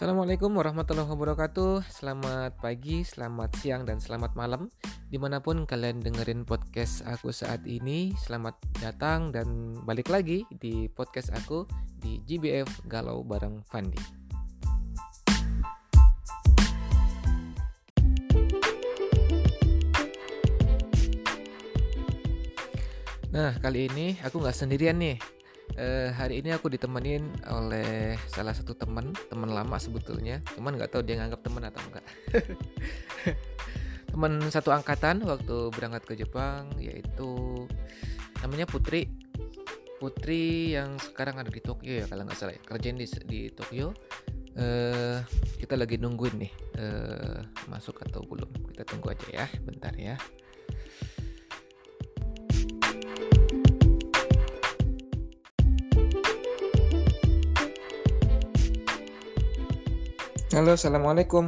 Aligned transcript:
Assalamualaikum 0.00 0.56
warahmatullahi 0.56 1.12
wabarakatuh. 1.12 1.84
Selamat 1.84 2.56
pagi, 2.56 3.04
selamat 3.04 3.52
siang, 3.60 3.84
dan 3.84 4.00
selamat 4.00 4.32
malam. 4.32 4.72
Di 5.12 5.20
mana 5.20 5.44
pun 5.44 5.68
kalian 5.68 6.00
dengerin 6.00 6.48
podcast 6.48 7.04
aku 7.04 7.28
saat 7.36 7.68
ini 7.68 8.16
Selamat 8.16 8.56
datang 8.80 9.28
dan 9.28 9.76
balik 9.84 10.08
lagi 10.08 10.48
di 10.48 10.88
podcast 10.88 11.28
aku 11.36 11.68
Di 12.00 12.16
GBF 12.24 12.88
Galau 12.88 13.20
bareng 13.20 13.60
Fandi. 13.68 14.00
Nah 23.36 23.52
kali 23.60 23.92
ini 23.92 24.16
aku 24.24 24.40
nggak 24.40 24.56
sendirian 24.56 24.96
nih 24.96 25.39
uh, 25.76 26.08
hari 26.16 26.42
ini 26.42 26.50
aku 26.54 26.72
ditemenin 26.72 27.26
oleh 27.46 28.16
salah 28.30 28.54
satu 28.56 28.74
teman 28.74 29.12
teman 29.28 29.52
lama 29.52 29.76
sebetulnya. 29.76 30.42
Cuman 30.56 30.74
nggak 30.74 30.90
tahu 30.94 31.02
dia 31.04 31.20
nganggap 31.20 31.40
teman 31.44 31.62
atau 31.66 31.80
enggak. 31.86 32.04
Teman 34.10 34.42
satu 34.50 34.74
angkatan 34.74 35.22
waktu 35.22 35.70
berangkat 35.70 36.02
ke 36.02 36.14
Jepang 36.18 36.66
yaitu 36.82 37.62
namanya 38.42 38.66
Putri. 38.66 39.06
Putri 40.02 40.74
yang 40.74 40.98
sekarang 40.98 41.38
ada 41.38 41.46
di 41.46 41.62
Tokyo 41.62 42.02
ya 42.02 42.06
kalau 42.10 42.26
nggak 42.26 42.34
salah 42.34 42.58
ya. 42.58 42.62
kerjain 42.66 42.98
di 42.98 43.06
di 43.28 43.40
Tokyo. 43.54 43.94
Uh, 44.58 45.22
kita 45.62 45.78
lagi 45.78 45.94
nungguin 45.94 46.42
nih. 46.42 46.52
Uh, 46.74 47.38
masuk 47.70 48.02
atau 48.02 48.26
belum? 48.26 48.50
Kita 48.74 48.82
tunggu 48.82 49.14
aja 49.14 49.28
ya 49.30 49.46
bentar 49.62 49.94
ya 49.94 50.18
Halo, 60.50 60.74
assalamualaikum. 60.74 61.46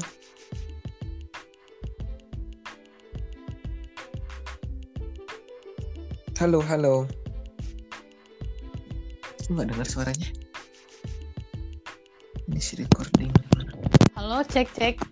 Halo, 6.39 6.63
halo. 6.63 7.11
Nggak 9.51 9.75
dengar 9.75 9.87
suaranya. 9.91 10.31
Ini 12.47 12.63
si 12.63 12.79
recording. 12.79 13.35
Halo, 14.15 14.47
cek 14.47 14.71
cek. 14.71 15.03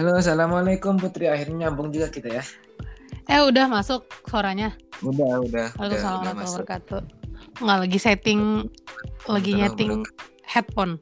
Halo, 0.00 0.16
assalamualaikum 0.16 0.96
Putri. 0.96 1.28
Akhirnya 1.28 1.68
nyambung 1.68 1.92
juga 1.92 2.08
kita 2.08 2.40
ya. 2.40 2.44
Eh, 3.28 3.44
udah 3.44 3.68
masuk 3.68 4.08
suaranya? 4.24 4.72
Udah, 5.04 5.44
udah. 5.44 5.76
Waalaikumsalam 5.76 6.24
warahmatullahi 6.24 6.56
wabarakatuh. 6.56 7.00
Nggak 7.60 7.78
lagi 7.84 7.98
setting, 8.00 8.64
lagi 9.28 9.60
nyeting 9.60 10.08
headphone. 10.48 10.96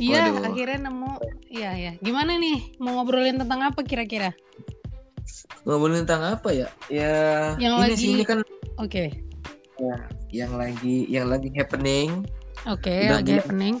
Iya, 0.00 0.32
akhirnya 0.32 0.88
nemu. 0.88 1.12
Iya, 1.52 1.70
ya. 1.76 1.92
Gimana 2.00 2.40
nih? 2.40 2.80
Mau 2.80 2.96
ngobrolin 2.96 3.36
tentang 3.36 3.60
apa 3.60 3.84
kira-kira? 3.84 4.32
Ngobrolin 5.68 6.08
tentang 6.08 6.40
apa 6.40 6.48
ya? 6.56 6.68
Ya, 6.88 7.54
yang 7.60 7.76
ini 7.76 7.82
lagi 7.84 8.00
sih, 8.00 8.10
ini 8.16 8.24
kan 8.24 8.40
Oke. 8.80 8.88
Okay. 8.88 9.08
Ya, 9.76 9.96
yang 10.32 10.52
lagi 10.56 11.04
yang 11.12 11.28
lagi 11.28 11.52
happening. 11.52 12.24
Oke, 12.68 12.92
okay, 12.92 13.08
lagi 13.08 13.32
bulan, 13.32 13.40
happening. 13.40 13.74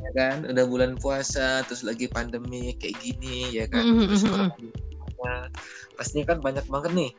Ya 0.00 0.10
kan, 0.12 0.36
udah 0.44 0.64
bulan 0.68 0.92
puasa, 1.00 1.64
terus 1.64 1.80
lagi 1.84 2.04
pandemi 2.08 2.76
kayak 2.76 3.00
gini 3.00 3.48
ya 3.56 3.64
kan. 3.68 3.84
Mm 3.84 3.94
-hmm. 3.96 4.08
Terus 4.12 4.24
pastinya 5.96 6.32
kan 6.32 6.38
banyak 6.40 6.64
banget 6.68 6.92
nih 6.96 7.10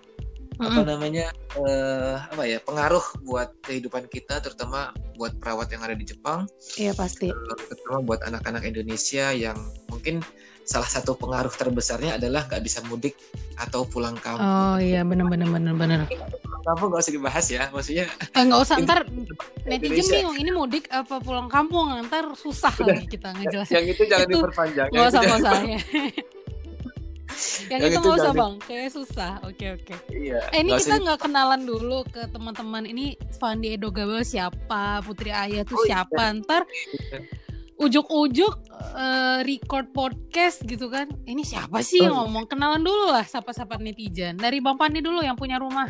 apa 0.61 0.81
namanya 0.85 1.25
uh, 1.57 2.21
apa 2.29 2.43
ya 2.45 2.61
pengaruh 2.61 3.01
buat 3.25 3.49
kehidupan 3.65 4.05
kita 4.07 4.37
terutama 4.39 4.93
buat 5.17 5.33
perawat 5.41 5.73
yang 5.73 5.81
ada 5.81 5.97
di 5.97 6.05
Jepang. 6.05 6.45
Iya 6.77 6.93
pasti. 6.93 7.33
Uh, 7.33 7.57
terutama 7.67 8.05
buat 8.05 8.21
anak-anak 8.21 8.63
Indonesia 8.69 9.33
yang 9.33 9.57
mungkin 9.89 10.21
salah 10.61 10.87
satu 10.87 11.17
pengaruh 11.17 11.51
terbesarnya 11.51 12.21
adalah 12.21 12.45
nggak 12.45 12.63
bisa 12.63 12.79
mudik 12.85 13.17
atau 13.57 13.83
pulang 13.83 14.15
kampung. 14.21 14.45
Oh 14.45 14.77
iya 14.77 15.01
benar 15.01 15.27
benar 15.27 15.49
benar 15.49 15.73
benar 15.73 16.01
kampung 16.61 16.93
nggak 16.93 17.01
usah 17.01 17.13
dibahas 17.13 17.45
ya 17.49 17.63
maksudnya. 17.73 18.05
Eh, 18.37 18.43
nggak 18.45 18.61
usah 18.61 18.75
ntar 18.85 18.99
netizen 19.65 20.05
bingung 20.13 20.37
ini 20.37 20.51
mudik 20.53 20.85
apa 20.93 21.17
pulang 21.17 21.49
kampung? 21.49 21.89
Ntar 22.05 22.37
susah 22.37 22.71
lagi 22.85 23.09
kita 23.09 23.33
ngejelasin. 23.33 23.73
Yang 23.81 23.85
itu 23.97 24.03
jangan 24.07 24.27
itu, 24.29 24.37
diperpanjang. 24.37 24.87
nggak 24.93 25.05
usah 25.09 25.21
nggak 25.25 25.39
usah 25.41 25.53
ya 25.65 25.79
yang, 27.69 27.79
yang 27.81 27.91
itu 27.91 27.99
nggak 27.99 28.17
usah 28.21 28.33
bang. 28.33 28.53
Kayak 28.65 28.89
susah. 28.93 29.31
Oke 29.43 29.55
okay, 29.55 29.69
oke. 29.75 29.93
Okay. 29.93 29.97
iya, 30.31 30.39
eh 30.53 30.59
ini 30.61 30.71
kita 30.77 30.95
nggak 31.01 31.19
kenalan 31.25 31.61
dulu 31.63 32.05
ke 32.07 32.27
teman-teman. 32.29 32.83
Ini 32.85 33.17
Fandi 33.37 33.75
Edogawa 33.75 34.21
siapa? 34.21 35.01
Putri 35.03 35.33
Ayah 35.33 35.63
tuh 35.65 35.79
oh, 35.79 35.85
iya. 35.85 36.03
siapa? 36.05 36.21
Iya. 36.21 36.37
ntar 36.41 36.61
ujuk-ujuk 37.81 38.53
uh, 38.93 39.41
record 39.41 39.89
podcast 39.89 40.61
gitu 40.65 40.87
kan. 40.87 41.09
Ini 41.25 41.41
siapa 41.41 41.81
sih 41.81 42.01
oh. 42.01 42.03
yang 42.09 42.15
ngomong? 42.25 42.45
Kenalan 42.45 42.85
dulu 42.85 43.09
lah 43.09 43.25
sapa-sapa 43.25 43.81
netizen. 43.81 44.37
Dari 44.37 44.61
Bang 44.61 44.77
Pandi 44.77 45.01
dulu 45.01 45.25
yang 45.25 45.33
punya 45.33 45.57
rumah. 45.57 45.89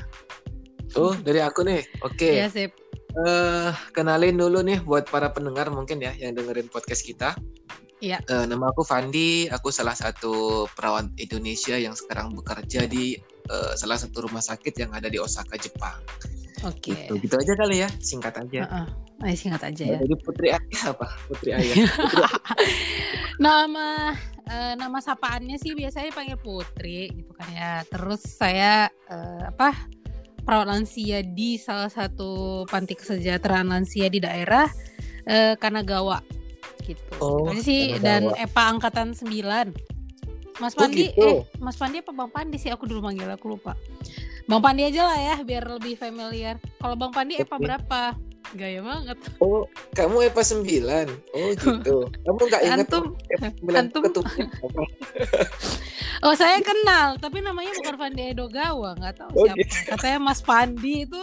Oh 0.96 1.16
dari 1.16 1.44
aku 1.44 1.68
nih. 1.68 1.84
Oke. 2.04 2.32
Okay. 2.32 2.34
ya 2.40 2.48
sip. 2.48 2.72
Uh, 3.12 3.76
kenalin 3.92 4.40
dulu 4.40 4.64
nih 4.64 4.80
buat 4.88 5.04
para 5.12 5.28
pendengar 5.36 5.68
mungkin 5.68 6.00
ya 6.00 6.16
yang 6.16 6.32
dengerin 6.32 6.72
podcast 6.72 7.04
kita 7.04 7.36
Iya. 8.02 8.18
Uh, 8.26 8.50
nama 8.50 8.74
aku 8.74 8.82
Fandi, 8.82 9.46
aku 9.46 9.70
salah 9.70 9.94
satu 9.94 10.66
perawat 10.74 11.14
Indonesia 11.22 11.78
yang 11.78 11.94
sekarang 11.94 12.34
bekerja 12.34 12.90
di 12.90 13.14
uh, 13.46 13.78
salah 13.78 14.02
satu 14.02 14.26
rumah 14.26 14.42
sakit 14.42 14.74
yang 14.74 14.90
ada 14.90 15.06
di 15.06 15.22
Osaka, 15.22 15.54
Jepang. 15.62 16.02
Oke. 16.66 16.98
Okay. 16.98 17.14
Gitu, 17.14 17.30
gitu 17.30 17.36
aja 17.38 17.54
kali 17.54 17.86
ya, 17.86 17.90
singkat 18.02 18.34
aja. 18.42 18.62
Uh 18.66 18.74
-uh. 18.74 18.88
Ay, 19.22 19.38
singkat 19.38 19.62
aja 19.62 19.84
ya. 19.86 20.00
Jadi 20.02 20.16
Putri 20.18 20.50
Ayah 20.50 20.84
apa? 20.98 21.08
Putri 21.30 21.50
Ayah. 21.54 21.76
Putri 21.94 22.26
nama 23.38 24.18
uh, 24.50 24.74
nama 24.78 24.98
sapaannya 24.98 25.62
sih 25.62 25.78
biasanya 25.78 26.10
panggil 26.10 26.42
Putri 26.42 27.14
gitu 27.14 27.32
kan 27.38 27.48
ya. 27.54 27.72
Terus 27.86 28.22
saya 28.26 28.90
uh, 29.14 29.46
apa? 29.46 29.78
perawat 30.42 30.74
lansia 30.74 31.22
di 31.22 31.62
salah 31.62 31.86
satu 31.86 32.66
panti 32.66 32.98
kesejahteraan 32.98 33.70
lansia 33.70 34.10
di 34.10 34.18
daerah 34.18 34.66
uh, 35.30 35.54
Kanagawa 35.54 36.41
gitu. 36.84 37.02
Oh, 37.22 37.48
sih 37.62 37.96
dan 38.02 38.34
EPA 38.36 38.78
angkatan 38.78 39.14
9. 39.14 40.02
Mas 40.62 40.78
Pandi, 40.78 41.10
oh, 41.10 41.10
gitu. 41.10 41.26
eh 41.26 41.42
Mas 41.58 41.78
Pandi 41.80 42.06
apa 42.06 42.14
Bang 42.14 42.30
Pandi 42.30 42.62
sih 42.62 42.70
aku 42.70 42.86
dulu 42.86 43.10
manggil 43.10 43.26
aku 43.32 43.58
lupa. 43.58 43.74
Bang 44.46 44.62
Pandi 44.62 44.86
aja 44.86 45.10
lah 45.10 45.18
ya 45.18 45.36
biar 45.42 45.66
lebih 45.66 45.98
familiar. 45.98 46.62
Kalau 46.78 46.94
Bang 46.94 47.10
Pandi 47.10 47.42
EPA 47.42 47.58
berapa? 47.58 48.14
Gaya 48.52 48.84
banget. 48.84 49.16
Oh, 49.40 49.64
kamu 49.96 50.28
EPA 50.28 50.44
9. 50.44 51.08
Oh 51.40 51.50
gitu. 51.56 51.98
Kamu 52.28 52.42
nggak 52.52 52.62
ingat 52.68 52.80
antum, 52.84 53.16
antum. 53.72 54.04
oh, 56.28 56.36
saya 56.36 56.60
kenal, 56.60 57.16
tapi 57.16 57.40
namanya 57.40 57.72
bukan 57.80 57.96
Pandi 57.96 58.36
Edogawa, 58.36 59.00
nggak 59.00 59.24
tahu 59.24 59.32
oh, 59.40 59.48
siapa. 59.48 59.56
Gitu. 59.56 59.76
Katanya 59.88 60.20
Mas 60.20 60.44
Pandi 60.44 61.08
itu 61.08 61.22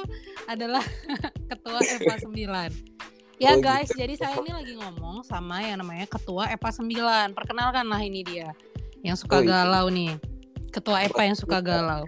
adalah 0.48 0.80
ketua 1.52 1.84
EPA 1.84 2.16
9. 2.16 3.17
Ya 3.38 3.54
oh, 3.54 3.62
guys, 3.62 3.86
gitu. 3.94 4.02
jadi 4.02 4.14
saya 4.18 4.34
ini 4.42 4.50
lagi 4.50 4.74
ngomong 4.74 5.22
sama 5.22 5.62
yang 5.62 5.78
namanya 5.78 6.10
Ketua 6.10 6.50
EPA 6.50 6.74
9. 6.74 7.38
Perkenalkan 7.38 7.86
lah 7.86 8.02
ini 8.02 8.26
dia. 8.26 8.50
Yang 9.06 9.22
suka 9.22 9.38
oh, 9.38 9.42
iya. 9.46 9.62
galau 9.62 9.86
nih. 9.94 10.18
Ketua 10.74 11.06
EPA 11.06 11.22
yang 11.22 11.38
suka 11.38 11.62
galau. 11.62 12.02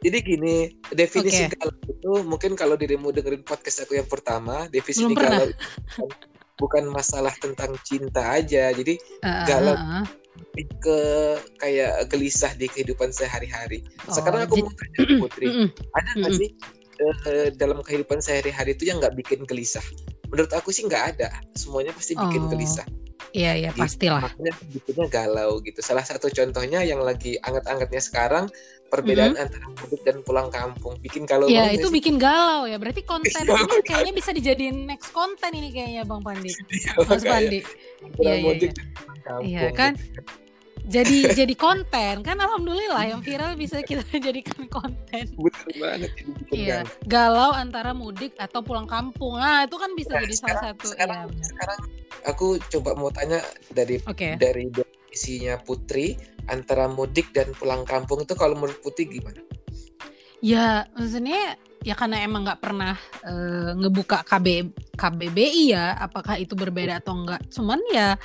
Jadi 0.00 0.18
gini, 0.22 0.70
definisi 0.94 1.44
okay. 1.44 1.58
galau 1.58 1.74
itu 1.90 2.12
mungkin 2.22 2.54
kalau 2.54 2.78
dirimu 2.78 3.10
dengerin 3.10 3.42
podcast 3.42 3.82
aku 3.82 3.98
yang 3.98 4.06
pertama, 4.06 4.70
definisi 4.70 5.10
galau 5.10 5.50
itu 5.50 6.06
bukan 6.54 6.86
masalah 6.94 7.34
tentang 7.42 7.74
cinta 7.82 8.38
aja. 8.38 8.70
Jadi 8.70 8.94
uh, 9.26 9.44
galau 9.50 9.74
uh, 9.74 10.00
uh. 10.00 10.04
ke 10.78 10.98
kayak 11.58 12.06
gelisah 12.14 12.54
di 12.54 12.70
kehidupan 12.70 13.10
sehari-hari. 13.10 13.82
Oh, 14.06 14.14
Sekarang 14.14 14.46
aku 14.46 14.62
mau 14.62 14.72
tanya 14.72 14.98
Putri, 15.26 15.46
ada 15.98 16.10
nggak 16.14 16.32
sih 16.38 16.48
uh, 17.02 17.48
dalam 17.58 17.82
kehidupan 17.82 18.22
sehari-hari 18.22 18.78
itu 18.78 18.86
yang 18.86 19.02
nggak 19.02 19.18
bikin 19.18 19.42
gelisah? 19.44 19.82
Menurut 20.30 20.52
aku 20.54 20.70
sih 20.70 20.86
nggak 20.86 21.04
ada 21.16 21.28
semuanya 21.58 21.92
pasti 21.92 22.14
bikin 22.16 22.46
oh. 22.46 22.50
gelisah 22.50 22.86
Iya 23.30 23.52
iya 23.54 23.70
pastilah. 23.70 24.26
Makanya 24.26 24.52
bikinnya 24.74 25.06
galau 25.06 25.62
gitu. 25.62 25.78
Salah 25.78 26.02
satu 26.02 26.26
contohnya 26.34 26.82
yang 26.82 26.98
lagi 26.98 27.38
anget-angetnya 27.38 28.02
sekarang 28.02 28.50
perbedaan 28.90 29.38
mm-hmm. 29.38 29.44
antara 29.46 29.66
mudik 29.70 30.02
dan 30.02 30.18
pulang 30.26 30.50
kampung 30.50 30.98
bikin 30.98 31.30
galau. 31.30 31.46
Iya 31.46 31.70
itu 31.70 31.86
sih? 31.86 31.94
bikin 31.94 32.18
galau 32.18 32.66
ya. 32.66 32.74
Berarti 32.82 33.06
konten 33.06 33.30
ini 33.30 33.86
kayaknya 33.86 34.12
bisa 34.18 34.34
dijadiin 34.34 34.82
next 34.82 35.14
konten 35.14 35.54
ini 35.54 35.70
kayaknya 35.70 36.02
Bang 36.02 36.26
Pandi. 36.26 36.50
Iya, 36.50 36.90
Mas 37.06 37.22
Pandi. 37.22 37.60
Iya 38.18 38.34
iya. 38.34 38.52
Iya, 38.58 39.34
iya 39.46 39.68
kan. 39.78 39.94
Gitu 39.94 40.39
jadi 40.86 41.34
jadi 41.34 41.54
konten. 41.58 42.22
Kan 42.24 42.36
alhamdulillah 42.40 43.04
yang 43.10 43.20
viral 43.20 43.58
bisa 43.58 43.82
kita 43.84 44.04
jadikan 44.26 44.64
konten. 44.70 45.24
Betul 45.36 45.72
banget 45.76 46.12
iya. 46.52 46.80
galau. 47.04 47.52
Antara 47.52 47.92
mudik 47.92 48.36
atau 48.40 48.64
pulang 48.64 48.88
kampung. 48.88 49.36
Nah 49.36 49.68
itu 49.68 49.76
kan 49.76 49.92
bisa 49.92 50.16
nah, 50.16 50.22
jadi 50.24 50.34
sekarang, 50.36 50.56
salah 50.62 50.72
satu 50.72 50.86
sekarang, 50.92 51.16
ya, 51.34 51.44
sekarang 51.44 51.80
aku 52.24 52.46
coba 52.72 52.90
mau 52.96 53.10
tanya 53.12 53.40
dari 53.72 54.00
okay. 54.06 54.36
dari 54.40 54.68
definisinya 54.72 55.58
Putri 55.60 56.16
antara 56.48 56.88
mudik 56.90 57.30
dan 57.36 57.50
pulang 57.56 57.82
kampung 57.84 58.22
itu 58.24 58.34
kalau 58.38 58.56
menurut 58.56 58.78
Putri 58.80 59.10
gimana? 59.10 59.42
Ya 60.40 60.88
maksudnya 60.96 61.60
ya 61.80 61.96
karena 61.96 62.20
emang 62.24 62.44
nggak 62.44 62.60
pernah 62.60 62.96
uh, 63.24 63.72
ngebuka 63.76 64.20
KB 64.28 64.68
KBBI 65.00 65.72
ya 65.72 65.96
apakah 65.96 66.36
itu 66.36 66.52
berbeda 66.52 67.00
atau 67.00 67.16
enggak 67.16 67.40
cuman 67.48 67.80
ya 67.88 68.20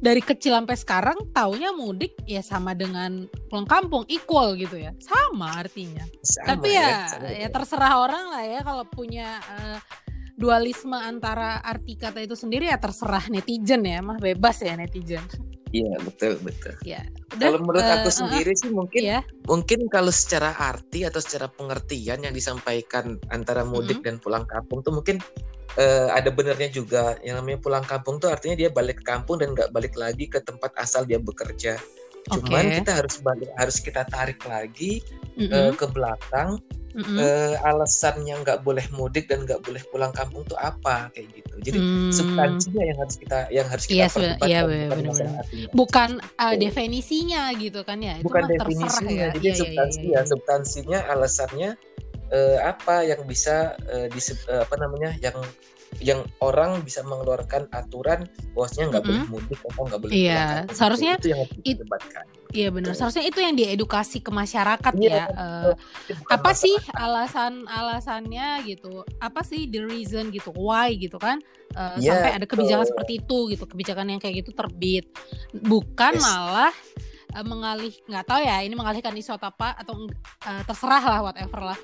dari 0.00 0.24
kecil 0.24 0.56
sampai 0.56 0.76
sekarang 0.80 1.18
taunya 1.36 1.70
mudik 1.76 2.16
ya 2.24 2.40
sama 2.40 2.72
dengan 2.72 3.28
pulang 3.52 3.68
kampung 3.68 4.08
equal 4.08 4.56
gitu 4.56 4.80
ya 4.80 4.96
sama 4.96 5.60
artinya 5.60 6.02
sama 6.24 6.56
tapi 6.56 6.72
ya 6.72 7.04
ya, 7.20 7.46
ya 7.46 7.48
terserah 7.52 8.00
orang 8.00 8.24
lah 8.32 8.44
ya 8.48 8.60
kalau 8.64 8.84
punya 8.88 9.38
uh, 9.44 9.78
dualisme 10.40 10.96
antara 10.96 11.60
arti 11.60 12.00
kata 12.00 12.24
itu 12.24 12.32
sendiri 12.32 12.72
ya 12.72 12.80
terserah 12.80 13.28
netizen 13.28 13.84
ya 13.84 14.00
mah 14.00 14.16
bebas 14.16 14.64
ya 14.64 14.72
netizen 14.74 15.22
Iya 15.70 16.02
betul 16.02 16.34
betul. 16.42 16.74
Ya. 16.82 17.06
kalau 17.38 17.62
menurut 17.62 17.86
uh, 17.86 18.02
aku 18.02 18.10
sendiri 18.10 18.50
uh, 18.50 18.58
sih 18.58 18.74
mungkin 18.74 19.02
ya. 19.06 19.22
mungkin 19.46 19.86
kalau 19.86 20.10
secara 20.10 20.50
arti 20.58 21.06
atau 21.06 21.22
secara 21.22 21.46
pengertian 21.46 22.26
yang 22.26 22.34
disampaikan 22.34 23.22
antara 23.30 23.62
mudik 23.62 24.02
mm 24.02 24.18
-hmm. 24.18 24.18
dan 24.18 24.18
pulang 24.18 24.44
kampung 24.50 24.82
tuh 24.82 24.90
mungkin 24.90 25.22
uh, 25.78 26.08
ada 26.14 26.30
benernya 26.32 26.70
juga 26.72 27.18
yang 27.22 27.38
namanya 27.38 27.58
pulang 27.62 27.84
kampung 27.84 28.18
tuh 28.18 28.32
artinya 28.32 28.56
dia 28.56 28.70
balik 28.72 29.02
ke 29.02 29.04
kampung 29.06 29.38
dan 29.38 29.52
nggak 29.54 29.70
balik 29.70 29.94
lagi 29.94 30.26
ke 30.26 30.42
tempat 30.42 30.74
asal 30.80 31.04
dia 31.06 31.20
bekerja. 31.20 31.78
Cuman 32.30 32.64
okay. 32.68 32.76
kita 32.82 32.92
harus 33.00 33.16
balik 33.20 33.50
harus 33.56 33.76
kita 33.80 34.02
tarik 34.08 34.40
lagi 34.44 35.00
mm 35.36 35.46
-hmm. 35.46 35.52
uh, 35.52 35.72
ke 35.74 35.86
belakang 35.88 36.60
mm-hmm. 36.94 37.18
uh, 37.18 37.54
alasannya 37.70 38.34
nggak 38.42 38.60
boleh 38.66 38.82
mudik 38.94 39.30
dan 39.30 39.46
nggak 39.46 39.62
boleh 39.62 39.82
pulang 39.90 40.12
kampung 40.14 40.42
tuh 40.46 40.58
apa 40.58 41.10
kayak 41.14 41.28
gitu. 41.34 41.54
Jadi 41.60 41.78
mm. 41.78 42.10
substansinya 42.12 42.82
yang 42.84 42.98
harus 42.98 43.16
kita 43.16 43.38
yang 43.50 43.66
harus 43.68 43.84
kita 43.86 44.06
yes, 44.06 44.14
iya, 44.16 44.34
iya 44.46 44.60
benar-benar. 44.66 45.44
Bukan 45.72 46.10
uh, 46.40 46.54
definisinya 46.56 47.52
gitu 47.56 47.80
kan 47.86 47.98
ya. 48.02 48.18
Bukan 48.20 48.42
definisinya. 48.48 49.30
Ya. 49.30 49.30
Jadi 49.34 49.46
iya, 49.46 49.52
iya, 49.54 49.60
substansi 49.60 49.98
iya, 50.00 50.06
iya, 50.06 50.20
ya 50.20 50.28
substansinya 50.28 50.98
alasannya 51.08 51.70
uh, 52.32 52.58
apa 52.64 53.06
yang 53.06 53.22
bisa 53.26 53.76
uh, 53.90 54.06
di 54.10 54.20
uh, 54.48 54.62
apa 54.64 54.74
namanya 54.78 55.14
yang 55.20 55.36
yang 55.98 56.22
orang 56.38 56.78
bisa 56.86 57.02
mengeluarkan 57.02 57.66
aturan 57.74 58.22
bahwasanya 58.54 58.94
nggak 58.94 59.02
mm 59.02 59.10
-hmm. 59.10 59.26
boleh 59.26 59.42
mudik 59.42 59.60
atau 59.66 59.82
nggak 59.90 60.00
boleh 60.00 60.12
iya 60.14 60.62
seharusnya 60.70 61.18
itu 61.18 61.34
yang 61.34 61.42
didebatkan 61.66 62.24
iya 62.50 62.68
benar. 62.70 62.94
Seharusnya 62.98 63.24
itu 63.26 63.38
yang 63.38 63.54
diedukasi 63.54 64.18
ke 64.22 64.30
masyarakat 64.30 64.92
yeah, 64.98 65.26
ya 65.30 65.38
uh, 65.38 65.72
apa 66.30 66.50
sih 66.52 66.74
alasan 66.94 67.66
alasannya 67.66 68.66
gitu? 68.66 69.06
Apa 69.22 69.46
sih 69.46 69.70
the 69.70 69.86
reason 69.86 70.34
gitu? 70.34 70.50
Why 70.54 70.94
gitu 70.98 71.16
kan? 71.18 71.38
Uh, 71.74 71.94
yeah, 72.02 72.18
sampai 72.18 72.30
ada 72.42 72.46
kebijakan 72.50 72.86
uh, 72.86 72.90
seperti 72.90 73.12
itu 73.22 73.38
gitu 73.54 73.64
kebijakan 73.70 74.06
yang 74.10 74.20
kayak 74.20 74.42
gitu 74.42 74.50
terbit. 74.50 75.06
Bukan 75.54 76.18
yes. 76.18 76.22
malah 76.22 76.74
uh, 77.34 77.46
mengalih 77.46 77.92
nggak 78.06 78.26
tahu 78.26 78.40
ya 78.42 78.62
ini 78.62 78.74
mengalihkan 78.74 79.14
isu 79.14 79.36
apa 79.38 79.76
atau 79.78 80.06
uh, 80.46 80.62
terserah 80.66 81.04
lah 81.04 81.20
whatever 81.24 81.74
lah. 81.74 81.78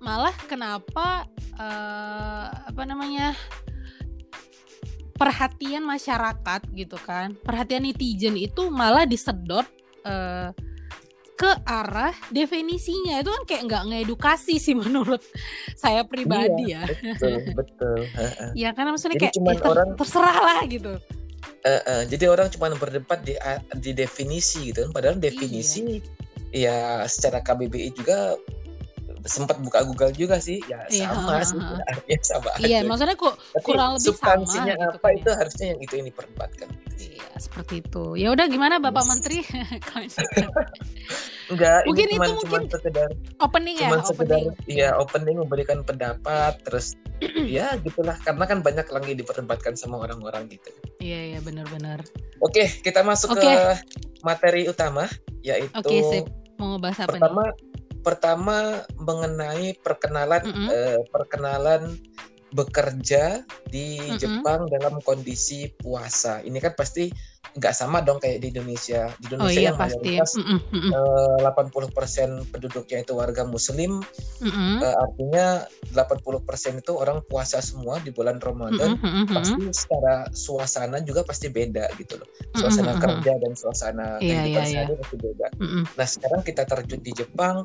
Malah 0.00 0.34
kenapa 0.48 1.24
uh, 1.56 2.46
apa 2.68 2.82
namanya 2.84 3.32
perhatian 5.14 5.86
masyarakat 5.86 6.60
gitu 6.74 6.98
kan 6.98 7.38
perhatian 7.40 7.86
netizen 7.86 8.34
itu 8.34 8.66
malah 8.68 9.06
disedot 9.06 9.64
uh, 10.04 10.50
ke 11.34 11.50
arah 11.66 12.14
definisinya. 12.30 13.18
Itu 13.22 13.30
kan 13.34 13.42
kayak 13.48 13.62
nggak 13.66 13.84
ngedukasi 13.90 14.60
sih 14.62 14.74
menurut 14.82 15.22
saya 15.74 16.06
pribadi 16.06 16.74
iya, 16.74 16.84
ya. 16.86 17.14
betul 17.16 17.34
betul. 17.56 17.98
Ya 18.62 18.68
karena 18.76 18.94
maksudnya 18.94 19.18
jadi 19.18 19.30
kayak 19.30 19.34
ya, 19.34 19.54
ter 19.58 19.70
orang 19.70 19.90
terserah 19.98 20.38
lah 20.38 20.60
gitu 20.68 20.94
uh, 21.64 21.82
uh, 21.84 22.02
jadi 22.08 22.30
orang 22.30 22.48
cuma 22.52 22.72
berdebat 22.74 23.22
di 23.24 23.34
di 23.80 23.90
definisi 23.96 24.70
gitu 24.72 24.88
kan 24.88 24.90
padahal 24.92 25.16
definisi 25.18 26.00
iya. 26.52 27.02
ya 27.02 27.08
secara 27.08 27.42
KBBI 27.42 27.94
juga 27.96 28.38
sempat 29.24 29.56
buka 29.64 29.80
Google 29.88 30.12
juga 30.12 30.36
sih 30.36 30.60
ya 30.68 30.84
iya, 30.92 31.08
sama 31.08 31.40
sih 31.40 31.56
artinya 31.88 32.20
sama 32.36 32.50
iya 32.60 32.84
aja. 32.84 32.88
maksudnya 32.88 33.16
kok 33.16 33.34
kurang 33.64 33.96
lebih 33.96 34.12
substansinya 34.12 34.74
sama 34.76 34.84
gitu 34.84 34.98
apa 35.00 35.08
gitu, 35.08 35.20
itu 35.20 35.30
harusnya 35.32 35.66
yang 35.72 35.80
itu 35.80 35.94
ini 35.96 36.10
perdebatkan 36.12 36.68
gitu. 36.68 37.16
iya 37.16 37.28
seperti 37.40 37.74
itu 37.80 38.04
ya 38.20 38.28
udah 38.36 38.46
gimana 38.52 38.76
Bapak 38.76 39.02
yes. 39.04 39.10
Menteri 39.10 39.38
enggak 41.52 41.80
mungkin 41.88 42.06
ini 42.08 42.16
cuman, 42.16 42.28
itu 42.28 42.44
mungkin 42.44 42.62
sekedar 42.68 43.10
opening 43.40 43.76
ya 43.80 43.88
sekedar 44.04 44.40
iya 44.68 44.88
opening 45.00 45.36
memberikan 45.40 45.80
pendapat 45.80 46.60
terus 46.64 46.92
ya 47.56 47.80
gitulah 47.80 48.16
karena 48.20 48.44
kan 48.44 48.58
banyak 48.60 48.86
lagi 48.92 49.12
diperdebatkan 49.16 49.72
sama 49.72 50.04
orang-orang 50.04 50.52
gitu 50.52 50.68
iya 51.00 51.32
iya 51.32 51.38
benar-benar 51.40 52.04
oke 52.44 52.64
kita 52.84 53.00
masuk 53.00 53.40
okay. 53.40 53.56
ke 53.56 53.60
materi 54.20 54.68
utama 54.68 55.08
yaitu 55.44 55.76
Oke, 55.76 56.00
sip. 56.08 56.24
mau 56.56 56.76
ngebahas 56.76 57.04
apa 57.04 57.20
pertama 57.20 57.44
nih? 57.52 57.73
Pertama 58.04 58.84
mengenai 59.00 59.72
perkenalan 59.80 60.44
mm 60.44 60.52
-hmm. 60.52 60.68
uh, 60.68 61.00
perkenalan 61.08 61.82
bekerja 62.54 63.42
di 63.66 63.98
mm 63.98 64.06
-hmm. 64.06 64.18
Jepang 64.22 64.60
dalam 64.70 65.02
kondisi 65.02 65.66
puasa. 65.74 66.38
Ini 66.46 66.62
kan 66.62 66.78
pasti 66.78 67.10
nggak 67.54 67.74
sama 67.74 68.02
dong 68.02 68.22
kayak 68.22 68.42
di 68.42 68.54
Indonesia. 68.54 69.10
Di 69.18 69.34
oh 69.34 69.42
Indonesia 69.42 69.50
oh, 69.50 69.62
iya, 69.62 69.68
yang 69.70 69.78
mayoritas 69.78 70.30
mm 70.38 70.58
-hmm. 70.58 70.90
uh, 71.42 71.50
80% 71.50 72.50
penduduknya 72.54 72.98
itu 73.02 73.12
warga 73.14 73.42
Muslim, 73.46 74.02
mm 74.42 74.50
-hmm. 74.50 74.74
uh, 74.82 74.94
artinya 75.02 75.46
80% 75.94 76.82
itu 76.82 76.92
orang 76.94 77.18
puasa 77.26 77.58
semua 77.58 77.98
di 78.02 78.14
bulan 78.14 78.38
Ramadan. 78.38 78.98
Mm 78.98 79.02
-hmm. 79.02 79.34
Pasti 79.34 79.62
secara 79.74 80.14
suasana 80.30 81.02
juga 81.02 81.26
pasti 81.26 81.50
beda 81.50 81.90
gitu 81.98 82.22
loh. 82.22 82.28
Suasana 82.54 82.94
mm 82.94 82.98
-hmm. 82.98 83.02
kerja 83.02 83.32
dan 83.38 83.52
suasana 83.58 84.06
yeah, 84.22 84.46
kehidupan 84.46 84.62
yeah, 84.62 84.66
sehari 84.70 84.92
yeah. 84.94 85.00
pasti 85.02 85.16
beda. 85.18 85.46
Mm 85.58 85.66
-hmm. 85.66 85.82
Nah 85.94 86.06
sekarang 86.06 86.42
kita 86.46 86.62
terjun 86.66 87.02
di 87.02 87.12
Jepang, 87.14 87.56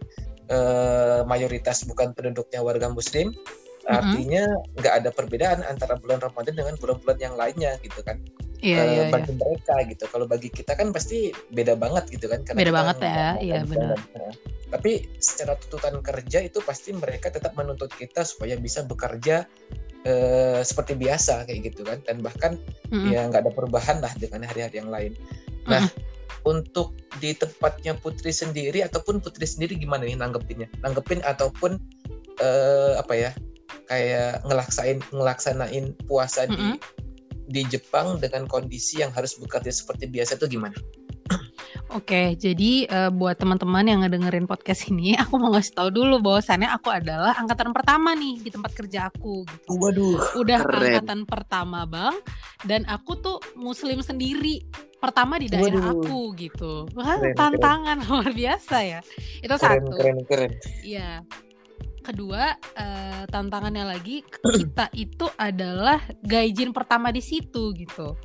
uh, 0.50 1.22
mayoritas 1.30 1.86
bukan 1.86 2.14
penduduknya 2.14 2.62
warga 2.62 2.90
Muslim 2.90 3.34
artinya 3.90 4.44
nggak 4.78 4.94
ada 5.04 5.10
perbedaan 5.10 5.60
antara 5.66 5.98
bulan 5.98 6.22
Ramadan 6.22 6.54
dengan 6.54 6.76
bulan-bulan 6.78 7.18
yang 7.18 7.36
lainnya 7.36 7.76
gitu 7.82 8.00
kan. 8.06 8.22
Iya, 8.60 8.84
iya, 8.92 9.04
bagi 9.08 9.32
iya. 9.32 9.40
mereka 9.40 9.76
gitu. 9.88 10.04
Kalau 10.12 10.26
bagi 10.28 10.52
kita 10.52 10.76
kan 10.76 10.92
pasti 10.92 11.32
beda 11.56 11.80
banget 11.80 12.12
gitu 12.12 12.28
kan. 12.28 12.44
Karena 12.44 12.60
beda 12.60 12.74
banget 12.76 12.98
ya. 13.00 13.28
iya 13.40 13.58
benar. 13.64 13.96
nah, 13.96 14.34
tapi 14.70 15.08
secara 15.18 15.56
tuntutan 15.64 16.04
kerja 16.04 16.44
itu 16.44 16.60
pasti 16.62 16.92
mereka 16.92 17.32
tetap 17.32 17.56
menuntut 17.56 17.90
kita 17.96 18.28
supaya 18.28 18.60
bisa 18.60 18.84
bekerja 18.84 19.48
eh, 20.04 20.60
seperti 20.60 21.00
biasa 21.00 21.48
kayak 21.48 21.72
gitu 21.72 21.88
kan. 21.88 22.04
Dan 22.04 22.20
bahkan 22.20 22.60
mm-hmm. 22.92 23.10
ya 23.16 23.32
nggak 23.32 23.48
ada 23.48 23.52
perubahan 23.56 24.04
lah 24.04 24.12
dengan 24.20 24.44
hari-hari 24.44 24.84
yang 24.84 24.92
lain. 24.92 25.16
Nah 25.66 25.88
mm-hmm 25.88 26.20
untuk 26.48 26.96
di 27.20 27.36
tempatnya 27.36 27.98
Putri 27.98 28.32
sendiri 28.32 28.86
ataupun 28.86 29.20
Putri 29.20 29.44
sendiri 29.44 29.76
gimana 29.76 30.08
nih 30.08 30.16
nanggepinnya? 30.16 30.72
Nanggepin 30.86 31.20
ataupun 31.26 31.76
uh, 32.40 32.94
apa 33.00 33.14
ya? 33.16 33.32
Kayak 33.90 34.46
ngelaksain 34.46 35.00
ngelaksanain 35.10 35.96
puasa 36.06 36.46
mm 36.46 36.54
-hmm. 36.54 36.74
di 36.78 36.78
di 37.50 37.62
Jepang 37.66 38.22
dengan 38.22 38.46
kondisi 38.46 39.02
yang 39.02 39.10
harus 39.10 39.36
bekerja 39.42 39.74
seperti 39.74 40.06
biasa 40.06 40.38
itu 40.38 40.60
gimana? 40.60 40.78
Oke, 41.90 42.38
jadi 42.38 42.86
uh, 42.86 43.10
buat 43.10 43.42
teman-teman 43.42 43.82
yang 43.82 44.06
ngedengerin 44.06 44.46
podcast 44.46 44.94
ini, 44.94 45.18
aku 45.22 45.42
mau 45.42 45.50
ngasih 45.50 45.74
tahu 45.74 45.90
dulu 45.90 46.22
bahwasannya 46.22 46.70
aku 46.70 46.94
adalah 46.94 47.34
angkatan 47.34 47.74
pertama 47.74 48.14
nih 48.14 48.38
di 48.46 48.50
tempat 48.54 48.78
kerja 48.78 49.10
aku. 49.10 49.42
Gitu. 49.46 49.74
Waduh, 49.74 50.38
udah 50.38 50.60
keren. 50.62 50.82
angkatan 50.86 51.20
pertama 51.26 51.90
bang, 51.90 52.14
dan 52.70 52.86
aku 52.86 53.18
tuh 53.18 53.38
muslim 53.58 54.06
sendiri 54.06 54.62
pertama 55.02 55.42
di 55.42 55.50
daerah 55.50 55.82
Waduh. 55.82 56.06
aku 56.06 56.20
gitu. 56.38 56.74
Wah, 56.94 57.18
keren, 57.18 57.34
tantangan 57.34 57.98
keren. 58.06 58.10
luar 58.14 58.32
biasa 58.38 58.76
ya. 58.86 59.00
Itu 59.42 59.56
keren, 59.58 59.82
satu. 59.82 59.92
Keren, 59.98 60.18
keren. 60.30 60.52
Iya 60.86 61.26
kedua 62.02 62.56
uh, 62.56 63.24
tantangannya 63.30 63.86
lagi 63.86 64.24
kita 64.26 64.92
itu 65.06 65.26
adalah 65.36 66.02
gaijin 66.24 66.74
pertama 66.74 67.14
di 67.14 67.22
situ 67.22 67.72
gitu. 67.76 68.16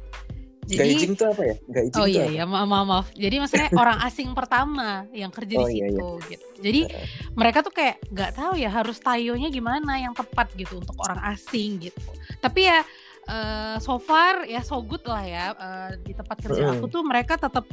Jadi, 0.64 0.97
gaijin 0.97 1.12
itu 1.12 1.25
apa 1.28 1.43
ya? 1.45 1.57
Gaijin 1.69 2.00
oh 2.00 2.09
iya 2.09 2.25
iya 2.25 2.45
maaf, 2.49 2.64
maaf 2.64 2.87
maaf. 2.88 3.07
Jadi 3.12 3.37
maksudnya 3.37 3.69
orang 3.83 3.99
asing 4.00 4.33
pertama 4.33 5.04
yang 5.12 5.28
kerja 5.28 5.61
oh, 5.61 5.69
di 5.69 5.76
situ 5.76 5.85
iya, 5.85 5.87
iya. 5.93 6.21
gitu. 6.33 6.47
Jadi 6.64 6.81
uh. 6.88 7.07
mereka 7.37 7.59
tuh 7.61 7.73
kayak 7.76 7.97
nggak 8.09 8.31
tahu 8.33 8.52
ya 8.57 8.71
harus 8.73 8.97
tayonya 8.97 9.49
gimana 9.52 10.00
yang 10.00 10.16
tepat 10.16 10.49
gitu 10.57 10.81
untuk 10.81 10.97
orang 11.04 11.21
asing 11.37 11.85
gitu. 11.85 12.00
Tapi 12.40 12.61
ya 12.64 12.81
uh, 13.28 13.76
so 13.81 14.00
far 14.00 14.49
ya 14.49 14.64
so 14.64 14.81
good 14.81 15.04
lah 15.04 15.25
ya 15.25 15.45
uh, 15.52 15.90
di 16.00 16.16
tempat 16.16 16.40
kerja 16.40 16.76
aku 16.76 16.88
tuh 16.88 17.04
mereka 17.04 17.37
tetap 17.37 17.69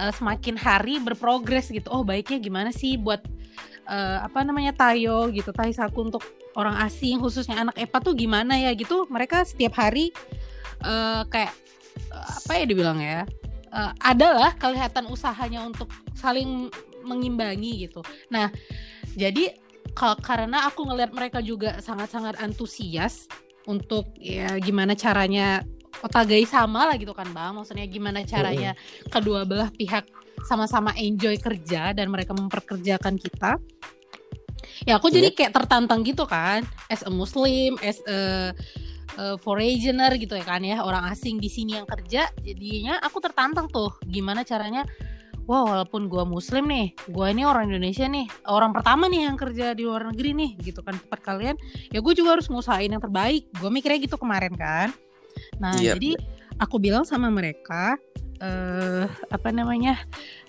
uh, 0.00 0.12
semakin 0.12 0.56
hari 0.56 0.96
berprogres 1.00 1.68
gitu. 1.68 1.92
Oh 1.92 2.02
baiknya 2.02 2.40
gimana 2.40 2.70
sih 2.72 2.96
buat 2.96 3.20
uh, 3.88 4.18
apa 4.24 4.44
namanya 4.44 4.72
tayo 4.76 5.28
gitu 5.32 5.50
saku 5.54 6.12
untuk 6.12 6.24
orang 6.54 6.76
asing 6.84 7.20
khususnya 7.20 7.60
anak 7.60 7.76
EPA 7.78 7.98
tuh 8.00 8.14
gimana 8.16 8.56
ya 8.58 8.70
gitu. 8.76 9.06
Mereka 9.08 9.44
setiap 9.44 9.76
hari 9.80 10.10
uh, 10.84 11.24
kayak 11.28 11.52
uh, 12.12 12.28
apa 12.42 12.52
ya 12.60 12.64
dibilang 12.68 12.98
ya 13.00 13.24
uh, 13.72 13.92
adalah 14.00 14.54
kelihatan 14.56 15.08
usahanya 15.10 15.64
untuk 15.66 15.90
saling 16.14 16.70
mengimbangi 17.04 17.88
gitu. 17.88 18.00
Nah 18.32 18.48
jadi 19.14 19.54
karena 19.94 20.66
aku 20.66 20.90
ngelihat 20.90 21.14
mereka 21.14 21.38
juga 21.38 21.78
sangat-sangat 21.78 22.42
antusias 22.42 23.30
untuk 23.64 24.10
ya 24.18 24.58
gimana 24.58 24.98
caranya 24.98 25.62
otagai 26.02 26.42
sama 26.44 26.90
lah 26.90 26.96
gitu 26.98 27.14
kan 27.14 27.30
bang. 27.30 27.54
Maksudnya 27.54 27.86
gimana 27.86 28.26
caranya 28.26 28.74
kedua 29.12 29.46
belah 29.46 29.70
pihak 29.70 30.04
sama-sama 30.42 30.90
enjoy 30.98 31.38
kerja 31.38 31.94
dan 31.94 32.10
mereka 32.10 32.34
memperkerjakan 32.34 33.14
kita 33.16 33.56
ya 34.82 34.98
aku 34.98 35.06
jadi 35.12 35.30
kayak 35.30 35.54
tertantang 35.54 36.02
gitu 36.02 36.26
kan. 36.26 36.66
As 36.90 37.06
a 37.06 37.12
muslim 37.12 37.78
as 37.80 38.02
a, 38.10 38.50
a 39.14 39.38
foreigner 39.38 40.10
gitu 40.18 40.34
ya 40.34 40.44
kan 40.44 40.66
ya. 40.66 40.82
Orang 40.82 41.06
asing 41.06 41.38
di 41.38 41.46
sini 41.46 41.78
yang 41.78 41.86
kerja 41.86 42.26
jadinya 42.42 42.98
aku 42.98 43.22
tertantang 43.22 43.70
tuh 43.70 43.94
gimana 44.02 44.42
caranya. 44.42 44.82
Wah 45.44 45.60
walaupun 45.60 46.08
gue 46.08 46.24
muslim 46.24 46.64
nih 46.72 46.96
gue 47.04 47.26
ini 47.28 47.44
orang 47.44 47.68
Indonesia 47.68 48.08
nih 48.08 48.24
orang 48.48 48.72
pertama 48.72 49.12
nih 49.12 49.28
yang 49.28 49.36
kerja 49.36 49.76
di 49.76 49.84
luar 49.84 50.08
negeri 50.08 50.32
nih 50.32 50.50
gitu 50.56 50.80
kan 50.80 50.96
tempat 50.96 51.20
kalian 51.20 51.52
ya 51.92 52.00
gue 52.00 52.12
juga 52.16 52.40
harus 52.40 52.48
ngusahain 52.48 52.88
yang 52.88 53.02
terbaik. 53.04 53.44
Gue 53.60 53.68
mikirnya 53.68 54.00
gitu 54.00 54.16
kemarin 54.16 54.56
kan. 54.56 54.88
Nah 55.60 55.76
yep. 55.76 56.00
Iya, 56.00 56.00
jadi 56.00 56.10
aku 56.64 56.80
bilang 56.80 57.04
sama 57.04 57.28
mereka 57.28 58.00
uh, 58.44 59.04
apa 59.32 59.48
namanya 59.48 59.96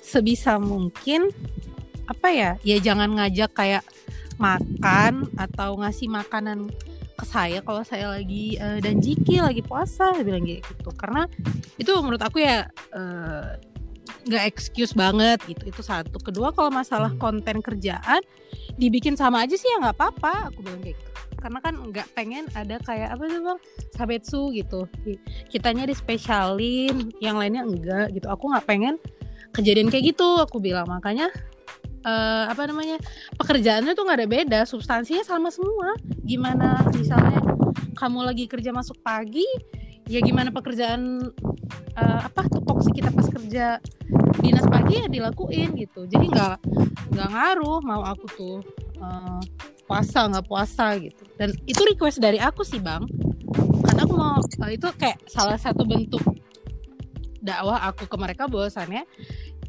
sebisa 0.04 0.60
mungkin 0.60 1.32
apa 2.06 2.28
ya 2.30 2.52
ya 2.62 2.78
jangan 2.78 3.16
ngajak 3.18 3.56
kayak 3.56 3.84
makan 4.36 5.32
atau 5.40 5.80
ngasih 5.80 6.12
makanan 6.12 6.68
ke 7.16 7.26
saya 7.26 7.64
kalau 7.64 7.82
saya 7.88 8.12
lagi 8.12 8.60
uh, 8.60 8.84
dan 8.84 9.00
Jiki 9.00 9.40
lagi 9.40 9.64
puasa 9.64 10.12
bilang 10.20 10.44
gitu. 10.44 10.92
Karena 11.00 11.26
itu 11.80 11.92
menurut 12.04 12.20
aku 12.20 12.44
ya 12.44 12.68
nggak 14.28 14.44
uh, 14.44 14.50
excuse 14.52 14.92
banget 14.92 15.40
gitu. 15.48 15.72
Itu 15.72 15.82
satu. 15.82 16.20
Kedua 16.20 16.52
kalau 16.52 16.68
masalah 16.70 17.16
hmm. 17.16 17.22
konten 17.24 17.64
kerjaan 17.64 18.20
dibikin 18.76 19.16
sama 19.16 19.48
aja 19.48 19.56
sih 19.56 19.72
ya 19.72 19.80
nggak 19.80 19.96
apa-apa. 19.96 20.52
Aku 20.52 20.60
bilang 20.60 20.84
kayak 20.84 21.00
gitu 21.00 21.12
karena 21.46 21.62
kan 21.62 21.78
nggak 21.78 22.10
pengen 22.18 22.50
ada 22.58 22.82
kayak 22.82 23.14
apa 23.14 23.30
sih 23.30 23.38
bang? 23.38 23.60
Sabetsu 23.94 24.50
gitu. 24.50 24.90
Kitanya 25.54 25.86
dispesialin 25.86 27.14
yang 27.22 27.38
lainnya 27.38 27.62
enggak 27.62 28.18
gitu. 28.18 28.26
Aku 28.34 28.50
nggak 28.50 28.66
pengen 28.66 28.98
kejadian 29.54 29.94
kayak 29.94 30.18
gitu 30.18 30.42
aku 30.42 30.58
bilang. 30.58 30.90
Makanya 30.90 31.30
uh, 32.02 32.50
apa 32.50 32.66
namanya 32.66 32.98
pekerjaannya 33.38 33.94
tuh 33.94 34.10
nggak 34.10 34.26
ada 34.26 34.30
beda. 34.30 34.60
Substansinya 34.66 35.22
sama 35.22 35.54
semua. 35.54 35.94
Gimana 36.26 36.82
misalnya 36.98 37.38
kamu 37.94 38.26
lagi 38.26 38.50
kerja 38.50 38.74
masuk 38.74 38.98
pagi 39.06 39.46
ya 40.10 40.22
gimana 40.26 40.50
pekerjaan 40.50 41.30
uh, 41.98 42.20
apa 42.26 42.46
tupoksi 42.50 42.90
kita 42.90 43.14
pas 43.14 43.26
kerja 43.30 43.78
dinas 44.42 44.66
pagi 44.66 44.98
ya 44.98 45.06
dilakuin 45.06 45.78
gitu. 45.78 46.10
Jadi 46.10 46.26
nggak 46.26 46.58
nggak 47.14 47.30
ngaruh 47.30 47.86
mau 47.86 48.02
aku 48.02 48.26
tuh 48.34 48.58
uh, 48.98 49.38
puasa 49.86 50.26
nggak 50.30 50.46
puasa 50.50 50.98
gitu. 50.98 51.24
Dan 51.38 51.54
itu 51.70 51.82
request 51.86 52.22
dari 52.22 52.42
aku 52.42 52.66
sih 52.66 52.82
bang. 52.82 53.06
Karena 53.86 54.02
aku 54.04 54.16
mau 54.18 54.42
eh, 54.42 54.72
itu 54.76 54.88
kayak 54.98 55.26
salah 55.30 55.58
satu 55.58 55.86
bentuk 55.86 56.22
dakwah 57.46 57.78
aku 57.86 58.10
ke 58.10 58.18
mereka 58.18 58.50
bahwasannya 58.50 59.06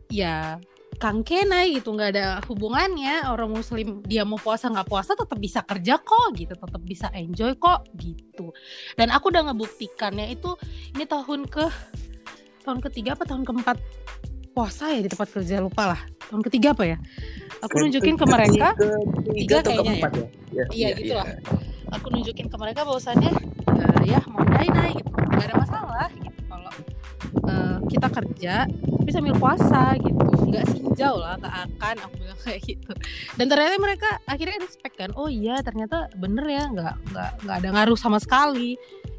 ya 0.09 0.57
Kang 0.97 1.21
Kenai 1.21 1.77
gitu 1.77 1.93
nggak 1.93 2.11
ada 2.17 2.27
hubungannya. 2.49 3.29
Orang 3.29 3.53
muslim 3.53 4.01
dia 4.09 4.25
mau 4.25 4.41
puasa 4.41 4.73
nggak 4.73 4.89
puasa 4.89 5.13
tetap 5.13 5.37
bisa 5.37 5.61
kerja 5.61 6.01
kok 6.01 6.33
gitu 6.33 6.57
tetap 6.57 6.83
bisa 6.83 7.13
enjoy 7.13 7.53
kok 7.61 7.85
gitu. 8.01 8.57
Dan 8.97 9.13
aku 9.13 9.29
udah 9.29 9.53
ngebuktikannya 9.53 10.33
itu 10.33 10.57
ini 10.97 11.05
tahun 11.05 11.45
ke 11.45 11.69
tahun 12.65 12.81
ketiga 12.81 13.15
apa 13.15 13.29
tahun 13.29 13.45
keempat 13.45 13.77
puasa 14.57 14.89
ya 14.89 15.05
di 15.05 15.11
tempat 15.13 15.29
kerja 15.29 15.61
lupa 15.61 15.93
lah. 15.93 16.01
Tahun 16.33 16.41
ketiga 16.49 16.73
apa 16.73 16.89
ya? 16.89 16.97
Aku 17.61 17.77
nunjukin 17.77 18.17
ke 18.17 18.25
mereka. 18.25 18.73
tiga 19.37 19.61
kayaknya 19.61 19.95
ya. 20.01 20.09
ya? 20.09 20.65
Iya 20.73 20.89
ya, 20.89 20.97
gitu 20.97 21.13
ya. 21.13 21.21
lah 21.21 21.29
aku 21.93 22.11
nunjukin 22.11 22.51
ke 22.51 22.57
mereka 22.59 22.83
bahwasannya 22.83 23.31
uh, 23.71 24.01
ya 24.03 24.19
mau 24.31 24.43
naik 24.43 24.71
naik 24.75 24.97
gitu. 24.99 25.11
Nggak 25.15 25.47
ada 25.47 25.57
masalah 25.59 26.09
gitu 26.19 26.41
kalau 26.51 26.73
uh, 27.47 27.79
kita 27.87 28.09
kerja 28.11 28.55
tapi 28.67 29.11
sambil 29.15 29.35
puasa 29.39 29.95
gitu. 30.03 30.25
Nggak 30.51 30.65
sinjau 30.75 31.15
lah 31.21 31.39
tak 31.39 31.55
akan 31.71 31.95
aku 32.09 32.15
bilang 32.19 32.39
kayak 32.47 32.61
gitu. 32.67 32.93
Dan 33.39 33.47
ternyata 33.47 33.77
mereka 33.79 34.11
akhirnya 34.27 34.59
respect 34.63 34.95
kan 34.99 35.11
oh 35.15 35.31
iya 35.31 35.61
ternyata 35.63 36.11
bener 36.19 36.47
ya 36.47 36.65
nggak 36.71 36.95
nggak 37.13 37.31
nggak 37.47 37.57
ada 37.63 37.69
ngaruh 37.71 37.99
sama 37.99 38.19
sekali 38.19 38.75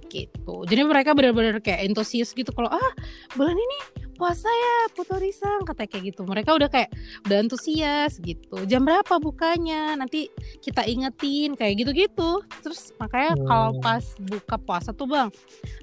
gitu. 0.07 0.63
Jadi 0.63 0.81
mereka 0.87 1.11
benar-benar 1.11 1.59
kayak 1.59 1.83
entusias 1.87 2.31
gitu 2.31 2.51
kalau 2.55 2.71
ah 2.71 2.91
bulan 3.35 3.55
ini 3.55 4.06
puasa 4.17 4.49
ya 4.49 4.75
Putu 4.91 5.15
Risang 5.21 5.63
kata 5.63 5.85
kayak 5.85 6.13
gitu. 6.13 6.25
Mereka 6.25 6.57
udah 6.57 6.67
kayak 6.67 6.89
udah 7.29 7.37
antusias 7.37 8.17
gitu. 8.17 8.65
Jam 8.65 8.83
berapa 8.83 9.21
bukanya? 9.21 9.93
Nanti 9.93 10.27
kita 10.59 10.83
ingetin 10.89 11.53
kayak 11.53 11.85
gitu-gitu. 11.85 12.41
Terus 12.65 12.91
makanya 12.97 13.37
hmm. 13.37 13.45
kalau 13.45 13.71
pas 13.79 14.03
buka 14.17 14.55
puasa 14.57 14.89
tuh 14.91 15.07
bang 15.07 15.29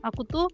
aku 0.02 0.26
tuh 0.26 0.46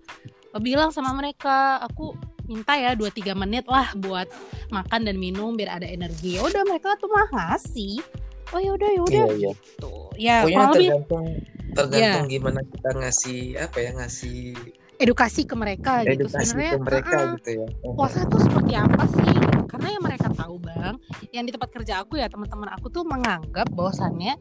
bilang 0.60 0.92
sama 0.92 1.16
mereka 1.16 1.80
aku 1.80 2.12
minta 2.50 2.74
ya 2.74 2.98
2-3 2.98 3.32
menit 3.38 3.64
lah 3.70 3.94
buat 3.94 4.26
makan 4.74 5.06
dan 5.08 5.16
minum 5.16 5.56
biar 5.56 5.80
ada 5.80 5.88
energi. 5.88 6.36
Ya 6.36 6.44
udah 6.44 6.62
mereka 6.68 6.94
tuh 7.00 7.08
mah 7.08 7.26
ngasih 7.32 8.04
oh 8.50 8.58
ya 8.58 8.70
udah 8.74 8.90
ya 8.90 9.00
udah 9.02 9.24
iya, 9.30 9.34
iya. 9.34 9.52
gitu. 9.54 9.94
Ya 10.20 10.36
Pokoknya 10.44 10.66
tergantung 10.74 11.26
tergantung 11.70 12.26
ya. 12.26 12.32
gimana 12.34 12.60
kita 12.66 12.90
ngasih 12.98 13.40
apa 13.62 13.78
ya 13.78 13.90
ngasih 13.94 14.38
edukasi 15.00 15.48
ke 15.48 15.54
mereka 15.56 16.04
gitu. 16.04 16.28
edukasi 16.28 16.44
gitu 16.44 16.50
sebenarnya. 16.52 16.76
ke 16.76 16.84
mereka 16.84 17.16
uh, 17.16 17.28
gitu 17.40 17.50
ya. 17.50 17.66
Puasa 17.96 18.20
tuh 18.28 18.40
seperti 18.44 18.72
apa 18.76 19.04
sih? 19.08 19.34
Karena 19.66 19.88
yang 19.96 20.04
mereka 20.04 20.26
tahu 20.36 20.54
bang 20.60 20.94
yang 21.32 21.44
di 21.48 21.52
tempat 21.56 21.70
kerja 21.72 22.04
aku 22.04 22.20
ya 22.20 22.28
teman-teman 22.28 22.68
aku 22.76 22.92
tuh 22.92 23.02
menganggap 23.08 23.66
bahwasannya 23.72 24.36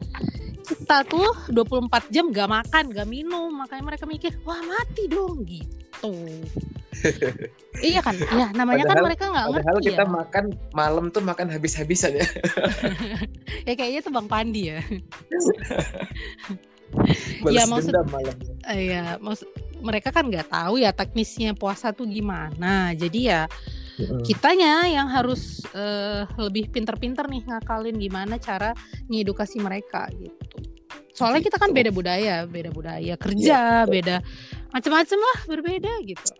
kita 0.60 1.02
tuh 1.08 1.32
24 1.48 2.12
jam 2.12 2.28
gak 2.28 2.48
makan 2.52 2.84
gak 2.92 3.08
minum. 3.08 3.48
Makanya 3.56 3.84
mereka 3.96 4.04
mikir 4.04 4.36
wah 4.44 4.60
mati 4.60 5.08
dong 5.08 5.48
gitu. 5.48 6.12
Iya 7.80 8.04
kan? 8.04 8.12
Iya 8.12 8.52
namanya 8.52 8.84
kan 8.84 8.92
padahal, 8.92 9.00
kan 9.00 9.08
mereka 9.08 9.24
nggak 9.32 9.46
ngerti 9.48 9.64
padahal 9.64 9.80
kita 9.80 10.04
ya. 10.04 10.10
makan 10.10 10.44
malam 10.76 11.04
tuh 11.08 11.22
makan 11.24 11.48
habis-habisan 11.48 12.12
ya. 12.12 12.26
Ya 13.68 13.72
kayaknya 13.76 14.00
tuh 14.04 14.12
bang 14.12 14.28
Pandi 14.28 14.62
ya. 14.68 14.80
Ya 17.46 17.70
maksud 17.70 17.94
iya 18.66 19.14
maksud 19.22 19.46
mereka 19.80 20.14
kan 20.14 20.28
nggak 20.28 20.52
tahu 20.52 20.80
ya 20.80 20.92
teknisnya 20.92 21.56
puasa 21.56 21.92
tuh 21.92 22.06
gimana. 22.06 22.92
Jadi 22.96 23.20
ya 23.28 23.44
kitanya 24.24 24.88
yang 24.88 25.08
harus 25.12 25.60
uh, 25.76 26.24
lebih 26.40 26.72
pinter-pinter 26.72 27.28
nih 27.28 27.44
ngakalin 27.44 27.96
gimana 28.00 28.40
cara 28.40 28.72
ngedukasi 29.08 29.60
mereka 29.60 30.08
gitu. 30.16 30.56
Soalnya 31.12 31.44
kita 31.44 31.60
kan 31.60 31.74
beda 31.74 31.92
budaya 31.92 32.48
beda 32.48 32.70
budaya 32.72 33.14
kerja 33.20 33.84
ya, 33.84 33.88
beda 33.88 34.24
macam-macam 34.72 35.18
lah 35.20 35.38
berbeda 35.44 35.92
gitu. 36.06 36.32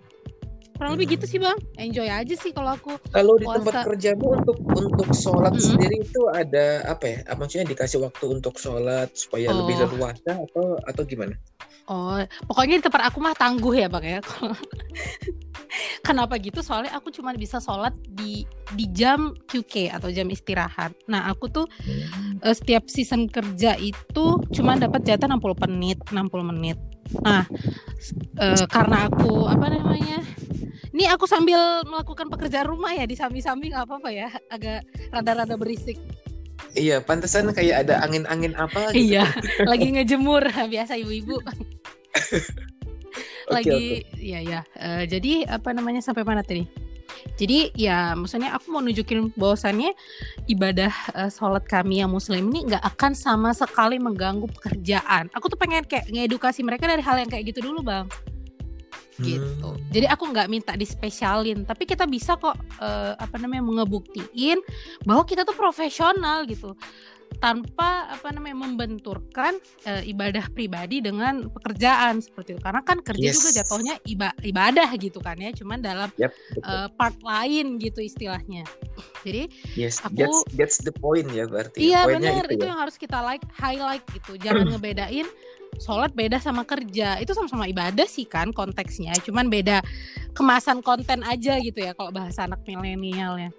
Kurang 0.81 0.97
lebih 0.97 1.21
gitu 1.21 1.29
sih 1.29 1.37
bang. 1.37 1.61
Enjoy 1.77 2.09
aja 2.09 2.35
sih 2.41 2.57
kalau 2.57 2.73
aku 2.73 2.97
kalau 3.13 3.37
di 3.37 3.45
tempat 3.45 3.85
kerjamu 3.85 4.41
untuk 4.41 4.57
untuk 4.73 5.09
sholat 5.13 5.53
mm 5.53 5.61
-hmm. 5.61 5.69
sendiri 5.77 5.97
itu 6.01 6.21
ada 6.33 6.89
apa 6.89 7.05
ya? 7.05 7.19
Maksudnya 7.37 7.67
dikasih 7.69 8.01
waktu 8.01 8.25
untuk 8.41 8.57
sholat 8.57 9.13
supaya 9.13 9.53
oh. 9.53 9.61
lebih 9.61 9.85
leluasa 9.85 10.41
atau 10.41 10.81
atau 10.89 11.03
gimana 11.05 11.37
Oh, 11.91 12.23
pokoknya 12.47 12.79
di 12.79 12.85
tempat 12.87 13.11
aku 13.11 13.19
mah 13.19 13.35
tangguh 13.35 13.75
ya 13.75 13.91
bang 13.91 14.05
ya. 14.07 14.21
Kenapa 16.07 16.39
gitu? 16.39 16.63
Soalnya 16.63 16.95
aku 16.95 17.11
cuma 17.11 17.35
bisa 17.35 17.59
sholat 17.59 17.91
di 18.07 18.47
di 18.79 18.87
jam 18.95 19.35
QK 19.51 19.99
atau 19.99 20.07
jam 20.15 20.31
istirahat. 20.31 20.95
Nah 21.11 21.27
aku 21.27 21.51
tuh 21.51 21.67
hmm. 21.67 22.47
uh, 22.47 22.55
setiap 22.55 22.87
season 22.87 23.27
kerja 23.27 23.75
itu 23.75 24.39
cuma 24.55 24.79
dapat 24.79 25.03
jatah 25.03 25.27
60 25.27 25.67
menit, 25.67 25.99
60 26.15 26.51
menit. 26.55 26.79
Nah 27.27 27.43
uh, 28.39 28.65
karena 28.71 29.11
aku 29.11 29.51
apa 29.51 29.67
namanya? 29.67 30.23
Ini 30.95 31.11
aku 31.11 31.27
sambil 31.27 31.83
melakukan 31.91 32.31
pekerjaan 32.31 32.71
rumah 32.71 32.95
ya 32.95 33.03
di 33.03 33.19
samping-samping 33.19 33.75
apa 33.75 33.99
apa 33.99 34.11
ya, 34.15 34.31
agak 34.47 34.87
rada-rada 35.11 35.59
berisik. 35.59 35.99
Iya, 36.75 37.03
pantesan 37.03 37.51
kayak 37.51 37.87
ada 37.87 38.03
angin-angin 38.03 38.55
apa 38.55 38.95
gitu. 38.95 39.15
Iya, 39.15 39.27
lagi 39.71 39.91
ngejemur 39.91 40.47
biasa 40.51 40.99
ibu-ibu. 40.99 41.43
lagi 43.55 44.07
okay. 44.07 44.19
ya 44.19 44.41
ya. 44.41 44.61
Uh, 44.79 45.03
jadi 45.07 45.47
apa 45.51 45.75
namanya 45.75 46.01
sampai 46.05 46.23
mana 46.23 46.45
tadi? 46.47 46.67
Jadi 47.37 47.75
ya 47.75 48.15
maksudnya 48.17 48.55
aku 48.55 48.71
mau 48.73 48.81
nunjukin 48.81 49.35
bahwasannya 49.35 49.93
ibadah 50.47 50.93
uh, 51.13 51.31
sholat 51.31 51.67
kami 51.67 52.01
yang 52.01 52.13
muslim 52.13 52.49
ini 52.55 52.71
nggak 52.71 52.85
akan 52.97 53.13
sama 53.13 53.51
sekali 53.53 53.99
mengganggu 53.99 54.47
pekerjaan. 54.61 55.29
Aku 55.35 55.51
tuh 55.51 55.59
pengen 55.59 55.85
kayak 55.85 56.09
ngedukasi 56.09 56.63
mereka 56.63 56.87
dari 56.87 57.03
hal 57.03 57.19
yang 57.19 57.29
kayak 57.29 57.51
gitu 57.51 57.67
dulu 57.67 57.83
bang 57.85 58.07
gitu. 59.21 59.71
Hmm. 59.77 59.81
Jadi 59.93 60.07
aku 60.09 60.33
nggak 60.33 60.49
minta 60.49 60.73
dispesialin, 60.75 61.69
tapi 61.69 61.85
kita 61.85 62.09
bisa 62.09 62.41
kok 62.41 62.57
uh, 62.81 63.13
apa 63.21 63.37
namanya 63.37 63.65
mengebuktiin 63.65 64.59
bahwa 65.05 65.23
kita 65.29 65.45
tuh 65.45 65.53
profesional 65.53 66.49
gitu 66.49 66.73
tanpa 67.41 68.05
apa 68.13 68.29
namanya 68.37 68.69
membenturkan 68.69 69.57
uh, 69.89 70.03
ibadah 70.05 70.45
pribadi 70.53 71.01
dengan 71.01 71.49
pekerjaan 71.49 72.21
seperti 72.21 72.57
itu. 72.57 72.61
Karena 72.61 72.85
kan 72.85 73.01
kerja 73.01 73.33
yes. 73.33 73.37
juga 73.41 73.51
jatuhnya 73.65 73.95
iba 74.05 74.29
ibadah 74.45 74.89
gitu 75.01 75.19
kan 75.25 75.41
ya 75.41 75.51
cuman 75.57 75.81
dalam 75.81 76.09
yep, 76.21 76.37
uh, 76.63 76.93
part 76.95 77.17
lain 77.25 77.81
gitu 77.81 78.05
istilahnya. 78.05 78.69
Jadi 79.25 79.49
yes, 79.75 80.05
aku 80.05 80.21
that's, 80.21 80.41
that's 80.55 80.79
the 80.85 80.93
point 80.93 81.27
ya 81.33 81.49
berarti 81.49 81.81
iya 81.81 82.05
benar 82.05 82.45
itu, 82.47 82.61
itu 82.61 82.65
ya? 82.69 82.77
yang 82.77 82.79
harus 82.79 83.01
kita 83.01 83.19
like 83.25 83.43
highlight 83.57 84.05
gitu. 84.13 84.37
Jangan 84.37 84.69
ngebedain 84.77 85.27
sholat 85.81 86.13
beda 86.13 86.37
sama 86.37 86.69
kerja. 86.69 87.17
Itu 87.25 87.33
sama-sama 87.33 87.65
ibadah 87.65 88.05
sih 88.05 88.29
kan 88.29 88.53
konteksnya 88.53 89.17
cuman 89.25 89.49
beda 89.49 89.81
kemasan 90.37 90.85
konten 90.85 91.25
aja 91.25 91.57
gitu 91.59 91.81
ya 91.81 91.97
kalau 91.97 92.13
bahasa 92.13 92.45
anak 92.45 92.61
milenial 92.69 93.41
ya 93.41 93.51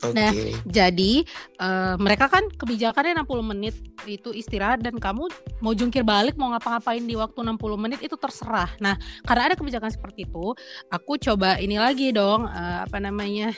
Okay. 0.00 0.16
Nah, 0.16 0.32
jadi 0.64 1.12
uh, 1.60 1.94
mereka 2.00 2.32
kan 2.32 2.48
kebijakannya 2.56 3.20
60 3.20 3.52
menit 3.52 3.74
itu 4.08 4.32
istirahat 4.32 4.80
dan 4.80 4.96
kamu 4.96 5.28
mau 5.60 5.76
jungkir 5.76 6.00
balik 6.00 6.40
mau 6.40 6.48
ngapa-ngapain 6.56 7.04
di 7.04 7.12
waktu 7.20 7.36
60 7.36 7.60
menit 7.76 8.00
itu 8.00 8.16
terserah. 8.16 8.72
Nah, 8.80 8.96
karena 9.28 9.52
ada 9.52 9.56
kebijakan 9.60 9.92
seperti 9.92 10.24
itu, 10.24 10.56
aku 10.88 11.20
coba 11.20 11.60
ini 11.60 11.76
lagi 11.76 12.16
dong 12.16 12.48
uh, 12.48 12.88
apa 12.88 12.96
namanya? 12.96 13.52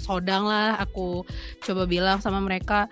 sodang 0.00 0.48
lah 0.48 0.80
aku 0.80 1.22
coba 1.60 1.84
bilang 1.84 2.18
sama 2.24 2.40
mereka 2.40 2.88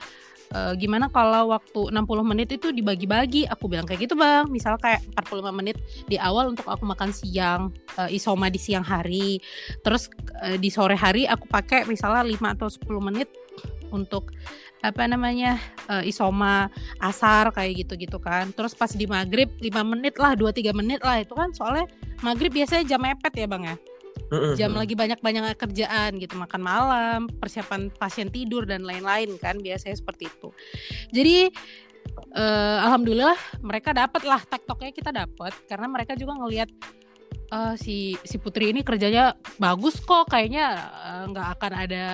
e, 0.53 0.59
gimana 0.81 1.09
kalau 1.09 1.53
waktu 1.53 1.93
60 1.93 2.05
menit 2.25 2.49
itu 2.55 2.73
dibagi-bagi? 2.73 3.49
Aku 3.49 3.69
bilang 3.69 3.85
kayak 3.85 4.09
gitu 4.09 4.15
bang. 4.15 4.49
Misal 4.49 4.77
kayak 4.81 5.05
45 5.17 5.53
menit 5.53 5.77
di 6.09 6.17
awal 6.21 6.53
untuk 6.53 6.67
aku 6.69 6.85
makan 6.85 7.11
siang 7.13 7.73
e, 7.97 8.17
isoma 8.17 8.49
di 8.49 8.61
siang 8.61 8.85
hari. 8.85 9.41
Terus 9.85 10.09
e, 10.45 10.61
di 10.61 10.69
sore 10.69 10.97
hari 10.97 11.25
aku 11.25 11.49
pakai 11.49 11.85
misalnya 11.89 12.25
5 12.25 12.55
atau 12.59 12.69
10 12.69 13.09
menit 13.09 13.29
untuk 13.89 14.33
apa 14.79 15.11
namanya 15.11 15.59
uh, 15.91 16.07
isoma 16.07 16.71
asar 17.03 17.51
kayak 17.51 17.83
gitu-gitu 17.83 18.23
kan. 18.23 18.55
Terus 18.55 18.79
pas 18.79 18.93
di 18.93 19.11
maghrib 19.11 19.51
5 19.59 19.65
menit 19.83 20.15
lah 20.23 20.39
2-3 20.39 20.71
menit 20.71 21.01
lah. 21.03 21.19
Itu 21.19 21.35
kan 21.35 21.51
soalnya 21.51 21.91
maghrib 22.23 22.55
biasanya 22.55 22.87
jam 22.87 23.03
mepet 23.03 23.35
ya 23.35 23.47
bang 23.51 23.75
ya 23.75 23.77
jam 24.57 24.77
lagi 24.77 24.93
banyak-banyak 24.93 25.57
kerjaan 25.57 26.21
gitu 26.21 26.37
makan 26.37 26.61
malam 26.61 27.21
persiapan 27.41 27.89
pasien 27.97 28.29
tidur 28.29 28.69
dan 28.69 28.85
lain-lain 28.85 29.37
kan 29.41 29.57
biasanya 29.57 29.97
seperti 29.97 30.29
itu. 30.29 30.49
Jadi 31.13 31.49
uh, 32.37 32.79
alhamdulillah 32.85 33.37
mereka 33.65 33.97
dapat 33.97 34.23
lah 34.25 34.41
tektoknya 34.45 34.91
kita 34.93 35.11
dapat 35.11 35.53
karena 35.65 35.87
mereka 35.89 36.13
juga 36.15 36.37
ngelihat 36.37 36.69
uh, 37.53 37.75
si 37.77 38.17
si 38.25 38.37
Putri 38.37 38.73
ini 38.73 38.85
kerjanya 38.85 39.37
bagus 39.57 40.01
kok 40.03 40.29
kayaknya 40.29 40.67
eh, 40.89 41.23
nggak 41.33 41.47
uh, 41.49 41.53
akan 41.59 41.73
ada 41.89 42.07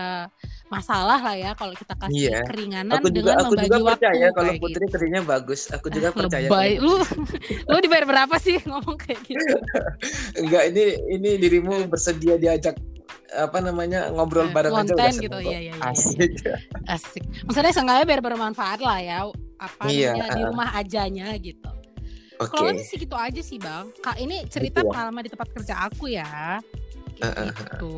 masalah 0.75 1.19
lah 1.23 1.37
ya 1.38 1.50
kalau 1.54 1.75
kita 1.78 1.95
kasih 1.95 2.35
iya. 2.35 2.43
keringanan 2.43 2.99
aku 2.99 3.09
juga, 3.14 3.14
dengan 3.14 3.35
aku 3.38 3.54
membagi 3.54 3.66
juga 3.71 3.76
waktu 3.78 3.95
percaya 3.95 4.26
kalau 4.35 4.52
Putri 4.59 4.85
gitu. 4.85 4.93
kerjanya 4.93 5.21
bagus 5.23 5.61
aku 5.71 5.87
juga 5.95 6.09
ah, 6.11 6.14
percaya 6.19 6.47
baik 6.50 6.78
lu 6.83 6.95
lu 7.71 7.76
dibayar 7.78 8.04
berapa 8.11 8.35
sih 8.43 8.57
ngomong 8.66 8.97
kayak 8.99 9.21
gitu 9.23 9.57
enggak 10.43 10.62
ini 10.75 10.85
ini 11.14 11.31
dirimu 11.38 11.87
bersedia 11.87 12.35
diajak 12.35 12.75
apa 13.35 13.59
namanya 13.62 14.11
ngobrol 14.14 14.50
bareng 14.50 14.75
Konten 14.75 14.95
aja 14.99 15.11
udah 15.11 15.23
gitu 15.23 15.38
iya, 15.43 15.59
iya, 15.71 15.75
iya, 15.75 15.90
asik 15.90 16.31
iya. 16.43 16.54
asik 16.95 17.25
maksudnya 17.47 17.73
seenggaknya 17.75 18.04
biar 18.07 18.21
bermanfaat 18.23 18.81
lah 18.83 18.99
ya 18.99 19.19
apa 19.59 19.83
iya. 19.87 20.12
di 20.35 20.43
rumah 20.43 20.75
ajanya 20.75 21.31
gitu 21.38 21.71
Okay. 22.35 22.50
Kalau 22.50 22.83
sih 22.83 22.99
gitu 22.99 23.14
aja 23.14 23.40
sih 23.47 23.62
bang. 23.62 23.95
Kak 24.02 24.19
ini 24.19 24.43
cerita 24.50 24.83
gitu 24.83 24.90
ya? 24.90 24.90
pengalaman 24.90 25.23
di 25.23 25.31
tempat 25.31 25.49
kerja 25.54 25.75
aku 25.87 26.11
ya. 26.11 26.59
Gitu. 27.14 27.95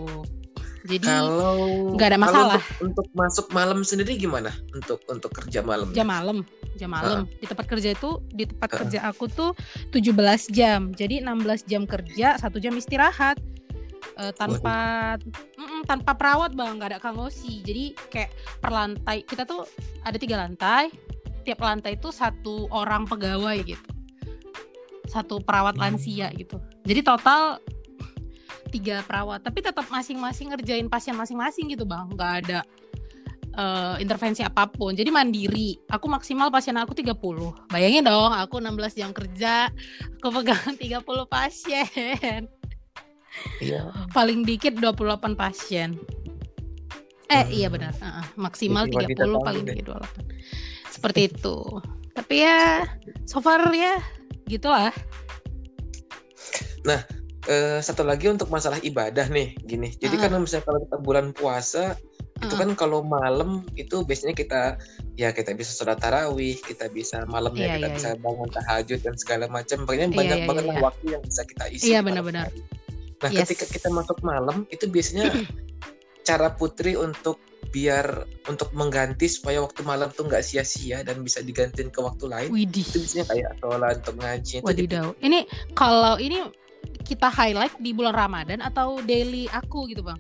Jadi 0.87 1.07
kalau 1.07 1.93
nggak 1.99 2.09
ada 2.15 2.19
masalah. 2.19 2.63
Untuk, 2.79 3.05
untuk 3.05 3.07
masuk 3.13 3.47
malam 3.51 3.83
sendiri 3.83 4.15
gimana? 4.15 4.55
Untuk 4.71 5.03
untuk 5.11 5.31
kerja 5.35 5.61
malam? 5.67 5.91
Jam 5.93 6.07
malam, 6.07 6.47
jam 6.79 6.91
malam. 6.95 7.27
Uh. 7.27 7.39
Di 7.43 7.47
tempat 7.51 7.67
kerja 7.67 7.93
itu 7.93 8.23
di 8.31 8.47
tempat 8.47 8.71
uh. 8.71 8.77
kerja 8.83 8.99
aku 9.11 9.27
tuh 9.27 9.51
17 9.91 10.55
jam. 10.55 10.95
Jadi 10.95 11.21
16 11.21 11.67
jam 11.67 11.83
kerja, 11.85 12.39
satu 12.39 12.63
jam 12.63 12.73
istirahat. 12.79 13.37
Uh, 14.17 14.33
tanpa 14.33 14.79
mm, 15.59 15.85
tanpa 15.85 16.17
perawat 16.17 16.57
bang 16.57 16.79
nggak 16.79 16.95
ada 16.95 17.01
kangosi 17.03 17.61
jadi 17.61 17.93
kayak 18.09 18.31
per 18.63 18.71
lantai 18.73 19.27
kita 19.27 19.45
tuh 19.45 19.67
ada 20.09 20.17
tiga 20.17 20.41
lantai 20.41 20.89
tiap 21.45 21.61
lantai 21.61 22.01
itu 22.01 22.09
satu 22.15 22.71
orang 22.71 23.05
pegawai 23.05 23.61
gitu 23.67 23.91
satu 25.11 25.43
perawat 25.43 25.77
lansia 25.77 26.33
gitu 26.33 26.57
jadi 26.87 27.03
total 27.03 27.61
tiga 28.69 29.03
perawat. 29.07 29.43
Tapi 29.43 29.65
tetap 29.65 29.87
masing-masing 29.89 30.53
ngerjain 30.53 30.87
pasien 30.91 31.15
masing-masing 31.15 31.73
gitu 31.73 31.87
bang. 31.89 32.07
Nggak 32.13 32.33
ada 32.45 32.61
uh, 33.57 33.97
intervensi 33.99 34.45
apa 34.45 34.69
pun. 34.69 34.93
Jadi 34.93 35.09
mandiri. 35.11 35.81
Aku 35.91 36.07
maksimal 36.07 36.53
pasien 36.53 36.77
aku 36.77 36.93
30 36.93 37.17
bayangin 37.73 38.05
dong 38.05 38.31
aku 38.31 38.61
16 38.61 39.01
jam 39.01 39.11
kerja 39.11 39.73
aku 40.21 40.29
pegang 40.31 40.77
30 40.81 41.03
pasien. 41.27 42.41
Iya. 43.61 43.93
paling 44.17 44.49
dikit 44.49 44.81
28 44.81 45.37
pasien. 45.37 46.01
Eh 47.29 47.45
hmm. 47.45 47.53
iya 47.53 47.69
benar. 47.69 47.93
Uh, 48.01 48.25
maksimal 48.39 48.89
Jadi 48.89 49.13
30 49.13 49.45
paling 49.45 49.65
dikit 49.69 49.93
28 49.93 50.89
seperti 50.89 51.21
itu. 51.29 51.59
Tapi 52.17 52.35
ya 52.41 52.89
so 53.29 53.45
far 53.45 53.69
ya 53.77 54.01
gitulah. 54.49 54.95
Nah 56.87 57.05
uh, 57.49 57.79
satu 57.83 58.03
lagi 58.03 58.29
untuk 58.31 58.51
masalah 58.51 58.79
ibadah 58.83 59.27
nih 59.31 59.57
gini 59.65 59.95
jadi 59.99 60.15
uh. 60.19 60.21
kan 60.27 60.31
misalnya 60.39 60.65
kalau 60.67 60.81
kita 60.85 60.97
bulan 61.01 61.27
puasa 61.33 61.95
uh. 61.95 62.43
itu 62.45 62.55
kan 62.55 62.71
kalau 62.75 63.01
malam 63.07 63.65
itu 63.79 64.03
biasanya 64.05 64.35
kita 64.37 64.61
ya 65.17 65.33
kita 65.33 65.55
bisa 65.57 65.73
sholat 65.73 65.99
tarawih 65.99 66.59
kita 66.61 66.91
bisa 66.93 67.25
malamnya 67.31 67.67
yeah, 67.67 67.77
kita 67.79 67.89
yeah, 67.89 67.97
bisa 67.97 68.11
yeah. 68.13 68.23
bangun 68.23 68.49
tahajud 68.53 68.99
dan 69.01 69.15
segala 69.17 69.45
macam 69.49 69.79
pokoknya 69.89 70.09
yeah, 70.11 70.19
banyak 70.19 70.39
yeah, 70.39 70.49
banget 70.49 70.65
yeah, 70.65 70.75
yeah. 70.75 70.85
waktu 70.85 71.05
yang 71.09 71.23
bisa 71.25 71.43
kita 71.47 71.65
isi 71.73 71.85
iya 71.89 71.95
yeah, 71.99 72.03
benar-benar 72.05 72.49
nah 73.17 73.31
yes. 73.33 73.49
ketika 73.49 73.65
kita 73.73 73.89
masuk 73.89 74.19
malam 74.21 74.69
itu 74.69 74.85
biasanya 74.91 75.33
cara 76.29 76.53
putri 76.53 76.99
untuk 76.99 77.41
biar 77.71 78.25
untuk 78.47 78.71
mengganti 78.73 79.27
supaya 79.27 79.59
waktu 79.61 79.83
malam 79.83 80.09
tuh 80.15 80.29
nggak 80.31 80.45
sia-sia 80.45 81.03
dan 81.03 81.21
bisa 81.21 81.43
digantiin 81.43 81.91
ke 81.91 81.99
waktu 81.99 82.25
lain 82.31 82.49
Widih. 82.49 82.87
itu 82.87 83.03
biasanya 83.03 83.27
kayak 83.27 83.53
sholat 83.59 83.95
untuk 84.05 84.17
ngaji 84.23 84.57
Wadidaw. 84.63 85.07
ini 85.21 85.45
kalau 85.75 86.17
ini 86.17 86.47
kita 87.07 87.31
highlight 87.31 87.75
di 87.79 87.95
bulan 87.95 88.13
Ramadan 88.13 88.59
atau 88.59 88.99
daily 89.07 89.47
aku 89.55 89.87
gitu 89.87 90.03
bang 90.03 90.19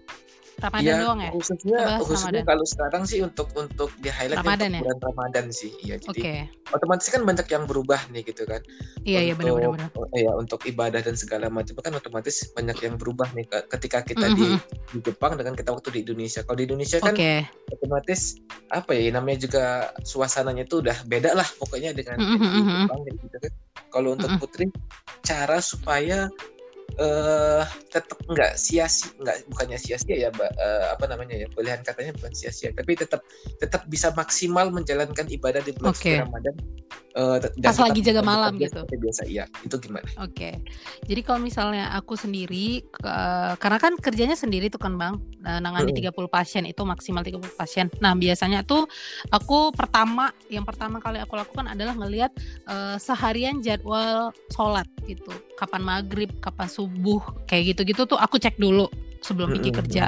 Ramadan 0.57 0.89
ya, 0.89 0.97
doang 1.05 1.21
ya? 1.21 1.31
Khususnya, 1.37 1.81
khususnya 2.01 2.41
kalau 2.49 2.65
sekarang 2.65 3.03
sih 3.05 3.21
untuk 3.21 3.53
untuk 3.53 3.93
di 4.01 4.09
highlight 4.09 4.41
Ramadan 4.41 4.73
untuk 4.73 4.77
ya? 4.81 4.81
bulan 4.81 4.99
Ramadan 5.05 5.45
sih. 5.53 5.71
Iya, 5.85 6.01
jadi 6.01 6.21
okay. 6.21 6.39
otomatis 6.73 7.13
kan 7.13 7.29
banyak 7.29 7.45
yang 7.53 7.69
berubah 7.69 8.01
nih 8.09 8.25
gitu 8.25 8.49
kan. 8.49 8.65
Iya, 9.05 9.21
iya 9.21 9.35
benar-benar. 9.37 9.93
Iya, 10.17 10.33
untuk 10.33 10.65
ibadah 10.65 11.05
dan 11.05 11.13
segala 11.13 11.53
macam 11.53 11.77
kan 11.77 11.93
otomatis 11.93 12.49
banyak 12.57 12.79
yang 12.89 12.97
berubah 12.97 13.29
nih 13.37 13.45
ketika 13.69 14.01
kita 14.01 14.33
mm 14.33 14.33
-hmm. 14.33 14.57
di, 14.57 14.97
di 14.97 14.99
Jepang 15.05 15.37
dengan 15.37 15.53
kita 15.53 15.77
waktu 15.77 15.89
di 15.93 16.01
Indonesia. 16.09 16.41
Kalau 16.41 16.57
di 16.57 16.65
Indonesia 16.65 16.99
kan 17.05 17.13
okay. 17.13 17.45
otomatis 17.69 18.41
apa 18.73 18.97
ya 18.97 19.13
namanya 19.13 19.39
juga 19.45 19.65
suasananya 20.09 20.65
itu 20.65 20.81
udah 20.81 20.97
beda 21.05 21.37
lah 21.37 21.49
pokoknya 21.61 21.93
dengan 21.93 22.17
mm 22.17 22.37
-hmm. 22.41 22.41
di 22.41 22.73
Jepang 22.81 23.01
gitu 23.05 23.39
kan. 23.45 23.53
Kalau 23.93 24.09
untuk 24.17 24.33
mm 24.33 24.41
-hmm. 24.41 24.49
Putri 24.49 24.67
cara 25.21 25.61
supaya 25.61 26.33
uh, 26.99 27.65
tetap 27.91 28.19
nggak 28.27 28.55
sia-sia 28.57 29.13
nggak 29.21 29.37
bukannya 29.53 29.79
sia-sia 29.79 30.17
ya 30.27 30.29
mbak 30.33 30.51
uh, 30.57 30.95
apa 30.97 31.05
namanya 31.11 31.35
ya 31.45 31.47
pilihan 31.53 31.81
katanya 31.83 32.13
bukan 32.17 32.33
sia-sia 32.33 32.71
tapi 32.73 32.97
tetap 32.97 33.21
tetap 33.61 33.85
bisa 33.91 34.13
maksimal 34.15 34.71
menjalankan 34.73 35.27
ibadah 35.29 35.61
di 35.63 35.73
bulan 35.77 35.93
okay. 35.93 36.23
Ramadan 36.23 36.55
uh, 37.17 37.37
pas 37.61 37.79
lagi 37.81 38.01
jaga 38.05 38.23
malam 38.23 38.57
gitu 38.61 38.81
biasa 38.87 39.23
iya 39.27 39.45
itu 39.65 39.77
gimana 39.81 40.07
oke 40.21 40.33
okay. 40.33 40.61
jadi 41.05 41.21
kalau 41.25 41.41
misalnya 41.43 41.93
aku 41.97 42.15
sendiri 42.15 42.85
uh, 43.05 43.57
karena 43.59 43.79
kan 43.81 43.93
kerjanya 43.99 44.37
sendiri 44.37 44.69
tuh 44.73 44.81
kan 44.81 44.97
bang 44.97 45.17
nangani 45.47 45.95
hmm. 45.95 46.11
30 46.11 46.27
pasien 46.27 46.63
itu 46.67 46.83
maksimal 46.83 47.23
30 47.23 47.41
pasien 47.55 47.87
nah 48.03 48.13
biasanya 48.19 48.67
tuh 48.67 48.89
aku 49.31 49.71
pertama 49.73 50.35
yang 50.51 50.67
pertama 50.67 50.99
kali 50.99 51.23
aku 51.23 51.39
lakukan 51.39 51.71
adalah 51.71 51.95
ngelihat 51.95 52.33
uh, 52.67 52.99
seharian 52.99 53.63
jadwal 53.63 54.35
sholat 54.51 54.87
gitu 55.07 55.31
kapan 55.57 55.83
maghrib 55.87 56.31
kapan 56.43 56.67
subuh 56.77 57.25
kayak 57.49 57.73
gitu-gitu 57.73 58.05
tuh 58.05 58.21
aku 58.21 58.37
cek 58.37 58.61
dulu 58.61 58.93
sebelum 59.21 59.57
pergi 59.57 59.71
kerja. 59.73 60.05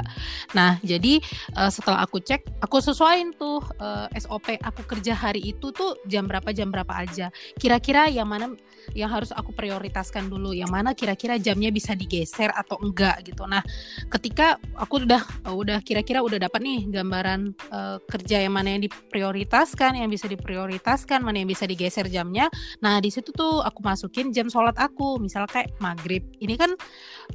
Nah, 0.53 0.77
jadi 0.81 1.21
uh, 1.57 1.71
setelah 1.71 2.05
aku 2.05 2.21
cek, 2.21 2.63
aku 2.63 2.81
sesuaiin 2.81 3.33
tuh 3.35 3.61
uh, 3.81 4.07
eh, 4.11 4.21
SOP 4.21 4.57
aku 4.59 4.81
kerja 4.85 5.13
hari 5.15 5.41
itu 5.43 5.71
tuh 5.73 5.97
jam 6.05 6.25
berapa 6.25 6.49
jam 6.51 6.69
berapa 6.69 6.91
aja. 6.91 7.31
Kira-kira 7.57 8.09
yang 8.09 8.27
mana 8.29 8.53
yang 8.97 9.09
harus 9.11 9.29
aku 9.35 9.53
prioritaskan 9.53 10.31
dulu, 10.31 10.55
yang 10.55 10.69
mana 10.71 10.97
kira-kira 10.97 11.37
jamnya 11.37 11.69
bisa 11.69 11.93
digeser 11.93 12.49
atau 12.53 12.79
enggak 12.81 13.21
gitu. 13.25 13.45
Nah, 13.45 13.61
ketika 14.09 14.57
aku 14.77 15.05
udah 15.05 15.21
uh, 15.45 15.55
udah 15.55 15.79
kira-kira 15.83 16.23
udah 16.23 16.41
dapat 16.41 16.61
nih 16.63 16.79
gambaran 16.89 17.53
uh, 17.69 17.97
kerja 18.09 18.45
yang 18.45 18.53
mana 18.55 18.77
yang 18.77 18.81
diprioritaskan, 18.85 19.99
yang 19.99 20.09
bisa 20.09 20.25
diprioritaskan, 20.25 21.21
mana 21.21 21.41
yang 21.41 21.49
bisa 21.49 21.65
digeser 21.69 22.07
jamnya. 22.09 22.49
Nah, 22.81 22.97
di 23.03 23.13
situ 23.13 23.29
tuh 23.33 23.61
aku 23.61 23.83
masukin 23.85 24.33
jam 24.33 24.49
sholat 24.49 24.75
aku, 24.77 25.21
misal 25.21 25.45
kayak 25.45 25.73
maghrib. 25.77 26.25
Ini 26.41 26.55
kan 26.57 26.71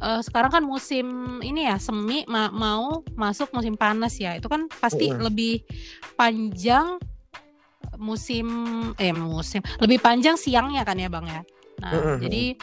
uh, 0.03 0.21
sekarang 0.25 0.51
kan 0.51 0.63
musim 0.65 1.39
ini 1.45 1.63
ya 1.64 1.77
semi 1.81 2.29
ma 2.29 2.53
mau 2.53 3.00
masuk 3.16 3.50
musim 3.57 3.74
panas 3.74 4.20
ya. 4.20 4.37
Itu 4.37 4.53
kan 4.53 4.68
pasti 4.68 5.09
uh. 5.09 5.18
lebih 5.18 5.64
panjang 6.14 7.00
musim 8.00 8.46
eh 8.98 9.14
musim 9.14 9.62
lebih 9.79 10.03
panjang 10.03 10.35
siangnya 10.35 10.83
kan 10.83 10.98
ya 10.98 11.09
bang 11.09 11.27
ya. 11.27 11.42
Nah 11.81 11.92
uh 11.92 12.16
jadi 12.18 12.59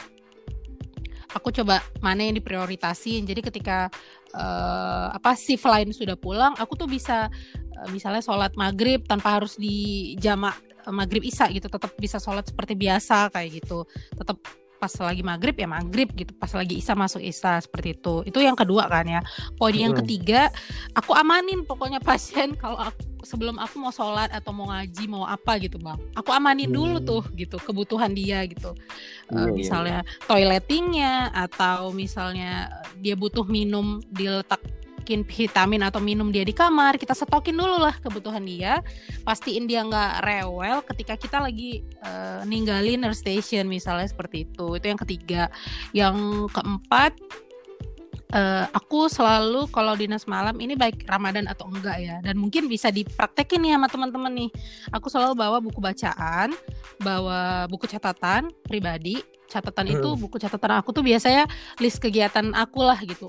aku 1.32 1.48
coba 1.62 1.80
mana 2.04 2.28
yang 2.28 2.36
diprioritasin. 2.36 3.24
Jadi 3.24 3.40
ketika 3.40 3.88
uh, 4.36 5.08
apa 5.16 5.32
shift 5.32 5.64
lain 5.64 5.90
sudah 5.90 6.16
pulang 6.16 6.52
aku 6.60 6.76
tuh 6.76 6.88
bisa 6.88 7.32
uh, 7.80 7.88
misalnya 7.88 8.20
sholat 8.20 8.52
maghrib 8.54 9.00
tanpa 9.08 9.40
harus 9.40 9.56
di 9.56 10.12
jamak 10.20 10.56
maghrib 10.92 11.24
isya 11.24 11.48
gitu. 11.48 11.72
Tetap 11.72 11.96
bisa 11.96 12.20
sholat 12.20 12.44
seperti 12.44 12.76
biasa 12.76 13.32
kayak 13.32 13.64
gitu. 13.64 13.88
Tetap 14.12 14.36
pas 14.82 14.90
lagi 14.98 15.22
maghrib 15.22 15.54
ya 15.54 15.70
maghrib 15.70 16.10
gitu. 16.18 16.34
Pas 16.34 16.50
lagi 16.50 16.82
isa 16.82 16.98
masuk 16.98 17.22
isa 17.22 17.62
seperti 17.62 17.94
itu. 17.94 18.26
Itu 18.26 18.42
yang 18.42 18.58
kedua 18.58 18.90
kan 18.90 19.06
ya. 19.06 19.22
Poin 19.54 19.70
yang 19.70 19.94
ketiga 19.94 20.50
aku 20.98 21.14
amanin 21.14 21.62
pokoknya 21.62 22.02
pasien 22.02 22.56
kalau 22.62 22.82
aku 22.82 23.22
sebelum 23.22 23.62
aku 23.62 23.78
mau 23.78 23.94
sholat 23.94 24.34
atau 24.34 24.50
mau 24.50 24.66
ngaji 24.74 25.06
mau 25.06 25.22
apa 25.22 25.62
gitu 25.62 25.78
bang. 25.78 26.02
Aku 26.18 26.34
amanin 26.34 26.66
hmm. 26.66 26.74
dulu 26.74 26.96
tuh 26.98 27.22
gitu 27.38 27.62
kebutuhan 27.62 28.10
dia 28.10 28.42
gitu. 28.50 28.74
Uh, 29.30 29.46
misalnya 29.54 30.02
toiletingnya 30.26 31.30
atau 31.30 31.94
misalnya 31.94 32.66
dia 32.98 33.14
butuh 33.14 33.46
minum 33.46 34.02
diletak 34.10 34.58
masukin 35.02 35.26
vitamin 35.26 35.82
atau 35.82 35.98
minum 35.98 36.30
dia 36.30 36.46
di 36.46 36.54
kamar 36.54 36.94
kita 36.94 37.10
stokin 37.10 37.58
dulu 37.58 37.82
lah 37.82 37.98
kebutuhan 37.98 38.46
dia. 38.46 38.78
Pastiin 39.26 39.66
dia 39.66 39.82
nggak 39.82 40.22
rewel 40.22 40.78
ketika 40.86 41.18
kita 41.18 41.42
lagi 41.42 41.82
uh, 42.06 42.46
ninggalin 42.46 43.02
nurse 43.02 43.18
station 43.18 43.66
misalnya 43.66 44.06
seperti 44.06 44.46
itu. 44.46 44.78
Itu 44.78 44.86
yang 44.86 45.00
ketiga. 45.02 45.50
Yang 45.90 46.46
keempat 46.54 47.18
uh, 48.30 48.70
aku 48.70 49.10
selalu 49.10 49.66
kalau 49.74 49.98
dinas 49.98 50.22
malam 50.30 50.54
ini 50.62 50.78
baik 50.78 51.02
Ramadan 51.10 51.50
atau 51.50 51.66
enggak 51.66 51.98
ya 51.98 52.22
dan 52.22 52.38
mungkin 52.38 52.70
bisa 52.70 52.94
dipraktekin 52.94 53.58
nih 53.58 53.74
sama 53.74 53.90
teman-teman 53.90 54.30
nih. 54.38 54.50
Aku 54.94 55.10
selalu 55.10 55.34
bawa 55.34 55.58
buku 55.58 55.82
bacaan 55.82 56.54
bawa 57.02 57.66
buku 57.66 57.90
catatan 57.90 58.54
pribadi 58.70 59.18
catatan 59.52 59.86
hmm. 59.92 59.94
itu 60.00 60.08
buku 60.16 60.36
catatan 60.40 60.80
aku 60.80 60.96
tuh 60.96 61.04
biasanya 61.04 61.44
list 61.76 62.00
kegiatan 62.00 62.56
aku 62.56 62.80
lah 62.80 62.96
gitu. 63.04 63.28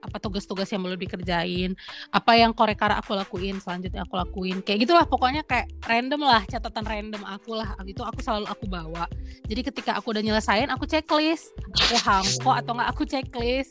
Apa 0.00 0.16
tugas-tugas 0.16 0.72
yang 0.72 0.80
belum 0.80 0.96
dikerjain 0.96 1.76
apa 2.08 2.32
yang 2.40 2.56
korekara 2.56 2.96
aku 2.96 3.12
lakuin 3.12 3.60
selanjutnya 3.60 4.08
aku 4.08 4.16
lakuin. 4.16 4.64
Kayak 4.64 4.88
gitulah 4.88 5.04
pokoknya 5.04 5.44
kayak 5.44 5.68
random 5.84 6.24
lah 6.24 6.40
catatan 6.48 6.84
random 6.88 7.22
aku 7.28 7.52
lah. 7.60 7.76
Itu 7.84 8.00
aku 8.00 8.24
selalu 8.24 8.48
aku 8.48 8.64
bawa. 8.64 9.04
Jadi 9.44 9.60
ketika 9.60 10.00
aku 10.00 10.16
udah 10.16 10.24
nyelesain 10.24 10.72
aku 10.72 10.88
checklist. 10.88 11.52
Aku 11.76 12.00
hangko 12.00 12.50
atau 12.56 12.72
enggak 12.72 12.88
aku 12.96 13.02
checklist 13.04 13.70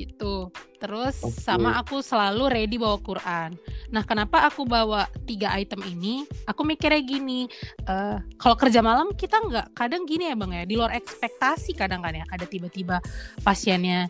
gitu. 0.00 0.48
Terus 0.80 1.20
okay. 1.20 1.44
sama 1.44 1.76
aku 1.76 2.00
selalu 2.00 2.48
ready 2.48 2.80
bawa 2.80 2.96
Quran. 3.04 3.52
Nah, 3.92 4.00
kenapa 4.06 4.48
aku 4.48 4.64
bawa 4.64 5.04
tiga 5.28 5.52
item 5.52 5.84
ini? 5.84 6.24
Aku 6.48 6.64
mikirnya 6.64 7.04
gini, 7.04 7.44
uh, 7.84 8.16
kalau 8.40 8.56
kerja 8.56 8.80
malam 8.80 9.12
kita 9.12 9.36
nggak 9.44 9.76
kadang 9.76 10.08
gini 10.08 10.32
ya 10.32 10.34
bang 10.38 10.52
ya, 10.56 10.64
di 10.64 10.74
luar 10.80 10.96
ekspektasi 10.96 11.76
kadang 11.76 12.00
kan 12.00 12.16
ya, 12.16 12.24
ada 12.32 12.48
tiba-tiba 12.48 13.04
pasiennya 13.44 14.08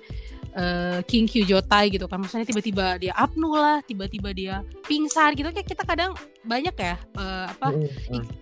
uh, 0.57 0.99
King 1.07 1.27
Jotai 1.27 1.91
gitu 1.93 2.07
kan. 2.07 2.23
Maksudnya 2.23 2.47
tiba-tiba 2.47 2.99
dia 2.99 3.13
apnu 3.15 3.55
lah 3.55 3.83
tiba-tiba 3.85 4.31
dia 4.35 4.55
pingsan 4.87 5.35
gitu. 5.37 5.51
Kayak 5.51 5.69
kita 5.69 5.83
kadang 5.87 6.15
banyak 6.41 6.73
ya 6.73 6.97
uh, 7.21 7.53
apa 7.53 7.77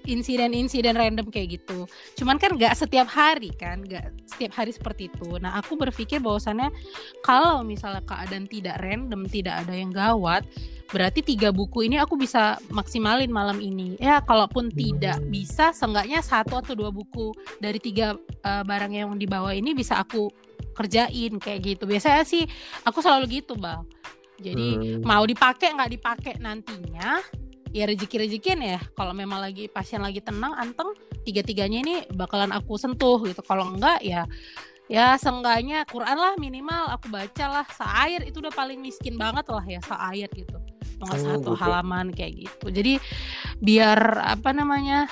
insiden-insiden 0.06 0.94
random 0.94 1.28
kayak 1.28 1.60
gitu. 1.60 1.88
Cuman 2.16 2.38
kan 2.38 2.54
nggak 2.54 2.74
setiap 2.78 3.10
hari 3.10 3.50
kan 3.56 3.82
nggak 3.82 4.28
setiap 4.28 4.52
hari 4.56 4.70
seperti 4.70 5.10
itu. 5.10 5.36
Nah 5.42 5.58
aku 5.58 5.74
berpikir 5.74 6.22
bahwasannya 6.22 6.70
kalau 7.26 7.60
misalnya 7.66 8.04
keadaan 8.06 8.46
tidak 8.46 8.78
random 8.80 9.26
tidak 9.26 9.66
ada 9.66 9.74
yang 9.74 9.90
gawat 9.90 10.46
berarti 10.88 11.20
tiga 11.20 11.52
buku 11.52 11.84
ini 11.84 12.00
aku 12.00 12.16
bisa 12.16 12.56
maksimalin 12.72 13.28
malam 13.28 13.60
ini. 13.60 14.00
Ya 14.00 14.24
kalaupun 14.24 14.72
tidak 14.72 15.20
bisa 15.28 15.76
seenggaknya 15.76 16.24
satu 16.24 16.64
atau 16.64 16.72
dua 16.72 16.88
buku 16.88 17.36
dari 17.60 17.76
tiga 17.76 18.16
uh, 18.16 18.64
barang 18.64 18.92
yang 18.96 19.12
dibawa 19.20 19.52
ini 19.52 19.76
bisa 19.76 20.00
aku 20.00 20.32
kerjain 20.78 21.42
kayak 21.42 21.60
gitu. 21.66 21.84
Biasanya 21.90 22.22
sih 22.22 22.46
aku 22.86 23.02
selalu 23.02 23.42
gitu 23.42 23.58
bang. 23.58 23.82
Jadi 24.38 24.68
hmm. 24.78 25.02
mau 25.02 25.26
dipakai 25.26 25.74
nggak 25.74 25.90
dipakai 25.98 26.32
nantinya 26.38 27.18
ya 27.74 27.84
rezeki 27.90 28.16
rezekian 28.22 28.62
ya. 28.62 28.78
Kalau 28.94 29.10
memang 29.10 29.42
lagi 29.42 29.66
pasien 29.66 29.98
lagi 29.98 30.22
tenang 30.22 30.54
anteng 30.54 30.94
tiga 31.26 31.42
tiganya 31.42 31.82
ini 31.82 31.94
bakalan 32.14 32.54
aku 32.54 32.78
sentuh 32.78 33.18
gitu. 33.26 33.42
Kalau 33.42 33.74
enggak 33.74 33.98
ya 34.06 34.24
ya 34.88 35.20
seenggaknya 35.20 35.84
Quran 35.84 36.16
lah 36.16 36.32
minimal 36.38 36.94
aku 36.94 37.10
baca 37.10 37.44
lah. 37.50 37.66
Seair 37.66 38.22
itu 38.24 38.38
udah 38.38 38.54
paling 38.54 38.78
miskin 38.78 39.18
banget 39.18 39.50
lah 39.50 39.64
ya 39.66 39.82
seair 39.82 40.30
gitu. 40.30 40.56
Nggak 41.02 41.18
oh, 41.18 41.22
satu 41.22 41.50
gitu. 41.54 41.58
halaman 41.58 42.14
kayak 42.14 42.46
gitu. 42.46 42.66
Jadi 42.70 42.94
biar 43.58 44.22
apa 44.22 44.54
namanya 44.54 45.10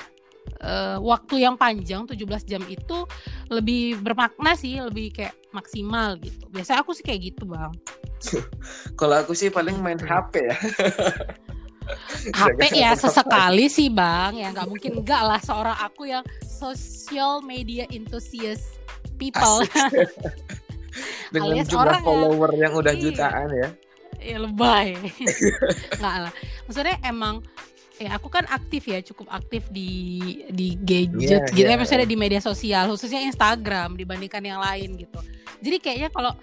uh, 0.63 0.97
waktu 1.03 1.43
yang 1.43 1.55
panjang 1.59 2.07
17 2.07 2.47
jam 2.47 2.63
itu 2.67 3.05
lebih 3.51 3.99
bermakna 4.01 4.55
sih, 4.55 4.79
lebih 4.79 5.13
kayak 5.13 5.35
maksimal 5.57 6.21
gitu. 6.21 6.45
Biasanya 6.53 6.85
aku 6.85 6.93
sih 6.93 7.01
kayak 7.01 7.33
gitu, 7.33 7.49
Bang. 7.49 7.73
Kalau 8.99 9.15
aku 9.17 9.33
sih 9.33 9.49
paling 9.49 9.81
main 9.81 9.97
HP 9.97 10.45
ya. 10.45 10.57
HP 12.35 12.61
ya 12.75 12.91
sesekali 12.99 13.71
sih 13.71 13.87
bang 13.87 14.35
ya 14.35 14.51
nggak 14.51 14.67
mungkin 14.67 14.91
enggak 14.99 15.23
lah 15.23 15.39
seorang 15.39 15.77
aku 15.79 16.11
yang 16.11 16.23
social 16.43 17.39
media 17.39 17.87
enthusiast 17.95 18.75
people 19.15 19.63
dengan 21.33 21.55
Alias 21.55 21.71
jumlah 21.71 21.87
orang 21.87 22.03
follower 22.03 22.51
yang, 22.55 22.61
yang 22.67 22.73
udah 22.75 22.93
iya. 22.93 23.01
jutaan 23.01 23.47
ya 23.53 23.69
ya 24.17 24.37
lebay 24.41 24.97
nggak 25.95 26.15
lah 26.27 26.33
maksudnya 26.65 26.97
emang 27.05 27.45
ya 27.97 28.15
aku 28.17 28.29
kan 28.29 28.45
aktif 28.49 28.85
ya 28.85 29.01
cukup 29.01 29.27
aktif 29.33 29.65
di 29.73 29.89
di 30.53 30.77
gadget 30.77 31.17
yeah, 31.17 31.49
gitu. 31.49 31.65
yeah. 31.65 31.73
ya 31.73 31.77
maksudnya 31.77 32.07
di 32.07 32.17
media 32.17 32.41
sosial 32.41 32.93
khususnya 32.93 33.25
Instagram 33.25 33.97
dibandingkan 33.97 34.41
yang 34.45 34.61
lain 34.61 34.97
gitu. 34.97 35.19
Jadi 35.61 35.77
kayaknya 35.81 36.09
kalau 36.13 36.33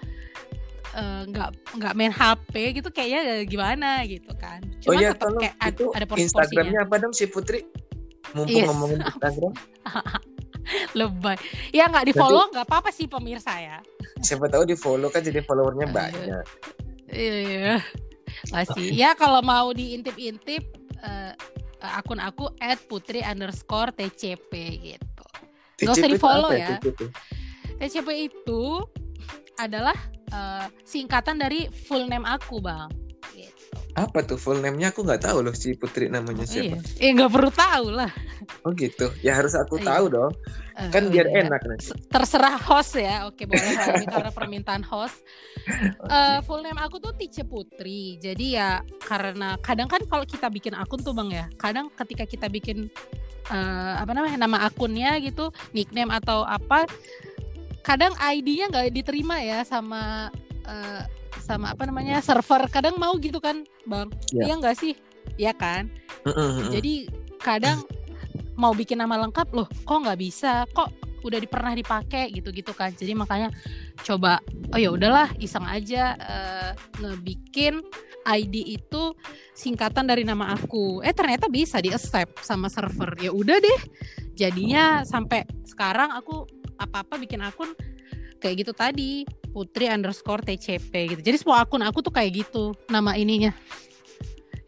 eh, 0.94 1.22
nggak 1.30 1.48
uh, 1.50 1.74
nggak 1.78 1.92
main 1.94 2.12
HP 2.12 2.52
gitu 2.82 2.88
kayaknya 2.90 3.46
gimana 3.46 4.02
gitu 4.06 4.30
kan. 4.34 4.60
Cuma 4.82 4.92
oh, 4.92 5.00
iya, 5.00 5.10
tetap 5.14 5.30
kayak 5.38 5.54
itu 5.70 5.84
ada 5.94 6.06
Instagramnya 6.10 6.80
apa 6.82 6.94
dong 6.98 7.14
si 7.14 7.24
Putri? 7.30 7.62
Mumpung 8.34 8.50
yes. 8.50 8.68
ngomongin 8.68 8.98
Instagram. 9.10 9.52
Lebay. 10.98 11.36
Ya 11.70 11.86
nggak 11.86 12.08
di 12.08 12.12
follow 12.16 12.50
nggak 12.50 12.66
apa 12.66 12.76
apa 12.82 12.90
sih 12.90 13.06
pemirsa 13.06 13.54
ya. 13.62 13.78
Siapa 14.24 14.50
tahu 14.50 14.66
di 14.66 14.74
follow 14.74 15.12
kan 15.12 15.22
jadi 15.22 15.44
followernya 15.44 15.86
banyak. 15.92 16.24
Iya. 16.24 16.40
Iya 17.14 17.76
pasti 18.50 18.92
ya 18.94 19.14
kalau 19.14 19.40
mau 19.40 19.70
diintip-intip 19.70 20.83
uh, 21.04 21.32
akun 21.84 22.16
aku 22.18 22.48
at 22.58 22.80
putri 22.88 23.20
underscore 23.20 23.92
tcp 23.92 24.52
gitu. 24.96 25.24
TCP 25.76 25.84
Gak 25.84 25.94
usah 26.00 26.10
di 26.10 26.18
follow 26.18 26.50
ya 26.56 26.80
TCP? 26.80 27.00
TCP 27.78 28.08
itu? 28.32 28.64
Adalah 29.54 29.94
uh, 30.34 30.66
singkatan 30.82 31.38
dari 31.38 31.70
full 31.70 32.10
name 32.10 32.26
aku 32.26 32.58
bang 32.58 32.90
apa 33.94 34.26
tuh 34.26 34.34
full 34.34 34.58
name-nya 34.58 34.90
aku 34.90 35.06
nggak 35.06 35.22
tahu 35.22 35.46
loh 35.46 35.54
si 35.54 35.78
Putri 35.78 36.10
namanya 36.10 36.42
oh, 36.42 36.50
siapa. 36.50 36.82
Iya, 36.98 36.98
eh, 36.98 37.10
nggak 37.14 37.30
perlu 37.30 37.50
tahu 37.54 37.86
lah. 37.94 38.10
Oh 38.66 38.74
gitu. 38.74 39.06
Ya 39.22 39.38
harus 39.38 39.54
aku 39.54 39.78
iya. 39.78 39.86
tahu 39.86 40.04
dong. 40.10 40.32
Uh, 40.74 40.90
kan 40.90 41.06
biar 41.14 41.30
iya. 41.30 41.46
enak 41.46 41.62
nanti. 41.62 41.94
Terserah 42.10 42.58
host 42.58 42.98
ya. 42.98 43.30
Oke, 43.30 43.46
boleh 43.46 43.62
ini 44.02 44.06
karena 44.10 44.34
permintaan 44.34 44.82
host. 44.82 45.22
okay. 45.64 46.10
uh, 46.10 46.38
full 46.42 46.58
name 46.66 46.82
aku 46.82 46.98
tuh 46.98 47.14
Tice 47.14 47.46
Putri. 47.46 48.18
Jadi 48.18 48.58
ya 48.58 48.82
karena 49.06 49.54
kadang 49.62 49.86
kan 49.86 50.02
kalau 50.10 50.26
kita 50.26 50.50
bikin 50.50 50.74
akun 50.74 50.98
tuh 50.98 51.14
Bang 51.14 51.30
ya, 51.30 51.46
kadang 51.54 51.86
ketika 51.94 52.26
kita 52.26 52.50
bikin 52.50 52.90
uh, 53.54 53.94
apa 54.02 54.10
namanya 54.10 54.42
nama 54.42 54.66
akunnya 54.66 55.22
gitu, 55.22 55.54
nickname 55.70 56.10
atau 56.10 56.42
apa, 56.42 56.90
kadang 57.86 58.10
ID-nya 58.18 58.74
nggak 58.74 58.90
diterima 58.90 59.38
ya 59.38 59.62
sama 59.62 60.34
uh, 60.66 61.02
sama 61.42 61.72
apa 61.74 61.88
namanya 61.88 62.20
server. 62.20 62.66
Kadang 62.70 62.98
mau 62.98 63.16
gitu 63.18 63.38
kan 63.42 63.66
bang? 63.88 64.08
Yeah. 64.30 64.46
iya 64.50 64.54
nggak 64.60 64.76
sih? 64.78 64.94
Ya 65.40 65.52
kan? 65.56 65.90
Jadi 66.70 67.08
kadang 67.40 67.82
mau 68.54 68.70
bikin 68.70 69.02
nama 69.02 69.18
lengkap 69.26 69.50
loh 69.54 69.66
kok 69.66 69.98
nggak 70.04 70.20
bisa? 70.20 70.68
Kok 70.70 71.22
udah 71.24 71.38
pernah 71.48 71.72
dipakai? 71.72 72.30
Gitu-gitu 72.30 72.70
kan. 72.76 72.92
Jadi 72.92 73.12
makanya 73.16 73.48
coba 74.04 74.38
oh 74.70 74.78
ya 74.78 74.92
udahlah 74.92 75.32
iseng 75.40 75.64
aja 75.64 76.14
uh, 76.20 76.70
ngebikin 77.00 77.80
ID 78.24 78.80
itu 78.80 79.12
singkatan 79.52 80.08
dari 80.08 80.24
nama 80.24 80.56
aku. 80.56 81.04
Eh 81.04 81.12
ternyata 81.12 81.48
bisa 81.48 81.80
di 81.80 81.92
accept 81.92 82.44
sama 82.44 82.72
server. 82.72 83.12
Ya 83.20 83.30
udah 83.32 83.60
deh. 83.60 83.80
Jadinya 84.34 85.06
sampai 85.06 85.46
sekarang 85.62 86.10
aku 86.10 86.48
apa-apa 86.80 87.20
bikin 87.22 87.38
akun 87.44 87.70
kayak 88.44 88.68
gitu 88.68 88.72
tadi. 88.76 89.24
Putri 89.54 89.88
underscore 89.88 90.44
tcp 90.44 90.92
gitu. 91.16 91.20
Jadi 91.24 91.36
semua 91.40 91.64
akun 91.64 91.80
aku 91.80 92.04
tuh 92.04 92.12
kayak 92.12 92.44
gitu 92.44 92.76
nama 92.92 93.16
ininya. 93.16 93.56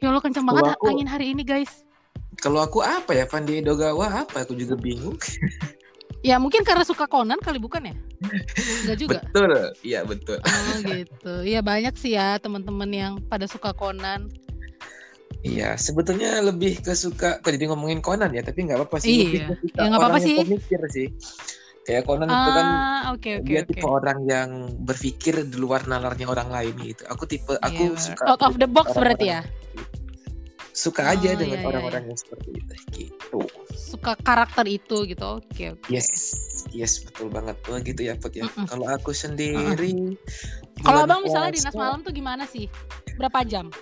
Ya 0.01 0.09
Allah 0.09 0.25
kenceng 0.25 0.49
banget 0.49 0.79
aku, 0.79 0.89
angin 0.89 1.09
hari 1.11 1.37
ini 1.37 1.45
guys. 1.45 1.85
Kalau 2.41 2.65
aku 2.65 2.81
apa 2.81 3.12
ya? 3.12 3.29
Fandi 3.29 3.61
Dogawa 3.61 4.25
apa? 4.25 4.47
Aku 4.47 4.57
juga 4.57 4.79
bingung. 4.79 5.19
Ya 6.25 6.39
mungkin 6.39 6.62
karena 6.62 6.85
suka 6.87 7.11
Conan 7.11 7.43
kali 7.43 7.59
bukan 7.59 7.91
ya? 7.91 7.95
Enggak 8.85 8.97
juga? 8.99 9.19
Betul. 9.27 9.53
Iya 9.83 10.01
betul. 10.07 10.39
Oh 10.39 10.77
gitu. 10.85 11.35
Iya 11.43 11.61
banyak 11.67 11.95
sih 11.99 12.15
ya 12.15 12.39
teman-teman 12.39 12.91
yang 12.93 13.12
pada 13.27 13.51
suka 13.51 13.75
Conan. 13.75 14.31
Iya, 15.47 15.79
sebetulnya 15.79 16.43
lebih 16.43 16.83
ke 16.83 16.91
suka 16.99 17.39
kok 17.39 17.51
jadi 17.55 17.71
ngomongin 17.71 18.03
Conan 18.03 18.35
ya, 18.35 18.43
tapi 18.43 18.67
nggak 18.67 18.83
apa-apa 18.83 18.99
sih. 18.99 19.39
Iya, 19.39 19.55
ya 19.79 19.87
nggak 19.87 20.01
apa-apa 20.03 20.19
sih. 20.19 20.37
Pemikir 20.43 20.81
sih. 20.91 21.07
Kayak 21.87 22.03
Conan 22.11 22.27
ah, 22.27 22.35
itu 22.35 22.51
kan 22.51 22.66
okay, 23.14 23.33
okay, 23.38 23.46
dia 23.46 23.61
okay. 23.62 23.79
tipe 23.79 23.87
orang 23.87 24.18
yang 24.27 24.51
berpikir 24.83 25.46
di 25.46 25.57
luar 25.57 25.87
nalarnya 25.87 26.27
orang 26.27 26.51
lain 26.51 26.75
gitu. 26.83 27.07
Aku 27.07 27.31
tipe 27.31 27.55
yeah, 27.55 27.62
aku 27.62 27.94
suka 27.94 28.22
out 28.27 28.42
of 28.42 28.59
the 28.59 28.66
box 28.66 28.90
berarti 28.99 29.38
ya. 29.38 29.40
Suka 30.75 31.07
oh, 31.07 31.14
aja 31.14 31.38
dengan 31.38 31.57
iya, 31.57 31.62
iya, 31.62 31.68
orang-orang 31.70 32.03
iya. 32.05 32.11
yang 32.11 32.18
seperti 32.18 32.49
itu 32.59 32.75
gitu. 32.90 33.38
Suka 33.72 34.12
karakter 34.18 34.66
itu 34.66 35.07
gitu. 35.07 35.40
Oke, 35.40 35.46
okay, 35.49 35.68
okay. 35.72 35.94
Yes, 35.94 36.11
Yes, 36.75 37.01
betul 37.01 37.31
banget. 37.31 37.57
Oh 37.70 37.79
gitu 37.81 38.03
ya, 38.03 38.14
Put 38.18 38.37
ya. 38.37 38.44
Mm 38.44 38.53
-mm. 38.53 38.66
Kalau 38.68 38.87
aku 38.90 39.11
sendiri 39.14 40.18
Kalau 40.85 41.09
Abang 41.09 41.25
misalnya 41.25 41.57
dinas 41.57 41.72
malam 41.72 42.05
tuh 42.05 42.12
gimana 42.12 42.44
sih? 42.44 42.68
Berapa 43.16 43.46
jam? 43.49 43.72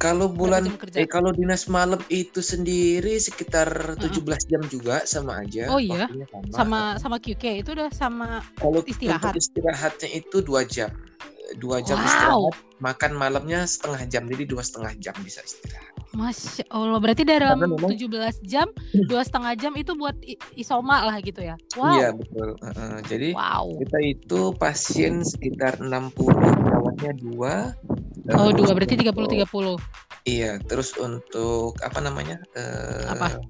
Kalau 0.00 0.32
bulan 0.32 0.64
eh 0.96 1.04
kalau 1.04 1.28
dinas 1.28 1.68
malam 1.68 2.00
itu 2.08 2.40
sendiri 2.40 3.20
sekitar 3.20 3.68
uh 3.68 4.00
-uh. 4.00 4.08
17 4.08 4.48
jam 4.48 4.62
juga 4.72 5.04
sama 5.04 5.44
aja. 5.44 5.68
Oh 5.68 5.76
iya. 5.76 6.08
Sama 6.48 6.56
sama, 6.56 6.80
sama 6.96 7.16
QK 7.20 7.60
itu 7.60 7.76
udah 7.76 7.92
sama 7.92 8.40
kalau 8.56 8.80
istirahat. 8.88 9.36
Untuk 9.36 9.44
istirahatnya 9.44 10.08
itu 10.16 10.40
dua 10.40 10.64
jam. 10.64 10.88
Dua 11.60 11.84
jam 11.84 12.00
wow. 12.00 12.06
istirahat, 12.08 12.54
makan 12.80 13.12
malamnya 13.12 13.68
setengah 13.68 14.08
jam. 14.08 14.24
Jadi 14.24 14.48
dua 14.48 14.64
setengah 14.64 14.96
jam 14.96 15.12
bisa 15.20 15.44
istirahat. 15.44 16.00
Masya 16.10 16.66
Allah, 16.74 16.98
berarti 16.98 17.22
dalam 17.22 17.54
memang, 17.54 17.94
17 17.94 18.42
jam, 18.42 18.66
dua 19.06 19.22
setengah 19.22 19.54
jam 19.54 19.70
itu 19.78 19.94
buat 19.94 20.18
isoma 20.58 21.06
lah 21.06 21.22
gitu 21.22 21.38
ya? 21.38 21.54
Wow. 21.78 21.94
Iya 21.94 22.08
betul. 22.18 22.48
Uh, 22.66 22.98
jadi 23.06 23.28
wow. 23.30 23.70
kita 23.78 23.98
itu 24.02 24.40
pasien 24.58 25.22
sekitar 25.22 25.78
60, 25.78 26.10
perawatnya 26.66 27.12
dua. 27.14 27.78
Oh 28.36 28.50
dua, 28.54 28.72
berarti 28.76 28.94
30 28.98 29.46
30. 29.46 30.28
Iya, 30.28 30.60
terus 30.68 30.92
untuk 31.00 31.74
apa 31.80 31.98
namanya? 31.98 32.38
Uh, 32.52 33.16
apa? 33.16 33.40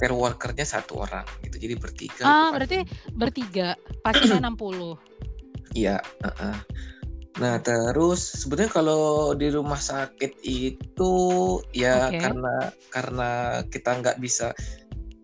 Care 0.00 0.16
workernya 0.16 0.64
satu 0.64 1.04
orang 1.04 1.26
gitu, 1.44 1.56
jadi 1.60 1.74
bertiga. 1.76 2.24
Ah, 2.24 2.48
berarti 2.50 2.84
bertiga, 3.12 3.76
pasiennya 4.00 4.40
60. 4.56 4.96
Iya. 5.76 6.00
Uh 6.24 6.28
-uh. 6.28 6.56
Nah, 7.38 7.56
terus 7.62 8.20
sebenarnya 8.42 8.72
kalau 8.74 9.32
di 9.32 9.48
rumah 9.48 9.78
sakit 9.78 10.44
itu 10.44 11.14
ya 11.72 12.10
okay. 12.10 12.20
karena 12.20 12.54
karena 12.90 13.30
kita 13.70 13.90
nggak 14.02 14.18
bisa 14.18 14.50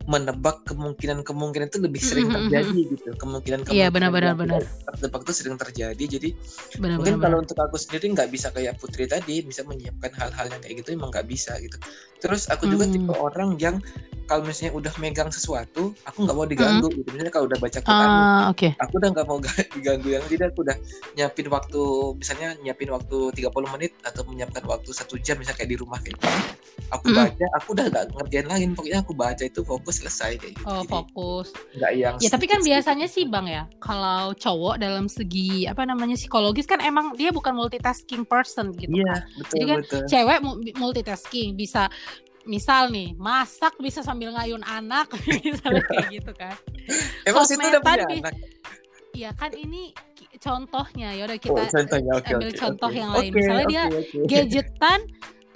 menebak 0.07 0.63
kemungkinan-kemungkinan 0.67 1.67
itu 1.67 1.79
lebih 1.83 2.01
sering 2.03 2.31
mm-hmm, 2.31 2.47
terjadi 2.49 2.81
gitu. 2.95 3.09
Kemungkinan 3.19 3.61
kemungkinan 3.67 3.75
iya 3.75 3.91
benar-benar 3.91 4.35
benar. 4.39 4.63
tertebak 4.63 5.27
itu 5.27 5.33
sering 5.35 5.59
terjadi. 5.59 6.05
Jadi 6.07 6.29
benar, 6.79 6.97
mungkin 7.03 7.15
benar, 7.19 7.25
kalau 7.27 7.37
benar. 7.43 7.45
untuk 7.51 7.59
aku 7.59 7.77
sendiri 7.77 8.05
nggak 8.15 8.31
bisa 8.31 8.49
kayak 8.55 8.79
Putri 8.79 9.05
tadi 9.11 9.43
bisa 9.43 9.67
menyiapkan 9.67 10.15
hal-hal 10.15 10.47
yang 10.51 10.61
kayak 10.63 10.75
gitu 10.83 10.95
emang 10.95 11.11
nggak 11.11 11.27
bisa 11.27 11.59
gitu 11.59 11.77
terus 12.23 12.49
aku 12.49 12.69
juga 12.69 12.89
hmm. 12.89 12.95
tipe 12.97 13.13
orang 13.15 13.51
yang 13.61 13.77
kalau 14.27 14.43
misalnya 14.43 14.75
udah 14.75 14.93
megang 14.99 15.31
sesuatu, 15.31 15.95
aku 16.03 16.27
nggak 16.27 16.37
mau 16.37 16.47
diganggu. 16.47 16.91
Mm. 16.91 16.95
Gitu. 16.99 17.09
Misalnya 17.15 17.33
kalau 17.33 17.47
udah 17.47 17.59
baca 17.63 17.79
Quran, 17.79 18.11
uh, 18.11 18.43
okay. 18.51 18.71
aku 18.83 18.93
udah 18.99 19.11
nggak 19.15 19.27
mau 19.27 19.39
diganggu 19.79 20.09
yang 20.11 20.25
tidak. 20.27 20.47
Aku 20.53 20.61
udah 20.67 20.77
nyiapin 21.15 21.47
waktu, 21.49 21.83
misalnya 22.19 22.49
nyiapin 22.61 22.91
waktu 22.91 23.19
30 23.39 23.75
menit 23.79 23.93
atau 24.03 24.23
menyiapkan 24.27 24.67
waktu 24.67 24.91
satu 24.91 25.15
jam, 25.23 25.39
misalnya 25.39 25.63
kayak 25.63 25.71
di 25.71 25.79
rumah 25.79 25.99
kayak 26.03 26.19
gitu. 26.19 26.29
Aku 26.91 27.07
mm. 27.11 27.17
baca, 27.17 27.47
aku 27.63 27.69
udah 27.79 27.87
nggak 27.89 28.05
ngerjain 28.19 28.47
lagi. 28.51 28.65
Pokoknya 28.75 29.01
aku 29.07 29.13
baca 29.15 29.43
itu 29.47 29.61
fokus 29.63 29.95
selesai 30.03 30.31
kayak 30.43 30.53
gitu. 30.59 30.67
Oh 30.67 30.83
Jadi, 30.83 30.91
fokus. 30.91 31.47
Nggak 31.79 31.93
yang. 31.95 32.15
Ya 32.19 32.29
tapi 32.35 32.47
kan 32.51 32.61
biasanya 32.67 33.07
sih 33.07 33.25
bang 33.31 33.47
ya, 33.47 33.63
kalau 33.79 34.35
cowok 34.35 34.83
dalam 34.83 35.07
segi 35.07 35.71
apa 35.71 35.87
namanya 35.87 36.19
psikologis 36.19 36.67
kan 36.67 36.83
emang 36.83 37.15
dia 37.15 37.31
bukan 37.31 37.55
multitasking 37.55 38.27
person 38.27 38.75
gitu. 38.75 38.91
Iya 38.91 39.07
kan. 39.07 39.23
betul. 39.39 39.55
Jadi 39.55 39.65
kan 39.71 39.79
betul. 39.87 40.03
cewek 40.11 40.39
multitasking 40.75 41.55
bisa 41.55 41.87
misal 42.47 42.89
nih 42.89 43.13
masak 43.19 43.75
bisa 43.83 44.01
sambil 44.01 44.31
ngayun 44.33 44.63
anak 44.63 45.11
misalnya 45.45 45.83
kayak 45.91 46.09
gitu 46.15 46.33
kan. 46.33 46.57
Emang 47.27 47.45
situ 47.45 47.61
udah 47.61 47.83
punya 47.83 48.07
anak? 48.07 48.35
Iya 49.17 49.31
kan 49.33 49.51
ini 49.57 49.91
contohnya 50.39 51.09
ya 51.17 51.23
udah 51.25 51.39
kita 51.41 51.57
oh, 51.57 51.67
contohnya, 51.67 52.13
okay, 52.21 52.33
ambil 52.37 52.51
okay, 52.53 52.61
contoh 52.61 52.91
okay. 52.93 53.01
yang 53.01 53.11
lain. 53.13 53.31
Okay, 53.33 53.37
misalnya 53.37 53.65
okay, 53.65 53.73
dia 53.73 53.83
okay. 53.85 54.27
gadgetan 54.29 55.01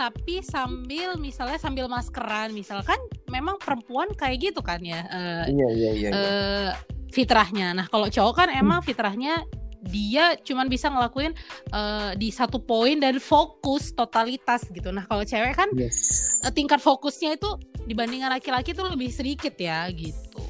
tapi 0.00 0.34
sambil 0.40 1.08
misalnya 1.20 1.58
sambil 1.60 1.86
maskeran. 1.86 2.50
Misalkan 2.56 2.98
memang 3.28 3.60
perempuan 3.60 4.10
kayak 4.16 4.50
gitu 4.50 4.60
kan 4.64 4.80
ya 4.80 5.04
uh, 5.06 5.44
iya, 5.46 5.68
iya, 5.76 5.90
iya, 5.94 6.08
uh, 6.10 6.70
fitrahnya. 7.12 7.76
Nah 7.76 7.86
kalau 7.86 8.08
cowok 8.08 8.34
kan 8.34 8.48
emang 8.48 8.80
fitrahnya 8.80 9.44
dia 9.90 10.38
cuman 10.40 10.70
bisa 10.70 10.86
ngelakuin 10.88 11.34
uh, 11.74 12.14
di 12.14 12.30
satu 12.30 12.62
poin 12.62 12.96
dan 12.96 13.18
fokus 13.18 13.90
totalitas 13.90 14.64
gitu. 14.70 14.94
Nah 14.94 15.04
kalau 15.10 15.26
cewek 15.26 15.58
kan 15.58 15.68
yes. 15.74 16.40
uh, 16.46 16.54
tingkat 16.54 16.78
fokusnya 16.78 17.36
itu 17.36 17.50
dibandingkan 17.84 18.30
laki-laki 18.30 18.70
tuh 18.70 18.86
lebih 18.86 19.10
sedikit 19.10 19.52
ya 19.58 19.90
gitu. 19.90 20.40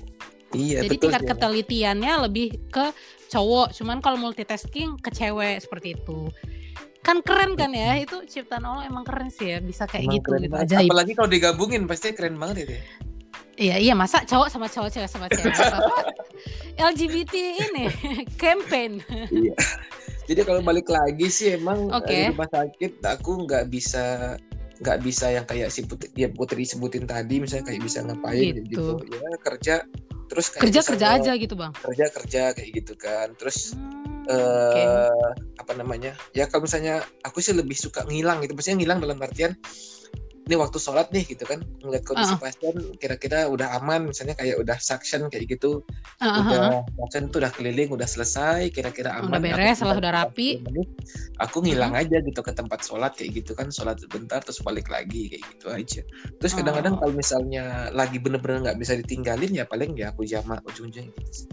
Iya, 0.50 0.82
Jadi 0.82 0.98
betul, 0.98 1.02
tingkat 1.06 1.22
ya. 1.22 1.28
ketelitiannya 1.30 2.12
lebih 2.26 2.48
ke 2.74 2.90
cowok, 3.30 3.70
cuman 3.70 4.02
kalau 4.02 4.18
multitasking 4.18 4.98
ke 4.98 5.14
cewek 5.14 5.62
seperti 5.62 5.94
itu. 5.94 6.26
Kan 7.00 7.22
keren 7.22 7.56
kan 7.56 7.72
ya 7.72 7.96
itu 7.96 8.26
ciptaan 8.28 8.66
Allah 8.66 8.84
emang 8.84 9.06
keren 9.06 9.32
sih 9.32 9.56
ya 9.56 9.58
bisa 9.62 9.86
kayak 9.86 10.04
emang 10.04 10.14
gitu 10.20 10.30
gitu 10.36 10.56
aja. 10.58 10.76
Apalagi 10.82 11.12
kalau 11.16 11.30
digabungin 11.30 11.86
pasti 11.86 12.12
keren 12.12 12.36
banget 12.36 12.66
itu 12.66 12.72
ya. 12.76 12.84
Iya 13.60 13.76
iya 13.76 13.92
masa 13.92 14.24
cowok 14.24 14.48
sama 14.48 14.72
cowok 14.72 14.88
cewek 14.88 15.10
sama 15.12 15.28
cewek 15.28 15.52
LGBT 16.80 17.34
ini 17.60 17.84
campaign. 18.42 19.04
Iya. 19.28 19.52
Jadi 20.24 20.40
kalau 20.48 20.64
balik 20.64 20.88
lagi 20.88 21.28
sih 21.28 21.60
emang 21.60 21.92
okay. 21.92 22.32
di 22.32 22.32
rumah 22.32 22.48
sakit 22.48 23.04
aku 23.04 23.44
nggak 23.44 23.68
bisa 23.68 24.34
nggak 24.80 24.98
bisa 25.04 25.26
yang 25.28 25.44
kayak 25.44 25.68
si 25.68 25.84
putri, 25.84 26.08
ya 26.16 26.32
putri 26.32 26.64
sebutin 26.64 27.04
tadi 27.04 27.36
misalnya 27.36 27.68
kayak 27.68 27.84
bisa 27.84 28.00
ngapain 28.00 28.64
gitu, 28.64 28.96
gitu. 28.96 29.12
ya 29.12 29.36
kerja 29.44 29.74
terus 30.32 30.48
kayak 30.48 30.62
kerja 30.64 30.80
kerja 30.80 31.06
aja 31.20 31.32
gitu 31.36 31.52
bang 31.52 31.72
kerja 31.84 32.06
kerja 32.08 32.42
kayak 32.56 32.70
gitu 32.80 32.96
kan 32.96 33.28
terus 33.36 33.76
hmm, 33.76 34.32
uh, 34.32 34.72
okay. 34.72 34.86
apa 35.60 35.72
namanya 35.76 36.16
ya 36.32 36.48
kalau 36.48 36.64
misalnya 36.64 37.04
aku 37.28 37.44
sih 37.44 37.52
lebih 37.52 37.76
suka 37.76 38.08
ngilang 38.08 38.40
gitu 38.40 38.56
maksudnya 38.56 38.80
ngilang 38.80 39.04
dalam 39.04 39.20
artian 39.20 39.52
ini 40.50 40.58
waktu 40.58 40.82
sholat 40.82 41.14
nih 41.14 41.22
gitu 41.30 41.46
kan 41.46 41.62
ngeliat 41.78 42.02
kondisi 42.02 42.34
uh. 42.34 42.42
pasien 42.42 42.74
kira-kira 42.98 43.46
udah 43.46 43.78
aman 43.78 44.10
misalnya 44.10 44.34
kayak 44.34 44.58
udah 44.58 44.74
suction 44.82 45.30
kayak 45.30 45.46
gitu 45.46 45.86
uh 46.18 46.26
-huh. 46.26 46.42
udah 46.42 46.62
suction 46.98 47.30
tuh 47.30 47.38
udah 47.38 47.54
keliling 47.54 47.86
udah 47.94 48.10
selesai 48.10 48.66
kira-kira 48.74 49.14
aman 49.14 49.38
udah 49.38 49.54
beres 49.54 49.78
salah 49.78 49.94
udah 49.94 50.10
rapi 50.10 50.58
menit, 50.66 50.90
aku 51.38 51.62
ngilang 51.62 51.94
uh 51.94 52.02
-huh. 52.02 52.10
aja 52.10 52.18
gitu 52.18 52.42
ke 52.42 52.50
tempat 52.50 52.82
sholat 52.82 53.14
kayak 53.14 53.46
gitu 53.46 53.54
kan 53.54 53.70
sholat 53.70 54.02
sebentar 54.02 54.42
terus 54.42 54.58
balik 54.66 54.90
lagi 54.90 55.30
kayak 55.30 55.46
gitu 55.54 55.66
aja 55.70 56.02
terus 56.42 56.52
kadang-kadang 56.58 56.98
uh. 56.98 57.06
kalau 57.06 57.14
misalnya 57.14 57.94
lagi 57.94 58.18
bener-bener 58.18 58.66
nggak 58.66 58.78
bisa 58.82 58.98
ditinggalin 58.98 59.54
ya 59.54 59.62
paling 59.70 59.94
ya 59.94 60.10
aku 60.10 60.26
jamak 60.26 60.58
ujung-ujung 60.66 61.06
gitu 61.14 61.46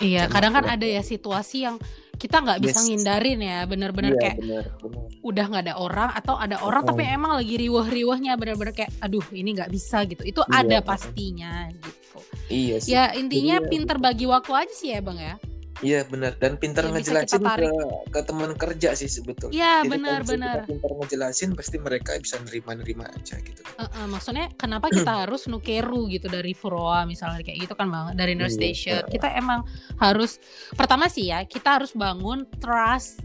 Iya, 0.00 0.32
kadang 0.32 0.56
kan 0.56 0.64
ada 0.64 0.88
ya 0.88 1.04
situasi 1.04 1.68
yang 1.68 1.76
kita 2.20 2.36
nggak 2.44 2.60
bisa 2.60 2.84
yes. 2.84 2.86
ngindarin 2.92 3.40
ya, 3.40 3.58
bener-bener 3.64 4.12
yeah, 4.12 4.20
kayak 4.20 4.36
bener, 4.44 4.64
bener. 4.76 5.02
udah 5.24 5.44
nggak 5.48 5.64
ada 5.64 5.74
orang 5.80 6.10
atau 6.12 6.36
ada 6.36 6.60
orang 6.60 6.84
tapi 6.84 7.08
emang 7.08 7.40
lagi 7.40 7.56
riwah-riwahnya 7.56 8.36
bener-bener 8.36 8.76
kayak, 8.76 8.92
aduh 9.00 9.24
ini 9.32 9.56
nggak 9.56 9.72
bisa 9.72 10.04
gitu. 10.04 10.20
Itu 10.28 10.44
yeah, 10.44 10.60
ada 10.60 10.78
pastinya 10.84 11.72
gitu. 11.72 12.18
Iya 12.52 12.76
sih. 12.82 12.92
Ya 12.92 13.16
intinya 13.16 13.64
Jadi, 13.64 13.68
pinter 13.72 13.96
bagi 13.96 14.28
waktu 14.28 14.52
aja 14.52 14.74
sih 14.76 14.92
ya 14.92 15.00
bang 15.00 15.18
ya. 15.18 15.34
Iya 15.80 16.04
benar 16.04 16.36
dan 16.36 16.60
pintar 16.60 16.84
ya, 16.88 16.92
ngejelasin 16.92 17.40
ke 17.40 17.68
ke 18.12 18.20
teman 18.28 18.52
kerja 18.52 18.92
sih 18.92 19.08
sebetulnya. 19.08 19.56
Iya 19.56 19.74
benar-benar. 19.88 20.68
Pintar 20.68 20.92
ngejelasin 20.92 21.56
pasti 21.56 21.80
mereka 21.80 22.20
bisa 22.20 22.36
nerima-nerima 22.44 23.08
aja 23.08 23.40
gitu. 23.40 23.64
Uh, 23.80 23.88
uh, 23.88 24.06
maksudnya 24.08 24.52
kenapa 24.60 24.92
kita 24.92 25.24
harus 25.24 25.48
nukeru 25.48 26.04
gitu 26.12 26.28
dari 26.28 26.52
Furoa 26.52 27.08
misalnya 27.08 27.40
kayak 27.40 27.64
gitu 27.64 27.72
kan 27.72 27.88
bang 27.88 28.12
dari 28.12 28.36
nurse 28.36 28.60
iya, 28.60 28.60
station. 28.60 29.02
Kita 29.08 29.32
emang 29.32 29.64
harus 29.96 30.36
pertama 30.76 31.08
sih 31.08 31.32
ya 31.32 31.48
kita 31.48 31.80
harus 31.80 31.96
bangun 31.96 32.44
trust 32.60 33.24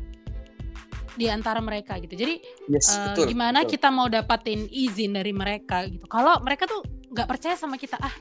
di 1.19 1.27
antara 1.27 1.59
mereka 1.59 1.99
gitu. 1.99 2.15
Jadi 2.15 2.39
yes, 2.71 2.95
uh, 2.95 3.11
betul, 3.11 3.35
gimana 3.35 3.63
betul. 3.63 3.71
kita 3.75 3.87
mau 3.91 4.07
dapatin 4.07 4.67
izin 4.71 5.15
dari 5.15 5.35
mereka 5.35 5.83
gitu. 5.91 6.07
Kalau 6.07 6.39
mereka 6.39 6.71
tuh 6.71 6.83
nggak 7.11 7.27
percaya 7.27 7.55
sama 7.55 7.79
kita 7.79 7.99
ah 7.99 8.15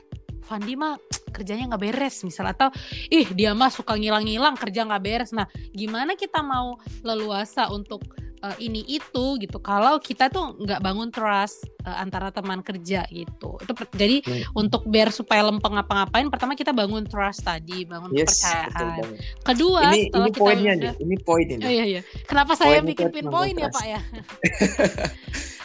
Fandi 0.45 0.77
mah 0.77 0.95
kerjanya 1.33 1.73
nggak 1.73 1.83
beres 1.83 2.21
misal. 2.21 2.45
Atau 2.47 2.69
ih 3.09 3.27
dia 3.33 3.51
mah 3.57 3.73
suka 3.73 3.97
ngilang-ngilang 3.97 4.55
kerja 4.55 4.85
nggak 4.85 5.03
beres. 5.03 5.31
Nah 5.33 5.49
gimana 5.73 6.13
kita 6.13 6.45
mau 6.45 6.77
leluasa 7.01 7.73
untuk 7.73 8.05
uh, 8.45 8.55
ini 8.61 8.85
itu 8.85 9.25
gitu. 9.41 9.57
Kalau 9.57 9.97
kita 9.97 10.29
tuh 10.29 10.53
nggak 10.61 10.79
bangun 10.85 11.09
trust 11.09 11.65
uh, 11.81 11.97
antara 11.97 12.29
teman 12.29 12.61
kerja 12.61 13.09
gitu. 13.09 13.57
Itu 13.57 13.73
jadi 13.97 14.21
hmm. 14.21 14.53
untuk 14.53 14.85
biar 14.85 15.09
supaya 15.09 15.49
lempeng 15.49 15.73
ngapa-ngapain 15.73 16.29
pertama 16.29 16.53
kita 16.53 16.69
bangun 16.69 17.09
trust 17.09 17.41
tadi 17.41 17.89
bangun 17.89 18.13
yes, 18.13 18.45
kepercayaan. 18.45 19.17
kedua 19.41 19.81
ini, 19.89 19.99
setelah 20.09 20.25
ini 20.25 20.31
kita 20.31 20.41
poinnya 20.45 20.73
udah, 20.73 20.93
nih 20.93 20.93
ini 21.01 21.15
poin 21.25 21.47
ini. 21.49 21.63
Oh, 21.65 21.71
iya, 21.71 21.85
iya. 21.97 22.01
kenapa 22.29 22.53
saya 22.53 22.85
bikin 22.85 23.09
pin 23.09 23.25
poin 23.25 23.53
ya 23.57 23.69
pak 23.73 23.85
ya? 23.89 24.01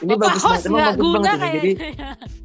ini 0.04 0.14
Bapak 0.16 0.40
bagus 0.40 0.42
banget, 0.44 0.96
bagus 0.96 1.10
banget 1.12 1.38
kayak... 1.38 1.54
jadi 1.54 1.72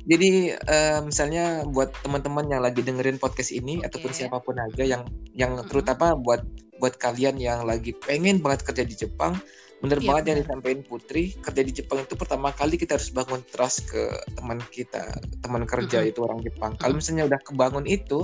jadi 0.06 0.32
uh, 0.68 1.00
misalnya 1.08 1.46
buat 1.72 1.90
teman-teman 2.04 2.46
yang 2.52 2.62
lagi 2.62 2.82
dengerin 2.84 3.18
podcast 3.18 3.52
ini 3.56 3.80
okay. 3.80 3.88
ataupun 3.88 4.12
siapa 4.12 4.38
pun 4.44 4.56
aja 4.60 4.84
yang 4.84 5.04
yang 5.34 5.56
mm-hmm. 5.56 5.70
terutama 5.72 6.14
buat 6.20 6.44
buat 6.80 7.00
kalian 7.00 7.40
yang 7.40 7.64
lagi 7.64 7.96
pengen 8.04 8.44
banget 8.44 8.68
kerja 8.68 8.84
di 8.84 8.96
Jepang 8.96 9.40
bener 9.86 10.00
iya, 10.02 10.08
banget 10.10 10.24
bener. 10.24 10.32
yang 10.34 10.40
disampaikan 10.42 10.82
Putri 10.84 11.24
kerja 11.38 11.62
di 11.62 11.72
Jepang 11.72 11.98
itu 12.02 12.16
pertama 12.18 12.50
kali 12.52 12.76
kita 12.76 12.98
harus 12.98 13.10
bangun 13.14 13.42
trust 13.46 13.86
ke 13.88 14.04
teman 14.34 14.60
kita 14.74 15.04
teman 15.46 15.64
kerja 15.70 16.02
mm-hmm. 16.02 16.12
itu 16.12 16.20
orang 16.26 16.40
Jepang 16.42 16.72
mm-hmm. 16.74 16.82
kalau 16.82 16.94
misalnya 16.98 17.24
udah 17.30 17.40
kebangun 17.46 17.86
itu 17.86 18.20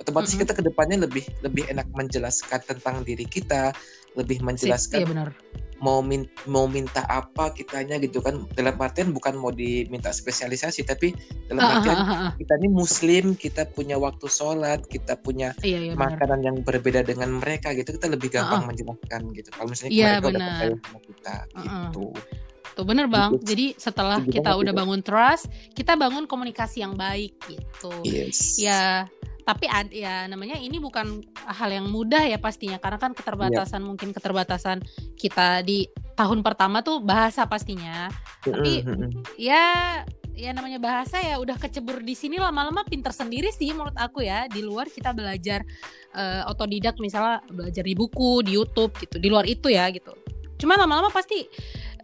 otomatis 0.00 0.32
mm-hmm. 0.32 0.42
kita 0.48 0.52
ke 0.56 0.62
depannya 0.64 0.96
lebih 1.04 1.24
lebih 1.44 1.64
enak 1.68 1.86
menjelaskan 1.92 2.60
tentang 2.64 3.04
diri 3.04 3.28
kita 3.28 3.76
lebih 4.18 4.44
menjelaskan 4.44 4.98
iya 5.02 5.08
benar 5.08 5.28
mau 5.82 5.98
min 5.98 6.30
mau 6.46 6.70
minta 6.70 7.02
apa 7.10 7.50
kitanya 7.50 7.98
gitu 7.98 8.22
kan 8.22 8.46
dalam 8.54 8.78
artian 8.78 9.10
bukan 9.10 9.34
mau 9.34 9.50
diminta 9.50 10.14
spesialisasi 10.14 10.86
tapi 10.86 11.10
dalam 11.50 11.58
ah, 11.66 11.74
artian 11.82 11.98
uh, 11.98 12.06
uh, 12.06 12.22
uh, 12.30 12.30
kita 12.38 12.54
ini 12.62 12.68
muslim 12.70 13.24
kita 13.34 13.66
punya 13.74 13.98
waktu 13.98 14.30
sholat 14.30 14.86
kita 14.86 15.18
punya 15.18 15.50
iya, 15.66 15.90
iya, 15.90 15.92
makanan 15.98 16.38
benar. 16.38 16.46
yang 16.46 16.56
berbeda 16.62 17.02
dengan 17.02 17.42
mereka 17.42 17.74
gitu 17.74 17.98
kita 17.98 18.14
lebih 18.14 18.30
gampang 18.30 18.62
uh, 18.62 18.64
uh. 18.64 18.68
menjelaskan 18.70 19.20
gitu 19.34 19.50
kalau 19.50 19.68
misalnya 19.74 19.92
iya, 19.92 20.06
mereka 20.22 20.22
benar. 20.22 20.38
udah 20.38 20.46
percaya 20.46 20.74
sama 20.78 20.98
kita 21.02 21.34
uh, 21.34 21.58
uh. 21.58 21.66
gitu 21.66 22.06
Tuh 22.72 22.88
bener 22.88 23.04
bang. 23.04 23.36
Gitu. 23.36 23.44
Jadi 23.52 23.66
setelah 23.76 24.24
kita 24.24 24.56
udah 24.56 24.72
bangun 24.72 25.04
trust, 25.04 25.52
kita 25.76 25.92
bangun 25.92 26.24
komunikasi 26.24 26.80
yang 26.80 26.96
baik 26.96 27.36
gitu. 27.44 27.92
Yes. 28.00 28.56
Ya 28.56 29.04
tapi 29.42 29.66
ad, 29.66 29.90
ya 29.90 30.30
namanya 30.30 30.54
ini 30.54 30.78
bukan 30.78 31.18
hal 31.46 31.70
yang 31.70 31.90
mudah 31.90 32.22
ya 32.22 32.38
pastinya 32.38 32.78
karena 32.78 32.98
kan 32.98 33.10
keterbatasan 33.10 33.82
yeah. 33.82 33.88
mungkin 33.90 34.08
keterbatasan 34.14 34.78
kita 35.18 35.66
di 35.66 35.90
tahun 36.14 36.46
pertama 36.46 36.80
tuh 36.86 37.02
bahasa 37.02 37.42
pastinya. 37.46 38.06
Tapi 38.42 38.86
ya 39.34 40.02
ya 40.32 40.50
namanya 40.56 40.80
bahasa 40.80 41.20
ya 41.20 41.36
udah 41.42 41.58
kecebur 41.60 42.00
di 42.00 42.16
sini 42.16 42.40
lama-lama 42.40 42.86
pinter 42.88 43.12
sendiri 43.12 43.50
sih 43.50 43.74
menurut 43.74 43.98
aku 43.98 44.22
ya. 44.22 44.46
Di 44.46 44.62
luar 44.62 44.86
kita 44.86 45.10
belajar 45.10 45.66
uh, 46.14 46.46
otodidak 46.46 46.96
misalnya 47.02 47.42
belajar 47.50 47.82
di 47.82 47.94
buku 47.98 48.46
di 48.46 48.54
YouTube 48.54 48.94
gitu 49.02 49.18
di 49.18 49.28
luar 49.28 49.44
itu 49.48 49.66
ya 49.66 49.90
gitu. 49.90 50.14
Cuma 50.62 50.78
lama-lama 50.78 51.10
pasti 51.10 51.42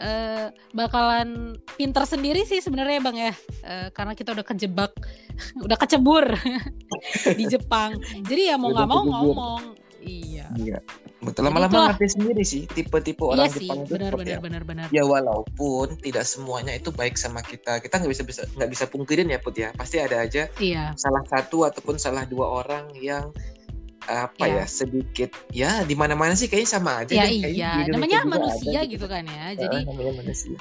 uh, 0.03 0.47
bakalan 0.75 1.59
pinter 1.75 2.05
sendiri 2.07 2.43
sih 2.47 2.63
sebenarnya 2.63 2.99
bang 3.03 3.17
ya. 3.31 3.33
Uh, 3.63 3.89
karena 3.95 4.13
kita 4.15 4.35
udah 4.35 4.47
kejebak 4.47 4.93
udah 5.67 5.79
kecebur 5.79 6.25
di 7.39 7.45
Jepang. 7.47 7.99
Jadi 8.27 8.51
ya 8.51 8.57
mau 8.57 8.71
nggak 8.73 8.89
mau 8.89 9.03
ngomong. 9.05 9.63
Iya. 9.99 10.47
Iya. 10.55 10.79
Betul 11.19 11.51
lama-lama 11.51 11.91
ngerti 11.91 12.15
sendiri 12.15 12.47
sih 12.47 12.63
tipe-tipe 12.71 13.19
iya 13.19 13.31
orang 13.35 13.47
iya 13.51 13.57
Jepang 13.59 13.79
itu 13.83 13.93
benar 13.99 14.13
benar, 14.15 14.31
ya. 14.31 14.39
benar 14.39 14.63
benar. 14.63 14.87
Ya 14.95 15.03
walaupun 15.03 15.99
tidak 15.99 16.23
semuanya 16.23 16.79
itu 16.79 16.95
baik 16.95 17.19
sama 17.19 17.43
kita. 17.43 17.83
Kita 17.83 17.99
nggak 17.99 18.13
bisa 18.15 18.23
bisa 18.23 18.43
nggak 18.55 18.71
bisa 18.71 18.85
pungkirin 18.87 19.27
ya 19.27 19.43
put 19.43 19.59
ya. 19.59 19.75
Pasti 19.75 19.99
ada 19.99 20.23
aja 20.23 20.47
iya. 20.63 20.95
salah 20.95 21.27
satu 21.27 21.67
ataupun 21.67 21.99
salah 21.99 22.23
dua 22.23 22.63
orang 22.63 22.95
yang 22.95 23.35
apa 24.09 24.49
ya, 24.49 24.64
ya 24.64 24.64
sedikit 24.64 25.31
ya 25.53 25.85
di 25.85 25.92
mana-mana 25.92 26.33
sih 26.33 26.49
kayaknya 26.49 26.71
sama 26.81 27.05
aja 27.05 27.12
ya, 27.12 27.29
deh. 27.29 27.53
iya. 27.53 27.73
namanya 27.92 28.25
manusia 28.25 28.81
ada, 28.81 28.88
gitu. 28.88 29.05
gitu 29.05 29.07
kan 29.12 29.25
ya 29.29 29.44
jadi 29.53 29.77
namanya 29.85 30.12
manusia. 30.25 30.57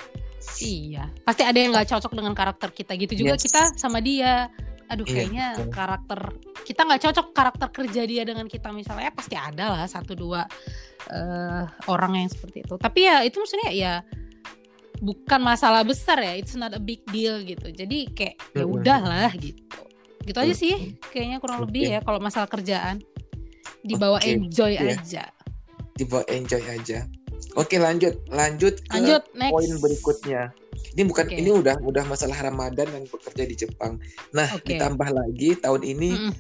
Iya. 0.62 1.12
Pasti 1.26 1.44
ada 1.44 1.58
yang 1.58 1.72
nggak 1.76 1.90
cocok 1.92 2.14
dengan 2.16 2.34
karakter 2.34 2.70
kita 2.72 2.94
gitu 2.96 3.14
juga. 3.26 3.36
Yes. 3.36 3.44
kita 3.50 3.62
sama 3.76 4.00
dia. 4.00 4.48
Aduh 4.88 5.04
iya, 5.04 5.16
kayaknya 5.20 5.48
iya, 5.60 5.66
karakter 5.68 6.20
kita 6.64 6.82
nggak 6.88 7.02
cocok 7.04 7.28
karakter 7.36 7.68
kerja 7.76 8.02
dia 8.08 8.24
dengan 8.24 8.48
kita 8.48 8.72
misalnya 8.72 9.12
ya 9.12 9.14
pasti 9.14 9.36
ada 9.36 9.66
lah 9.76 9.84
satu 9.84 10.16
dua 10.16 10.48
uh, 11.12 11.64
orang 11.92 12.24
yang 12.24 12.30
seperti 12.32 12.64
itu. 12.64 12.76
Tapi 12.80 13.00
ya 13.04 13.20
itu 13.28 13.36
maksudnya 13.44 13.70
ya 13.76 13.94
bukan 15.04 15.40
masalah 15.44 15.84
besar 15.84 16.24
ya. 16.24 16.40
It's 16.40 16.56
not 16.56 16.72
a 16.72 16.80
big 16.80 17.04
deal 17.12 17.44
gitu. 17.44 17.68
Jadi 17.68 18.16
kayak 18.16 18.36
ya 18.56 18.64
udahlah 18.64 19.32
gitu. 19.36 19.82
Gitu 20.24 20.38
aja 20.40 20.56
sih 20.56 20.96
kayaknya 21.12 21.44
kurang 21.44 21.68
lebih 21.68 21.92
ya 21.92 22.00
kalau 22.00 22.24
masalah 22.24 22.48
kerjaan 22.48 23.04
dibawa 23.84 24.18
okay. 24.20 24.36
enjoy 24.36 24.74
yeah. 24.76 24.96
aja 24.98 25.24
dibawa 25.98 26.24
enjoy 26.30 26.62
aja 26.62 27.08
oke 27.58 27.76
lanjut 27.78 28.16
lanjut 28.30 28.76
ke 28.86 28.98
lanjut, 28.98 29.24
poin 29.34 29.72
berikutnya 29.82 30.42
ini 30.98 31.04
bukan 31.06 31.26
okay. 31.30 31.38
ini 31.42 31.50
udah 31.54 31.76
udah 31.82 32.04
masalah 32.06 32.38
Ramadan 32.38 32.90
dan 32.90 33.04
bekerja 33.10 33.44
di 33.46 33.56
Jepang 33.58 33.98
nah 34.34 34.48
okay. 34.54 34.78
ditambah 34.78 35.10
lagi 35.10 35.58
tahun 35.62 35.82
ini 35.86 36.10
mm 36.14 36.22
-mm. 36.30 36.34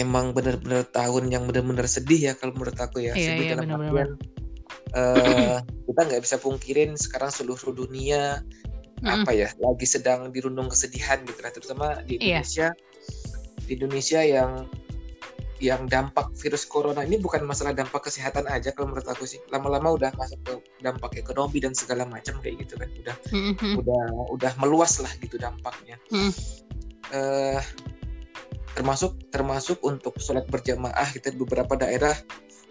emang 0.00 0.36
benar-benar 0.36 0.84
tahun 0.92 1.32
yang 1.32 1.48
benar-benar 1.48 1.88
sedih 1.88 2.30
ya 2.30 2.32
kalau 2.36 2.56
menurut 2.56 2.76
aku 2.76 3.00
ya 3.04 3.16
iya, 3.16 3.26
sedih 3.32 3.44
iya, 3.48 3.52
dalam 3.56 3.68
artian 3.80 4.10
uh, 4.94 5.58
kita 5.88 6.00
nggak 6.08 6.22
bisa 6.22 6.36
pungkirin 6.38 6.94
sekarang 7.00 7.32
seluruh 7.32 7.72
dunia 7.72 8.44
mm 9.00 9.04
-mm. 9.04 9.24
apa 9.24 9.30
ya 9.32 9.48
lagi 9.56 9.86
sedang 9.88 10.28
dirundung 10.30 10.68
kesedihan 10.68 11.24
gitu 11.24 11.40
nah 11.40 11.52
terutama 11.52 11.86
di 12.04 12.20
iya. 12.20 12.40
Indonesia 12.40 12.68
yeah. 12.68 12.72
di 13.64 13.70
Indonesia 13.78 14.20
yang 14.20 14.50
yang 15.60 15.84
dampak 15.84 16.32
virus 16.40 16.64
corona 16.64 17.04
ini 17.04 17.20
bukan 17.20 17.44
masalah 17.44 17.76
dampak 17.76 18.08
kesehatan 18.08 18.48
aja 18.48 18.72
kalau 18.72 18.90
menurut 18.90 19.04
aku 19.04 19.28
sih 19.28 19.36
lama-lama 19.52 19.92
udah 19.92 20.10
masuk 20.16 20.40
ke 20.40 20.52
dampak 20.80 21.20
ekonomi 21.20 21.60
dan 21.60 21.76
segala 21.76 22.08
macam 22.08 22.40
kayak 22.40 22.64
gitu 22.64 22.80
kan 22.80 22.88
udah 22.88 23.16
mm-hmm. 23.28 23.74
udah 23.84 24.02
udah 24.32 24.52
meluas 24.56 24.96
lah 25.04 25.12
gitu 25.20 25.36
dampaknya 25.36 26.00
mm. 26.08 26.32
uh, 27.12 27.60
termasuk 28.72 29.20
termasuk 29.28 29.76
untuk 29.84 30.16
sholat 30.16 30.48
berjamaah 30.48 31.12
kita 31.12 31.28
gitu, 31.28 31.44
beberapa 31.44 31.76
daerah 31.76 32.16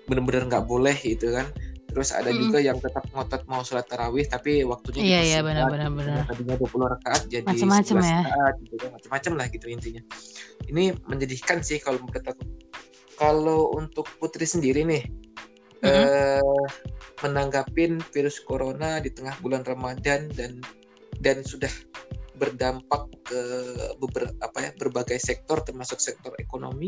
benar-benar 0.09 0.49
nggak 0.49 0.65
boleh 0.65 0.97
gitu 0.97 1.29
kan 1.29 1.45
terus 1.93 2.09
ada 2.09 2.33
mm. 2.33 2.37
juga 2.41 2.57
yang 2.57 2.77
tetap 2.81 3.05
ngotot 3.13 3.45
mau 3.45 3.61
sholat 3.61 3.85
tarawih 3.85 4.25
tapi 4.25 4.65
waktunya 4.65 5.01
iya 5.01 5.21
iya 5.21 5.39
benar 5.45 5.69
benar 5.69 5.93
benar 5.93 6.25
tadinya 6.25 6.57
20 6.57 6.93
rakaat 6.97 7.21
jadi 7.29 7.45
macam-macam 7.45 7.95
ya 8.01 8.19
rakaat, 8.25 8.55
gitu, 8.65 8.75
kan. 8.81 8.89
macam-macam 8.97 9.31
lah 9.37 9.45
gitu 9.53 9.65
intinya 9.69 10.01
ini 10.69 10.93
menjadikan 11.05 11.61
sih 11.61 11.77
kalau 11.77 12.01
menurut 12.01 12.25
aku 12.25 12.68
kalau 13.19 13.75
untuk 13.75 14.07
Putri 14.17 14.47
sendiri 14.47 14.87
nih 14.87 15.03
mm-hmm. 15.83 15.91
eh, 15.91 16.63
menanggapin 17.19 17.99
virus 18.15 18.39
corona 18.39 19.03
di 19.03 19.11
tengah 19.11 19.35
bulan 19.43 19.67
Ramadan 19.67 20.31
dan 20.31 20.63
dan 21.19 21.43
sudah 21.43 21.69
berdampak 22.39 23.11
ke 23.27 23.41
beberapa 23.99 24.31
apa 24.39 24.57
ya 24.63 24.71
berbagai 24.79 25.19
sektor 25.19 25.59
termasuk 25.59 25.99
sektor 25.99 26.31
ekonomi. 26.39 26.87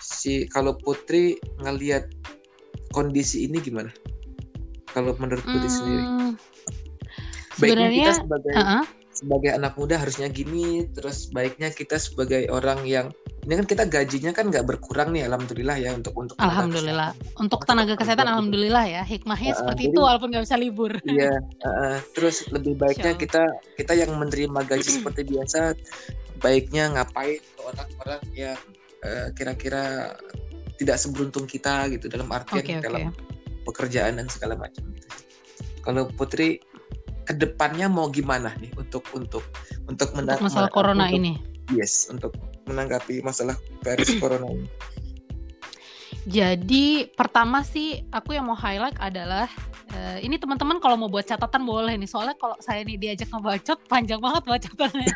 Si 0.00 0.48
kalau 0.48 0.72
Putri 0.80 1.36
ngelihat 1.60 2.08
kondisi 2.96 3.44
ini 3.44 3.60
gimana? 3.60 3.92
Kalau 4.90 5.12
menurut 5.20 5.44
Putri 5.44 5.68
hmm, 5.68 5.76
sendiri? 5.76 6.04
Baiknya 7.60 7.88
kita 7.92 8.12
sebagai 8.24 8.52
uh-uh. 8.56 8.84
sebagai 9.12 9.50
anak 9.52 9.72
muda 9.76 10.00
harusnya 10.00 10.32
gini, 10.32 10.88
terus 10.96 11.28
baiknya 11.28 11.68
kita 11.68 12.00
sebagai 12.00 12.48
orang 12.48 12.80
yang 12.88 13.12
ini 13.50 13.58
kan 13.58 13.66
kita 13.66 13.84
gajinya 13.90 14.30
kan 14.30 14.46
nggak 14.46 14.62
berkurang 14.62 15.10
nih 15.10 15.26
alhamdulillah 15.26 15.74
ya 15.74 15.90
untuk 15.90 16.14
untuk 16.14 16.38
alhamdulillah. 16.38 17.10
Kesehatan. 17.18 17.42
untuk 17.42 17.60
tenaga 17.66 17.94
kesehatan 17.98 18.26
alhamdulillah 18.30 18.84
ya. 18.86 19.02
Hikmahnya 19.02 19.50
uh, 19.50 19.58
seperti 19.58 19.82
jadi, 19.82 19.90
itu 19.90 19.98
walaupun 19.98 20.28
nggak 20.30 20.44
bisa 20.46 20.54
libur. 20.54 20.94
Iya 21.02 21.34
uh, 21.66 21.98
terus 22.14 22.46
lebih 22.54 22.78
baiknya 22.78 23.18
kita 23.18 23.42
kita 23.74 23.92
yang 23.98 24.14
menerima 24.14 24.60
gaji 24.70 25.02
seperti 25.02 25.26
biasa 25.34 25.74
baiknya 26.38 26.94
ngapain 26.94 27.42
orang-orang 27.66 28.22
yang 28.38 28.58
uh, 29.02 29.34
kira-kira 29.34 30.14
tidak 30.78 31.02
seberuntung 31.02 31.50
kita 31.50 31.90
gitu 31.90 32.06
dalam 32.06 32.30
artian 32.30 32.62
okay, 32.62 32.78
okay. 32.78 32.86
dalam 32.86 33.10
pekerjaan 33.66 34.22
dan 34.22 34.30
segala 34.30 34.54
macam 34.54 34.86
gitu. 34.94 35.10
Kalau 35.82 36.06
Putri 36.14 36.62
ke 37.26 37.34
depannya 37.34 37.90
mau 37.90 38.06
gimana 38.14 38.54
nih 38.62 38.70
untuk 38.78 39.02
untuk 39.10 39.42
untuk, 39.90 40.14
untuk 40.14 40.38
masalah 40.38 40.70
corona 40.70 41.10
untuk, 41.10 41.18
ini? 41.18 41.32
Yes 41.74 42.06
untuk 42.06 42.30
menanggapi 42.70 43.20
masalah 43.26 43.58
virus 43.82 44.14
corona 44.22 44.46
ini? 44.48 44.68
Jadi 46.28 47.08
pertama 47.16 47.64
sih 47.64 48.04
aku 48.12 48.36
yang 48.36 48.44
mau 48.44 48.58
highlight 48.58 48.94
adalah 49.00 49.48
uh, 49.96 50.18
ini 50.20 50.36
teman-teman 50.36 50.76
kalau 50.76 51.00
mau 51.00 51.08
buat 51.08 51.24
catatan 51.24 51.64
boleh 51.64 51.96
nih 51.96 52.06
soalnya 52.06 52.36
kalau 52.36 52.54
saya 52.60 52.84
nih 52.84 53.00
diajak 53.00 53.32
ngebacot 53.32 53.78
panjang 53.88 54.20
banget 54.20 54.42
bacotannya. 54.44 55.08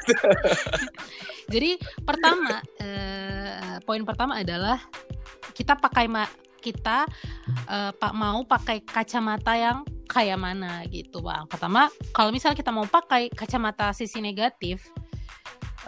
Jadi 1.52 1.76
pertama 2.02 2.64
uh, 2.80 3.76
poin 3.84 4.00
pertama 4.02 4.40
adalah 4.40 4.80
kita 5.52 5.76
pakai 5.76 6.08
ma 6.08 6.24
kita 6.64 7.04
uh, 7.68 7.92
pak 7.92 8.12
mau 8.16 8.40
pakai 8.48 8.80
kacamata 8.80 9.52
yang 9.52 9.84
kayak 10.08 10.40
mana 10.40 10.88
gitu 10.88 11.20
bang. 11.20 11.44
Pertama 11.52 11.92
kalau 12.16 12.32
misalnya 12.32 12.56
kita 12.56 12.72
mau 12.72 12.88
pakai 12.88 13.28
kacamata 13.28 13.92
sisi 13.92 14.24
negatif 14.24 14.88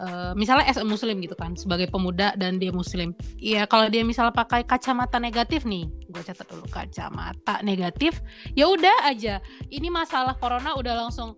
uh, 0.01 0.33
misalnya 0.37 0.69
as 0.69 0.79
a 0.81 0.87
muslim 0.87 1.21
gitu 1.21 1.37
kan 1.37 1.55
sebagai 1.55 1.89
pemuda 1.89 2.33
dan 2.37 2.61
dia 2.61 2.73
muslim. 2.73 3.13
Ya 3.41 3.65
kalau 3.69 3.89
dia 3.89 4.03
misalnya 4.03 4.33
pakai 4.33 4.65
kacamata 4.65 5.21
negatif 5.21 5.65
nih 5.65 5.89
gue 6.09 6.23
catat 6.23 6.47
dulu 6.49 6.65
kacamata 6.69 7.61
negatif 7.63 8.21
ya 8.57 8.69
udah 8.69 9.09
aja. 9.09 9.41
Ini 9.69 9.89
masalah 9.93 10.37
corona 10.37 10.77
udah 10.77 11.07
langsung 11.07 11.37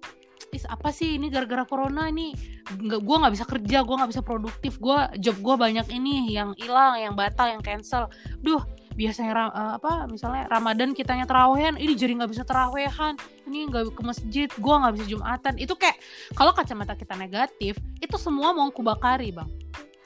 is 0.48 0.64
apa 0.64 0.88
sih 0.88 1.20
ini 1.20 1.28
gara-gara 1.28 1.68
corona 1.68 2.08
ini? 2.08 2.32
Nggak 2.72 3.00
gue 3.04 3.16
nggak 3.20 3.34
bisa 3.36 3.44
kerja 3.44 3.78
gue 3.84 3.94
nggak 3.98 4.10
bisa 4.16 4.22
produktif 4.24 4.80
gue 4.80 4.98
job 5.20 5.36
gue 5.40 5.54
banyak 5.60 5.86
ini 5.92 6.32
yang 6.32 6.56
hilang 6.56 6.96
yang 7.00 7.14
batal 7.14 7.52
yang 7.52 7.60
cancel. 7.60 8.08
Duh 8.40 8.77
biasanya 8.98 9.54
uh, 9.54 9.78
apa 9.78 10.10
misalnya 10.10 10.50
Ramadan 10.50 10.90
kitanya 10.90 11.22
terawehan 11.22 11.78
ini 11.78 11.94
jadi 11.94 12.18
nggak 12.18 12.34
bisa 12.34 12.42
terawehan 12.42 13.14
ini 13.46 13.70
nggak 13.70 13.94
ke 13.94 14.02
masjid 14.02 14.48
gue 14.50 14.74
nggak 14.74 14.94
bisa 14.98 15.06
jumatan. 15.06 15.54
Itu 15.54 15.78
kayak 15.78 16.02
kalau 16.34 16.50
kacamata 16.50 16.98
kita 16.98 17.14
negatif 17.14 17.78
itu 18.02 18.16
semua 18.18 18.50
mau 18.50 18.66
kubakari 18.74 19.30
bang. 19.30 19.46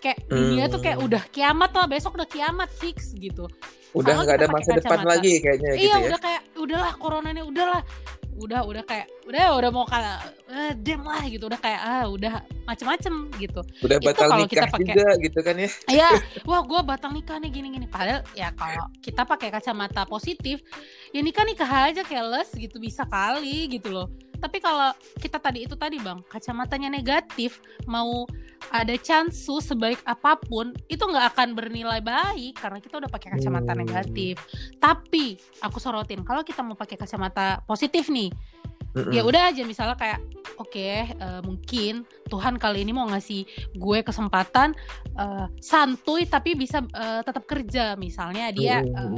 Kayak 0.04 0.28
hmm. 0.28 0.36
dunia 0.36 0.64
tuh 0.68 0.80
kayak 0.84 0.98
udah 1.00 1.22
kiamat 1.32 1.72
lah 1.72 1.88
besok 1.88 2.20
udah 2.20 2.28
kiamat 2.28 2.68
fix 2.68 3.16
gitu. 3.16 3.48
Udah 3.96 4.20
nggak 4.20 4.44
ada 4.44 4.48
masa 4.52 4.76
depan 4.76 5.00
lagi 5.08 5.40
kayaknya 5.40 5.72
gitu 5.72 5.84
iya 5.88 5.96
gitu 5.96 6.04
ya? 6.04 6.06
udah 6.12 6.18
kayak 6.20 6.42
udahlah 6.60 6.92
corona 7.00 7.28
ini 7.32 7.42
udahlah 7.44 7.80
udah 8.38 8.64
udah 8.64 8.82
kayak 8.84 9.06
udah 9.28 9.56
udah 9.60 9.70
mau 9.70 9.84
kalah 9.84 10.24
uh, 10.48 10.72
dem 10.76 11.02
lah 11.04 11.22
gitu. 11.28 11.46
Udah 11.48 11.60
kayak 11.60 11.80
ah 11.80 12.04
udah 12.08 12.44
macem-macem 12.64 13.14
gitu. 13.36 13.60
Udah 13.84 13.96
itu 13.98 14.06
batal 14.08 14.28
kalau 14.30 14.46
kita 14.48 14.66
pakai 14.70 14.94
juga 14.94 15.08
gitu 15.20 15.38
kan 15.42 15.54
ya? 15.58 15.68
Iya 16.00 16.10
wah 16.48 16.62
gue 16.64 16.80
batal 16.82 17.10
nikah 17.12 17.36
nih 17.38 17.50
gini 17.50 17.68
gini 17.74 17.86
padahal 17.86 18.22
ya 18.32 18.50
kalau 18.54 18.86
kita 19.02 19.22
pakai 19.26 19.48
kacamata 19.52 20.02
positif 20.08 20.62
ya 21.10 21.20
nikah 21.20 21.44
nikah 21.44 21.68
aja 21.68 22.02
keles 22.02 22.50
gitu 22.56 22.80
bisa 22.80 23.04
kali 23.06 23.68
gitu 23.78 23.92
loh 23.92 24.08
tapi 24.42 24.58
kalau 24.58 24.90
kita 25.22 25.38
tadi 25.38 25.70
itu 25.70 25.78
tadi 25.78 26.02
bang 26.02 26.18
kacamatanya 26.26 26.90
negatif 26.90 27.62
mau 27.86 28.26
ada 28.74 28.94
chance 28.98 29.46
sebaik 29.46 30.02
apa 30.02 30.34
pun 30.42 30.74
itu 30.90 31.02
nggak 31.02 31.34
akan 31.34 31.54
bernilai 31.54 32.02
baik 32.02 32.58
karena 32.58 32.82
kita 32.82 32.98
udah 32.98 33.10
pakai 33.10 33.38
kacamata 33.38 33.72
hmm. 33.74 33.80
negatif 33.86 34.34
tapi 34.82 35.38
aku 35.62 35.78
sorotin 35.78 36.26
kalau 36.26 36.42
kita 36.42 36.66
mau 36.66 36.74
pakai 36.74 36.98
kacamata 36.98 37.62
positif 37.62 38.10
nih 38.10 38.34
Mm-mm. 38.92 39.12
ya 39.12 39.24
udah 39.24 39.48
aja 39.48 39.64
misalnya 39.64 39.96
kayak 39.96 40.20
oke 40.60 40.68
okay, 40.68 41.08
uh, 41.16 41.38
eh, 41.38 41.40
mungkin 41.40 42.04
Tuhan 42.28 42.56
kali 42.56 42.84
ini 42.84 42.92
mau 42.96 43.08
ngasih 43.08 43.44
gue 43.76 43.98
kesempatan 44.04 44.72
uh, 45.16 45.48
santuy 45.60 46.24
tapi 46.24 46.56
bisa 46.56 46.80
uh, 46.80 47.20
tetap 47.20 47.44
kerja. 47.44 47.92
Misalnya 47.96 48.48
dia 48.52 48.80
uh, 48.80 49.12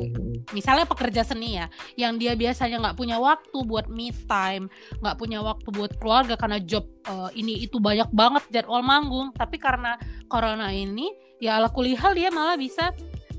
misalnya 0.51 0.87
pekerja 0.87 1.22
seni 1.22 1.59
ya 1.59 1.66
yang 1.95 2.18
dia 2.18 2.35
biasanya 2.35 2.83
nggak 2.83 2.99
punya 2.99 3.22
waktu 3.22 3.59
buat 3.62 3.87
me 3.87 4.11
time 4.27 4.66
nggak 4.99 5.16
punya 5.18 5.39
waktu 5.43 5.68
buat 5.70 5.95
keluarga 5.99 6.35
karena 6.35 6.59
job 6.59 6.87
uh, 7.07 7.31
ini 7.39 7.62
itu 7.62 7.79
banyak 7.79 8.11
banget 8.11 8.43
jadwal 8.51 8.83
manggung. 8.83 9.31
Tapi 9.31 9.59
karena 9.62 9.95
corona 10.27 10.75
ini 10.75 11.11
ya 11.39 11.62
ala 11.62 11.70
kulihal 11.70 12.14
dia 12.18 12.35
malah 12.35 12.59
bisa 12.59 12.91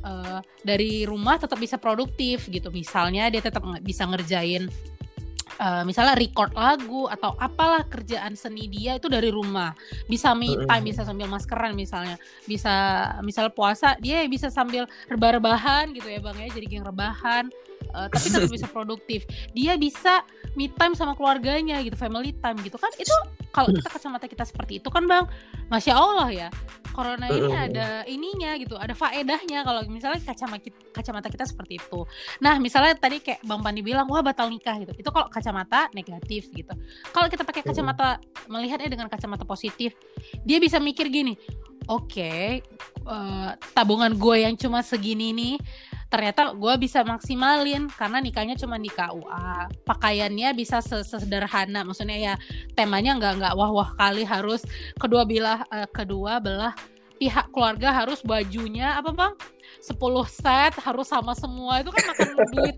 uh, 0.07 0.39
dari 0.63 1.03
rumah 1.03 1.35
tetap 1.35 1.59
bisa 1.59 1.75
produktif 1.75 2.47
gitu. 2.47 2.71
Misalnya 2.71 3.27
dia 3.27 3.43
tetap 3.43 3.63
bisa 3.83 4.07
ngerjain 4.07 4.71
uh, 5.59 5.83
misalnya 5.87 6.15
record 6.15 6.51
lagu 6.55 7.07
atau 7.07 7.35
apalah 7.39 7.83
kerjaan 7.87 8.33
seni 8.33 8.67
dia 8.67 8.97
itu 8.97 9.07
dari 9.07 9.29
rumah. 9.29 9.75
Bisa 10.07 10.31
me 10.35 10.55
time 10.65 10.83
bisa 10.85 11.01
sambil 11.03 11.27
maskeran 11.27 11.73
misalnya. 11.73 12.19
Bisa 12.47 12.73
misal 13.21 13.51
puasa 13.51 13.95
dia 13.99 14.23
bisa 14.27 14.51
sambil 14.51 14.85
rebah-rebahan 15.07 15.91
gitu 15.95 16.07
ya 16.09 16.19
bang 16.21 16.37
ya 16.45 16.47
jadi 16.51 16.65
geng 16.67 16.85
rebahan 16.87 17.45
uh, 17.95 18.07
tapi 18.11 18.27
tetap 18.27 18.51
bisa 18.51 18.67
produktif. 18.67 19.23
Dia 19.55 19.79
bisa 19.79 20.27
me 20.59 20.67
time 20.67 20.93
sama 20.93 21.15
keluarganya 21.15 21.79
gitu 21.79 21.95
family 21.95 22.35
time 22.43 22.59
gitu 22.61 22.75
kan. 22.75 22.91
Itu 22.99 23.15
kalau 23.55 23.71
kita 23.71 23.87
kacamata 23.87 24.27
kita 24.27 24.43
seperti 24.43 24.83
itu 24.83 24.91
kan 24.91 25.07
bang? 25.07 25.23
Masya 25.71 25.93
allah 25.95 26.29
ya. 26.29 26.49
Corona 26.95 27.27
ini 27.27 27.51
ada 27.51 28.07
ininya 28.07 28.55
gitu 28.55 28.79
ada 28.79 28.95
faedahnya 28.95 29.67
kalau 29.67 29.83
misalnya 29.91 30.23
kacamata 30.23 30.71
kacamata 30.95 31.27
kita 31.27 31.43
seperti 31.43 31.79
itu. 31.79 32.07
Nah 32.39 32.55
misalnya 32.59 32.95
tadi 32.95 33.19
kayak 33.19 33.43
bang 33.43 33.59
Pandi 33.59 33.83
bilang 33.83 34.07
wah 34.07 34.23
batal 34.23 34.47
nikah 34.47 34.79
gitu. 34.79 34.95
Itu 34.95 35.11
kalau 35.11 35.27
kacamata 35.27 35.91
negatif 35.91 36.47
gitu. 36.55 36.71
Kalau 37.11 37.27
kita 37.27 37.43
pakai 37.43 37.67
kacamata 37.67 38.19
melihatnya 38.47 38.87
dengan 38.87 39.07
kacamata 39.11 39.43
positif 39.43 39.95
dia 40.45 40.57
bisa 40.61 40.77
mikir 40.81 41.09
gini 41.09 41.37
oke 41.89 42.09
okay, 42.09 42.61
uh, 43.05 43.13
eh, 43.13 43.71
tabungan 43.73 44.13
gue 44.17 44.35
yang 44.45 44.55
cuma 44.57 44.81
segini 44.81 45.31
nih 45.33 45.55
ternyata 46.05 46.53
gue 46.53 46.73
bisa 46.77 47.01
maksimalin 47.01 47.89
karena 47.91 48.21
nikahnya 48.21 48.55
cuma 48.55 48.77
di 48.77 48.87
KUA 48.93 49.73
pakaiannya 49.83 50.53
bisa 50.53 50.79
sesederhana 50.79 51.81
maksudnya 51.81 52.17
ya 52.17 52.33
temanya 52.77 53.17
nggak 53.17 53.33
nggak 53.41 53.53
wah 53.57 53.71
wah 53.73 53.89
kali 53.97 54.23
harus 54.23 54.63
kedua 54.95 55.25
belah 55.25 55.65
uh, 55.73 55.89
kedua 55.89 56.37
belah 56.39 56.73
pihak 57.15 57.47
keluarga 57.51 57.95
harus 57.95 58.19
bajunya 58.21 58.99
apa 58.99 59.11
bang? 59.15 59.33
10 59.83 59.95
set 60.27 60.73
harus 60.81 61.07
sama 61.07 61.31
semua 61.37 61.79
itu 61.83 61.91
kan 61.91 62.03
makan 62.11 62.29
duit. 62.53 62.75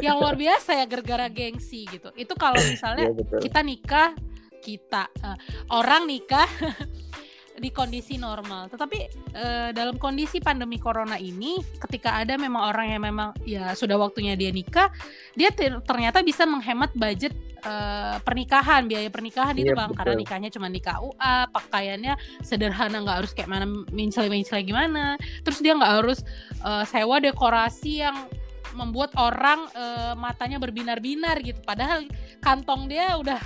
Yang 0.00 0.16
luar 0.20 0.34
biasa 0.38 0.70
ya 0.76 0.84
gara-gara 0.88 1.26
gengsi 1.28 1.84
gitu. 1.88 2.08
Itu 2.16 2.32
kalau 2.38 2.58
misalnya 2.58 3.10
ya, 3.10 3.40
kita 3.40 3.60
nikah 3.60 4.16
kita 4.64 5.12
uh, 5.20 5.36
orang 5.68 6.08
nikah 6.08 6.48
di 7.54 7.70
kondisi 7.70 8.18
normal. 8.18 8.66
Tetapi 8.66 8.98
uh, 9.34 9.70
dalam 9.70 9.94
kondisi 9.94 10.42
pandemi 10.42 10.82
corona 10.82 11.14
ini, 11.14 11.62
ketika 11.78 12.18
ada 12.18 12.34
memang 12.34 12.74
orang 12.74 12.86
yang 12.90 13.02
memang 13.02 13.30
ya 13.46 13.72
sudah 13.78 13.94
waktunya 13.94 14.34
dia 14.34 14.50
nikah, 14.50 14.90
dia 15.38 15.54
ternyata 15.86 16.26
bisa 16.26 16.42
menghemat 16.44 16.90
budget 16.98 17.30
uh, 17.62 18.18
pernikahan, 18.26 18.90
biaya 18.90 19.06
pernikahan 19.06 19.54
itu 19.54 19.70
iya, 19.70 19.78
bang, 19.78 19.90
betul. 19.94 19.98
karena 20.02 20.14
nikahnya 20.18 20.50
cuma 20.50 20.66
di 20.66 20.80
KUA, 20.82 21.36
pakaiannya 21.54 22.14
sederhana, 22.42 22.96
nggak 23.06 23.18
harus 23.22 23.32
kayak 23.32 23.50
mana 23.50 23.66
mincel-mincel 23.94 24.58
gimana. 24.66 25.14
Terus 25.46 25.62
dia 25.62 25.78
nggak 25.78 25.92
harus 26.02 26.26
uh, 26.66 26.82
sewa 26.82 27.22
dekorasi 27.22 28.02
yang 28.02 28.26
membuat 28.74 29.14
orang 29.14 29.70
uh, 29.78 30.18
matanya 30.18 30.58
berbinar-binar 30.58 31.38
gitu. 31.46 31.62
Padahal 31.62 32.10
kantong 32.42 32.90
dia 32.90 33.14
udah 33.14 33.38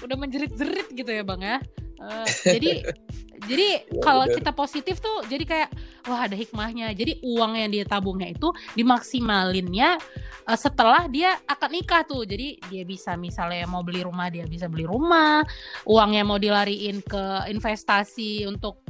udah 0.00 0.16
menjerit-jerit 0.16 0.88
gitu 0.96 1.10
ya 1.12 1.20
bang 1.20 1.40
ya. 1.44 1.58
Uh, 2.00 2.24
jadi 2.48 2.88
jadi 3.46 3.88
ya, 3.88 4.02
kalau 4.04 4.28
kita 4.28 4.52
positif 4.52 5.00
tuh 5.00 5.24
jadi 5.24 5.44
kayak 5.48 5.70
wah 6.08 6.28
ada 6.28 6.36
hikmahnya. 6.36 6.92
Jadi 6.92 7.24
uang 7.24 7.56
yang 7.56 7.70
dia 7.72 7.84
tabungnya 7.88 8.28
itu 8.28 8.52
dimaksimalinnya 8.76 9.96
uh, 10.44 10.58
setelah 10.58 11.08
dia 11.08 11.40
akan 11.48 11.70
nikah 11.72 12.04
tuh. 12.04 12.28
Jadi 12.28 12.60
dia 12.68 12.84
bisa 12.84 13.16
misalnya 13.16 13.64
mau 13.64 13.80
beli 13.80 14.04
rumah 14.04 14.28
dia 14.28 14.44
bisa 14.44 14.68
beli 14.68 14.84
rumah, 14.84 15.40
uangnya 15.88 16.22
mau 16.26 16.36
dilariin 16.36 17.00
ke 17.00 17.48
investasi 17.48 18.44
untuk 18.44 18.84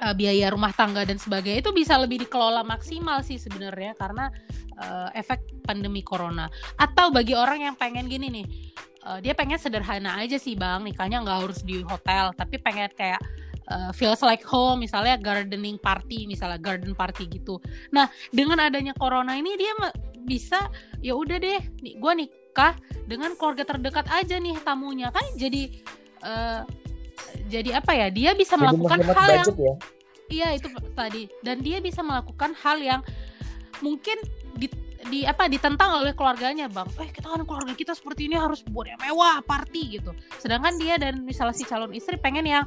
uh, 0.00 0.14
biaya 0.16 0.52
rumah 0.52 0.72
tangga 0.72 1.04
dan 1.04 1.20
sebagainya 1.20 1.64
itu 1.64 1.72
bisa 1.76 1.96
lebih 2.00 2.24
dikelola 2.24 2.64
maksimal 2.64 3.20
sih 3.20 3.36
sebenarnya 3.36 3.92
karena 3.96 4.32
uh, 4.80 5.08
efek 5.12 5.64
pandemi 5.64 6.00
corona. 6.00 6.48
Atau 6.80 7.12
bagi 7.12 7.36
orang 7.36 7.64
yang 7.64 7.74
pengen 7.76 8.08
gini 8.08 8.28
nih, 8.40 8.46
uh, 9.04 9.18
dia 9.20 9.32
pengen 9.32 9.60
sederhana 9.60 10.16
aja 10.20 10.36
sih 10.40 10.56
bang, 10.56 10.84
nikahnya 10.84 11.20
nggak 11.24 11.38
harus 11.44 11.60
di 11.60 11.80
hotel, 11.84 12.32
tapi 12.36 12.56
pengen 12.60 12.88
kayak 12.96 13.20
uh, 13.70 13.90
feels 13.92 14.22
like 14.22 14.42
home 14.42 14.82
misalnya 14.82 15.18
gardening 15.18 15.78
party 15.78 16.26
misalnya 16.26 16.58
garden 16.58 16.94
party 16.94 17.26
gitu. 17.30 17.58
Nah 17.90 18.10
dengan 18.30 18.62
adanya 18.62 18.94
corona 18.94 19.34
ini 19.34 19.54
dia 19.58 19.72
bisa 20.26 20.70
ya 21.02 21.14
udah 21.14 21.38
deh 21.38 21.60
gue 21.82 22.12
nikah 22.18 22.74
dengan 23.06 23.38
keluarga 23.38 23.66
terdekat 23.66 24.06
aja 24.10 24.38
nih 24.38 24.58
tamunya. 24.62 25.10
Kan 25.14 25.24
jadi 25.38 25.70
uh, 26.22 26.62
jadi 27.46 27.80
apa 27.80 27.92
ya 27.94 28.08
dia 28.10 28.30
bisa 28.34 28.58
melakukan 28.58 29.00
hal 29.02 29.28
yang 29.42 29.48
ya? 29.54 29.74
iya 30.30 30.48
itu 30.58 30.68
tadi. 30.94 31.30
Dan 31.42 31.62
dia 31.62 31.78
bisa 31.78 32.02
melakukan 32.02 32.54
hal 32.58 32.78
yang 32.82 33.00
mungkin 33.84 34.16
di 34.56 34.66
di 35.06 35.22
apa 35.24 35.46
ditentang 35.46 36.02
oleh 36.02 36.12
keluarganya 36.12 36.66
bang 36.66 36.88
eh 36.98 37.10
kita 37.10 37.26
kan 37.30 37.42
keluarga 37.46 37.72
kita 37.72 37.92
seperti 37.94 38.26
ini 38.26 38.36
harus 38.36 38.62
buat 38.66 38.90
yang 38.90 39.00
mewah 39.00 39.42
party 39.42 40.00
gitu 40.00 40.10
sedangkan 40.42 40.76
dia 40.76 40.98
dan 40.98 41.22
misalnya 41.22 41.54
si 41.54 41.64
calon 41.64 41.94
istri 41.94 42.18
pengen 42.18 42.46
yang 42.46 42.64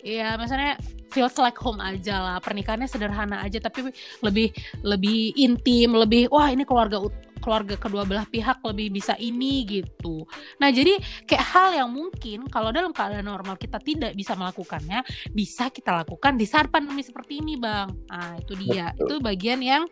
ya 0.00 0.34
misalnya 0.40 0.80
feels 1.12 1.36
like 1.36 1.56
home 1.60 1.78
aja 1.78 2.18
lah 2.18 2.36
pernikahannya 2.40 2.88
sederhana 2.88 3.44
aja 3.44 3.60
tapi 3.60 3.92
lebih 4.24 4.50
lebih 4.80 5.36
intim 5.36 5.92
lebih 5.92 6.32
wah 6.32 6.48
ini 6.48 6.64
keluarga 6.64 6.98
keluarga 7.42 7.74
kedua 7.74 8.06
belah 8.06 8.24
pihak 8.30 8.62
lebih 8.62 8.94
bisa 8.94 9.18
ini 9.18 9.66
gitu. 9.66 10.22
Nah 10.62 10.70
jadi 10.70 10.94
kayak 11.26 11.44
hal 11.50 11.68
yang 11.74 11.90
mungkin 11.90 12.46
kalau 12.46 12.70
dalam 12.70 12.94
keadaan 12.94 13.26
normal 13.26 13.58
kita 13.58 13.82
tidak 13.82 14.14
bisa 14.14 14.38
melakukannya, 14.38 15.02
bisa 15.34 15.66
kita 15.74 16.06
lakukan 16.06 16.38
di 16.38 16.46
saat 16.46 16.70
pandemi 16.70 17.02
seperti 17.02 17.42
ini 17.42 17.58
bang. 17.58 17.90
Nah 18.06 18.38
itu 18.38 18.54
dia, 18.54 18.94
Betul. 18.94 19.02
itu 19.02 19.14
bagian 19.18 19.58
yang 19.60 19.82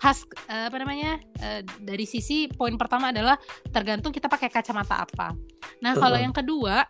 khas 0.00 0.26
uh, 0.50 0.68
apa 0.68 0.76
namanya 0.80 1.22
uh, 1.40 1.60
dari 1.82 2.04
sisi 2.04 2.50
poin 2.50 2.74
pertama 2.74 3.14
adalah 3.14 3.38
tergantung 3.70 4.10
kita 4.10 4.26
pakai 4.26 4.50
kacamata 4.50 5.06
apa. 5.06 5.32
Nah 5.80 5.94
kalau 5.96 6.18
yang 6.18 6.34
kedua 6.34 6.84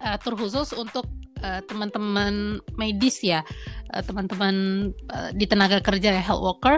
uh, 0.00 0.18
terkhusus 0.22 0.72
untuk 0.76 1.06
uh, 1.42 1.60
teman-teman 1.66 2.60
medis 2.76 3.20
ya, 3.20 3.42
uh, 3.92 4.02
teman-teman 4.04 4.88
uh, 5.12 5.30
di 5.34 5.44
tenaga 5.48 5.82
kerja 5.82 6.14
ya 6.14 6.22
health 6.22 6.42
worker, 6.44 6.76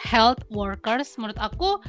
health 0.00 0.42
workers 0.52 1.16
menurut 1.16 1.38
aku 1.40 1.80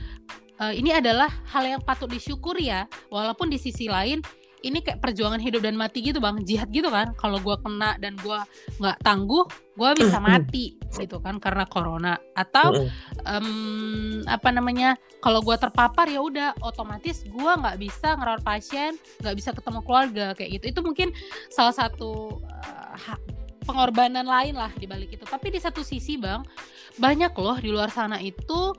uh, 0.62 0.74
ini 0.74 0.94
adalah 0.96 1.30
hal 1.50 1.66
yang 1.66 1.82
patut 1.84 2.08
disyukuri 2.08 2.70
ya, 2.72 2.86
walaupun 3.12 3.52
di 3.52 3.60
sisi 3.60 3.90
lain 3.90 4.22
ini 4.66 4.82
kayak 4.82 5.00
perjuangan 5.04 5.38
hidup 5.38 5.62
dan 5.62 5.78
mati 5.78 6.02
gitu 6.02 6.18
bang. 6.18 6.42
Jihad 6.42 6.70
gitu 6.74 6.90
kan. 6.90 7.14
Kalau 7.18 7.38
gue 7.38 7.56
kena 7.62 7.98
dan 8.02 8.18
gue 8.18 8.40
nggak 8.82 8.98
tangguh 9.06 9.46
gue 9.78 9.90
bisa 9.94 10.18
mati 10.18 10.74
gitu 10.98 11.22
kan 11.22 11.38
karena 11.38 11.70
corona. 11.70 12.18
Atau 12.34 12.90
um, 13.26 14.22
apa 14.26 14.50
namanya 14.50 14.98
kalau 15.22 15.46
gue 15.46 15.54
terpapar 15.58 16.10
ya 16.10 16.22
udah 16.22 16.58
otomatis 16.66 17.22
gue 17.28 17.52
nggak 17.54 17.78
bisa 17.78 18.18
ngerawat 18.18 18.42
pasien 18.42 18.98
nggak 19.22 19.36
bisa 19.38 19.50
ketemu 19.54 19.80
keluarga 19.86 20.26
kayak 20.34 20.62
gitu. 20.62 20.66
Itu 20.74 20.80
mungkin 20.82 21.14
salah 21.54 21.76
satu 21.76 22.42
uh, 22.42 23.18
pengorbanan 23.68 24.26
lain 24.26 24.58
lah 24.58 24.74
di 24.74 24.90
balik 24.90 25.14
itu. 25.14 25.26
Tapi 25.28 25.54
di 25.54 25.60
satu 25.62 25.86
sisi 25.86 26.18
bang 26.18 26.42
banyak 26.98 27.34
loh 27.38 27.58
di 27.62 27.70
luar 27.70 27.94
sana 27.94 28.18
itu 28.18 28.74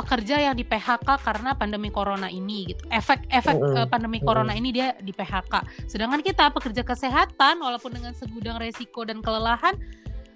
pekerja 0.00 0.40
yang 0.40 0.56
di 0.56 0.64
PHK 0.64 1.04
karena 1.20 1.52
pandemi 1.52 1.92
corona 1.92 2.32
ini 2.32 2.72
gitu. 2.72 2.82
Efek-efek 2.88 3.56
uh, 3.60 3.84
uh, 3.84 3.86
pandemi 3.86 4.18
corona 4.24 4.56
ini 4.56 4.72
dia 4.72 4.96
di 4.96 5.12
PHK. 5.12 5.84
Sedangkan 5.84 6.24
kita 6.24 6.48
pekerja 6.48 6.80
kesehatan 6.80 7.60
walaupun 7.60 7.92
dengan 7.92 8.16
segudang 8.16 8.56
resiko 8.56 9.04
dan 9.04 9.20
kelelahan, 9.20 9.76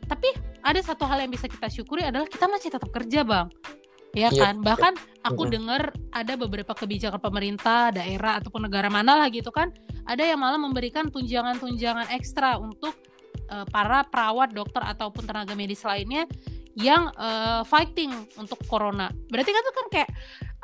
tapi 0.05 0.29
ada 0.61 0.81
satu 0.85 1.09
hal 1.09 1.25
yang 1.25 1.33
bisa 1.33 1.49
kita 1.49 1.73
syukuri 1.73 2.05
adalah 2.05 2.29
kita 2.29 2.45
masih 2.45 2.69
tetap 2.69 2.93
kerja, 2.93 3.25
Bang. 3.25 3.49
ya 4.15 4.31
yep, 4.31 4.39
kan 4.39 4.55
bahkan 4.63 4.95
yep. 4.95 5.27
aku 5.27 5.51
dengar 5.51 5.91
ada 6.15 6.39
beberapa 6.39 6.71
kebijakan 6.71 7.19
pemerintah 7.19 7.91
daerah 7.91 8.39
ataupun 8.39 8.71
negara 8.71 8.87
mana 8.87 9.19
lah 9.19 9.27
gitu 9.27 9.51
kan 9.51 9.75
ada 10.07 10.23
yang 10.23 10.39
malah 10.39 10.55
memberikan 10.55 11.11
tunjangan-tunjangan 11.11 12.15
ekstra 12.15 12.55
untuk 12.63 12.95
uh, 13.51 13.67
para 13.69 14.07
perawat 14.07 14.55
dokter 14.55 14.87
ataupun 14.87 15.27
tenaga 15.27 15.59
medis 15.59 15.83
lainnya 15.83 16.31
yang 16.75 17.11
uh, 17.15 17.63
fighting 17.63 18.11
untuk 18.35 18.59
corona 18.67 19.11
berarti 19.31 19.51
kan 19.55 19.63
itu 19.63 19.73
kan 19.75 19.87
kayak 19.93 20.11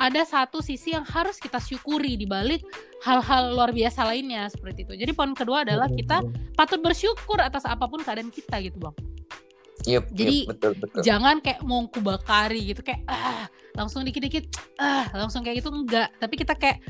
ada 0.00 0.24
satu 0.24 0.64
sisi 0.64 0.96
yang 0.96 1.04
harus 1.04 1.36
kita 1.36 1.60
syukuri 1.60 2.16
di 2.16 2.24
balik 2.24 2.64
hal-hal 3.04 3.52
luar 3.52 3.68
biasa 3.68 4.08
lainnya 4.08 4.48
seperti 4.48 4.88
itu. 4.88 4.96
Jadi 4.96 5.12
poin 5.12 5.36
kedua 5.36 5.60
adalah 5.60 5.92
kita 5.92 6.24
patut 6.56 6.80
bersyukur 6.80 7.36
atas 7.36 7.68
apa 7.68 7.84
pun 7.84 8.00
keadaan 8.00 8.32
kita 8.32 8.64
gitu, 8.64 8.80
Bang. 8.80 8.96
Yep, 9.84 10.12
Jadi 10.12 10.36
yep, 10.44 10.50
betul, 10.56 10.72
betul. 10.76 11.00
jangan 11.04 11.40
kayak 11.40 11.60
mau 11.64 11.84
kubakari 11.88 12.72
gitu 12.72 12.84
kayak 12.84 13.00
ah 13.08 13.48
langsung 13.76 14.04
dikit-dikit 14.04 14.44
ah 14.80 15.08
langsung 15.12 15.44
kayak 15.44 15.60
gitu 15.60 15.68
enggak. 15.68 16.08
Tapi 16.16 16.34
kita 16.36 16.56
kayak 16.56 16.80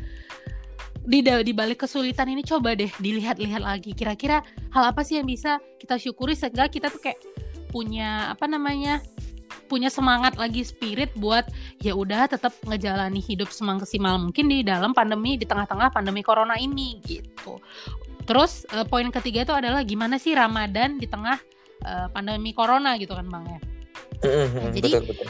di 1.06 1.22
di 1.22 1.52
balik 1.54 1.82
kesulitan 1.82 2.30
ini 2.30 2.46
coba 2.46 2.78
deh 2.78 2.90
dilihat-lihat 3.02 3.62
lagi 3.62 3.90
kira-kira 3.94 4.42
hal 4.70 4.84
apa 4.90 5.02
sih 5.02 5.18
yang 5.18 5.26
bisa 5.26 5.58
kita 5.82 5.98
syukuri 5.98 6.34
sehingga 6.38 6.70
kita 6.70 6.90
tuh 6.90 7.02
kayak 7.02 7.18
punya 7.70 8.34
apa 8.34 8.50
namanya 8.50 8.98
punya 9.70 9.86
semangat 9.86 10.34
lagi 10.34 10.66
spirit 10.66 11.14
buat 11.14 11.46
ya 11.78 11.94
udah 11.94 12.26
tetap 12.26 12.54
ngejalani 12.66 13.22
hidup 13.22 13.54
semaksimal 13.54 14.18
mungkin 14.18 14.50
di 14.50 14.66
dalam 14.66 14.90
pandemi 14.90 15.38
di 15.38 15.46
tengah-tengah 15.46 15.94
pandemi 15.94 16.26
corona 16.26 16.58
ini 16.58 16.98
gitu. 17.06 17.62
Terus 18.26 18.66
uh, 18.74 18.82
poin 18.86 19.06
ketiga 19.14 19.46
itu 19.46 19.54
adalah 19.54 19.86
gimana 19.86 20.18
sih 20.18 20.34
Ramadan 20.34 20.98
di 20.98 21.06
tengah 21.06 21.38
uh, 21.86 22.06
pandemi 22.10 22.50
corona 22.50 22.98
gitu 22.98 23.14
kan 23.14 23.26
Bang 23.30 23.46
ya. 23.46 23.60
Nah, 24.20 24.70
jadi 24.74 24.90
betul, 25.00 25.02
betul. 25.14 25.26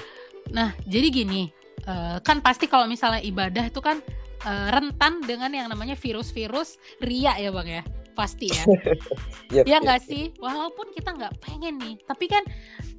Nah, 0.50 0.68
jadi 0.82 1.06
gini, 1.14 1.42
uh, 1.86 2.18
kan 2.24 2.42
pasti 2.42 2.66
kalau 2.66 2.90
misalnya 2.90 3.22
ibadah 3.22 3.70
itu 3.70 3.78
kan 3.78 4.02
uh, 4.44 4.68
rentan 4.72 5.20
dengan 5.24 5.52
yang 5.52 5.68
namanya 5.70 5.94
virus-virus 5.94 6.80
ria 7.04 7.36
ya 7.36 7.52
Bang 7.52 7.68
ya 7.68 7.84
pasti 8.12 8.50
ya. 8.50 8.64
yep, 9.54 9.64
ya 9.66 9.76
nggak 9.80 10.00
yep, 10.04 10.08
sih, 10.08 10.24
walaupun 10.38 10.92
kita 10.94 11.14
nggak 11.14 11.34
pengen 11.42 11.78
nih, 11.80 11.94
tapi 12.04 12.26
kan 12.26 12.42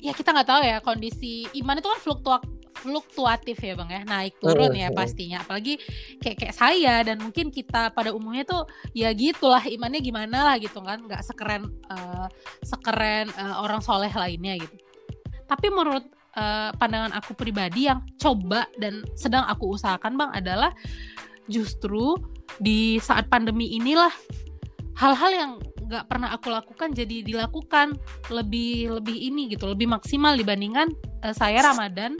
ya 0.01 0.11
kita 0.15 0.33
nggak 0.33 0.49
tahu 0.49 0.61
ya 0.65 0.77
kondisi 0.81 1.45
iman 1.61 1.77
itu 1.77 1.87
kan 1.87 2.01
fluktuatif 2.81 3.61
ya 3.61 3.77
bang 3.77 3.89
ya. 3.93 4.01
Naik 4.09 4.41
turun 4.41 4.73
ya 4.73 4.89
pastinya. 4.89 5.45
Apalagi 5.45 5.77
kayak 6.17 6.37
kayak 6.41 6.55
saya 6.57 7.05
dan 7.05 7.21
mungkin 7.21 7.53
kita 7.53 7.93
pada 7.93 8.09
umumnya 8.09 8.41
tuh 8.41 8.65
ya 8.97 9.13
gitulah 9.13 9.61
imannya 9.69 10.01
gimana 10.01 10.51
lah 10.51 10.55
gitu 10.57 10.81
kan. 10.81 11.05
Nggak 11.05 11.21
sekeren 11.21 11.69
uh, 11.93 12.25
sekeren 12.65 13.29
uh, 13.37 13.61
orang 13.61 13.85
soleh 13.85 14.09
lainnya 14.09 14.57
gitu. 14.57 14.75
Tapi 15.45 15.67
menurut 15.69 16.09
uh, 16.33 16.73
pandangan 16.75 17.13
aku 17.13 17.37
pribadi 17.37 17.85
yang 17.85 18.01
coba 18.17 18.65
dan 18.81 19.05
sedang 19.13 19.45
aku 19.45 19.77
usahakan 19.77 20.17
bang 20.17 20.31
adalah 20.33 20.71
justru 21.45 22.17
di 22.57 22.97
saat 22.97 23.27
pandemi 23.27 23.77
inilah 23.77 24.11
hal-hal 24.97 25.31
yang 25.31 25.51
nggak 25.91 26.07
pernah 26.07 26.31
aku 26.31 26.47
lakukan 26.47 26.95
jadi 26.95 27.19
dilakukan 27.27 27.99
lebih 28.31 28.95
lebih 29.01 29.17
ini 29.17 29.51
gitu 29.51 29.67
lebih 29.67 29.91
maksimal 29.91 30.39
dibandingkan 30.39 30.87
uh, 31.27 31.35
saya 31.35 31.59
Ramadan 31.67 32.15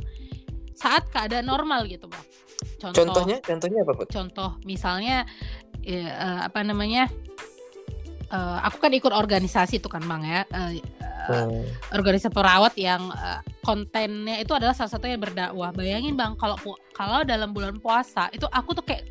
saat 0.76 1.08
keadaan 1.08 1.48
normal 1.48 1.88
gitu 1.88 2.12
bang 2.12 2.26
contoh 2.84 3.00
contohnya 3.00 3.38
contohnya 3.40 3.80
apa 3.88 3.94
Put? 3.96 4.08
contoh 4.12 4.50
misalnya 4.68 5.24
ya, 5.80 6.04
uh, 6.12 6.40
apa 6.52 6.68
namanya 6.68 7.08
uh, 8.32 8.58
aku 8.66 8.88
kan 8.88 8.92
ikut 8.96 9.14
organisasi 9.14 9.84
itu 9.84 9.88
kan 9.92 10.02
bang 10.08 10.24
ya 10.24 10.42
uh, 10.56 10.72
hmm. 11.30 11.64
organisasi 11.94 12.34
perawat 12.34 12.74
yang 12.80 13.12
uh, 13.14 13.44
kontennya 13.62 14.42
itu 14.42 14.52
adalah 14.58 14.74
salah 14.74 14.92
satu 14.98 15.06
yang 15.06 15.22
berdakwah. 15.22 15.70
Bayangin 15.72 16.18
bang, 16.18 16.34
kalau 16.36 16.58
kalau 16.98 17.22
dalam 17.22 17.54
bulan 17.54 17.78
puasa 17.78 18.28
itu 18.34 18.50
aku 18.50 18.74
tuh 18.74 18.86
kayak 18.86 19.06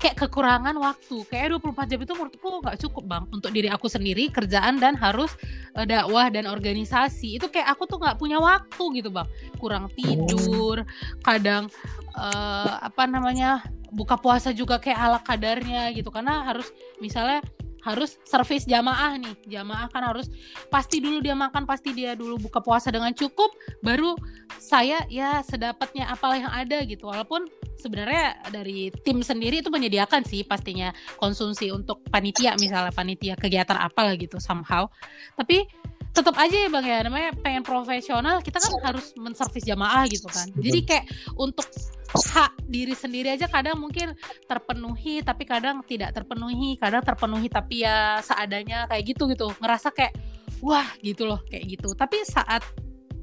kayak 0.00 0.16
kekurangan 0.16 0.72
waktu. 0.80 1.22
Kayak 1.28 1.60
24 1.60 1.90
jam 1.92 2.00
itu 2.00 2.12
menurutku 2.16 2.48
nggak 2.64 2.78
cukup 2.88 3.04
bang 3.04 3.24
untuk 3.30 3.50
diri 3.52 3.68
aku 3.68 3.86
sendiri 3.86 4.32
kerjaan 4.32 4.80
dan 4.80 4.96
harus 4.96 5.36
uh, 5.76 5.84
dakwah 5.84 6.32
dan 6.32 6.48
organisasi. 6.48 7.36
Itu 7.36 7.52
kayak 7.52 7.76
aku 7.76 7.84
tuh 7.84 8.00
nggak 8.00 8.16
punya 8.16 8.40
waktu 8.40 8.84
gitu 8.98 9.12
bang. 9.12 9.28
Kurang 9.60 9.92
tidur, 9.92 10.82
kadang 11.20 11.68
uh, 12.16 12.80
apa 12.80 13.04
namanya 13.04 13.60
buka 13.92 14.16
puasa 14.16 14.56
juga 14.56 14.80
kayak 14.80 14.98
ala 14.98 15.20
kadarnya 15.20 15.92
gitu 15.92 16.08
karena 16.08 16.48
harus 16.48 16.72
misalnya 16.96 17.44
harus 17.82 18.18
servis 18.22 18.64
jamaah 18.64 19.18
nih. 19.18 19.34
Jamaah 19.58 19.90
kan 19.90 20.06
harus 20.06 20.30
pasti 20.70 21.02
dulu 21.02 21.18
dia 21.22 21.34
makan 21.34 21.66
pasti 21.66 21.90
dia 21.92 22.14
dulu 22.14 22.38
buka 22.38 22.62
puasa 22.62 22.88
dengan 22.94 23.10
cukup 23.12 23.50
baru 23.82 24.14
saya 24.56 25.02
ya 25.10 25.42
sedapatnya 25.42 26.06
apalah 26.08 26.38
yang 26.38 26.52
ada 26.54 26.82
gitu. 26.86 27.10
Walaupun 27.10 27.50
sebenarnya 27.76 28.38
dari 28.54 28.94
tim 29.02 29.20
sendiri 29.20 29.60
itu 29.60 29.68
menyediakan 29.68 30.22
sih 30.22 30.46
pastinya 30.46 30.94
konsumsi 31.18 31.74
untuk 31.74 32.00
panitia 32.08 32.54
misalnya 32.56 32.94
panitia 32.94 33.34
kegiatan 33.34 33.76
apalah 33.76 34.14
gitu 34.14 34.38
somehow. 34.38 34.86
Tapi 35.34 35.66
tetap 36.12 36.36
aja 36.36 36.56
ya 36.56 36.68
bang 36.68 36.84
ya. 36.84 36.98
Namanya 37.08 37.30
pengen 37.40 37.64
profesional 37.64 38.44
kita 38.44 38.60
kan 38.60 38.72
harus 38.84 39.16
menservis 39.16 39.64
jamaah 39.64 40.04
gitu 40.06 40.28
kan. 40.28 40.46
Jadi 40.60 40.80
kayak 40.84 41.04
untuk 41.40 41.66
hak 42.12 42.52
diri 42.68 42.92
sendiri 42.92 43.32
aja 43.32 43.48
kadang 43.48 43.80
mungkin 43.80 44.12
terpenuhi 44.44 45.24
tapi 45.24 45.48
kadang 45.48 45.80
tidak 45.88 46.12
terpenuhi. 46.12 46.76
Kadang 46.76 47.00
terpenuhi 47.00 47.48
tapi 47.48 47.82
ya 47.82 48.20
seadanya 48.20 48.84
kayak 48.92 49.16
gitu 49.16 49.24
gitu. 49.32 49.48
Ngerasa 49.58 49.88
kayak 49.90 50.12
wah 50.60 50.86
gitu 51.00 51.24
loh 51.24 51.40
kayak 51.48 51.80
gitu. 51.80 51.96
Tapi 51.96 52.22
saat 52.28 52.60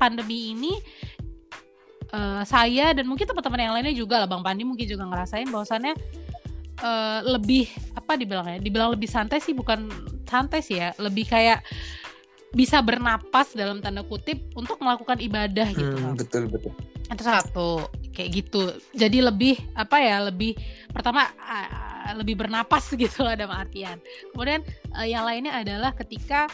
pandemi 0.01 0.57
ini 0.57 0.73
uh, 2.11 2.41
saya 2.41 2.95
dan 2.97 3.05
mungkin 3.05 3.29
teman-teman 3.29 3.59
yang 3.59 3.73
lainnya 3.77 3.93
juga 3.93 4.23
lah 4.23 4.27
bang 4.31 4.41
Pandi 4.41 4.63
mungkin 4.63 4.87
juga 4.87 5.03
ngerasain 5.05 5.51
bahwasannya 5.51 5.93
uh, 6.81 7.19
lebih 7.37 7.67
apa 7.93 8.15
dibilangnya 8.15 8.63
dibilang 8.63 8.95
lebih 8.95 9.11
santai 9.11 9.43
sih 9.43 9.53
bukan 9.53 9.91
santai 10.25 10.65
sih 10.65 10.81
ya. 10.81 10.95
Lebih 10.97 11.29
kayak 11.29 11.61
bisa 12.49 12.81
bernapas 12.81 13.53
dalam 13.53 13.77
tanda 13.79 14.01
kutip 14.01 14.41
untuk 14.57 14.81
melakukan 14.81 15.21
ibadah 15.21 15.69
gitu 15.69 15.97
hmm, 15.97 16.17
betul 16.17 16.49
betul. 16.49 16.73
Itu 17.09 17.25
satu 17.25 17.69
kayak 18.13 18.29
gitu. 18.37 18.73
Jadi 18.93 19.21
lebih 19.21 19.57
apa 19.73 19.97
ya 20.01 20.29
lebih 20.29 20.57
pertama 20.89 21.29
uh, 21.41 21.89
lebih 22.17 22.39
bernapas 22.41 22.89
gitu 23.01 23.21
lah 23.21 23.37
dalam 23.37 23.53
artian 23.53 24.01
kemudian 24.33 24.65
uh, 24.97 25.05
yang 25.05 25.25
lainnya 25.25 25.53
adalah 25.53 25.93
ketika 25.93 26.49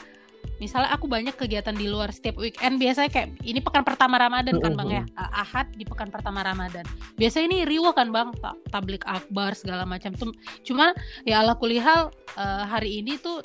misalnya 0.55 0.87
aku 0.95 1.11
banyak 1.11 1.35
kegiatan 1.35 1.75
di 1.75 1.91
luar 1.91 2.15
setiap 2.15 2.39
weekend 2.39 2.79
biasanya 2.79 3.11
kayak 3.11 3.35
ini 3.43 3.59
pekan 3.59 3.83
pertama 3.83 4.15
Ramadan 4.15 4.55
kan 4.63 4.71
bang 4.71 5.03
ya? 5.03 5.03
Ahad 5.19 5.67
di 5.75 5.83
pekan 5.83 6.07
pertama 6.07 6.47
Ramadan. 6.47 6.87
Biasanya 7.19 7.45
ini 7.51 7.57
riuh 7.67 7.91
kan 7.91 8.07
bang 8.07 8.31
tablik 8.71 9.03
akbar 9.03 9.51
segala 9.51 9.83
macam. 9.83 10.15
Cuma 10.63 10.95
ya 11.27 11.43
Allah 11.43 11.59
kulihal 11.59 12.07
uh, 12.39 12.63
hari 12.71 13.03
ini 13.03 13.19
tuh 13.19 13.43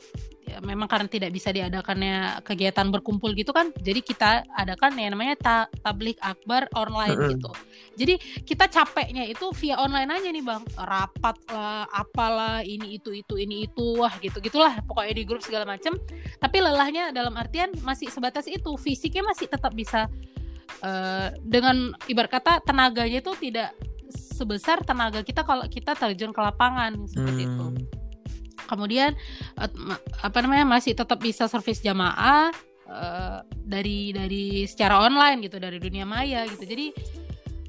memang 0.64 0.90
karena 0.90 1.06
tidak 1.06 1.30
bisa 1.30 1.54
diadakannya 1.54 2.42
kegiatan 2.42 2.90
berkumpul 2.90 3.30
gitu 3.38 3.54
kan 3.54 3.70
jadi 3.78 4.00
kita 4.02 4.30
adakan 4.58 4.98
yang 4.98 5.14
namanya 5.14 5.34
ta 5.38 5.56
tablik 5.86 6.18
akbar 6.20 6.66
online 6.74 7.14
mm 7.14 7.22
-hmm. 7.22 7.32
gitu 7.38 7.50
jadi 7.94 8.14
kita 8.42 8.66
capeknya 8.66 9.24
itu 9.28 9.52
via 9.56 9.78
online 9.78 10.10
aja 10.10 10.28
nih 10.28 10.44
bang 10.44 10.62
rapat 10.76 11.36
lah 11.50 11.86
apalah 11.92 12.62
ini 12.64 12.98
itu 12.98 13.14
itu 13.14 13.34
ini 13.38 13.70
itu 13.70 14.00
wah 14.00 14.12
gitu 14.18 14.40
gitulah 14.40 14.80
pokoknya 14.84 15.14
di 15.14 15.24
grup 15.24 15.42
segala 15.44 15.68
macam 15.68 15.96
tapi 16.42 16.56
lelahnya 16.58 17.14
dalam 17.14 17.34
artian 17.36 17.70
masih 17.84 18.08
sebatas 18.10 18.48
itu 18.50 18.74
fisiknya 18.80 19.26
masih 19.26 19.46
tetap 19.46 19.72
bisa 19.76 20.10
uh, 20.82 21.28
dengan 21.42 21.92
ibarat 22.08 22.30
kata 22.30 22.64
tenaganya 22.64 23.20
itu 23.20 23.32
tidak 23.38 23.74
sebesar 24.10 24.82
tenaga 24.82 25.22
kita 25.22 25.44
kalau 25.46 25.68
kita 25.68 25.94
terjun 25.94 26.34
ke 26.34 26.40
lapangan 26.40 27.06
seperti 27.06 27.46
hmm. 27.46 27.50
itu 27.52 27.66
kemudian 28.68 29.16
uh, 29.56 29.70
apa 30.20 30.38
namanya 30.42 30.66
masih 30.66 30.92
tetap 30.92 31.20
bisa 31.22 31.46
servis 31.46 31.80
jamaah 31.80 32.52
uh, 32.90 33.40
dari 33.46 34.10
dari 34.10 34.66
secara 34.66 35.00
online 35.00 35.46
gitu 35.46 35.56
dari 35.62 35.78
dunia 35.78 36.04
maya 36.04 36.44
gitu. 36.50 36.66
Jadi 36.66 36.92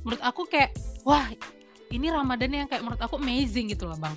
menurut 0.02 0.22
aku 0.26 0.50
kayak 0.50 0.74
wah 1.06 1.30
ini 1.92 2.08
Ramadan 2.10 2.52
yang 2.52 2.68
kayak 2.68 2.82
menurut 2.82 3.02
aku 3.04 3.22
amazing 3.22 3.70
gitu 3.72 3.86
loh 3.86 4.00
bang. 4.00 4.16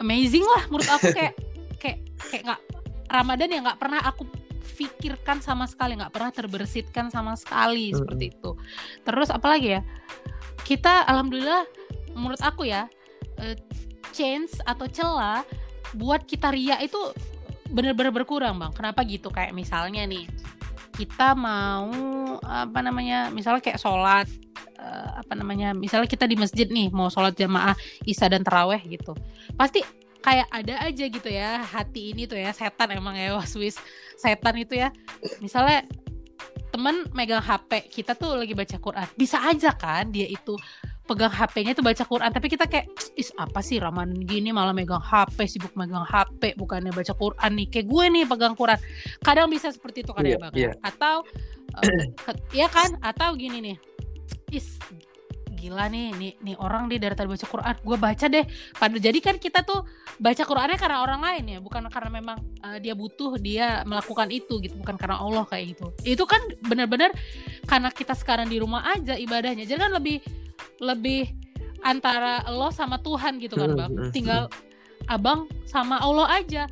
Amazing 0.00 0.42
lah 0.46 0.62
menurut 0.72 0.90
aku 0.90 1.12
kayak 1.12 1.34
kayak 1.82 1.98
kayak 2.30 2.42
nggak 2.48 2.60
Ramadan 3.10 3.48
yang 3.52 3.62
nggak 3.68 3.78
pernah 3.78 4.00
aku 4.02 4.26
pikirkan 4.74 5.38
sama 5.38 5.70
sekali 5.70 5.94
nggak 5.94 6.10
pernah 6.10 6.34
terbersihkan 6.34 7.06
sama 7.12 7.38
sekali 7.38 7.90
mm 7.90 7.92
-hmm. 7.92 7.98
seperti 8.02 8.24
itu. 8.32 8.50
Terus 9.06 9.28
apalagi 9.30 9.78
ya 9.78 9.80
kita 10.64 11.04
alhamdulillah 11.06 11.68
menurut 12.16 12.40
aku 12.40 12.66
ya 12.66 12.88
uh, 13.38 13.54
chance 14.12 14.58
atau 14.66 14.84
celah 14.90 15.46
buat 15.94 16.26
kita 16.26 16.50
ria 16.50 16.76
itu 16.82 16.98
bener-bener 17.70 18.12
berkurang 18.12 18.58
bang. 18.58 18.72
Kenapa 18.74 19.00
gitu? 19.06 19.30
Kayak 19.30 19.56
misalnya 19.56 20.04
nih 20.04 20.26
kita 20.94 21.34
mau 21.34 21.90
apa 22.42 22.78
namanya, 22.82 23.30
misalnya 23.30 23.62
kayak 23.62 23.80
sholat 23.82 24.26
uh, 24.78 25.22
apa 25.22 25.34
namanya, 25.34 25.74
misalnya 25.74 26.06
kita 26.06 26.28
di 26.28 26.36
masjid 26.38 26.68
nih 26.68 26.90
mau 26.90 27.10
sholat 27.10 27.34
jamaah 27.34 27.74
isya 28.06 28.30
dan 28.30 28.46
teraweh 28.46 28.78
gitu, 28.86 29.16
pasti 29.58 29.82
kayak 30.24 30.48
ada 30.48 30.74
aja 30.88 31.04
gitu 31.04 31.28
ya 31.28 31.60
hati 31.60 32.16
ini 32.16 32.24
tuh 32.24 32.40
ya 32.40 32.48
setan 32.56 32.96
emang 32.96 33.12
ya 33.12 33.34
waswis 33.38 33.76
setan 34.16 34.56
itu 34.56 34.80
ya 34.80 34.88
misalnya 35.44 35.84
temen 36.72 37.06
megang 37.12 37.44
HP 37.44 37.92
kita 37.92 38.16
tuh 38.16 38.40
lagi 38.40 38.56
baca 38.56 38.80
Quran 38.80 39.08
bisa 39.14 39.44
aja 39.44 39.76
kan 39.76 40.08
dia 40.08 40.24
itu 40.24 40.56
pegang 41.04 41.32
HP-nya 41.32 41.72
tuh 41.76 41.84
baca 41.84 42.04
Quran. 42.04 42.30
Tapi 42.32 42.46
kita 42.48 42.64
kayak 42.64 42.88
is 43.14 43.30
apa 43.36 43.60
sih 43.60 43.76
Raman 43.76 44.24
gini 44.24 44.50
malah 44.50 44.72
megang 44.72 45.00
HP 45.00 45.44
sibuk 45.48 45.72
megang 45.76 46.04
HP 46.04 46.56
bukannya 46.56 46.90
baca 46.90 47.12
Quran 47.12 47.50
nih. 47.60 47.66
Kayak 47.68 47.86
gue 47.92 48.04
nih 48.08 48.24
pegang 48.24 48.54
Quran. 48.56 48.78
Kadang 49.20 49.48
bisa 49.52 49.68
seperti 49.68 50.02
itu 50.02 50.12
kan 50.16 50.24
yeah, 50.24 50.36
ya 50.36 50.42
bang 50.42 50.54
yeah. 50.56 50.74
atau 50.80 51.24
uh, 51.76 52.36
ya 52.56 52.66
kan? 52.72 52.96
Atau 53.04 53.36
gini 53.36 53.60
nih 53.60 53.76
is 54.52 54.80
gila 55.64 55.88
nih 55.88 56.12
nih 56.20 56.32
nih 56.44 56.56
orang 56.60 56.92
dia 56.92 57.00
dari 57.00 57.16
tadi 57.16 57.28
baca 57.28 57.46
Quran. 57.48 57.74
Gue 57.84 57.96
baca 58.00 58.26
deh. 58.28 58.44
Pada 58.76 58.96
jadi 58.96 59.18
kan 59.20 59.36
kita 59.36 59.60
tuh 59.64 59.84
baca 60.20 60.42
Qurannya 60.44 60.78
karena 60.80 61.04
orang 61.04 61.20
lain 61.20 61.44
ya 61.56 61.58
bukan 61.60 61.88
karena 61.88 62.10
memang 62.12 62.38
uh, 62.64 62.78
dia 62.80 62.92
butuh 62.96 63.36
dia 63.40 63.80
melakukan 63.88 64.28
itu 64.32 64.60
gitu 64.60 64.76
bukan 64.80 64.96
karena 64.96 65.20
Allah 65.20 65.44
kayak 65.48 65.76
gitu. 65.76 65.92
Itu 66.04 66.24
kan 66.24 66.40
benar-benar 66.64 67.12
karena 67.68 67.88
kita 67.92 68.16
sekarang 68.16 68.48
di 68.48 68.56
rumah 68.60 68.88
aja 68.88 69.16
ibadahnya. 69.16 69.68
Jadi 69.68 69.80
kan 69.80 69.92
lebih 69.92 70.43
lebih 70.82 71.30
antara 71.84 72.40
lo 72.48 72.72
sama 72.72 72.96
Tuhan 72.98 73.36
gitu 73.38 73.54
kan 73.60 73.76
bang. 73.76 73.92
hmm, 73.92 74.02
hmm, 74.08 74.12
tinggal 74.16 74.42
hmm. 74.48 75.14
abang 75.14 75.40
sama 75.68 76.00
Allah 76.00 76.40
aja. 76.40 76.64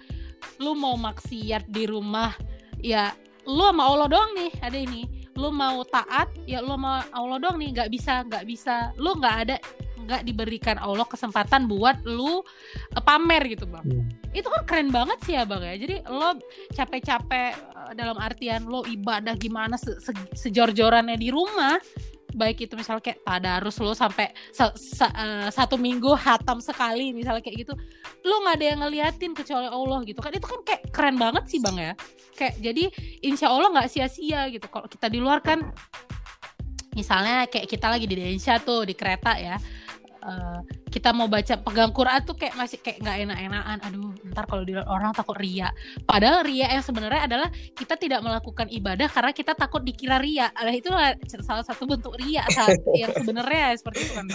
Lu 0.59 0.75
mau 0.75 0.97
maksiat 0.97 1.69
di 1.69 1.85
rumah 1.87 2.35
ya 2.81 3.13
lu 3.47 3.63
sama 3.69 3.85
Allah 3.87 4.09
doang 4.09 4.33
nih 4.35 4.53
ada 4.65 4.79
ini. 4.81 5.05
Lu 5.37 5.53
mau 5.53 5.85
taat 5.85 6.33
ya 6.49 6.65
lu 6.65 6.75
mau 6.81 7.05
Allah 7.13 7.39
doang 7.39 7.61
nih. 7.61 7.77
Nggak 7.77 7.91
bisa 7.93 8.25
nggak 8.25 8.45
bisa. 8.49 8.91
Lu 8.97 9.13
nggak 9.21 9.37
ada 9.47 9.57
nggak 10.03 10.27
diberikan 10.27 10.77
Allah 10.83 11.07
kesempatan 11.07 11.71
buat 11.71 12.03
lu 12.03 12.43
uh, 12.43 13.03
pamer 13.05 13.55
gitu 13.55 13.71
bang. 13.71 13.87
Hmm. 13.87 14.11
itu 14.33 14.49
kan 14.49 14.63
keren 14.65 14.89
banget 14.91 15.19
sih 15.23 15.39
ya 15.39 15.47
bang 15.47 15.63
ya. 15.63 15.75
Jadi 15.79 15.97
lo 16.11 16.35
capek-capek 16.75 17.53
uh, 17.77 17.93
dalam 17.95 18.19
artian 18.19 18.67
lo 18.67 18.83
ibadah 18.83 19.39
gimana 19.39 19.79
se 19.79 19.95
-se 20.03 20.11
sejor-jorannya 20.35 21.15
di 21.15 21.29
rumah 21.31 21.79
baik 22.33 22.69
itu 22.69 22.75
misalnya 22.75 23.05
kayak 23.05 23.21
tadarus 23.23 23.77
lo 23.79 23.93
sampai 23.93 24.33
sa 24.51 24.73
sa 24.75 25.09
uh, 25.13 25.49
satu 25.53 25.77
minggu 25.77 26.13
hatam 26.17 26.59
sekali 26.59 27.13
misalnya 27.13 27.45
kayak 27.45 27.67
gitu 27.67 27.75
lo 28.27 28.35
nggak 28.43 28.57
ada 28.57 28.67
yang 28.67 28.79
ngeliatin 28.85 29.33
kecuali 29.37 29.69
Allah 29.69 29.99
gitu 30.05 30.21
kan. 30.21 30.33
Itu 30.35 30.47
kan 30.49 30.61
kayak 30.65 30.83
keren 30.91 31.17
banget 31.21 31.45
sih 31.49 31.59
bang 31.61 31.77
ya. 31.79 31.93
Kayak 32.37 32.55
jadi 32.61 32.85
insya 33.23 33.53
Allah 33.53 33.69
nggak 33.73 33.89
sia-sia 33.91 34.49
gitu. 34.51 34.67
Kalau 34.67 34.89
kita 34.89 35.07
di 35.13 35.19
luar 35.21 35.45
kan 35.45 35.73
misalnya 36.93 37.49
kayak 37.49 37.67
kita 37.69 37.89
lagi 37.89 38.05
di 38.05 38.15
Indonesia 38.21 38.61
tuh 38.61 38.85
di 38.85 38.93
kereta 38.93 39.41
ya 39.41 39.57
uh, 40.23 40.61
kita 40.89 41.11
mau 41.13 41.27
baca 41.29 41.59
pegang 41.61 41.93
Quran 41.93 42.21
tuh 42.25 42.37
kayak 42.39 42.55
masih 42.57 42.79
kayak 42.81 43.03
nggak 43.03 43.17
enak-enakan. 43.29 43.79
Aduh 43.91 44.11
ntar 44.33 44.47
kalau 44.49 44.63
di 44.65 44.75
orang 44.79 45.13
takut 45.13 45.37
ria. 45.37 45.69
Padahal 46.07 46.47
ria 46.47 46.71
yang 46.73 46.85
sebenarnya 46.85 47.29
adalah 47.29 47.49
kita 47.75 47.99
tidak 47.99 48.23
melakukan 48.25 48.71
ibadah 48.71 49.11
karena 49.11 49.33
kita 49.35 49.53
takut 49.53 49.83
dikira 49.83 50.23
ria. 50.23 50.49
Ada 50.55 50.71
itu 50.73 50.91
salah 51.43 51.67
satu 51.67 51.85
bentuk 51.85 52.17
ria 52.17 52.47
saat 52.57 52.79
yang 52.97 53.13
sebenarnya 53.13 53.77
seperti 53.77 54.01
itu 54.07 54.15
kan 54.15 54.27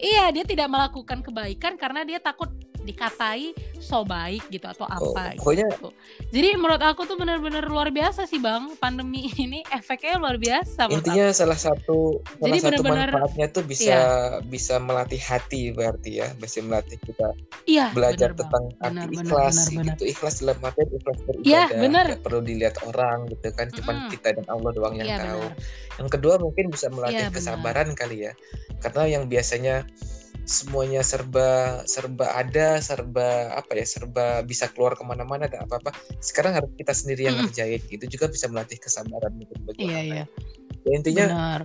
iya 0.00 0.32
dia 0.32 0.44
tidak 0.46 0.68
melakukan 0.72 1.20
kebaikan 1.20 1.76
karena 1.76 2.02
dia 2.02 2.18
takut 2.18 2.48
dikatai 2.90 3.54
so 3.80 4.04
baik 4.04 4.44
gitu 4.52 4.66
atau 4.68 4.84
oh, 4.84 4.92
apa 5.14 5.34
oh, 5.34 5.38
pokoknya... 5.40 5.66
gitu. 5.72 5.90
Jadi 6.30 6.48
menurut 6.58 6.82
aku 6.82 7.08
tuh 7.08 7.16
benar-benar 7.16 7.64
luar 7.66 7.88
biasa 7.94 8.28
sih 8.28 8.38
Bang, 8.38 8.76
pandemi 8.76 9.30
ini 9.44 9.64
efeknya 9.72 10.20
luar 10.20 10.36
biasa 10.36 10.90
Intinya 10.92 11.32
aku. 11.32 11.38
salah 11.38 11.58
satu 11.58 11.98
salah 12.20 12.46
Jadi 12.50 12.58
satu 12.60 12.82
bener 12.84 13.08
-bener, 13.08 13.10
manfaatnya 13.16 13.46
tuh 13.50 13.64
bisa 13.64 13.96
iya. 13.96 14.04
bisa 14.44 14.76
melatih 14.82 15.20
hati 15.22 15.72
berarti 15.72 16.10
ya, 16.20 16.28
bisa 16.36 16.60
melatih 16.60 16.98
kita 17.00 17.28
iya, 17.64 17.94
belajar 17.96 18.36
bener, 18.36 18.40
tentang 18.44 18.64
bener, 18.76 19.06
arti 19.06 19.16
ikhlas 19.16 19.56
bener, 19.56 19.70
bener, 19.70 19.86
gitu. 19.94 20.02
Ikhlas 20.10 20.34
dalam 20.42 20.58
arti 20.60 20.82
ikhlas 20.84 21.18
beribadah. 21.24 21.48
Iya, 21.48 21.62
bener. 21.72 22.04
Gak 22.18 22.22
perlu 22.26 22.40
dilihat 22.44 22.76
orang 22.84 23.18
gitu 23.30 23.48
kan, 23.54 23.66
cuman 23.72 23.94
mm. 23.96 24.10
kita 24.12 24.28
dan 24.36 24.46
Allah 24.50 24.70
doang 24.74 24.94
yang 24.98 25.08
iya, 25.08 25.18
tahu. 25.22 25.44
Bener. 25.44 25.98
Yang 26.00 26.08
kedua 26.16 26.34
mungkin 26.40 26.64
bisa 26.72 26.86
melatih 26.92 27.26
iya, 27.28 27.32
kesabaran 27.32 27.88
bener. 27.92 27.98
kali 27.98 28.16
ya. 28.28 28.32
Karena 28.80 29.02
yang 29.08 29.24
biasanya 29.28 29.84
semuanya 30.44 31.00
serba 31.04 31.82
serba 31.86 32.36
ada 32.36 32.80
serba 32.82 33.54
apa 33.54 33.72
ya 33.76 33.86
serba 33.86 34.42
bisa 34.44 34.68
keluar 34.72 34.96
ke 34.98 35.04
mana-mana 35.06 35.46
dan 35.46 35.64
apa 35.64 35.78
apa 35.80 35.90
sekarang 36.20 36.56
harus 36.56 36.70
kita 36.76 36.92
sendiri 36.92 37.28
yang 37.30 37.36
mm. 37.38 37.50
ngerjain 37.50 37.82
itu 37.92 38.04
juga 38.08 38.26
bisa 38.30 38.46
melatih 38.50 38.78
kesabaran 38.80 39.32
mungkin 39.36 39.58
bagi 39.64 39.86
iya, 39.86 40.00
iya. 40.02 40.24
Ya, 40.86 40.92
intinya 40.96 41.26
Benar. 41.28 41.60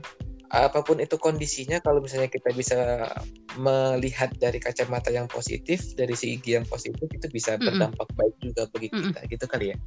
apa 0.51 0.79
pun 0.83 0.99
itu 0.99 1.15
kondisinya 1.15 1.79
kalau 1.79 2.03
misalnya 2.03 2.27
kita 2.27 2.51
bisa 2.51 3.09
melihat 3.55 4.29
dari 4.37 4.59
kacamata 4.59 5.09
yang 5.09 5.25
positif 5.31 5.95
dari 5.95 6.13
segi 6.13 6.59
yang 6.59 6.67
positif 6.67 7.07
itu 7.07 7.27
bisa 7.31 7.55
mm 7.55 7.63
berdampak 7.63 8.09
baik 8.19 8.35
juga 8.43 8.67
bagi 8.71 8.91
mm 8.91 9.01
kita 9.11 9.19
gitu 9.31 9.45
kali 9.47 9.65
ya? 9.71 9.77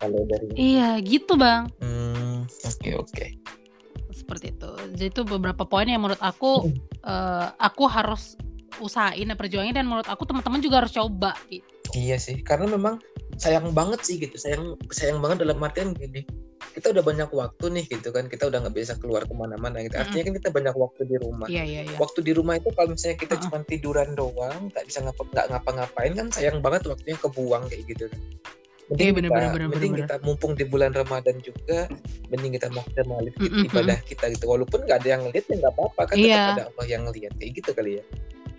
Kalau 0.00 0.20
dari 0.28 0.46
iya 0.56 0.96
gitu 1.00 1.36
bang. 1.36 1.68
Oke 1.76 1.84
hmm, 1.84 2.36
oke 2.44 2.80
okay, 2.80 2.92
okay 2.96 3.59
seperti 4.10 4.52
itu 4.54 4.70
jadi 4.96 5.06
itu 5.10 5.22
beberapa 5.22 5.62
poin 5.64 5.86
yang 5.86 6.02
menurut 6.02 6.20
aku 6.20 6.70
uh, 7.04 7.46
aku 7.56 7.84
harus 7.86 8.36
usahain 8.78 9.26
dan 9.26 9.36
perjuangin 9.36 9.74
dan 9.74 9.86
menurut 9.88 10.06
aku 10.06 10.22
teman-teman 10.24 10.62
juga 10.62 10.84
harus 10.84 10.94
coba 10.94 11.34
gitu. 11.50 11.66
Iya 11.90 12.22
sih, 12.22 12.38
karena 12.46 12.70
memang 12.70 13.02
sayang 13.34 13.74
banget 13.74 14.06
sih 14.06 14.22
gitu, 14.22 14.38
sayang 14.38 14.78
sayang 14.94 15.18
banget 15.18 15.42
dalam 15.42 15.58
artian 15.58 15.90
gini, 15.90 16.22
kita 16.70 16.94
udah 16.94 17.02
banyak 17.02 17.26
waktu 17.34 17.64
nih 17.66 17.84
gitu 17.90 18.14
kan, 18.14 18.30
kita 18.30 18.46
udah 18.46 18.62
nggak 18.62 18.78
bisa 18.78 18.94
keluar 19.02 19.26
ke 19.26 19.34
mana-mana 19.34 19.82
gitu. 19.82 19.98
Artinya 19.98 20.30
kan 20.30 20.34
kita 20.38 20.50
banyak 20.54 20.74
waktu 20.78 21.02
di 21.10 21.16
rumah. 21.18 21.50
Iya, 21.50 21.64
iya, 21.66 21.80
iya. 21.90 21.96
Waktu 21.98 22.22
di 22.22 22.30
rumah 22.30 22.62
itu 22.62 22.70
kalau 22.78 22.94
misalnya 22.94 23.18
kita 23.18 23.34
uh 23.34 23.38
-uh. 23.42 23.44
cuma 23.50 23.58
tiduran 23.66 24.14
doang, 24.14 24.70
nggak 24.70 24.84
bisa 24.86 25.02
ngapa 25.02 25.22
nggak 25.34 25.46
ngapa-ngapain 25.50 26.12
kan 26.14 26.26
sayang 26.30 26.62
banget 26.62 26.86
waktunya 26.86 27.18
kebuang 27.18 27.64
kayak 27.66 27.82
gitu 27.90 28.06
kan 28.06 28.20
mending 28.90 29.06
iya, 29.06 29.14
bener, 29.14 29.30
kita, 29.30 29.38
bener, 29.38 29.52
bener, 29.54 29.68
mending 29.70 29.92
bener, 29.94 30.06
kita 30.10 30.14
mumpung 30.26 30.52
di 30.58 30.64
bulan 30.66 30.90
Ramadan 30.90 31.36
juga 31.38 31.78
mending 32.28 32.52
kita 32.58 32.68
maksimalin 32.74 33.32
mm 33.38 33.46
-hmm. 33.46 33.66
ibadah 33.70 33.98
kita 34.02 34.24
gitu 34.34 34.44
walaupun 34.50 34.82
nggak 34.82 34.98
ada 34.98 35.08
yang 35.08 35.22
ngeliat 35.24 35.44
ya 35.46 35.56
nggak 35.62 35.74
apa-apa 35.78 36.02
kan 36.10 36.16
yeah. 36.18 36.26
tetap 36.26 36.50
ada 36.50 36.64
Allah 36.74 36.86
yang 36.90 37.02
ngeliat 37.06 37.32
kayak 37.38 37.52
gitu 37.54 37.70
kali 37.70 37.92
ya 38.02 38.04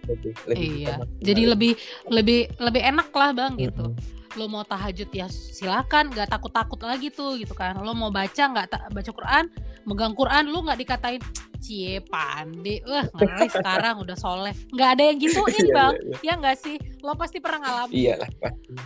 lebih, 0.09 0.34
lebih 0.49 0.69
iya. 0.82 0.95
jadi 1.21 1.41
lebih 1.51 1.71
lebih 2.09 2.39
lebih 2.57 2.82
enak 2.82 3.09
lah 3.11 3.29
bang 3.36 3.53
gitu 3.59 3.86
mm 3.91 3.95
-hmm 3.95 4.20
lo 4.39 4.45
mau 4.47 4.63
tahajud 4.63 5.09
ya 5.11 5.27
silakan 5.27 6.11
nggak 6.11 6.32
takut 6.32 6.51
takut 6.53 6.79
lagi 6.84 7.11
tuh 7.11 7.36
gitu 7.39 7.51
kan. 7.55 7.75
Lo 7.79 7.91
mau 7.91 8.13
baca 8.13 8.43
nggak 8.47 8.91
baca 8.91 9.11
Quran 9.11 9.45
megang 9.86 10.13
Quran 10.13 10.53
lo 10.53 10.61
nggak 10.61 10.79
dikatain 10.79 11.21
cie 11.61 12.01
pande 12.09 12.82
wah 12.89 13.05
ngeri 13.05 13.47
sekarang 13.55 14.01
udah 14.01 14.17
soleh. 14.17 14.53
Nggak 14.73 14.89
ada 14.97 15.03
yang 15.13 15.17
gituin 15.21 15.65
iya, 15.69 15.73
bang. 15.77 15.93
iya, 15.93 16.09
iya. 16.09 16.34
ya 16.34 16.34
nggak 16.41 16.57
sih? 16.57 16.75
Lo 17.05 17.13
pasti 17.13 17.38
pernah 17.38 17.59
ngalamin. 17.61 17.95
Iya 17.95 18.15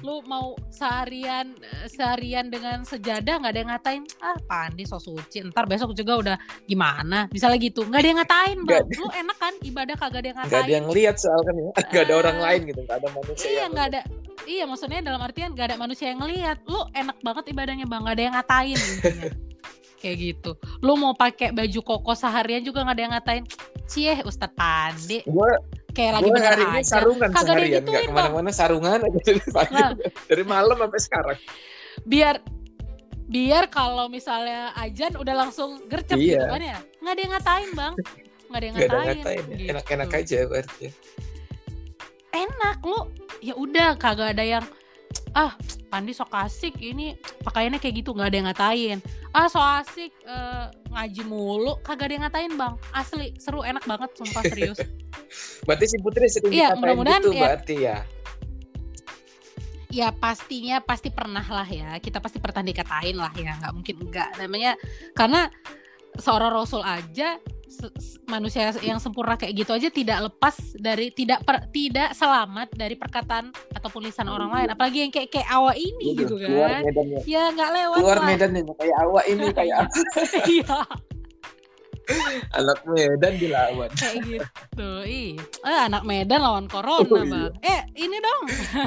lo 0.03 0.19
mau 0.27 0.59
seharian 0.69 1.55
seharian 1.87 2.51
dengan 2.51 2.83
sejadah 2.83 3.39
nggak 3.39 3.51
ada 3.55 3.59
yang 3.59 3.71
ngatain 3.71 4.03
ah 4.19 4.37
pande 4.43 4.83
so 4.83 4.99
suci. 4.99 5.41
Ntar 5.47 5.65
besok 5.65 5.95
juga 5.95 6.19
udah 6.19 6.37
gimana? 6.67 7.31
Misalnya 7.31 7.57
gitu. 7.63 7.87
Nggak 7.87 8.01
ada 8.03 8.09
yang 8.11 8.19
ngatain 8.19 8.57
bang. 8.67 8.85
Lo 8.99 9.07
enak 9.15 9.37
kan? 9.39 9.53
Ibadah 9.63 9.95
kagak 9.95 10.19
ada 10.19 10.27
yang 10.27 10.37
ngatain 10.43 10.51
nggak 10.51 10.67
ada 10.67 10.73
yang 10.75 10.87
lihat 10.91 11.15
soal 11.17 11.41
kan 11.41 11.55
ya 11.55 11.65
nggak 11.71 12.03
ada 12.11 12.15
orang 12.19 12.37
lain 12.43 12.61
gitu. 12.67 12.79
Nggak 12.83 12.97
ada 12.99 13.09
manusia 13.15 13.47
iya 13.47 13.65
nggak 13.71 13.87
ada 13.95 14.01
iya 14.45 14.63
maksudnya 14.69 15.01
dalam 15.01 15.21
artian 15.21 15.53
nggak 15.53 15.73
ada 15.73 15.77
manusia 15.77 16.13
yang 16.13 16.21
ngelihat. 16.21 16.61
Lo 16.69 16.89
enak 16.93 17.17
banget 17.21 17.51
ibadahnya 17.51 17.85
bang. 17.85 18.01
Nggak 18.01 18.15
ada 18.15 18.23
yang 18.23 18.35
ngatain 18.37 18.77
intinya. 18.77 19.31
Kayak 20.01 20.17
gitu. 20.21 20.51
Lu 20.85 20.93
mau 21.01 21.17
pakai 21.17 21.49
baju 21.49 21.79
koko 21.81 22.13
seharian 22.13 22.61
juga 22.61 22.85
nggak 22.85 22.95
ada 22.95 23.03
yang 23.03 23.13
ngatain. 23.17 23.43
Cie 23.89 24.13
Ustadz 24.21 24.53
Pandi. 24.53 25.25
Gua 25.25 25.57
kayak 25.95 26.19
lagi 26.19 26.29
bener 26.29 26.51
hari 26.51 26.65
aja. 26.67 26.73
ini 26.75 26.81
sarungan 26.85 27.29
Kagak 27.33 27.55
seharian. 27.57 27.81
Nggak 27.81 28.03
ke 28.05 28.13
mana-mana 28.13 28.49
sarungan. 28.53 28.99
Aja 29.05 29.19
dari 29.25 29.41
pagi 29.49 29.73
nah, 29.73 29.91
dari 30.29 30.43
malam 30.45 30.77
sampai 30.77 31.01
sekarang. 31.01 31.37
Biar 32.05 32.35
biar 33.25 33.65
kalau 33.73 34.05
misalnya 34.05 34.69
ajan 34.77 35.17
udah 35.17 35.33
langsung 35.33 35.81
gercep 35.89 36.21
iya. 36.21 36.37
gitu 36.37 36.45
kan 36.53 36.61
ya. 36.61 36.79
Nggak 37.01 37.13
ada 37.13 37.21
yang 37.21 37.31
ngatain 37.33 37.69
bang. 37.73 37.93
Nggak 38.45 38.59
ada 38.59 38.65
yang 38.65 38.75
ngatain, 38.75 38.93
ada 38.93 39.09
ngatain. 39.09 39.37
ya. 39.41 39.55
gitu. 39.57 39.69
enak-enak 39.73 40.09
aja 40.13 40.39
berarti 40.45 40.87
enak 42.35 42.77
lu. 42.83 42.99
Ya 43.39 43.55
udah 43.55 43.95
kagak 43.95 44.35
ada 44.35 44.43
yang 44.43 44.65
ah 45.31 45.55
Pandi 45.87 46.11
sok 46.11 46.35
asik 46.35 46.75
ini. 46.83 47.15
Pakaiannya 47.47 47.79
kayak 47.79 48.03
gitu 48.03 48.11
nggak 48.11 48.29
ada 48.29 48.37
yang 48.37 48.47
ngatain. 48.51 48.97
Ah 49.31 49.47
so 49.47 49.63
asik 49.63 50.11
uh, 50.27 50.67
ngaji 50.91 51.23
mulu. 51.23 51.79
Kagak 51.81 52.11
ada 52.11 52.13
yang 52.19 52.23
ngatain 52.27 52.53
bang. 52.59 52.73
Asli 52.91 53.31
seru 53.39 53.63
enak 53.63 53.87
banget 53.87 54.11
sumpah 54.19 54.43
serius. 54.43 54.79
Berarti 55.67 55.85
si 55.87 55.97
Putri 56.03 56.27
sering 56.29 56.53
iya, 56.53 56.77
mudah-mudahan 56.77 57.23
gitu 57.25 57.33
ya, 57.33 57.43
berarti 57.43 57.75
ya? 57.81 57.97
Ya 59.89 60.07
pastinya 60.13 60.77
pasti 60.83 61.09
pernah 61.09 61.41
lah 61.41 61.65
ya. 61.65 61.97
Kita 61.97 62.21
pasti 62.21 62.37
pernah 62.37 62.61
dikatain 62.61 63.17
lah 63.17 63.33
ya. 63.33 63.57
Nggak 63.57 63.73
mungkin 63.73 63.95
enggak 64.05 64.29
namanya 64.37 64.77
karena 65.17 65.49
seorang 66.19 66.51
rasul 66.53 66.81
aja 66.81 67.39
manusia 68.25 68.71
yang 68.81 69.01
sempurna 69.01 69.35
kayak 69.35 69.53
gitu 69.65 69.71
aja 69.75 69.89
tidak 69.91 70.31
lepas 70.31 70.55
dari 70.79 71.11
tidak 71.11 71.43
per, 71.43 71.67
tidak 71.69 72.15
selamat 72.15 72.71
dari 72.71 72.95
perkataan 72.95 73.51
ataupun 73.75 74.07
lisan 74.07 74.31
orang 74.31 74.51
lain. 74.53 74.67
Apalagi 74.71 75.07
yang 75.07 75.11
kayak 75.11 75.29
kayak 75.33 75.49
awak 75.51 75.75
ini 75.75 76.15
Udah, 76.15 76.19
gitu 76.23 76.35
kan. 76.39 76.81
ya. 77.27 77.43
Nggak 77.51 77.69
lewat 77.75 77.99
luar 77.99 78.19
lah. 78.21 78.27
medan 78.27 78.49
nih 78.55 78.63
kayak 78.63 78.97
awak 79.03 79.25
ini 79.27 79.45
kayak 79.51 79.77
iya 80.55 80.79
anak 82.59 82.79
Medan 82.85 83.33
dilawan. 83.37 83.89
Kayak 83.97 84.15
gitu. 84.25 84.89
Ih 85.05 85.33
eh, 85.41 85.79
anak 85.89 86.03
Medan 86.05 86.41
lawan 86.41 86.65
corona 86.69 87.01
oh, 87.01 87.23
iya. 87.25 87.31
bang. 87.31 87.53
Eh 87.65 87.79
ini 87.97 88.17
dong. 88.21 88.43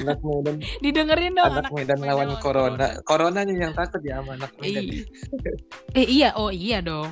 Anak 0.06 0.18
Medan. 0.22 0.56
Didengerin 0.84 1.32
dong 1.34 1.50
anak, 1.50 1.68
anak 1.68 1.72
Medan, 1.74 1.98
Medan 1.98 2.08
lawan, 2.08 2.28
lawan 2.30 2.42
corona. 2.42 2.86
coronanya 3.02 3.54
yang 3.54 3.74
takut 3.74 4.00
ya 4.02 4.22
sama 4.22 4.38
anak 4.38 4.52
Medan. 4.58 4.84
Eh 5.94 6.06
iya. 6.06 6.28
Oh 6.38 6.50
iya 6.52 6.78
dong. 6.78 7.10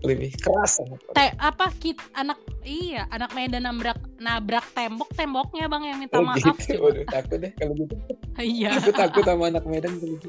Lebih 0.00 0.32
keras 0.40 0.80
Te 1.12 1.36
apa 1.36 1.68
kit 1.76 2.00
anak 2.16 2.40
iya 2.64 3.04
anak 3.12 3.34
Medan 3.36 3.68
nabrak 3.68 4.00
nabrak 4.16 4.64
tembok 4.72 5.12
temboknya 5.12 5.68
bang 5.68 5.82
yang 5.92 5.98
minta 6.00 6.16
oh, 6.16 6.24
maaf. 6.24 6.56
gitu. 6.56 6.80
Waduh, 6.80 7.04
takut 7.10 7.38
deh 7.42 7.52
kalau 7.58 7.74
gitu. 7.76 7.94
Iya. 8.38 8.70
Aku 8.80 8.92
takut 8.94 9.24
sama 9.26 9.50
anak 9.50 9.64
Medan 9.66 9.98
kalau 9.98 10.16
gitu. 10.16 10.28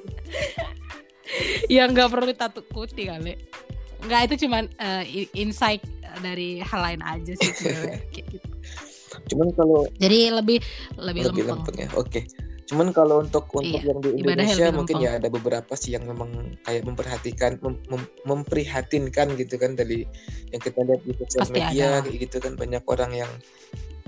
Ya 1.71 1.87
nggak 1.87 2.11
perlu 2.11 2.27
ditakuti 2.27 3.07
kali 3.07 3.39
nggak 4.05 4.21
itu 4.31 4.47
cuman 4.47 4.63
uh, 4.81 5.03
insight 5.37 5.81
dari 6.19 6.59
hal 6.59 6.79
lain 6.81 7.01
aja 7.05 7.33
sih 7.37 7.51
sebenarnya 7.53 7.99
gitu. 8.17 8.35
cuman 9.31 9.47
kalau 9.55 9.87
jadi 10.01 10.35
lebih 10.35 10.59
lebih, 10.99 11.31
lebih 11.31 11.43
lempeng. 11.47 11.77
ya 11.77 11.89
oke 11.95 12.09
okay. 12.09 12.23
cuman 12.67 12.95
kalau 12.95 13.19
untuk 13.23 13.45
untuk 13.51 13.79
iya, 13.83 13.91
yang 13.91 13.99
di 13.99 14.09
Indonesia 14.23 14.67
mungkin 14.71 14.95
ya 15.03 15.19
ada 15.19 15.27
beberapa 15.27 15.73
sih 15.75 15.95
yang 15.95 16.07
memang 16.07 16.55
kayak 16.63 16.87
memperhatikan 16.87 17.59
mem, 17.59 17.75
mem, 17.91 18.03
memprihatinkan 18.23 19.35
gitu 19.35 19.59
kan 19.59 19.75
dari 19.75 20.07
yang 20.55 20.61
kita 20.63 20.79
lihat 20.83 21.01
di 21.03 21.13
sosial 21.19 21.47
media 21.51 21.99
ada. 21.99 22.07
kayak 22.07 22.17
gitu 22.31 22.37
kan 22.39 22.55
banyak 22.55 22.83
orang 22.87 23.11
yang 23.11 23.31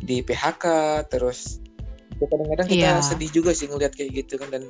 di 0.03 0.23
PHK 0.23 0.65
terus 1.11 1.63
kadang-kadang 2.23 2.67
kita 2.69 2.87
iya. 2.99 3.03
sedih 3.03 3.31
juga 3.31 3.51
sih 3.51 3.67
ngelihat 3.67 3.93
kayak 3.95 4.11
gitu 4.23 4.39
kan 4.39 4.47
dan 4.47 4.63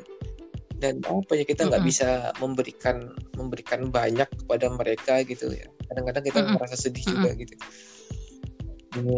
dan 0.83 0.99
apa 1.07 1.31
ya 1.39 1.47
kita 1.47 1.71
nggak 1.71 1.79
mm 1.79 1.87
-hmm. 1.87 1.95
bisa 1.95 2.35
memberikan 2.43 2.97
memberikan 3.39 3.87
banyak 3.87 4.27
kepada 4.27 4.67
mereka 4.75 5.23
gitu 5.23 5.47
ya 5.55 5.63
kadang-kadang 5.87 6.23
kita 6.27 6.39
mm 6.43 6.45
-hmm. 6.51 6.55
merasa 6.59 6.75
sedih 6.75 7.07
mm 7.07 7.07
-hmm. 7.07 7.23
juga 7.23 7.29
gitu 7.39 7.55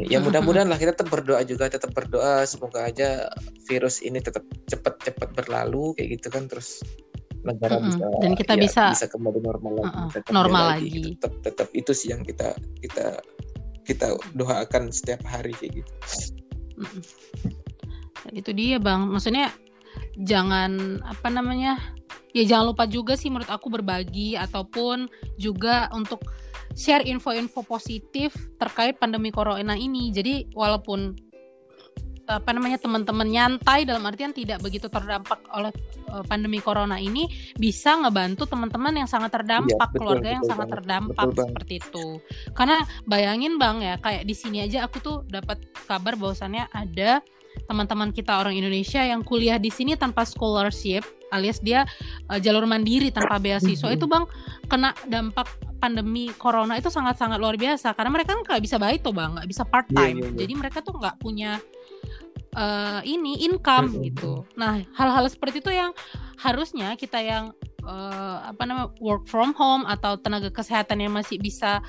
ya 0.07 0.23
mudah-mudahan 0.23 0.71
lah 0.71 0.79
kita 0.79 0.95
tetap 0.95 1.11
berdoa 1.11 1.41
juga 1.43 1.67
tetap 1.67 1.91
berdoa 1.91 2.47
semoga 2.47 2.87
aja 2.87 3.27
virus 3.67 3.99
ini 4.05 4.23
tetap 4.23 4.45
cepat-cepat 4.71 5.35
berlalu 5.35 5.91
kayak 5.97 6.21
gitu 6.21 6.31
kan 6.31 6.47
terus 6.47 6.85
negara 7.41 7.81
mm 7.81 7.81
-hmm. 7.81 7.97
bisa 7.97 8.05
dan 8.21 8.31
kita 8.37 8.53
ya, 8.53 8.61
bisa 8.61 8.83
bisa 8.93 9.07
kembali 9.09 9.39
normal 9.41 9.73
lagi 9.81 9.89
uh 9.89 10.07
-uh, 10.13 10.31
normal 10.31 10.63
lagi, 10.69 10.85
lagi. 10.85 11.01
Gitu. 11.01 11.09
tetap 11.17 11.33
tetap 11.41 11.69
itu 11.73 11.91
sih 11.91 12.07
yang 12.13 12.21
kita 12.21 12.53
kita 12.79 13.19
kita 13.83 14.07
doakan 14.37 14.93
setiap 14.93 15.25
hari 15.25 15.51
kayak 15.57 15.81
gitu 15.81 15.93
mm 16.77 16.85
-hmm. 16.85 17.01
itu 18.39 18.51
dia 18.53 18.77
bang 18.77 19.01
maksudnya 19.11 19.49
jangan 20.19 21.03
apa 21.03 21.27
namanya 21.27 21.79
ya 22.35 22.43
jangan 22.43 22.75
lupa 22.75 22.87
juga 22.87 23.15
sih 23.15 23.31
menurut 23.31 23.51
aku 23.51 23.67
berbagi 23.71 24.35
ataupun 24.35 25.07
juga 25.39 25.87
untuk 25.91 26.23
share 26.75 27.07
info-info 27.07 27.63
positif 27.63 28.35
terkait 28.59 28.99
pandemi 28.99 29.31
corona 29.31 29.73
ini. 29.79 30.11
Jadi 30.11 30.51
walaupun 30.51 31.15
apa 32.25 32.49
namanya 32.57 32.81
teman-teman 32.81 33.29
nyantai 33.29 33.85
dalam 33.85 34.01
artian 34.01 34.33
tidak 34.33 34.57
begitu 34.57 34.89
terdampak 34.89 35.45
oleh 35.53 35.69
uh, 36.09 36.25
pandemi 36.25 36.57
corona 36.57 36.97
ini 36.97 37.29
bisa 37.53 38.01
ngebantu 38.01 38.49
teman-teman 38.49 38.97
yang 38.97 39.05
sangat 39.05 39.29
terdampak 39.29 39.77
ya, 39.77 39.93
betul, 39.93 39.99
keluarga 40.01 40.21
betul, 40.25 40.33
yang 40.33 40.41
betul 40.41 40.51
sangat 40.51 40.67
terdampak 40.73 41.27
betul, 41.29 41.45
seperti 41.45 41.73
itu. 41.77 42.05
Karena 42.57 42.77
bayangin 43.05 43.53
bang 43.61 43.77
ya 43.77 43.95
kayak 44.01 44.23
di 44.25 44.35
sini 44.35 44.57
aja 44.65 44.89
aku 44.89 44.97
tuh 45.05 45.17
dapat 45.29 45.61
kabar 45.85 46.17
bahwasannya 46.17 46.65
ada 46.73 47.21
teman-teman 47.65 48.11
kita 48.11 48.37
orang 48.37 48.53
Indonesia 48.53 49.01
yang 49.01 49.23
kuliah 49.23 49.57
di 49.57 49.71
sini 49.71 49.95
tanpa 49.95 50.27
scholarship 50.27 51.07
alias 51.33 51.59
dia 51.59 51.83
uh, 52.29 52.39
jalur 52.39 52.63
mandiri 52.69 53.09
tanpa 53.09 53.41
beasiswa. 53.41 53.91
Itu 53.91 54.05
bang 54.05 54.23
kena 54.69 54.93
dampak 55.09 55.49
pandemi 55.79 56.31
corona 56.35 56.79
itu 56.79 56.87
sangat-sangat 56.87 57.37
luar 57.41 57.59
biasa. 57.59 57.91
Karena 57.97 58.11
mereka 58.13 58.37
nggak 58.37 58.61
bisa 58.61 58.77
baik 58.79 59.03
tuh 59.03 59.11
bang. 59.11 59.35
Nggak 59.35 59.49
bisa 59.49 59.63
part 59.67 59.87
time. 59.91 60.21
yeah, 60.21 60.27
yeah, 60.27 60.31
yeah. 60.31 60.39
jadi 60.45 60.53
mereka 60.55 60.79
tuh 60.85 60.95
nggak 60.95 61.15
punya 61.19 61.59
uh, 62.55 63.01
ini 63.03 63.43
income 63.45 63.91
gitu. 64.01 64.47
Nah 64.55 64.81
hal-hal 64.95 65.25
seperti 65.27 65.59
itu 65.59 65.71
yang 65.73 65.91
harusnya 66.39 66.95
kita 66.95 67.19
yang 67.19 67.51
uh, 67.83 68.49
apa 68.49 68.63
namanya 68.67 68.89
work 68.99 69.27
from 69.27 69.51
home 69.55 69.83
atau 69.87 70.17
tenaga 70.19 70.49
kesehatan 70.49 71.03
yang 71.03 71.13
masih 71.13 71.39
bisa 71.39 71.79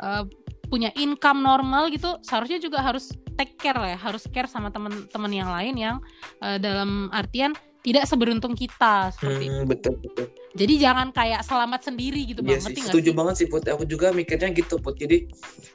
uh, 0.00 0.24
punya 0.66 0.90
income 0.98 1.44
normal 1.44 1.92
gitu 1.92 2.18
seharusnya 2.24 2.58
juga 2.58 2.80
harus 2.80 3.14
take 3.36 3.54
care 3.58 3.76
lah 3.76 3.94
ya 3.94 3.98
harus 3.98 4.24
care 4.30 4.48
sama 4.50 4.70
teman-teman 4.70 5.32
yang 5.32 5.50
lain 5.50 5.74
yang 5.74 5.96
uh, 6.42 6.58
dalam 6.58 7.10
artian 7.10 7.54
tidak 7.84 8.08
seberuntung 8.08 8.56
kita 8.56 9.12
seperti 9.12 9.44
hmm, 9.44 9.54
itu. 9.60 9.68
Betul 9.68 9.94
betul. 10.00 10.26
Jadi 10.56 10.74
jangan 10.80 11.12
kayak 11.12 11.44
selamat 11.44 11.84
sendiri 11.84 12.24
gitu 12.24 12.40
bang. 12.40 12.56
Iya 12.56 12.72
sih, 12.72 12.80
setuju 12.80 13.12
sih? 13.12 13.16
banget 13.16 13.34
sih 13.44 13.46
Put. 13.52 13.68
Aku 13.68 13.84
juga 13.84 14.08
mikirnya 14.08 14.48
gitu 14.56 14.80
Put. 14.80 14.96
Jadi 14.96 15.28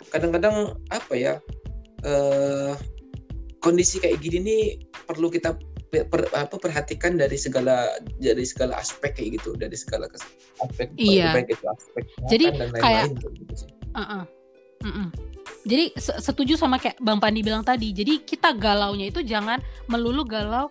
kadang-kadang 0.09 0.73
apa 0.89 1.13
ya 1.13 1.37
uh, 2.09 2.73
kondisi 3.61 4.01
kayak 4.01 4.17
gini 4.25 4.37
nih 4.41 4.63
perlu 5.05 5.29
kita 5.29 5.53
per, 5.93 6.25
apa 6.33 6.57
perhatikan 6.57 7.13
dari 7.21 7.37
segala 7.37 7.93
dari 8.17 8.41
segala 8.41 8.81
aspek 8.81 9.13
kayak 9.13 9.37
gitu 9.37 9.53
dari 9.53 9.77
segala 9.77 10.09
aspek 10.65 10.89
iya. 10.97 11.33
baik 11.33 11.49
itu 11.49 11.65
aspek 11.65 12.03
jadi 12.29 12.53
dan 12.53 12.57
lain 12.57 12.69
-lain, 12.77 12.81
kayak 12.81 13.05
gitu 13.37 13.53
sih. 13.53 13.69
Uh 13.93 14.01
-uh 14.01 14.23
Mm-mm. 14.83 15.11
Jadi 15.69 15.93
setuju 16.01 16.57
sama 16.57 16.81
kayak 16.81 16.97
Bang 16.97 17.21
Pandi 17.21 17.45
bilang 17.45 17.61
tadi. 17.61 17.93
Jadi 17.93 18.25
kita 18.25 18.57
galaunya 18.57 19.13
itu 19.13 19.21
jangan 19.21 19.61
melulu 19.85 20.25
galau. 20.25 20.65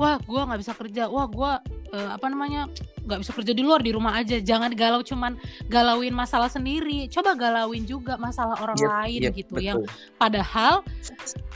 Wah, 0.00 0.18
gue 0.18 0.40
nggak 0.42 0.60
bisa 0.60 0.72
kerja. 0.74 1.06
Wah, 1.06 1.30
gue 1.30 1.52
uh, 1.94 2.10
apa 2.10 2.26
namanya 2.26 2.66
nggak 3.04 3.20
bisa 3.20 3.32
kerja 3.36 3.52
di 3.54 3.62
luar 3.62 3.84
di 3.84 3.94
rumah 3.94 4.18
aja. 4.18 4.40
Jangan 4.42 4.74
galau 4.74 5.06
cuman 5.06 5.38
galauin 5.70 6.10
masalah 6.10 6.50
sendiri. 6.50 7.06
Coba 7.06 7.38
galauin 7.38 7.86
juga 7.86 8.18
masalah 8.18 8.58
orang 8.58 8.74
yep, 8.80 8.90
lain 8.90 9.20
yep, 9.30 9.34
gitu. 9.38 9.54
Betul. 9.54 9.68
Yang 9.70 9.78
padahal 10.18 10.74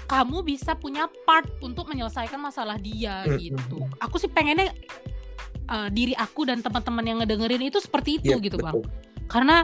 kamu 0.07 0.39
bisa 0.47 0.79
punya 0.79 1.11
part 1.27 1.49
untuk 1.65 1.91
menyelesaikan 1.91 2.39
masalah 2.39 2.79
dia 2.79 3.27
gitu. 3.41 3.83
Aku 3.99 4.21
sih 4.21 4.31
pengennya 4.31 4.71
uh, 5.73 5.89
diri 5.91 6.15
aku 6.15 6.47
dan 6.47 6.61
teman-teman 6.61 7.05
yang 7.05 7.19
ngedengerin 7.25 7.65
itu 7.65 7.81
seperti 7.81 8.23
itu 8.23 8.37
yep, 8.37 8.45
gitu 8.45 8.57
betul. 8.61 8.67
bang. 8.69 8.79
Karena 9.29 9.57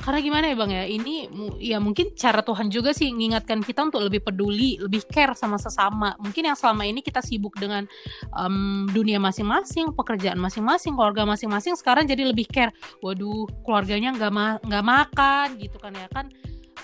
karena 0.00 0.20
gimana 0.24 0.44
ya 0.48 0.56
bang 0.56 0.72
ya? 0.72 0.84
Ini 0.88 1.14
ya 1.60 1.78
mungkin 1.78 2.16
cara 2.16 2.40
Tuhan 2.40 2.72
juga 2.72 2.96
sih 2.96 3.12
mengingatkan 3.12 3.60
kita 3.60 3.84
untuk 3.92 4.00
lebih 4.00 4.24
peduli 4.24 4.80
lebih 4.80 5.04
care 5.08 5.36
sama 5.36 5.60
sesama. 5.60 6.16
Mungkin 6.16 6.48
yang 6.48 6.56
selama 6.56 6.88
ini 6.88 7.04
kita 7.04 7.20
sibuk 7.20 7.56
dengan 7.60 7.84
um, 8.32 8.88
dunia 8.88 9.20
masing-masing 9.20 9.92
pekerjaan 9.92 10.40
masing-masing 10.40 10.96
keluarga 10.96 11.28
masing-masing 11.28 11.76
sekarang 11.76 12.08
jadi 12.08 12.24
lebih 12.24 12.48
care. 12.48 12.72
Waduh 13.04 13.44
keluarganya 13.62 14.16
nggak 14.16 14.32
ma 14.32 14.56
nggak 14.64 14.84
makan 14.84 15.46
gitu 15.60 15.76
kan 15.76 15.92
ya 15.92 16.08
kan 16.08 16.32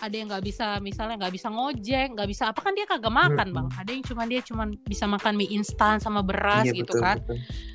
ada 0.01 0.15
yang 0.15 0.29
nggak 0.33 0.45
bisa 0.45 0.67
misalnya 0.81 1.15
nggak 1.21 1.35
bisa 1.35 1.49
ngojek 1.53 2.09
nggak 2.17 2.29
bisa 2.29 2.51
apa 2.51 2.61
kan 2.65 2.73
dia 2.73 2.87
kagak 2.89 3.13
makan 3.13 3.49
bang? 3.53 3.67
Ada 3.77 3.91
yang 3.93 4.05
cuma 4.05 4.23
dia 4.25 4.41
cuma 4.41 4.65
bisa 4.89 5.05
makan 5.05 5.33
mie 5.37 5.51
instan 5.53 6.01
sama 6.01 6.25
beras 6.25 6.65
iya, 6.65 6.83
gitu 6.83 6.97
betul, 6.97 7.05
kan. 7.05 7.17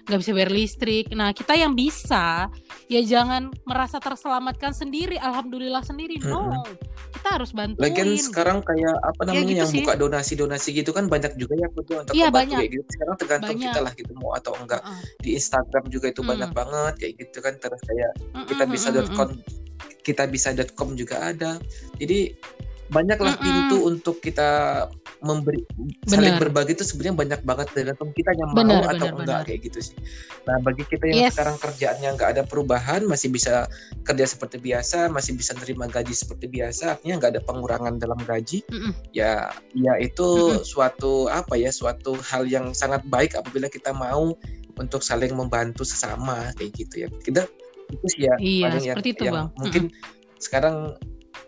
nggak 0.09 0.19
bisa 0.19 0.31
bayar 0.33 0.51
listrik. 0.51 1.05
Nah 1.13 1.29
kita 1.35 1.53
yang 1.53 1.77
bisa 1.77 2.49
ya 2.89 3.01
jangan 3.05 3.53
merasa 3.69 4.01
terselamatkan 4.01 4.73
sendiri 4.73 5.21
alhamdulillah 5.21 5.85
sendiri. 5.85 6.17
No 6.23 6.65
kita 7.13 7.37
harus 7.37 7.53
bantuin. 7.53 7.83
Lagian 7.85 8.17
sekarang 8.17 8.65
kayak 8.65 8.95
apa 8.97 9.21
ya 9.21 9.27
namanya 9.29 9.43
ya, 9.45 9.49
gitu 9.49 9.61
yang 9.61 9.71
sih. 9.71 9.79
buka 9.85 9.93
donasi 9.93 10.33
donasi 10.33 10.69
gitu 10.73 10.91
kan 10.95 11.05
banyak 11.05 11.37
juga 11.37 11.53
ya 11.53 11.67
untuk 11.69 12.13
iya, 12.17 12.33
banyak. 12.33 12.57
kayak 12.57 12.71
gitu. 12.73 12.83
Sekarang 12.97 13.15
tergantung 13.21 13.57
banyak. 13.59 13.69
kita 13.69 13.79
lah 13.83 13.93
gitu 13.93 14.11
mau 14.17 14.33
atau 14.33 14.57
enggak. 14.57 14.81
Uh 14.81 15.01
di 15.21 15.37
Instagram 15.37 15.83
juga 15.91 16.09
itu 16.09 16.21
hmm. 16.21 16.29
banyak 16.33 16.51
banget 16.51 16.93
kayak 16.97 17.13
gitu 17.19 17.37
kan 17.43 17.53
terus 17.61 17.81
kayak 17.85 18.11
kita 18.49 18.63
bisa 18.67 18.87
dot 18.89 19.09
kita 20.01 20.27
bisa.com 20.27 20.93
juga 20.97 21.31
ada. 21.31 21.61
Jadi 21.97 22.35
banyaklah 22.91 23.39
mm 23.39 23.41
-mm. 23.41 23.47
pintu 23.47 23.77
untuk 23.87 24.15
kita 24.19 24.49
memberi 25.23 25.63
bener. 25.71 26.11
saling 26.11 26.35
berbagi 26.43 26.75
itu 26.75 26.83
sebenarnya 26.83 27.15
banyak 27.15 27.41
banget 27.47 27.67
tergantung 27.71 28.11
kita 28.11 28.35
yang 28.35 28.51
mau 28.51 28.59
bener, 28.59 28.83
atau 28.83 29.07
bener, 29.07 29.19
enggak 29.23 29.39
bener. 29.39 29.47
kayak 29.47 29.59
gitu 29.71 29.79
sih. 29.79 29.95
Nah 30.43 30.57
bagi 30.59 30.83
kita 30.83 31.03
yang 31.07 31.19
yes. 31.23 31.33
sekarang 31.39 31.57
kerjaannya 31.61 32.09
nggak 32.19 32.29
ada 32.35 32.43
perubahan 32.43 33.07
masih 33.07 33.31
bisa 33.31 33.71
kerja 34.03 34.25
seperti 34.27 34.59
biasa 34.59 35.07
masih 35.07 35.39
bisa 35.39 35.55
terima 35.55 35.87
gaji 35.87 36.11
seperti 36.11 36.51
biasa 36.51 36.99
artinya 36.99 37.15
nggak 37.23 37.31
ada 37.39 37.41
pengurangan 37.47 37.95
dalam 37.95 38.19
gaji 38.27 38.59
mm 38.67 38.75
-mm. 38.75 38.91
ya 39.15 39.55
ya 39.71 39.93
itu 40.03 40.27
mm 40.27 40.59
-mm. 40.59 40.63
suatu 40.67 41.31
apa 41.31 41.55
ya 41.55 41.71
suatu 41.71 42.19
hal 42.19 42.43
yang 42.51 42.75
sangat 42.75 43.07
baik 43.07 43.39
apabila 43.39 43.71
kita 43.71 43.95
mau 43.95 44.35
untuk 44.75 44.99
saling 44.99 45.31
membantu 45.31 45.87
sesama 45.87 46.51
kayak 46.59 46.71
gitu 46.75 46.95
ya 47.05 47.09
kita 47.23 47.47
itu 47.91 48.05
sih 48.11 48.21
ya 48.27 48.35
iya, 48.39 48.65
paling 48.67 48.81
seperti 48.81 49.09
yang, 49.11 49.15
itu, 49.15 49.23
yang 49.23 49.35
bang. 49.35 49.47
mungkin 49.59 49.83
mm-hmm. 49.87 50.39
sekarang 50.41 50.75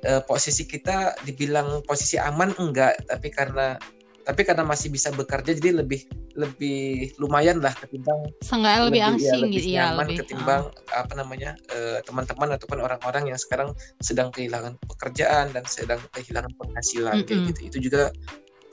uh, 0.07 0.21
posisi 0.27 0.63
kita 0.67 1.17
dibilang 1.23 1.81
posisi 1.87 2.19
aman 2.19 2.51
enggak 2.59 2.99
tapi 3.07 3.27
karena 3.31 3.79
tapi 4.23 4.47
karena 4.47 4.63
masih 4.63 4.87
bisa 4.87 5.11
bekerja 5.11 5.51
jadi 5.51 5.83
lebih 5.83 6.07
lebih 6.33 7.11
lumayan 7.19 7.59
lah 7.59 7.75
ketimbang 7.75 8.23
Seenggaknya 8.39 8.87
lebih, 8.87 8.89
lebih 8.89 9.01
angsing 9.03 9.41
ya, 9.43 9.53
gitu 9.53 9.69
ya 9.69 9.85
lebih 9.93 10.15
ketimbang 10.23 10.63
uh. 10.71 11.01
apa 11.03 11.13
namanya 11.13 11.51
uh, 11.75 11.99
teman-teman 12.07 12.55
ataupun 12.55 12.79
orang-orang 12.81 13.35
yang 13.35 13.39
sekarang 13.39 13.75
sedang 13.99 14.31
kehilangan 14.31 14.79
pekerjaan 14.87 15.51
dan 15.51 15.63
sedang 15.67 15.99
kehilangan 16.15 16.49
penghasilan 16.55 17.19
mm 17.19 17.21
-hmm. 17.21 17.27
kayak 17.27 17.41
gitu 17.53 17.59
itu 17.67 17.77
juga 17.91 18.09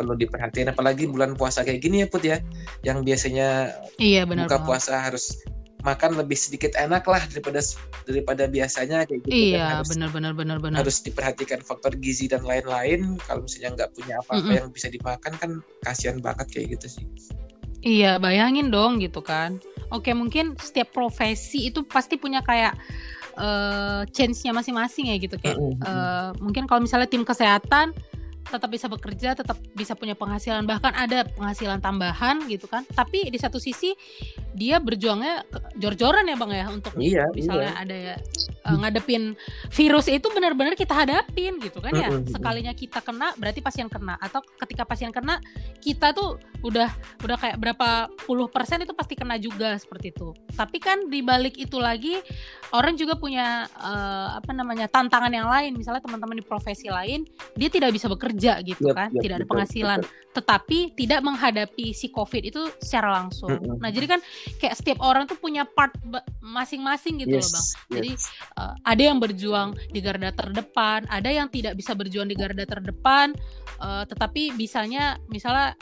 perlu 0.00 0.16
diperhatikan 0.16 0.72
apalagi 0.72 1.04
bulan 1.04 1.36
puasa 1.36 1.60
kayak 1.60 1.84
gini 1.84 2.00
ya 2.00 2.06
put 2.08 2.24
ya 2.24 2.40
yang 2.80 3.04
biasanya 3.04 3.76
iya, 4.00 4.24
benar 4.24 4.48
buka 4.48 4.64
puasa 4.64 4.96
harus 4.96 5.36
makan 5.82 6.16
lebih 6.16 6.36
sedikit 6.36 6.72
enak 6.76 7.04
lah 7.08 7.22
daripada 7.28 7.60
daripada 8.04 8.44
biasanya 8.46 9.04
kayak 9.08 9.20
gitu 9.26 9.32
iya 9.56 9.80
benar 9.84 10.10
benar 10.12 10.32
benar 10.36 10.58
benar 10.60 10.84
harus 10.84 11.00
diperhatikan 11.00 11.60
faktor 11.64 11.96
gizi 11.96 12.28
dan 12.28 12.44
lain-lain 12.44 13.16
kalau 13.24 13.44
misalnya 13.44 13.84
nggak 13.84 13.90
punya 13.96 14.14
apa-apa 14.20 14.40
mm 14.40 14.46
-mm. 14.48 14.58
yang 14.60 14.68
bisa 14.70 14.88
dimakan 14.92 15.32
kan 15.40 15.50
kasihan 15.84 16.18
banget 16.20 16.46
kayak 16.52 16.66
gitu 16.78 16.86
sih 17.00 17.04
iya 17.80 18.20
bayangin 18.20 18.68
dong 18.68 19.00
gitu 19.00 19.24
kan 19.24 19.56
oke 19.92 20.08
mungkin 20.12 20.56
setiap 20.60 20.92
profesi 20.92 21.72
itu 21.72 21.80
pasti 21.88 22.20
punya 22.20 22.44
kayak 22.44 22.76
uh, 23.40 24.04
change-nya 24.12 24.52
masing-masing 24.52 25.12
ya 25.12 25.16
gitu 25.16 25.36
kayak 25.40 25.56
mm 25.56 25.80
-hmm. 25.80 25.84
uh, 25.84 26.30
mungkin 26.40 26.68
kalau 26.68 26.84
misalnya 26.84 27.08
tim 27.08 27.24
kesehatan 27.24 27.96
tetap 28.50 28.66
bisa 28.66 28.90
bekerja, 28.90 29.38
tetap 29.38 29.56
bisa 29.78 29.94
punya 29.94 30.18
penghasilan, 30.18 30.66
bahkan 30.66 30.90
ada 30.92 31.22
penghasilan 31.38 31.78
tambahan 31.78 32.42
gitu 32.50 32.66
kan. 32.66 32.82
Tapi 32.90 33.30
di 33.30 33.38
satu 33.38 33.62
sisi 33.62 33.94
dia 34.50 34.82
berjuangnya 34.82 35.46
jor-joran 35.78 36.26
ya 36.26 36.34
bang 36.34 36.50
ya 36.50 36.66
untuk 36.68 36.92
iya, 36.98 37.24
misalnya 37.30 37.70
iya. 37.70 37.82
ada 37.86 37.96
ya 37.96 38.16
uh, 38.66 38.76
ngadepin 38.82 39.38
virus 39.70 40.10
itu 40.10 40.26
benar-benar 40.34 40.74
kita 40.74 40.90
hadapin 40.90 41.62
gitu 41.62 41.78
kan 41.78 41.94
ya. 41.94 42.10
Sekalinya 42.26 42.74
kita 42.74 42.98
kena 42.98 43.30
berarti 43.38 43.62
pasien 43.62 43.86
kena 43.86 44.18
atau 44.18 44.42
ketika 44.66 44.82
pasien 44.82 45.14
kena 45.14 45.38
kita 45.78 46.10
tuh 46.10 46.42
udah 46.66 46.90
udah 47.22 47.36
kayak 47.38 47.56
berapa 47.56 48.10
puluh 48.26 48.50
persen 48.50 48.82
itu 48.82 48.92
pasti 48.92 49.14
kena 49.14 49.38
juga 49.38 49.78
seperti 49.78 50.10
itu. 50.10 50.34
Tapi 50.58 50.82
kan 50.82 51.06
di 51.06 51.22
balik 51.22 51.54
itu 51.54 51.78
lagi 51.78 52.18
orang 52.74 52.98
juga 52.98 53.14
punya 53.14 53.70
uh, 53.78 54.34
apa 54.34 54.50
namanya 54.50 54.90
tantangan 54.90 55.30
yang 55.30 55.46
lain. 55.46 55.78
Misalnya 55.78 56.02
teman-teman 56.02 56.34
di 56.34 56.44
profesi 56.44 56.90
lain 56.90 57.22
dia 57.54 57.70
tidak 57.70 57.94
bisa 57.94 58.10
bekerja 58.10 58.39
gitu 58.64 58.90
yep, 58.90 58.96
kan, 58.96 59.08
yep, 59.12 59.22
tidak 59.22 59.34
ada 59.42 59.46
penghasilan, 59.46 59.98
betul. 60.00 60.32
tetapi 60.36 60.78
tidak 60.96 61.20
menghadapi 61.20 61.86
si 61.92 62.08
covid 62.08 62.42
itu 62.48 62.62
secara 62.80 63.12
langsung. 63.20 63.52
Mm 63.52 63.60
-hmm. 63.60 63.76
Nah 63.78 63.90
jadi 63.92 64.06
kan 64.16 64.20
kayak 64.56 64.74
setiap 64.78 64.98
orang 65.04 65.28
tuh 65.28 65.36
punya 65.36 65.68
part 65.68 65.92
masing-masing 66.40 67.22
gitu 67.22 67.36
yes, 67.36 67.44
loh 67.44 67.52
bang. 67.52 67.66
Yes. 67.66 67.90
Jadi 67.90 68.10
uh, 68.58 68.74
ada 68.82 69.02
yang 69.02 69.18
berjuang 69.20 69.68
di 69.92 70.00
garda 70.00 70.30
terdepan, 70.32 71.04
ada 71.06 71.30
yang 71.30 71.46
tidak 71.52 71.76
bisa 71.76 71.92
berjuang 71.92 72.26
di 72.26 72.36
garda 72.36 72.64
terdepan, 72.64 73.36
uh, 73.80 74.04
tetapi 74.08 74.54
bisanya 74.56 75.20
misalnya 75.28 75.74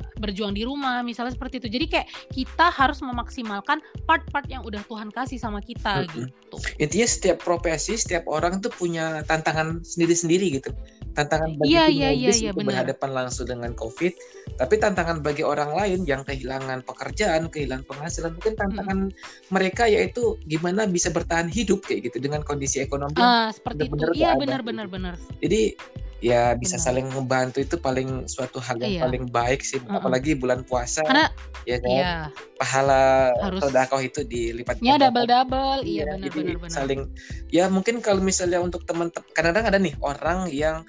eh, 0.00 0.14
berjuang 0.20 0.52
di 0.52 0.62
rumah 0.64 1.00
misalnya 1.00 1.32
seperti 1.32 1.60
itu 1.64 1.68
jadi 1.72 1.86
kayak 1.88 2.08
kita 2.32 2.66
harus 2.68 3.00
memaksimalkan 3.00 3.80
part-part 4.04 4.44
yang 4.48 4.60
udah 4.64 4.80
Tuhan 4.84 5.08
kasih 5.12 5.40
sama 5.40 5.60
kita 5.64 6.04
mm 6.04 6.06
-hmm. 6.06 6.14
gitu 6.28 6.56
intinya 6.80 7.08
setiap 7.08 7.38
profesi 7.40 7.96
setiap 7.96 8.28
orang 8.28 8.60
tuh 8.60 8.72
punya 8.72 9.24
tantangan 9.24 9.80
sendiri-sendiri 9.80 10.60
gitu 10.60 10.70
tantangan 11.14 11.58
bagi 11.58 11.74
yeah, 11.74 11.88
yeah, 11.90 12.12
yeah, 12.14 12.34
yeah, 12.34 12.52
itu 12.54 12.62
berhadapan 12.62 13.10
langsung 13.10 13.46
dengan 13.46 13.74
COVID, 13.74 14.12
tapi 14.56 14.74
tantangan 14.78 15.18
bagi 15.20 15.42
orang 15.42 15.74
lain 15.74 16.06
yang 16.06 16.22
kehilangan 16.22 16.86
pekerjaan, 16.86 17.50
kehilangan 17.50 17.84
penghasilan, 17.86 18.34
mungkin 18.38 18.54
tantangan 18.54 18.98
hmm. 19.10 19.50
mereka 19.50 19.90
yaitu 19.90 20.38
gimana 20.46 20.86
bisa 20.86 21.10
bertahan 21.10 21.50
hidup 21.50 21.82
kayak 21.82 22.10
gitu 22.10 22.22
dengan 22.22 22.46
kondisi 22.46 22.78
ekonomi. 22.78 23.18
Uh, 23.18 23.50
seperti 23.50 23.90
itu, 23.90 24.04
iya 24.14 24.38
benar-benar 24.38 24.86
benar. 24.86 25.14
Jadi 25.42 25.74
ya 26.20 26.52
bisa 26.56 26.76
benar. 26.76 26.86
saling 26.86 27.06
membantu 27.12 27.58
itu 27.64 27.76
paling 27.80 28.28
suatu 28.28 28.60
hal 28.60 28.76
yang 28.80 29.00
iya. 29.00 29.02
paling 29.08 29.24
baik 29.32 29.64
sih, 29.64 29.80
uh-uh. 29.80 30.00
apalagi 30.00 30.36
bulan 30.36 30.62
puasa. 30.68 31.00
Karena 31.04 31.32
ya 31.64 31.76
kan, 31.80 31.90
iya. 31.90 32.12
pahala 32.60 33.32
sodakoh 33.60 34.00
itu 34.04 34.20
dilipat. 34.24 34.78
Ya 34.84 35.00
double 35.00 35.24
double, 35.24 35.80
iya, 35.82 36.06
iya 36.20 36.28
benar-benar. 36.28 36.70
Saling 36.70 37.08
ya 37.48 37.66
mungkin 37.72 38.04
kalau 38.04 38.20
misalnya 38.20 38.60
untuk 38.60 38.84
teman-teman 38.84 39.24
kadang-kadang 39.32 39.66
ada 39.72 39.78
nih 39.80 39.94
orang 40.04 40.46
yang 40.52 40.84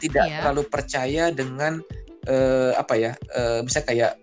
tidak 0.00 0.26
yeah. 0.26 0.42
terlalu 0.42 0.66
percaya 0.66 1.24
dengan 1.30 1.78
uh, 2.26 2.72
apa 2.74 2.94
ya 2.98 3.12
uh, 3.38 3.62
bisa 3.62 3.86
kayak 3.86 4.18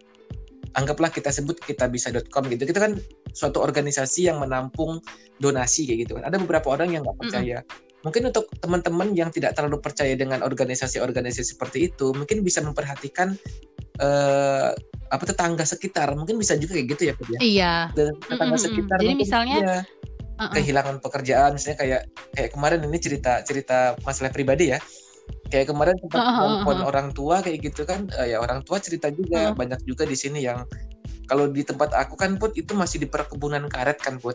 anggaplah 0.77 1.09
kita 1.09 1.33
sebut 1.33 1.57
kita 1.61 1.89
bisa.com 1.89 2.43
gitu 2.51 2.67
kita 2.67 2.79
kan 2.83 2.91
suatu 3.33 3.63
organisasi 3.63 4.29
yang 4.29 4.37
menampung 4.37 5.01
donasi 5.41 5.87
kayak 5.87 6.05
gitu 6.05 6.19
kan 6.19 6.29
ada 6.29 6.37
beberapa 6.37 6.75
orang 6.75 6.93
yang 6.93 7.01
nggak 7.07 7.17
percaya 7.17 7.57
mm 7.63 7.65
-hmm. 7.65 7.88
Mungkin 8.01 8.31
untuk 8.31 8.47
teman-teman 8.63 9.11
yang 9.11 9.29
tidak 9.29 9.55
terlalu 9.55 9.83
percaya 9.83 10.15
dengan 10.15 10.39
organisasi-organisasi 10.45 11.55
seperti 11.55 11.91
itu 11.91 12.15
mungkin 12.15 12.39
bisa 12.45 12.63
memperhatikan 12.63 13.35
uh, 13.99 14.71
apa 15.09 15.23
tetangga 15.25 15.65
sekitar. 15.65 16.13
Mungkin 16.15 16.39
bisa 16.39 16.55
juga 16.55 16.77
kayak 16.77 16.87
gitu 16.95 17.03
ya 17.11 17.13
Put, 17.17 17.27
ya? 17.35 17.39
Iya. 17.41 17.73
Tetangga 17.93 18.45
mm 18.45 18.51
-hmm. 18.55 18.65
sekitar 18.69 18.97
jadi 19.01 19.15
misalnya 19.17 19.57
ya, 19.59 19.67
uh 19.67 20.41
-uh. 20.47 20.51
kehilangan 20.55 20.95
pekerjaan. 21.03 21.51
Misalnya 21.57 21.77
kayak 21.81 22.01
kayak 22.37 22.49
kemarin 22.55 22.79
ini 22.85 22.97
cerita 23.01 23.31
cerita 23.43 23.97
masalah 24.05 24.31
pribadi 24.31 24.71
ya. 24.71 24.79
Kayak 25.49 25.73
kemarin 25.73 25.97
sempat 25.97 26.21
uh, 26.21 26.61
uh, 26.61 26.65
uh, 26.65 26.85
orang 26.85 27.09
tua 27.13 27.41
kayak 27.41 27.59
gitu 27.73 27.83
kan. 27.83 28.05
Uh, 28.15 28.25
ya 28.25 28.37
orang 28.39 28.61
tua 28.63 28.77
cerita 28.77 29.09
juga 29.09 29.51
uh. 29.51 29.57
banyak 29.57 29.81
juga 29.83 30.05
di 30.05 30.15
sini 30.15 30.45
yang 30.45 30.63
kalau 31.29 31.45
di 31.45 31.61
tempat 31.61 31.93
aku 31.93 32.17
kan 32.17 32.41
put 32.41 32.57
itu 32.57 32.73
masih 32.73 33.05
di 33.05 33.07
perkebunan 33.09 33.69
karet 33.69 34.01
kan 34.01 34.17
put 34.17 34.33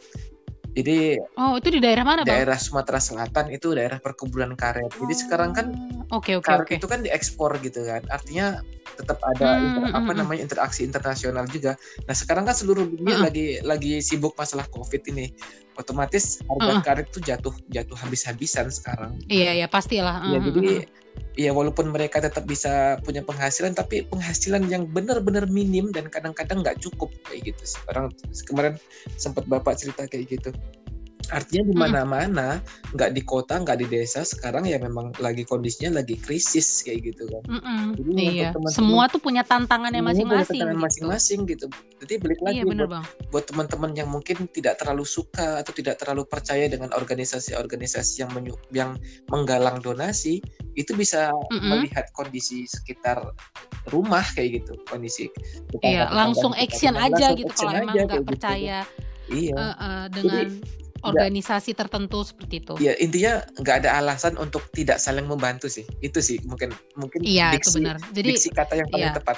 jadi 0.75 1.23
oh 1.39 1.55
itu 1.55 1.69
di 1.71 1.81
daerah 1.81 2.03
mana 2.03 2.27
bang? 2.27 2.35
Daerah 2.35 2.59
Sumatera 2.59 2.99
Selatan 2.99 3.47
itu 3.55 3.79
daerah 3.79 4.03
perkebunan 4.03 4.59
karet. 4.59 4.91
Oh. 4.91 5.07
Jadi 5.07 5.15
sekarang 5.23 5.55
kan 5.55 5.71
okay, 6.11 6.35
okay, 6.35 6.51
karet 6.51 6.67
okay. 6.67 6.77
itu 6.83 6.87
kan 6.91 7.01
diekspor 7.07 7.55
gitu 7.63 7.87
kan. 7.87 8.03
Artinya 8.11 8.59
tetap 8.99 9.23
ada 9.23 9.55
hmm, 9.55 9.65
inter, 9.65 9.83
hmm, 9.87 9.99
apa 10.03 10.11
hmm, 10.11 10.19
namanya 10.19 10.41
interaksi 10.43 10.83
internasional 10.83 11.47
juga. 11.47 11.79
Nah 12.11 12.15
sekarang 12.15 12.43
kan 12.51 12.59
seluruh 12.59 12.91
dunia 12.91 13.23
-uh. 13.23 13.31
lagi 13.31 13.63
lagi 13.63 14.03
sibuk 14.03 14.35
masalah 14.35 14.67
COVID 14.67 15.03
ini 15.15 15.31
otomatis 15.79 16.43
harga 16.43 16.73
-uh. 16.75 16.83
karet 16.83 17.07
tuh 17.15 17.23
jatuh 17.23 17.55
jatuh 17.71 17.95
habis-habisan 17.95 18.67
sekarang. 18.75 19.15
Iya 19.31 19.55
iya 19.63 19.67
pastilah. 19.71 20.27
Uh 20.27 20.27
-huh. 20.27 20.33
Ya 20.35 20.39
jadi 20.43 20.73
ya 21.35 21.51
walaupun 21.51 21.91
mereka 21.91 22.23
tetap 22.23 22.47
bisa 22.47 22.99
punya 23.03 23.21
penghasilan 23.27 23.75
tapi 23.75 24.07
penghasilan 24.07 24.71
yang 24.71 24.87
benar-benar 24.87 25.51
minim 25.51 25.91
dan 25.91 26.07
kadang-kadang 26.07 26.63
nggak 26.63 26.79
cukup 26.79 27.11
kayak 27.27 27.55
gitu. 27.55 27.63
Orang 27.91 28.15
kemarin 28.47 28.75
sempat 29.19 29.47
bapak 29.51 29.75
cerita 29.75 30.07
kayak 30.07 30.31
gitu. 30.31 30.51
Artinya 31.31 31.65
di 31.71 31.75
mana-mana, 31.77 32.61
nggak 32.93 33.11
di 33.15 33.23
kota, 33.25 33.61
nggak 33.61 33.79
di 33.81 33.87
desa, 33.89 34.27
sekarang 34.27 34.69
ya 34.69 34.77
memang 34.77 35.15
lagi 35.23 35.47
kondisinya 35.47 36.03
lagi 36.03 36.19
krisis 36.21 36.85
kayak 36.85 37.15
gitu 37.15 37.25
kan. 37.31 37.43
Mm 37.49 37.61
-mm. 37.61 37.83
Jadi 37.97 38.11
iya. 38.13 38.51
Teman 38.53 38.69
-teman, 38.69 38.73
Semua 38.73 39.05
tuh 39.09 39.21
punya 39.23 39.43
tantangannya 39.47 40.03
masing-masing. 40.03 40.61
Tantangan 40.61 40.77
gitu. 40.77 40.85
masing-masing 40.85 41.41
gitu. 41.49 41.67
Jadi 42.05 42.15
balik 42.21 42.41
lagi 42.45 42.61
iya, 42.61 42.65
bener, 42.67 42.87
buat, 42.87 42.95
bang. 42.95 43.05
buat 43.33 43.45
teman-teman 43.49 43.91
yang 43.97 44.09
mungkin 44.11 44.37
tidak 44.53 44.75
terlalu 44.83 45.05
suka 45.07 45.63
atau 45.63 45.73
tidak 45.73 45.97
terlalu 46.01 46.23
percaya 46.29 46.67
dengan 46.69 46.93
organisasi-organisasi 46.93 48.13
yang 48.21 48.31
yang 48.75 48.91
menggalang 49.33 49.81
donasi, 49.81 50.45
itu 50.75 50.93
bisa 50.93 51.33
mm 51.33 51.57
-mm. 51.57 51.69
melihat 51.71 52.11
kondisi 52.13 52.69
sekitar 52.69 53.23
rumah 53.93 54.25
kayak 54.35 54.65
gitu, 54.65 54.75
kondisi. 54.89 55.31
Iya, 55.81 56.11
langsung 56.13 56.53
action 56.57 56.97
aja 56.97 57.33
gitu 57.37 57.53
kalau 57.53 57.73
emang 57.73 57.95
nggak 57.95 58.21
gitu. 58.21 58.29
percaya. 58.29 58.79
Gitu. 58.85 59.05
Iya. 59.33 59.57
Uh, 59.57 59.73
uh, 59.81 60.03
dengan 60.13 60.47
Jadi, 60.53 60.84
organisasi 61.05 61.77
tertentu 61.77 62.25
seperti 62.25 62.65
itu. 62.65 62.75
Ya 62.81 62.97
intinya 62.97 63.45
nggak 63.61 63.85
ada 63.85 64.01
alasan 64.01 64.41
untuk 64.41 64.65
tidak 64.73 64.97
saling 64.97 65.29
membantu 65.29 65.69
sih. 65.69 65.85
Itu 66.01 66.25
sih 66.25 66.41
mungkin 66.49 66.73
mungkin 66.97 67.21
iya, 67.21 67.53
diksi, 67.53 67.77
itu 67.77 67.85
benar. 67.85 67.97
Jadi 68.17 68.29
diksi 68.33 68.49
kata 68.51 68.75
yang 68.81 68.89
paling 68.89 69.13
iya. 69.13 69.17
tepat. 69.17 69.37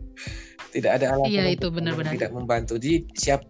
tidak 0.74 1.00
ada 1.00 1.06
alasan 1.16 1.32
iya, 1.32 1.44
itu 1.48 1.66
benar-benar 1.72 2.12
tidak 2.12 2.32
membantu. 2.34 2.76
Jadi 2.76 3.08
siap 3.16 3.40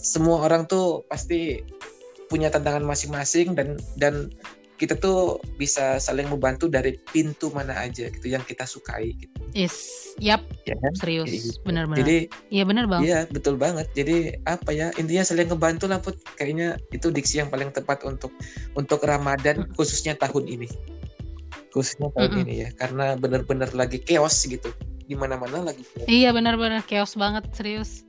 semua 0.00 0.46
orang 0.46 0.64
tuh 0.64 1.04
pasti 1.10 1.60
punya 2.32 2.48
tantangan 2.48 2.84
masing-masing 2.84 3.52
dan 3.52 3.76
dan 4.00 4.32
kita 4.74 4.98
tuh 4.98 5.38
bisa 5.54 6.02
saling 6.02 6.26
membantu 6.26 6.66
dari 6.66 6.98
pintu 7.14 7.46
mana 7.54 7.78
aja 7.78 8.10
gitu 8.10 8.26
yang 8.26 8.42
kita 8.42 8.66
sukai 8.66 9.14
gitu. 9.14 9.38
Yes, 9.54 10.10
yap, 10.18 10.42
ya 10.66 10.74
kan? 10.74 10.92
serius, 10.98 11.30
gitu. 11.30 11.62
benar-benar. 11.62 12.02
Jadi, 12.02 12.16
iya 12.50 12.64
benar 12.66 12.90
bang. 12.90 13.00
Iya 13.06 13.18
betul 13.30 13.54
banget. 13.54 13.86
Jadi 13.94 14.34
apa 14.50 14.74
ya 14.74 14.90
intinya 14.98 15.22
saling 15.22 15.46
membantu 15.46 15.86
lah 15.86 16.02
put. 16.02 16.18
Kayaknya 16.34 16.82
itu 16.90 17.14
diksi 17.14 17.38
yang 17.38 17.54
paling 17.54 17.70
tepat 17.70 18.02
untuk 18.02 18.34
untuk 18.74 18.98
Ramadan 19.06 19.62
hmm. 19.62 19.78
khususnya 19.78 20.18
tahun 20.18 20.50
ini, 20.50 20.66
khususnya 21.70 22.10
tahun 22.18 22.30
hmm. 22.34 22.42
ini 22.42 22.54
ya, 22.66 22.68
karena 22.74 23.14
benar-benar 23.14 23.70
lagi 23.78 24.02
chaos 24.02 24.42
gitu. 24.42 24.74
Di 25.06 25.14
mana-mana 25.14 25.70
lagi. 25.70 25.86
Chaos. 25.86 26.10
Iya 26.10 26.34
benar-benar 26.34 26.82
chaos 26.82 27.14
banget 27.14 27.46
serius. 27.54 28.02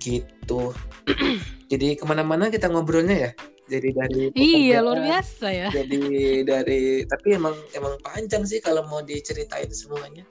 Gitu. 0.00 0.72
Jadi 1.70 2.00
ke 2.00 2.04
mana-mana 2.08 2.48
kita 2.48 2.72
ngobrolnya 2.72 3.28
ya 3.28 3.32
jadi 3.68 3.88
dari 3.94 4.20
iya 4.34 4.80
luar 4.80 5.04
biasa 5.04 5.46
ya 5.52 5.68
jadi 5.70 6.00
dari 6.42 7.04
tapi 7.04 7.36
emang 7.36 7.54
emang 7.76 7.94
panjang 8.00 8.42
sih 8.48 8.58
kalau 8.64 8.82
mau 8.88 9.04
diceritain 9.04 9.68
semuanya 9.70 10.24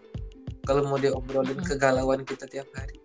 kalau 0.65 0.83
mau 0.83 0.97
diobrolin 0.99 1.55
mm 1.55 1.63
-hmm. 1.63 1.69
kegalauan 1.69 2.25
kita 2.25 2.49
tiap 2.49 2.67
hari 2.75 2.97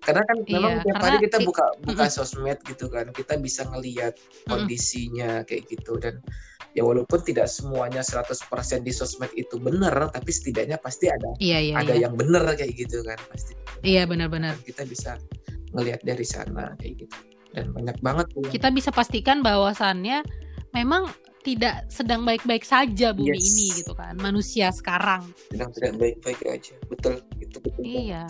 karena 0.00 0.22
kan 0.24 0.36
iya, 0.44 0.56
memang 0.56 0.74
tiap 0.84 1.00
hari 1.00 1.16
kita 1.24 1.38
buka 1.42 1.64
buka 1.84 2.04
mm 2.06 2.10
-hmm. 2.12 2.16
sosmed 2.20 2.58
gitu 2.68 2.86
kan 2.92 3.08
kita 3.10 3.34
bisa 3.40 3.66
ngelihat 3.72 4.14
kondisinya 4.46 5.40
mm 5.40 5.42
-hmm. 5.42 5.48
kayak 5.48 5.62
gitu 5.72 5.92
dan 5.98 6.20
ya 6.76 6.86
walaupun 6.86 7.18
tidak 7.26 7.50
semuanya 7.50 7.98
100% 7.98 8.46
di 8.86 8.92
sosmed 8.94 9.32
itu 9.34 9.58
benar 9.58 10.06
tapi 10.14 10.30
setidaknya 10.30 10.78
pasti 10.78 11.10
ada 11.10 11.34
iya, 11.42 11.58
iya, 11.58 11.74
ada 11.74 11.98
iya. 11.98 12.06
yang 12.06 12.14
benar 12.14 12.46
kayak 12.54 12.78
gitu 12.78 13.02
kan 13.02 13.18
pasti 13.26 13.58
iya 13.82 14.06
benar-benar 14.06 14.54
kita 14.62 14.86
bisa 14.86 15.18
ngelihat 15.74 16.02
dari 16.06 16.26
sana 16.26 16.78
kayak 16.78 17.06
gitu 17.06 17.16
dan 17.54 17.74
banyak 17.74 17.96
banget 18.02 18.26
tuh. 18.30 18.46
Kita 18.46 18.70
bisa 18.70 18.90
pastikan 18.94 19.42
bahwasannya 19.42 20.22
memang 20.74 21.10
tidak 21.40 21.88
sedang 21.88 22.22
baik-baik 22.28 22.62
saja 22.68 23.16
bumi 23.16 23.32
yes. 23.32 23.48
ini 23.48 23.66
gitu 23.80 23.92
kan. 23.96 24.14
Manusia 24.20 24.68
sekarang. 24.70 25.24
Sedang 25.48 25.72
tidak 25.72 25.96
baik-baik 25.96 26.40
aja. 26.46 26.74
Betul 26.92 27.24
itu 27.40 27.56
betul. 27.58 27.82
Iya. 27.82 28.24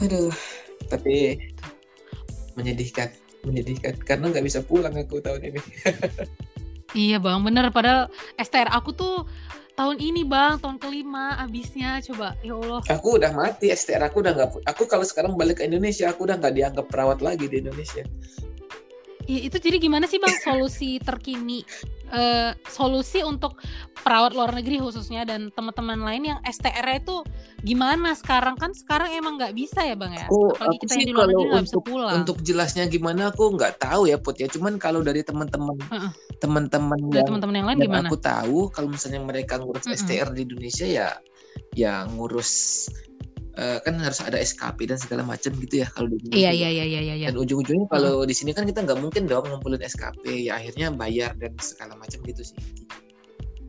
Aduh 0.00 0.32
tapi 0.88 1.36
menyedihkan 2.56 3.12
menyedihkan. 3.44 3.94
Karena 4.02 4.32
nggak 4.32 4.44
bisa 4.44 4.64
pulang 4.64 4.94
aku 4.96 5.20
tahun 5.20 5.52
ini. 5.52 5.60
Iya 6.94 7.18
bang. 7.18 7.42
Bener 7.42 7.74
padahal 7.74 8.06
STR 8.38 8.70
aku 8.70 8.94
tuh 8.94 9.26
tahun 9.74 9.98
ini 9.98 10.22
bang 10.22 10.62
tahun 10.62 10.78
kelima 10.78 11.34
abisnya 11.38 11.98
coba. 12.06 12.38
Ya 12.40 12.54
Allah. 12.54 12.80
Aku 12.90 13.18
udah 13.18 13.30
mati 13.34 13.74
STR 13.74 14.02
aku 14.06 14.22
udah 14.22 14.32
nggak 14.34 14.50
aku 14.66 14.82
kalau 14.86 15.02
sekarang 15.02 15.34
balik 15.34 15.62
ke 15.62 15.66
Indonesia 15.66 16.10
aku 16.10 16.30
udah 16.30 16.38
nggak 16.38 16.54
dianggap 16.54 16.86
perawat 16.88 17.18
lagi 17.20 17.50
di 17.50 17.58
Indonesia 17.62 18.06
Ya, 19.24 19.40
itu 19.40 19.56
jadi 19.56 19.80
gimana 19.80 20.04
sih 20.04 20.20
bang? 20.20 20.36
Solusi 20.44 21.00
terkini 21.00 21.64
uh, 22.12 22.52
solusi 22.68 23.24
untuk 23.24 23.56
perawat 24.04 24.36
luar 24.36 24.52
negeri 24.52 24.78
khususnya 24.84 25.24
dan 25.24 25.48
teman-teman 25.52 25.96
lain 26.04 26.36
yang 26.36 26.38
STR 26.44 27.00
itu 27.00 27.24
gimana 27.64 28.12
sekarang? 28.12 28.60
Kan 28.60 28.76
sekarang 28.76 29.16
emang 29.16 29.40
nggak 29.40 29.56
bisa 29.56 29.80
ya 29.80 29.96
bang 29.96 30.12
ya? 30.12 30.26
Aku, 30.28 30.52
apalagi 30.52 30.78
kita 30.84 30.92
yang 31.00 31.08
di 31.08 31.14
luar 31.16 31.26
negeri 31.32 31.48
nggak 31.48 31.64
bisa 31.64 31.80
pulang. 31.80 32.12
untuk 32.20 32.36
jelasnya 32.44 32.84
gimana 32.86 33.32
aku 33.32 33.44
nggak 33.56 33.80
tahu 33.80 34.10
ya 34.12 34.16
put 34.20 34.36
ya. 34.36 34.46
Cuman 34.50 34.76
kalau 34.76 35.00
dari 35.00 35.24
teman-teman 35.24 35.76
uh-uh. 35.88 36.12
teman-teman 36.38 37.00
yang, 37.10 37.24
teman-teman 37.24 37.54
yang 37.56 37.66
lain 37.72 37.78
yang 37.80 37.88
gimana? 37.88 38.08
aku 38.12 38.16
tahu 38.20 38.58
kalau 38.68 38.88
misalnya 38.92 39.24
mereka 39.24 39.56
ngurus 39.56 39.88
uh-uh. 39.88 39.96
STR 39.96 40.28
di 40.36 40.44
Indonesia 40.44 40.84
ya 40.84 41.08
ya 41.74 42.06
ngurus 42.12 42.86
uh, 43.58 43.78
kan 43.82 43.94
harus 43.98 44.20
ada 44.22 44.38
SKP 44.38 44.90
dan 44.90 44.98
segala 44.98 45.22
macam 45.22 45.50
gitu 45.58 45.82
ya 45.82 45.88
kalau 45.90 46.10
di 46.10 46.18
iya, 46.34 46.50
iya 46.50 46.68
iya 46.70 46.84
iya 46.84 47.00
iya 47.00 47.14
iya 47.24 47.26
dan 47.30 47.38
ujung-ujungnya 47.38 47.86
kalau 47.90 48.22
hmm. 48.22 48.28
di 48.28 48.34
sini 48.34 48.50
kan 48.52 48.66
kita 48.66 48.82
nggak 48.82 48.98
mungkin 48.98 49.26
dong 49.26 49.46
ngumpulin 49.46 49.82
SKP 49.82 50.50
ya 50.50 50.58
akhirnya 50.58 50.90
bayar 50.94 51.32
dan 51.38 51.54
segala 51.62 51.94
macam 51.98 52.18
gitu 52.26 52.42
sih 52.42 52.58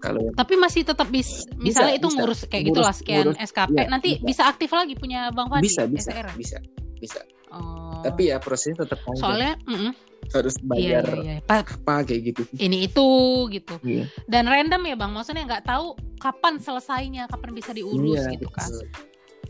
kalau 0.02 0.22
tapi 0.38 0.54
masih 0.60 0.86
tetap 0.86 1.08
bis 1.10 1.50
misalnya 1.58 1.98
bisa, 1.98 2.02
itu 2.02 2.08
bisa. 2.10 2.18
ngurus 2.22 2.40
kayak 2.46 2.64
ngurus, 2.68 2.76
gitulah 2.78 2.94
sekian 2.94 3.26
ngurus, 3.26 3.38
SKP 3.50 3.78
ya, 3.78 3.86
nanti 3.90 4.10
bisa. 4.20 4.26
bisa 4.26 4.42
aktif 4.50 4.70
lagi 4.74 4.94
punya 4.98 5.20
Bang 5.34 5.48
Fadi 5.50 5.64
bisa 5.66 5.82
bisa 5.90 6.12
SR. 6.14 6.28
bisa 6.38 6.58
bisa 7.00 7.22
oh. 7.54 8.02
tapi 8.06 8.30
ya 8.34 8.38
prosesnya 8.38 8.86
tetap 8.86 9.00
panjang 9.06 9.22
soalnya 9.22 9.54
mm 9.66 9.78
-mm. 9.78 9.92
harus 10.34 10.56
iya, 10.58 10.66
bayar 10.66 11.06
iya, 11.06 11.22
iya, 11.22 11.36
iya. 11.38 11.62
apa 11.62 11.96
kayak 12.02 12.22
gitu 12.34 12.42
ini 12.58 12.78
itu 12.90 13.08
gitu 13.54 13.76
iya. 13.86 14.06
dan 14.26 14.50
random 14.50 14.82
ya 14.90 14.96
bang 14.98 15.12
maksudnya 15.14 15.44
nggak 15.46 15.66
tahu 15.70 15.94
kapan 16.18 16.58
selesainya 16.58 17.30
kapan 17.30 17.54
bisa 17.54 17.72
diurus 17.74 18.26
iya, 18.26 18.34
gitu 18.34 18.50
kan 18.50 18.70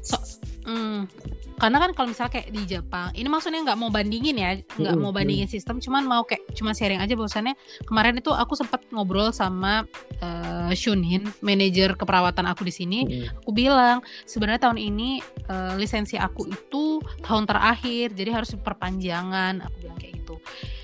so, 0.06 0.22
mm, 0.70 1.10
karena 1.56 1.78
kan 1.80 1.92
kalau 1.96 2.12
misalnya 2.12 2.32
kayak 2.36 2.50
di 2.52 2.62
Jepang 2.68 3.16
ini 3.16 3.28
maksudnya 3.32 3.64
nggak 3.64 3.80
mau 3.80 3.88
bandingin 3.88 4.36
ya 4.36 4.60
nggak 4.76 4.96
mau 5.00 5.16
bandingin 5.16 5.48
sistem 5.48 5.80
cuman 5.80 6.04
mau 6.04 6.28
kayak 6.28 6.44
cuma 6.52 6.76
sharing 6.76 7.00
aja 7.00 7.16
bahwasannya 7.16 7.56
kemarin 7.88 8.20
itu 8.20 8.30
aku 8.36 8.60
sempat 8.60 8.84
ngobrol 8.92 9.32
sama 9.32 9.88
uh, 10.20 10.72
Shunhin 10.76 11.32
manajer 11.40 11.96
keperawatan 11.96 12.46
aku 12.52 12.68
di 12.68 12.74
sini. 12.76 13.00
Aku 13.40 13.56
bilang 13.56 14.04
sebenarnya 14.28 14.68
tahun 14.68 14.80
ini 14.82 15.24
uh, 15.48 15.80
lisensi 15.80 16.20
aku 16.20 16.52
itu 16.52 17.00
tahun 17.24 17.48
terakhir 17.48 18.12
jadi 18.12 18.36
harus 18.36 18.52
perpanjangan 18.60 19.64
aku 19.64 19.76
bilang 19.88 19.98
kayak 19.98 20.14
gitu. 20.20 20.36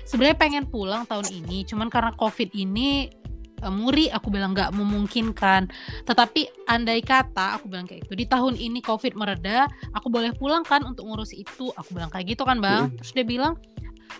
Sebenarnya 0.08 0.36
pengen 0.40 0.64
pulang 0.72 1.04
tahun 1.04 1.28
ini 1.28 1.68
cuman 1.68 1.92
karena 1.92 2.16
covid 2.16 2.48
ini 2.56 3.12
muri 3.70 4.10
aku 4.10 4.32
bilang 4.32 4.56
nggak 4.56 4.74
memungkinkan. 4.74 5.70
Tetapi 6.08 6.66
andai 6.66 7.04
kata 7.04 7.60
aku 7.60 7.70
bilang 7.70 7.86
kayak 7.86 8.08
gitu 8.08 8.18
di 8.18 8.26
tahun 8.26 8.58
ini 8.58 8.82
covid 8.82 9.14
mereda 9.14 9.70
aku 9.94 10.10
boleh 10.10 10.34
pulang 10.34 10.66
kan 10.66 10.82
untuk 10.82 11.06
ngurus 11.06 11.36
itu. 11.36 11.70
Aku 11.76 11.94
bilang 11.94 12.10
kayak 12.10 12.34
gitu 12.34 12.42
kan 12.42 12.58
bang. 12.58 12.90
Terus 12.98 13.12
dia 13.14 13.26
bilang 13.26 13.54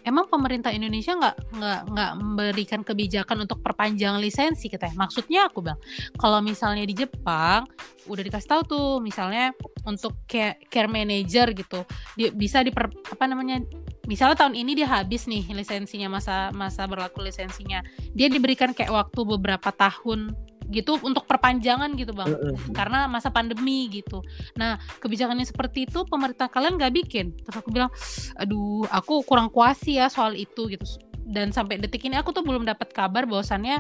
emang 0.02 0.28
pemerintah 0.28 0.72
Indonesia 0.72 1.12
nggak 1.14 1.36
nggak 1.56 1.80
nggak 1.92 2.12
memberikan 2.18 2.80
kebijakan 2.80 3.44
untuk 3.44 3.60
perpanjangan 3.60 4.18
lisensi 4.18 4.72
kita 4.72 4.90
ya 4.90 4.94
maksudnya 4.96 5.48
aku 5.48 5.60
bilang 5.64 5.80
kalau 6.16 6.40
misalnya 6.40 6.84
di 6.88 6.94
Jepang 6.96 7.68
udah 8.08 8.22
dikasih 8.24 8.48
tahu 8.48 8.62
tuh 8.66 8.88
misalnya 8.98 9.54
untuk 9.86 10.18
care, 10.26 10.58
care 10.66 10.90
manager 10.90 11.54
gitu 11.54 11.86
dia 12.18 12.34
bisa 12.34 12.64
diper 12.66 12.90
apa 12.90 13.24
namanya 13.30 13.62
misalnya 14.10 14.34
tahun 14.34 14.58
ini 14.58 14.74
dia 14.74 14.88
habis 14.90 15.30
nih 15.30 15.46
lisensinya 15.54 16.18
masa 16.18 16.50
masa 16.54 16.86
berlaku 16.90 17.22
lisensinya. 17.22 17.86
Dia 18.14 18.26
diberikan 18.26 18.74
kayak 18.74 18.90
waktu 18.90 19.20
beberapa 19.22 19.70
tahun 19.70 20.34
gitu 20.72 20.96
untuk 21.04 21.28
perpanjangan 21.28 21.92
gitu 21.94 22.16
bang. 22.16 22.32
Karena 22.72 23.06
masa 23.06 23.28
pandemi 23.28 23.86
gitu. 23.92 24.24
Nah 24.56 24.80
kebijakannya 24.98 25.44
seperti 25.44 25.86
itu 25.86 26.02
pemerintah 26.08 26.48
kalian 26.48 26.80
nggak 26.80 26.94
bikin. 27.04 27.36
Terus 27.44 27.56
aku 27.60 27.68
bilang 27.70 27.92
aduh 28.40 28.88
aku 28.88 29.20
kurang 29.22 29.52
kuasi 29.52 30.00
ya 30.00 30.08
soal 30.08 30.32
itu 30.34 30.72
gitu. 30.72 30.84
Dan 31.22 31.54
sampai 31.54 31.78
detik 31.78 32.02
ini 32.08 32.18
aku 32.18 32.34
tuh 32.34 32.42
belum 32.42 32.66
dapat 32.66 32.90
kabar 32.90 33.28
bahwasannya 33.28 33.78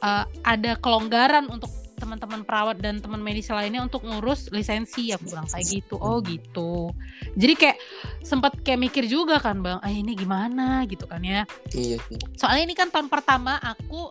uh, 0.00 0.24
ada 0.46 0.80
kelonggaran 0.80 1.50
untuk 1.52 1.68
teman-teman 2.00 2.40
perawat 2.48 2.80
dan 2.80 2.96
teman 2.96 3.20
medis 3.20 3.52
lainnya 3.52 3.84
untuk 3.84 4.00
ngurus 4.08 4.48
lisensi. 4.48 5.12
Aku 5.12 5.28
bilang 5.28 5.44
kayak 5.44 5.68
gitu. 5.68 6.00
Oh 6.00 6.24
gitu. 6.24 6.96
Jadi 7.36 7.54
kayak 7.60 7.78
sempat 8.24 8.56
kayak 8.64 8.80
mikir 8.80 9.04
juga 9.04 9.36
kan 9.36 9.60
bang 9.60 9.78
ah 9.84 9.92
ini 9.92 10.16
gimana? 10.16 10.88
gitu 10.88 11.04
kan 11.04 11.20
ya. 11.20 11.44
Iya. 11.76 12.00
Soalnya 12.40 12.72
ini 12.72 12.74
kan 12.74 12.88
tahun 12.88 13.12
pertama 13.12 13.60
aku 13.60 14.08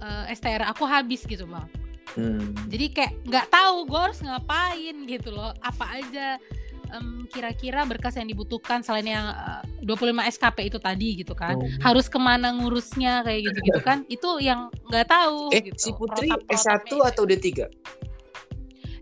uh, 0.00 0.24
eh, 0.28 0.34
STR 0.36 0.64
aku 0.64 0.88
habis 0.88 1.26
gitu 1.26 1.44
bang 1.44 1.66
hmm. 2.16 2.70
jadi 2.72 2.86
kayak 2.92 3.12
nggak 3.28 3.46
tahu 3.52 3.76
gue 3.84 4.00
harus 4.00 4.20
ngapain 4.24 4.96
gitu 5.04 5.28
loh 5.34 5.52
apa 5.60 5.84
aja 6.00 6.40
um, 6.96 7.24
kira-kira 7.28 7.82
berkas 7.88 8.16
yang 8.20 8.28
dibutuhkan 8.28 8.84
selain 8.84 9.08
yang 9.08 9.26
uh, 9.32 9.64
25 9.82 10.30
SKP 10.38 10.58
itu 10.68 10.78
tadi 10.78 11.08
gitu 11.24 11.34
kan 11.34 11.56
oh. 11.56 11.66
harus 11.82 12.06
ke 12.06 12.18
mana 12.20 12.52
ngurusnya 12.54 13.24
kayak 13.24 13.50
gitu-gitu 13.50 13.80
kan 13.82 14.04
itu 14.14 14.28
yang 14.38 14.68
nggak 14.88 15.08
tahu 15.08 15.50
eh 15.50 15.60
gitu. 15.64 15.78
si 15.78 15.90
Putri 15.96 16.28
S1 16.48 16.88
atau 16.88 17.24
D3 17.24 17.48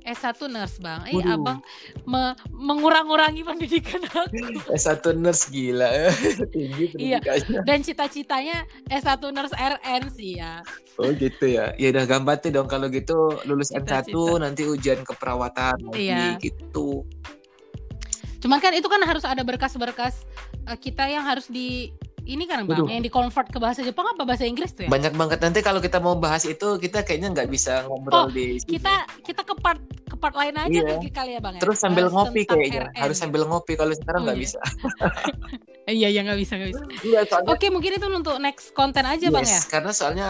S1 0.04 0.40
nurse 0.48 0.80
bang, 0.80 1.00
eh 1.08 1.16
Waduh. 1.20 1.36
abang 1.36 1.58
me 2.08 2.32
mengurang-urangi 2.50 3.44
pendidikan 3.44 4.00
aku. 4.04 4.32
S1 4.80 5.04
nurse 5.20 5.52
gila, 5.52 5.88
tinggi 6.54 6.96
Iya. 6.96 7.20
Dan 7.64 7.84
cita-citanya 7.84 8.64
S1 8.88 9.20
nurse 9.30 9.54
RN 9.54 10.02
sih 10.12 10.40
ya. 10.40 10.64
Oh 10.96 11.12
gitu 11.12 11.44
ya, 11.48 11.72
ya 11.76 11.92
udah 11.92 12.04
gambar 12.08 12.36
dong 12.50 12.68
kalau 12.68 12.88
gitu 12.88 13.40
lulus 13.44 13.70
Cita 13.70 14.04
-cita. 14.04 14.40
nanti 14.40 14.64
ujian 14.66 15.00
keperawatan 15.04 15.76
lagi 15.92 16.08
iya. 16.10 16.36
gitu. 16.40 17.04
Cuman 18.40 18.58
kan 18.58 18.72
itu 18.72 18.88
kan 18.88 19.04
harus 19.04 19.24
ada 19.28 19.44
berkas-berkas 19.44 20.24
uh, 20.64 20.76
kita 20.76 21.04
yang 21.06 21.24
harus 21.24 21.46
di 21.46 21.92
ini 22.26 22.44
kan 22.44 22.68
bang, 22.68 22.84
Waduh. 22.84 22.88
yang 22.90 23.04
di 23.04 23.12
convert 23.12 23.48
ke 23.48 23.58
bahasa 23.60 23.80
Jepang 23.80 24.06
apa 24.10 24.22
bahasa 24.26 24.44
Inggris 24.44 24.72
tuh 24.76 24.86
ya? 24.86 24.90
Banyak 24.90 25.14
banget 25.16 25.38
nanti 25.40 25.60
kalau 25.64 25.80
kita 25.80 25.98
mau 26.02 26.16
bahas 26.16 26.44
itu 26.44 26.76
kita 26.76 27.04
kayaknya 27.04 27.32
nggak 27.32 27.48
bisa 27.48 27.86
ngobrol 27.86 28.26
oh, 28.26 28.28
di. 28.28 28.60
Sini. 28.60 28.78
Kita 28.78 28.94
kita 29.24 29.42
ke 29.46 29.54
part 29.58 29.80
ke 29.80 30.16
part 30.18 30.34
lain 30.34 30.54
aja 30.58 30.80
iya. 30.82 31.10
kali 31.12 31.38
ya 31.38 31.40
bang. 31.40 31.54
Ya? 31.56 31.60
Terus 31.62 31.78
sambil 31.80 32.10
bahas 32.10 32.16
ngopi 32.16 32.42
kayaknya, 32.44 32.90
RN. 32.90 33.00
harus 33.00 33.16
sambil 33.16 33.42
ngopi 33.46 33.72
kalau 33.78 33.92
sekarang 33.94 34.20
nggak 34.26 34.36
oh, 34.36 34.40
iya. 34.40 34.46
bisa. 34.46 34.60
iya 36.00 36.08
iya 36.10 36.20
nggak 36.26 36.38
bisa 36.38 36.52
nggak 36.58 36.70
bisa. 36.74 36.84
Iya, 37.02 37.20
soalnya, 37.26 37.48
Oke 37.54 37.66
mungkin 37.72 37.90
itu 37.96 38.06
untuk 38.10 38.36
next 38.42 38.74
konten 38.74 39.04
aja 39.06 39.26
yes, 39.26 39.34
bang 39.34 39.46
ya. 39.46 39.60
Karena 39.70 39.90
soalnya 39.94 40.28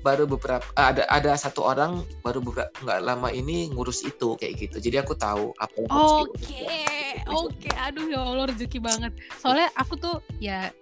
baru 0.00 0.24
beberapa 0.24 0.64
ada 0.76 1.04
ada 1.12 1.32
satu 1.36 1.64
orang 1.64 2.02
baru 2.24 2.40
beberapa 2.40 2.72
nggak 2.82 3.00
lama 3.04 3.28
ini 3.30 3.70
ngurus 3.72 4.02
itu 4.02 4.34
kayak 4.36 4.58
gitu. 4.58 4.76
Jadi 4.80 4.96
aku 5.00 5.14
tahu 5.14 5.52
apa 5.60 5.74
yang 5.76 5.90
Oke 5.92 6.90
oke, 7.30 7.70
aduh 7.76 8.06
ya 8.10 8.20
Allah 8.22 8.46
rezeki 8.50 8.78
banget. 8.80 9.12
Soalnya 9.38 9.68
aku 9.76 9.94
tuh 9.96 10.16
ya 10.42 10.72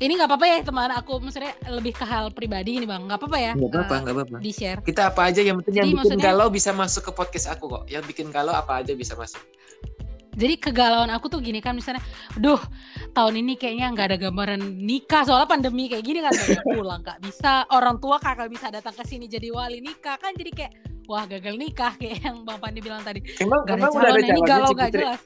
ini 0.00 0.16
nggak 0.16 0.28
apa-apa 0.32 0.46
ya 0.48 0.56
teman 0.64 0.90
aku 0.96 1.20
maksudnya 1.20 1.52
lebih 1.68 1.92
ke 1.92 2.04
hal 2.08 2.32
pribadi 2.32 2.80
ini 2.80 2.88
bang. 2.88 3.04
Nggak 3.04 3.20
apa-apa 3.20 3.38
ya 3.38 3.52
nggak 3.52 3.68
apa-apa 3.68 3.94
nggak 4.00 4.14
apa-apa. 4.16 4.36
di 4.40 4.52
share 4.56 4.80
kita 4.80 5.12
apa 5.12 5.20
aja 5.28 5.40
yang 5.44 5.60
penting 5.60 5.76
yang 5.76 5.86
bikin 5.92 6.00
maksudnya, 6.00 6.24
galau 6.32 6.48
bisa 6.48 6.70
masuk 6.72 7.02
ke 7.04 7.12
podcast 7.12 7.52
aku 7.52 7.68
kok. 7.68 7.84
Yang 7.92 8.04
bikin 8.08 8.26
galau 8.32 8.56
apa 8.56 8.80
aja 8.80 8.96
bisa 8.96 9.12
masuk. 9.12 9.44
Jadi 10.40 10.56
kegalauan 10.56 11.12
aku 11.12 11.28
tuh 11.28 11.44
gini 11.44 11.60
kan 11.60 11.76
misalnya 11.76 12.00
duh 12.40 12.56
tahun 13.12 13.44
ini 13.44 13.60
kayaknya 13.60 13.92
nggak 13.92 14.06
ada 14.14 14.16
gambaran 14.16 14.62
nikah 14.80 15.22
soalnya 15.28 15.52
pandemi 15.52 15.92
kayak 15.92 16.00
gini 16.00 16.24
kan 16.24 16.32
pulang 16.64 17.04
nggak 17.04 17.20
bisa. 17.20 17.68
Orang 17.68 18.00
tua 18.00 18.16
kakak 18.16 18.48
bisa 18.48 18.72
datang 18.72 18.96
ke 18.96 19.04
sini 19.04 19.28
jadi 19.28 19.52
wali 19.52 19.84
nikah 19.84 20.16
kan 20.16 20.32
jadi 20.32 20.48
kayak 20.48 20.72
wah 21.12 21.28
gagal 21.28 21.60
nikah 21.60 21.92
kayak 22.00 22.24
yang 22.24 22.40
bang 22.48 22.56
Pandi 22.56 22.80
bilang 22.80 23.04
tadi. 23.04 23.20
Emang, 23.36 23.68
gak 23.68 23.76
emang 23.76 23.92
ada 23.92 24.00
calon, 24.00 24.08
udah 24.08 24.16
ada 24.16 24.32
ini 24.32 24.42
galau 24.48 24.70
nggak 24.72 24.90
jelas. 24.96 25.20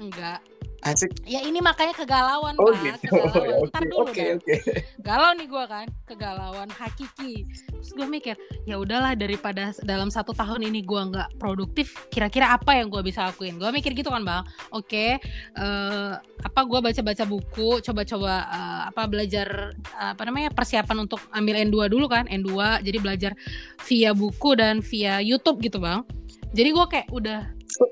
Enggak 0.00 0.40
Asik. 0.86 1.10
Ya 1.26 1.42
ini 1.42 1.58
makanya 1.58 1.90
kegalauan 1.90 2.54
oh, 2.62 2.70
pak, 2.70 2.78
gitu. 2.86 3.10
kegalauan. 3.10 3.66
Ntar 3.66 3.82
dulu 3.90 4.06
okay, 4.06 4.38
Okay. 4.38 4.58
Galau 5.02 5.34
nih 5.34 5.50
gue 5.50 5.64
kan, 5.66 5.86
kegalauan 6.06 6.70
hakiki. 6.70 7.50
Terus 7.66 7.90
gue 7.98 8.06
mikir, 8.06 8.38
ya 8.62 8.78
udahlah 8.78 9.18
daripada 9.18 9.74
dalam 9.82 10.06
satu 10.06 10.30
tahun 10.30 10.70
ini 10.70 10.86
gue 10.86 11.02
nggak 11.10 11.42
produktif, 11.42 12.06
kira-kira 12.14 12.54
apa 12.54 12.78
yang 12.78 12.94
gue 12.94 13.02
bisa 13.02 13.26
lakuin? 13.26 13.58
Gue 13.58 13.74
mikir 13.74 13.90
gitu 13.90 14.14
kan 14.14 14.22
bang. 14.22 14.46
Oke, 14.70 14.86
okay, 14.86 15.10
uh, 15.58 16.14
eh, 16.14 16.46
apa 16.46 16.60
gue 16.62 16.78
baca-baca 16.78 17.24
buku, 17.26 17.82
coba-coba 17.82 18.46
uh, 18.46 18.82
apa 18.94 19.02
belajar 19.10 19.74
uh, 19.98 20.14
apa 20.14 20.22
namanya 20.30 20.54
persiapan 20.54 21.10
untuk 21.10 21.18
ambil 21.34 21.58
N2 21.58 21.90
dulu 21.90 22.06
kan, 22.06 22.30
N2. 22.30 22.86
Jadi 22.86 22.98
belajar 23.02 23.32
via 23.82 24.14
buku 24.14 24.54
dan 24.54 24.78
via 24.78 25.18
YouTube 25.18 25.58
gitu 25.58 25.82
bang. 25.82 26.06
Jadi 26.54 26.70
gue 26.70 26.86
kayak 26.86 27.08
udah 27.10 27.40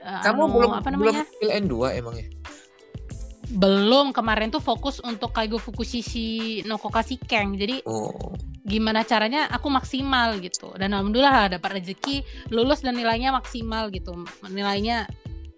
uh, 0.07 0.23
kamu 0.23 0.43
anu, 0.47 0.55
belum 0.55 0.71
apa 0.73 0.89
namanya? 0.95 1.23
belum 1.43 1.53
N2 1.67 1.75
emang 1.99 2.15
ya? 2.15 2.27
Belum 3.47 4.11
kemarin 4.11 4.51
tuh 4.51 4.59
fokus 4.59 4.99
untuk 5.07 5.31
Kaigo 5.31 5.63
Fukushishi 5.63 6.63
no 6.67 6.83
Kokashiken 6.83 7.55
jadi 7.55 7.79
oh. 7.87 8.35
gimana 8.67 9.07
caranya 9.07 9.47
aku 9.55 9.71
maksimal 9.71 10.35
gitu 10.43 10.75
dan 10.75 10.91
alhamdulillah 10.91 11.55
dapat 11.55 11.79
rezeki 11.79 12.27
lulus 12.51 12.83
dan 12.83 12.99
nilainya 12.99 13.31
maksimal 13.31 13.87
gitu 13.95 14.27
nilainya 14.51 15.07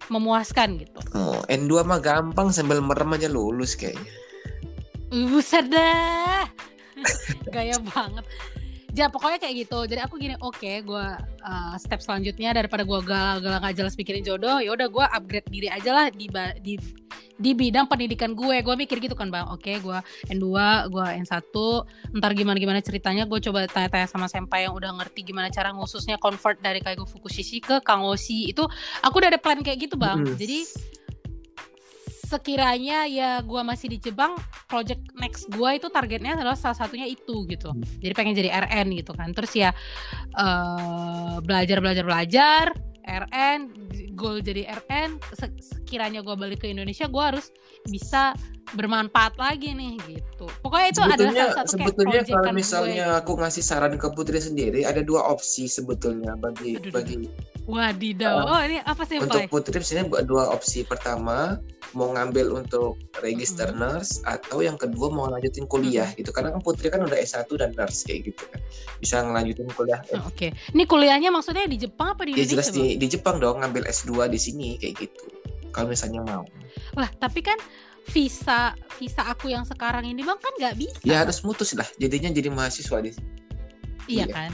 memuaskan 0.09 0.81
gitu. 0.81 0.99
Oh, 1.13 1.39
N2 1.47 1.85
mah 1.85 2.01
gampang 2.01 2.49
sambil 2.49 2.81
merem 2.81 3.13
aja 3.13 3.29
lulus 3.29 3.77
kayaknya. 3.77 4.09
Buset 5.09 5.69
dah. 5.69 6.49
Gaya 7.53 7.77
banget. 7.81 8.25
Ya 8.97 9.05
pokoknya 9.07 9.37
kayak 9.37 9.55
gitu. 9.67 9.79
Jadi 9.85 10.01
aku 10.01 10.17
gini, 10.17 10.35
oke, 10.41 10.57
okay, 10.57 10.81
gue 10.81 11.05
uh, 11.45 11.75
step 11.77 12.01
selanjutnya 12.01 12.53
daripada 12.53 12.81
gue 12.81 12.99
gagal 13.05 13.55
gak 13.61 13.75
jelas 13.77 13.93
mikirin 13.93 14.25
jodoh, 14.25 14.57
ya 14.57 14.73
udah 14.73 14.87
gue 14.89 15.05
upgrade 15.05 15.49
diri 15.49 15.67
aja 15.69 15.91
lah 15.93 16.05
di 16.09 16.25
di 16.61 16.73
di 17.39 17.51
bidang 17.55 17.87
pendidikan 17.87 18.35
gue. 18.35 18.59
Gue 18.59 18.75
mikir 18.75 18.99
gitu 18.99 19.15
kan 19.15 19.31
bang. 19.31 19.47
Oke, 19.47 19.71
okay, 19.71 19.75
gue 19.79 19.97
N2, 20.35 20.45
gue 20.91 21.05
N1. 21.23 21.55
Ntar 22.19 22.31
gimana 22.35 22.57
gimana 22.59 22.79
ceritanya, 22.83 23.23
gue 23.23 23.39
coba 23.39 23.65
tanya-tanya 23.65 24.11
sama 24.11 24.27
senpai 24.27 24.67
yang 24.67 24.75
udah 24.75 24.91
ngerti 24.99 25.23
gimana 25.23 25.47
cara 25.47 25.71
ngususnya 25.71 26.19
convert 26.19 26.59
dari 26.59 26.83
Kaigo 26.83 27.07
Fukushishi 27.07 27.63
ke 27.63 27.79
Kangoshi. 27.79 28.51
Itu 28.51 28.67
aku 28.99 29.15
udah 29.23 29.31
ada 29.31 29.39
plan 29.39 29.63
kayak 29.63 29.87
gitu 29.89 29.95
bang. 29.95 30.19
Hmm. 30.19 30.35
Jadi 30.35 30.67
sekiranya 32.29 33.09
ya 33.09 33.41
gue 33.41 33.61
masih 33.65 33.89
di 33.89 33.97
Jepang 33.97 34.37
project 34.69 35.01
next 35.17 35.49
gue 35.49 35.69
itu 35.73 35.89
targetnya 35.89 36.37
adalah 36.37 36.53
salah 36.53 36.77
satunya 36.77 37.09
itu 37.09 37.49
gitu 37.49 37.73
hmm. 37.73 38.05
jadi 38.05 38.13
pengen 38.13 38.37
jadi 38.37 38.49
RN 38.69 38.87
gitu 38.93 39.17
kan 39.17 39.33
terus 39.33 39.49
ya 39.57 39.73
uh, 40.37 41.41
belajar 41.41 41.81
belajar 41.81 42.05
belajar 42.05 42.63
RN 43.09 43.73
goal 44.13 44.45
jadi 44.45 44.69
RN 44.69 45.17
sekiranya 45.33 46.21
gue 46.21 46.35
balik 46.37 46.61
ke 46.61 46.69
Indonesia 46.69 47.09
gue 47.09 47.23
harus 47.23 47.49
bisa 47.89 48.37
bermanfaat 48.77 49.33
lagi 49.41 49.73
nih 49.73 49.97
gitu 50.05 50.45
pokoknya 50.61 50.87
itu 50.93 51.01
sebetulnya, 51.01 51.17
adalah 51.17 51.33
salah 51.33 51.57
satu 51.57 51.69
sebetulnya 51.73 52.21
kalau 52.21 52.45
kan 52.45 52.53
misalnya 52.53 53.07
gue. 53.09 53.19
aku 53.25 53.31
ngasih 53.41 53.63
saran 53.65 53.97
ke 53.97 54.07
Putri 54.13 54.37
sendiri 54.37 54.85
ada 54.85 55.01
dua 55.01 55.25
opsi 55.25 55.65
sebetulnya 55.65 56.37
bagi 56.37 56.77
Aduh, 56.77 56.93
bagi 56.93 57.25
Wadidaw. 57.69 58.35
Uh, 58.41 58.49
oh, 58.49 58.59
ini 58.65 58.77
apa 58.81 59.05
sih, 59.05 59.21
Untuk 59.21 59.45
Putri 59.45 59.77
buat 60.09 60.25
dua 60.25 60.49
opsi. 60.49 60.81
Pertama, 60.81 61.61
mau 61.97 62.13
ngambil 62.13 62.53
untuk 62.53 63.01
register 63.25 63.73
mm-hmm. 63.73 63.81
nurse 63.81 64.21
atau 64.25 64.61
yang 64.61 64.77
kedua 64.77 65.09
mau 65.09 65.25
lanjutin 65.27 65.65
kuliah 65.65 66.05
mm-hmm. 66.05 66.19
gitu. 66.21 66.31
Karena 66.35 66.53
kan 66.53 66.61
Putri 66.61 66.87
kan 66.93 67.01
udah 67.01 67.17
S1 67.17 67.49
dan 67.57 67.73
nurse 67.73 68.05
kayak 68.05 68.33
gitu 68.33 68.43
kan. 68.49 68.59
Bisa 69.01 69.21
ngelanjutin 69.25 69.69
kuliah. 69.73 69.99
Oh, 70.13 70.29
Oke. 70.29 70.51
Okay. 70.53 70.75
Ini 70.75 70.83
kuliahnya 70.85 71.29
maksudnya 71.33 71.65
di 71.65 71.77
Jepang 71.81 72.13
apa 72.13 72.27
di 72.27 72.37
Indonesia? 72.37 72.45
Ya 72.45 72.53
jelas 72.53 72.69
di, 72.69 72.85
di 72.99 73.07
Jepang 73.09 73.41
dong, 73.41 73.61
ngambil 73.61 73.89
S2 73.89 74.29
di 74.29 74.39
sini 74.39 74.67
kayak 74.77 75.07
gitu. 75.07 75.23
Kalau 75.73 75.89
misalnya 75.89 76.21
mau. 76.25 76.45
Wah, 76.97 77.09
tapi 77.17 77.45
kan 77.45 77.57
visa 78.09 78.73
visa 78.97 79.21
aku 79.29 79.53
yang 79.53 79.61
sekarang 79.69 80.01
ini 80.01 80.25
bang 80.25 80.39
kan 80.41 80.53
nggak 80.57 80.75
bisa. 80.81 81.03
Ya 81.05 81.21
harus 81.21 81.45
mutus 81.45 81.77
lah. 81.77 81.85
Jadinya 82.01 82.33
jadi 82.33 82.49
mahasiswa 82.49 82.97
di 83.01 83.11
sini. 83.13 83.29
Iya, 84.09 84.25
iya. 84.25 84.33
kan. 84.33 84.51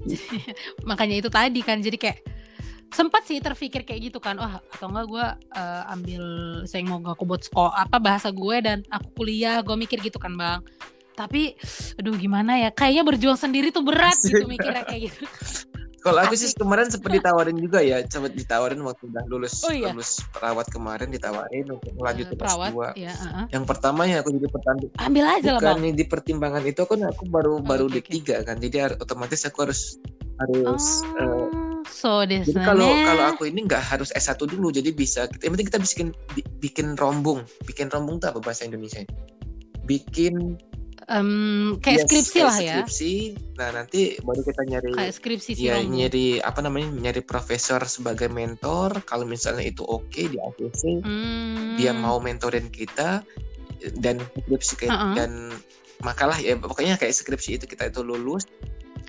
Makanya 0.90 1.16
itu 1.22 1.28
tadi 1.30 1.60
kan 1.62 1.78
jadi 1.78 1.96
kayak 2.00 2.18
sempat 2.90 3.22
sih 3.26 3.38
terpikir 3.38 3.86
kayak 3.86 4.10
gitu 4.10 4.18
kan 4.18 4.34
wah 4.36 4.58
atau 4.74 4.90
enggak 4.90 5.06
gue 5.06 5.26
uh, 5.54 5.92
ambil 5.94 6.24
saya 6.66 6.82
mau 6.82 6.98
aku 7.02 7.22
buat 7.22 7.42
sekolah 7.46 7.86
apa 7.86 7.96
bahasa 8.02 8.28
gue 8.34 8.56
dan 8.62 8.82
aku 8.90 9.22
kuliah 9.22 9.62
gue 9.62 9.76
mikir 9.78 10.02
gitu 10.02 10.18
kan 10.18 10.34
bang 10.34 10.60
tapi 11.14 11.54
aduh 12.00 12.16
gimana 12.16 12.58
ya 12.58 12.70
kayaknya 12.74 13.04
berjuang 13.06 13.38
sendiri 13.38 13.70
tuh 13.70 13.86
berat 13.86 14.18
gitu 14.22 14.46
mikirnya 14.48 14.82
kayak 14.82 15.12
gitu 15.12 15.24
kalau 16.00 16.24
aku 16.24 16.32
sih 16.32 16.48
kemarin 16.56 16.88
sempat 16.88 17.12
ditawarin 17.12 17.60
juga 17.60 17.84
ya, 17.84 18.00
sempat 18.08 18.32
ditawarin 18.32 18.80
waktu 18.80 19.04
udah 19.12 19.24
lulus 19.28 19.60
oh, 19.68 19.72
iya? 19.72 19.92
lulus 19.92 20.24
perawat 20.32 20.66
kemarin 20.72 21.12
ditawarin 21.12 21.68
untuk 21.68 21.92
melanjutkan 21.92 22.36
uh, 22.36 22.40
perawat, 22.40 22.70
S2. 22.72 22.80
Ya, 22.96 23.12
uh 23.12 23.20
-huh. 23.20 23.46
Yang 23.52 23.64
pertama 23.68 24.00
ya 24.08 24.16
aku 24.24 24.32
jadi 24.32 24.48
petani. 24.48 24.86
Ambil 24.96 25.24
aja 25.28 25.50
lah, 25.60 25.76
Bang. 25.76 25.84
di 25.92 26.04
pertimbangan 26.08 26.64
itu 26.64 26.82
kan 26.88 27.04
aku 27.04 27.22
baru 27.28 27.60
oh, 27.60 27.64
baru 27.64 27.86
okay, 27.92 28.16
D3 28.16 28.48
kan. 28.48 28.56
Jadi 28.56 28.76
otomatis 28.96 29.44
aku 29.44 29.68
harus 29.68 30.00
harus 30.40 31.04
oh. 31.20 31.20
uh, 31.20 31.48
So 32.00 32.24
Jadi 32.24 32.56
kalau 32.56 32.88
kalau 33.04 33.24
aku 33.36 33.52
ini 33.52 33.68
nggak 33.68 33.84
harus 33.92 34.08
S1 34.16 34.40
dulu, 34.40 34.72
jadi 34.72 34.88
bisa. 34.96 35.28
Yang 35.44 35.50
penting 35.52 35.68
kita 35.68 35.80
bikin 35.84 36.08
bikin 36.64 36.86
rombung. 36.96 37.44
Bikin 37.68 37.92
rombung 37.92 38.16
itu 38.16 38.26
apa 38.32 38.40
bahasa 38.40 38.64
Indonesia? 38.64 39.04
Bikin 39.84 40.56
um, 41.12 41.76
kayak 41.84 42.00
yes, 42.00 42.08
skripsi 42.08 42.38
kayak 42.40 42.48
lah 42.48 42.56
ya. 42.56 42.74
Skripsi. 42.80 43.12
Nah 43.60 43.68
nanti 43.76 44.00
baru 44.24 44.40
kita 44.40 44.62
nyari. 44.64 44.92
Kayak 44.96 45.14
skripsi 45.20 45.50
sih. 45.60 45.68
Ya 45.68 45.76
nyari 45.84 46.40
apa 46.40 46.64
namanya 46.64 46.88
nyari 46.88 47.20
profesor 47.20 47.84
sebagai 47.84 48.32
mentor. 48.32 49.04
Kalau 49.04 49.28
misalnya 49.28 49.68
itu 49.68 49.84
oke 49.84 50.08
okay, 50.08 50.32
di 50.32 50.40
ACC, 50.40 51.04
hmm. 51.04 51.76
dia 51.76 51.92
mau 51.92 52.16
mentorin 52.16 52.72
kita 52.72 53.20
dan 54.00 54.16
skripsi 54.48 54.72
kayak 54.80 54.92
uh 54.96 55.04
-uh. 55.12 55.14
dan 55.20 55.52
makalah 56.00 56.36
ya 56.40 56.56
pokoknya 56.56 56.96
kayak 56.96 57.12
skripsi 57.12 57.60
itu 57.60 57.64
kita 57.68 57.92
itu 57.92 58.00
lulus 58.00 58.48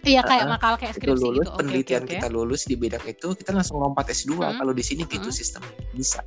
Iya 0.02 0.22
kayak 0.26 0.46
uh, 0.46 0.52
makal 0.58 0.74
kayak 0.82 0.98
skripsi 0.98 1.14
itu 1.14 1.30
lulus, 1.30 1.46
gitu. 1.46 1.58
penelitian 1.62 2.02
okay, 2.02 2.18
okay, 2.18 2.22
kita 2.26 2.28
lulus 2.34 2.62
di 2.66 2.74
bidang 2.74 3.06
itu, 3.06 3.28
kita 3.38 3.54
langsung 3.54 3.78
lompat 3.78 4.10
S2. 4.10 4.34
Hmm. 4.34 4.58
Kalau 4.58 4.74
di 4.74 4.82
sini 4.82 5.06
gitu 5.06 5.30
hmm. 5.30 5.38
sistemnya. 5.38 5.78
Bisa. 5.94 6.26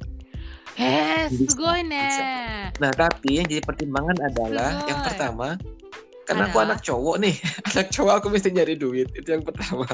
Eh, 0.75 1.31
nih. 1.87 2.75
Nah, 2.83 2.91
tapi 2.95 3.39
yang 3.39 3.47
jadi 3.47 3.63
pertimbangan 3.63 4.19
adalah 4.27 4.83
Sugoi. 4.83 4.91
yang 4.91 5.01
pertama 5.07 5.49
karena 6.25 6.49
aku 6.49 6.59
anak 6.59 6.81
cowok 6.81 7.17
nih, 7.21 7.37
anak 7.71 7.87
cowok 7.93 8.15
aku 8.19 8.27
mesti 8.33 8.49
nyari 8.51 8.75
duit. 8.75 9.13
Itu 9.13 9.29
yang 9.39 9.45
pertama. 9.45 9.87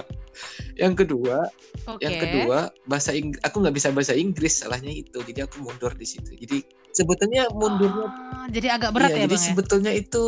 Yang 0.78 1.04
kedua, 1.04 1.50
okay. 1.90 2.06
yang 2.06 2.16
kedua 2.22 2.58
bahasa 2.86 3.10
Inggris 3.12 3.42
aku 3.42 3.56
nggak 3.60 3.76
bisa 3.76 3.88
bahasa 3.92 4.14
Inggris, 4.14 4.62
salahnya 4.62 4.94
itu. 4.94 5.18
Jadi 5.20 5.40
aku 5.44 5.60
mundur 5.60 5.92
di 5.92 6.06
situ. 6.06 6.32
Jadi 6.38 6.64
sebetulnya 6.92 7.46
mundurnya 7.54 8.06
oh, 8.10 8.48
jadi 8.50 8.78
agak 8.78 8.90
berat 8.94 9.10
iya, 9.14 9.16
ya 9.16 9.24
jadi 9.26 9.36
bang, 9.36 9.42
ya? 9.42 9.48
sebetulnya 9.52 9.92
ya? 9.94 10.02
itu 10.02 10.24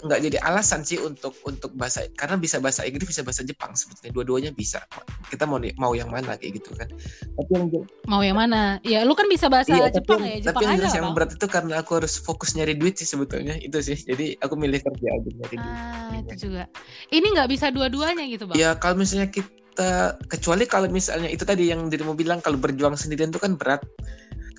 nggak 0.00 0.20
jadi 0.30 0.38
alasan 0.44 0.80
sih 0.80 0.96
untuk 1.00 1.36
untuk 1.44 1.72
bahasa 1.76 2.08
karena 2.16 2.40
bisa 2.40 2.56
bahasa 2.56 2.88
Inggris 2.88 3.12
bisa 3.12 3.22
bahasa 3.24 3.44
Jepang 3.44 3.76
sebetulnya. 3.76 4.12
Dua-duanya 4.16 4.50
bisa. 4.54 4.80
Kita 5.28 5.44
mau 5.44 5.60
mau 5.76 5.92
yang 5.92 6.08
mana 6.08 6.36
kayak 6.40 6.60
gitu 6.60 6.72
kan. 6.72 6.88
Tapi 7.36 7.50
yang 7.52 7.66
mau 8.08 8.22
yang 8.24 8.36
mana? 8.38 8.80
Ya 8.80 9.04
lu 9.04 9.12
kan 9.12 9.28
bisa 9.28 9.52
bahasa 9.52 9.76
iya, 9.76 9.92
Jepang 9.92 10.24
tapi, 10.24 10.40
ya? 10.40 10.50
Jepang 10.50 10.64
tapi 10.64 10.80
yang 10.80 10.80
aja 10.80 10.98
yang 11.00 11.12
berat 11.12 11.30
itu 11.36 11.46
karena 11.46 11.74
aku 11.84 12.00
harus 12.00 12.16
fokus 12.16 12.56
nyari 12.56 12.74
duit 12.76 12.96
sih 12.96 13.08
sebetulnya. 13.08 13.60
Itu 13.60 13.80
sih. 13.84 13.96
Jadi 13.96 14.40
aku 14.40 14.54
milih 14.56 14.80
kerja 14.80 15.08
aja 15.12 15.28
nyari 15.36 15.56
ah, 15.60 15.64
duit 15.64 16.24
itu 16.24 16.34
juga. 16.48 16.64
Ini 17.12 17.26
nggak 17.36 17.48
bisa 17.52 17.66
dua-duanya 17.68 18.24
gitu 18.30 18.48
bang? 18.48 18.56
Ya 18.56 18.70
kalau 18.80 18.96
misalnya 18.96 19.28
kita 19.28 20.16
kecuali 20.32 20.64
kalau 20.64 20.88
misalnya 20.88 21.28
itu 21.28 21.44
tadi 21.44 21.68
yang 21.68 21.92
dirimu 21.92 22.16
bilang 22.16 22.40
kalau 22.40 22.56
berjuang 22.56 22.96
sendirian 22.96 23.32
itu 23.32 23.40
kan 23.40 23.56
berat 23.56 23.84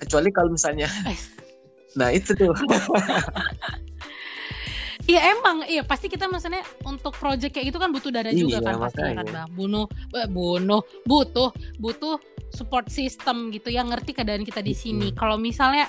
kecuali 0.00 0.28
kalau 0.32 0.50
misalnya 0.52 0.88
Nah 1.96 2.08
itu 2.12 2.32
tuh. 2.36 2.52
Iya 5.02 5.34
emang, 5.34 5.66
iya 5.66 5.82
pasti 5.82 6.06
kita 6.06 6.30
maksudnya 6.30 6.62
untuk 6.86 7.10
project 7.18 7.50
kayak 7.50 7.74
gitu 7.74 7.82
kan 7.82 7.90
butuh 7.90 8.14
dana 8.14 8.30
juga 8.30 8.62
iya, 8.62 8.66
kan 8.70 8.78
pasti 8.78 9.02
kan 9.02 9.26
bang. 9.26 9.50
Bunuh, 9.50 9.90
bunuh, 10.30 10.78
butuh, 11.02 11.50
butuh 11.82 12.22
support 12.52 12.92
system 12.92 13.48
gitu 13.50 13.72
yang 13.72 13.88
ngerti 13.88 14.12
keadaan 14.12 14.44
kita 14.44 14.60
di 14.60 14.76
sini. 14.76 15.10
Hmm. 15.10 15.16
Kalau 15.16 15.36
misalnya 15.40 15.88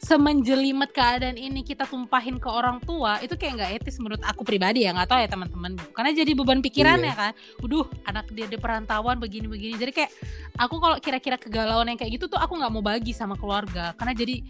semenjelimet 0.00 0.94
keadaan 0.94 1.36
ini 1.36 1.66
kita 1.66 1.84
tumpahin 1.90 2.38
ke 2.38 2.46
orang 2.46 2.78
tua, 2.80 3.18
itu 3.20 3.34
kayak 3.34 3.52
nggak 3.58 3.70
etis 3.82 3.98
menurut 3.98 4.22
aku 4.22 4.46
pribadi 4.46 4.86
ya 4.86 4.94
nggak 4.94 5.10
tahu 5.10 5.20
ya 5.20 5.28
teman-teman. 5.28 5.72
Karena 5.92 6.10
jadi 6.14 6.32
beban 6.32 6.62
pikiran 6.62 6.98
iya. 7.02 7.12
ya 7.12 7.14
kan. 7.18 7.32
Uduh, 7.60 7.84
anak 8.06 8.30
dia 8.30 8.46
di 8.46 8.56
perantauan 8.56 9.18
begini-begini. 9.18 9.74
Jadi 9.76 9.92
kayak 9.92 10.10
aku 10.56 10.78
kalau 10.78 10.96
kira-kira 11.02 11.36
kegalauan 11.36 11.90
yang 11.90 11.98
kayak 11.98 12.16
gitu 12.16 12.30
tuh 12.30 12.38
aku 12.38 12.54
nggak 12.56 12.72
mau 12.72 12.82
bagi 12.84 13.10
sama 13.10 13.34
keluarga 13.34 13.92
karena 13.98 14.12
jadi 14.14 14.44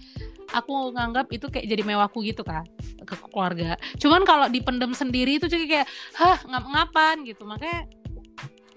aku 0.50 0.94
nganggap 0.94 1.26
itu 1.30 1.46
kayak 1.46 1.66
jadi 1.66 1.82
mewahku 1.86 2.22
gitu 2.26 2.42
kan 2.42 2.66
ke 3.06 3.14
keluarga 3.30 3.78
cuman 3.98 4.22
kalau 4.26 4.46
dipendem 4.50 4.92
sendiri 4.92 5.38
itu 5.38 5.46
juga 5.46 5.64
kayak 5.66 5.86
hah 6.18 6.38
ngap 6.46 6.64
ngapan 6.66 7.16
gitu 7.26 7.42
makanya 7.46 7.86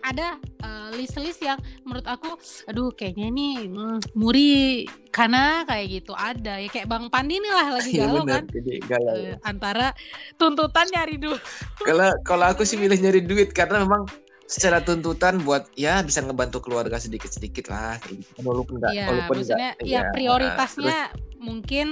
ada 0.03 0.37
uh, 0.61 0.91
list-list 0.93 1.39
yang 1.39 1.57
menurut 1.87 2.03
aku 2.05 2.35
aduh 2.67 2.91
kayaknya 2.91 3.31
ini 3.31 3.47
mm, 3.71 4.13
muri 4.19 4.83
karena 5.09 5.63
kayak 5.63 6.03
gitu 6.03 6.13
ada 6.13 6.59
ya 6.59 6.69
kayak 6.69 6.91
Bang 6.91 7.07
Pandi 7.07 7.39
nih 7.39 7.53
lah 7.53 7.67
lagi 7.79 7.91
iya, 7.95 8.05
galau 8.05 8.23
kan 8.27 8.43
jadi 8.51 8.73
galau. 8.83 9.15
Uh, 9.15 9.35
antara 9.47 9.87
tuntutan 10.35 10.85
nyari 10.91 11.15
duit 11.15 11.41
kalau 11.87 12.11
kalau 12.27 12.45
aku 12.51 12.67
sih 12.67 12.75
milih 12.75 12.99
nyari 12.99 13.23
duit 13.23 13.55
karena 13.55 13.81
memang 13.81 14.05
secara 14.43 14.83
tuntutan 14.83 15.39
buat 15.41 15.71
ya 15.73 16.03
bisa 16.03 16.19
ngebantu 16.19 16.61
keluarga 16.61 16.99
sedikit-sedikit 16.99 17.71
lah 17.71 17.97
gitu. 18.05 18.27
Walaupun 18.43 18.77
enggak 18.77 18.93
ya, 18.93 19.07
walaupun 19.09 19.35
maksudnya 19.39 19.71
enggak, 19.73 19.87
ya, 19.87 20.01
ya 20.03 20.11
prioritasnya 20.13 20.99
terus, 21.09 21.39
mungkin 21.41 21.87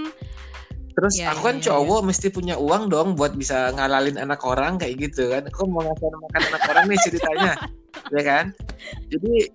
Terus 0.92 1.24
ya, 1.24 1.32
aku 1.32 1.42
kan 1.48 1.58
ya, 1.64 1.72
cowok 1.72 2.02
ya. 2.04 2.08
mesti 2.12 2.28
punya 2.30 2.56
uang 2.60 2.92
dong 2.92 3.16
buat 3.16 3.32
bisa 3.34 3.72
ngalalin 3.72 4.20
anak 4.20 4.44
orang 4.44 4.76
kayak 4.76 5.00
gitu 5.00 5.32
kan. 5.32 5.48
Aku 5.48 5.64
mau 5.72 5.88
ngasih 5.88 6.08
makan 6.12 6.42
anak 6.52 6.64
orang 6.68 6.84
nih 6.92 7.00
ceritanya. 7.08 7.54
ya 8.12 8.24
kan? 8.24 8.46
Jadi 9.08 9.52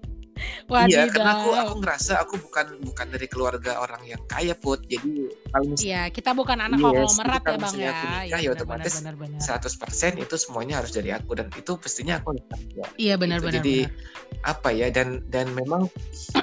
Wadidaw. 0.66 0.92
Iya, 0.92 1.02
karena 1.08 1.32
aku 1.32 1.50
aku 1.56 1.74
ngerasa 1.80 2.12
aku 2.20 2.34
bukan 2.42 2.66
bukan 2.84 3.06
dari 3.08 3.26
keluarga 3.30 3.80
orang 3.80 4.02
yang 4.04 4.20
kaya 4.28 4.52
put. 4.52 4.84
Jadi 4.84 5.32
kalau 5.48 5.66
misalnya 5.72 5.88
Iya, 5.88 6.02
kita 6.12 6.30
bukan 6.36 6.58
anak 6.60 6.78
yes, 6.78 6.84
konglomerat 6.84 7.42
ya 7.42 7.56
bang 7.56 7.74
ya. 7.76 7.88
Aku 7.88 8.04
nikah 8.06 8.24
ya, 8.26 8.36
ya 8.44 8.50
otomatis 8.52 8.94
seratus 9.40 9.74
persen 9.80 10.12
itu 10.20 10.34
semuanya 10.36 10.82
harus 10.82 10.92
dari 10.92 11.10
aku 11.14 11.38
dan 11.38 11.48
itu 11.56 11.72
pastinya 11.80 12.20
aku 12.20 12.36
ya. 12.76 12.86
Iya 13.00 13.14
benar-benar. 13.16 13.62
Gitu. 13.62 13.62
Jadi 13.62 13.78
benar. 13.88 14.44
apa 14.44 14.68
ya 14.74 14.86
dan 14.92 15.08
dan 15.32 15.46
memang 15.56 15.88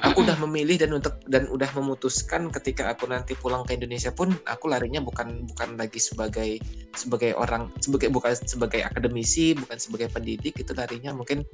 aku 0.02 0.18
udah 0.26 0.36
memilih 0.42 0.76
dan 0.80 0.90
untuk 0.96 1.14
dan 1.30 1.46
udah 1.46 1.70
memutuskan 1.78 2.50
ketika 2.50 2.90
aku 2.90 3.06
nanti 3.06 3.38
pulang 3.38 3.62
ke 3.62 3.78
Indonesia 3.78 4.10
pun 4.10 4.34
aku 4.48 4.72
larinya 4.72 4.98
bukan 5.04 5.46
bukan 5.54 5.78
lagi 5.78 6.00
sebagai 6.02 6.58
sebagai 6.96 7.36
orang 7.36 7.70
sebagai 7.78 8.10
bukan 8.10 8.34
sebagai 8.34 8.82
akademisi 8.82 9.54
bukan 9.54 9.78
sebagai 9.78 10.08
pendidik 10.10 10.56
itu 10.58 10.72
larinya 10.74 11.12
mungkin 11.14 11.44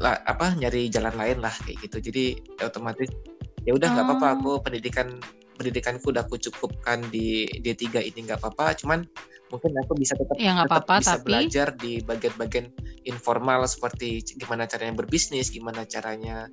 lah, 0.00 0.16
apa 0.24 0.56
nyari 0.56 0.88
jalan 0.88 1.12
lain 1.14 1.38
lah 1.44 1.52
kayak 1.62 1.76
gitu 1.84 2.00
jadi 2.00 2.24
ya 2.56 2.72
otomatis 2.72 3.12
ya 3.68 3.76
udah 3.76 3.88
nggak 3.92 4.04
oh. 4.04 4.08
apa-apa 4.16 4.28
aku 4.40 4.52
pendidikan 4.64 5.20
pendidikanku 5.60 6.08
udah 6.08 6.24
aku 6.24 6.40
cukupkan 6.40 7.04
di 7.12 7.44
D3 7.60 8.08
ini 8.08 8.24
nggak 8.24 8.40
apa-apa 8.40 8.72
cuman 8.80 9.04
mungkin 9.52 9.76
aku 9.76 9.92
bisa 9.98 10.16
tetap, 10.16 10.40
ya, 10.40 10.64
tetap 10.64 10.72
apa 10.72 10.76
-apa, 10.80 10.94
bisa 11.04 11.14
tapi... 11.20 11.26
belajar 11.28 11.68
di 11.76 11.92
bagian-bagian 12.00 12.66
informal 13.04 13.68
seperti 13.68 14.24
gimana 14.40 14.64
caranya 14.64 14.96
berbisnis 14.96 15.52
gimana 15.52 15.84
caranya 15.84 16.48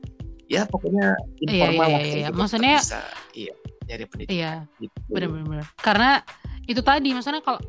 ya 0.52 0.68
pokoknya 0.68 1.16
iya, 1.40 1.48
informal 1.48 1.88
iya, 1.88 1.96
iya, 1.96 2.04
iya, 2.04 2.18
iya. 2.20 2.30
maksudnya 2.36 2.76
bisa 2.84 3.02
iya 3.32 3.54
nyari 3.88 4.04
pendidikan 4.12 4.36
iya 4.36 4.54
gitu. 4.84 4.98
benar-benar 5.08 5.68
karena 5.80 6.12
itu 6.68 6.82
tadi 6.84 7.10
maksudnya 7.16 7.40
kalau 7.40 7.64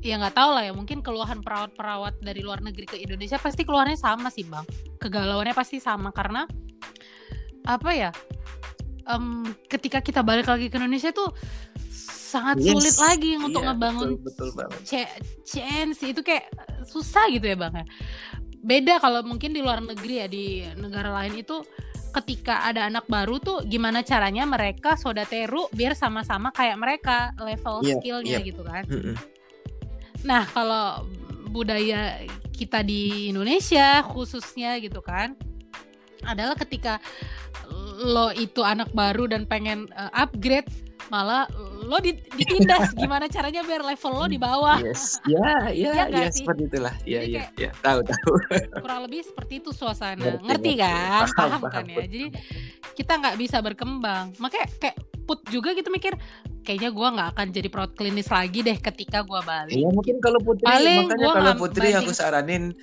ya 0.00 0.16
nggak 0.16 0.36
tahu 0.36 0.50
lah 0.56 0.62
ya 0.64 0.72
mungkin 0.72 1.04
keluhan 1.04 1.44
perawat-perawat 1.44 2.24
dari 2.24 2.40
luar 2.40 2.64
negeri 2.64 2.88
ke 2.88 2.96
Indonesia 2.96 3.36
pasti 3.36 3.68
keluarnya 3.68 4.00
sama 4.00 4.32
sih 4.32 4.48
bang 4.48 4.64
kegalauannya 4.96 5.52
pasti 5.52 5.76
sama 5.76 6.08
karena 6.10 6.48
apa 7.68 7.90
ya 7.92 8.10
um, 9.04 9.44
ketika 9.68 10.00
kita 10.00 10.24
balik 10.24 10.48
lagi 10.48 10.72
ke 10.72 10.80
Indonesia 10.80 11.12
tuh 11.12 11.28
sangat 12.30 12.62
yes. 12.62 12.72
sulit 12.72 12.96
lagi 12.96 13.32
untuk 13.36 13.60
iya, 13.60 13.74
ngebangun 13.74 14.10
betul, 14.22 14.48
betul 14.54 14.80
chance 15.44 16.00
itu 16.00 16.20
kayak 16.24 16.48
susah 16.88 17.28
gitu 17.28 17.44
ya 17.44 17.56
bang 17.58 17.84
ya 17.84 17.86
beda 18.60 18.94
kalau 19.00 19.20
mungkin 19.24 19.52
di 19.52 19.60
luar 19.60 19.84
negeri 19.84 20.14
ya 20.24 20.26
di 20.30 20.44
negara 20.80 21.12
lain 21.12 21.36
itu 21.36 21.60
ketika 22.10 22.66
ada 22.66 22.90
anak 22.90 23.06
baru 23.06 23.38
tuh 23.38 23.62
gimana 23.66 24.02
caranya 24.02 24.42
mereka 24.48 24.98
sodateru 24.98 25.70
biar 25.70 25.94
sama-sama 25.94 26.50
kayak 26.50 26.76
mereka 26.76 27.16
level 27.38 27.82
yeah, 27.86 27.96
skillnya 27.98 28.38
yeah. 28.38 28.46
gitu 28.46 28.62
kan 28.66 28.84
mm 28.86 29.00
-hmm. 29.00 29.16
Nah 30.26 30.44
kalau 30.48 31.06
budaya 31.50 32.22
kita 32.54 32.84
di 32.84 33.32
Indonesia 33.32 34.04
khususnya 34.04 34.76
gitu 34.78 35.00
kan 35.00 35.34
adalah 36.28 36.52
ketika 36.52 37.00
lo 38.00 38.32
itu 38.36 38.60
anak 38.60 38.92
baru 38.92 39.28
dan 39.28 39.48
pengen 39.48 39.88
uh, 39.96 40.12
upgrade 40.12 40.68
malah 41.08 41.48
lo 41.80 41.96
ditindas. 42.02 42.92
Gimana 43.00 43.26
caranya 43.30 43.64
biar 43.64 43.80
level 43.80 44.12
lo 44.12 44.26
di 44.28 44.36
bawah? 44.36 44.78
Yes. 44.84 45.16
Ya 45.24 45.72
ya 45.72 45.90
ya, 45.96 46.04
ya 46.12 46.28
seperti 46.28 46.68
itulah. 46.68 46.94
Ya 47.08 47.24
ya 47.24 47.48
ya. 47.56 47.70
Tahu 47.80 48.04
tahu. 48.04 48.32
kurang 48.84 49.08
lebih 49.08 49.24
seperti 49.24 49.64
itu 49.64 49.70
suasana. 49.72 50.20
Ngerti, 50.20 50.44
ngerti 50.44 50.72
kan? 50.76 51.24
Paham, 51.32 51.34
paham, 51.34 51.60
paham 51.64 51.72
kan 51.72 51.84
ya 51.88 52.04
jadi 52.04 52.28
kita 52.92 53.12
nggak 53.16 53.36
bisa 53.40 53.56
berkembang. 53.64 54.36
Makanya 54.36 54.66
kayak 54.76 54.96
put 55.30 55.46
juga 55.46 55.70
gitu 55.78 55.94
mikir 55.94 56.18
kayaknya 56.66 56.90
gue 56.90 57.08
nggak 57.14 57.28
akan 57.38 57.46
jadi 57.54 57.68
perawat 57.70 57.92
klinis 57.94 58.28
lagi 58.28 58.66
deh 58.66 58.74
ketika 58.74 59.22
gue 59.22 59.40
balik. 59.46 59.74
Iya 59.78 59.88
mungkin 59.94 60.18
kalau 60.18 60.42
putri 60.42 60.66
Paling 60.66 61.06
makanya 61.06 61.28
kalau 61.32 61.54
putri 61.54 61.88
aku 61.94 62.10
saranin 62.10 62.74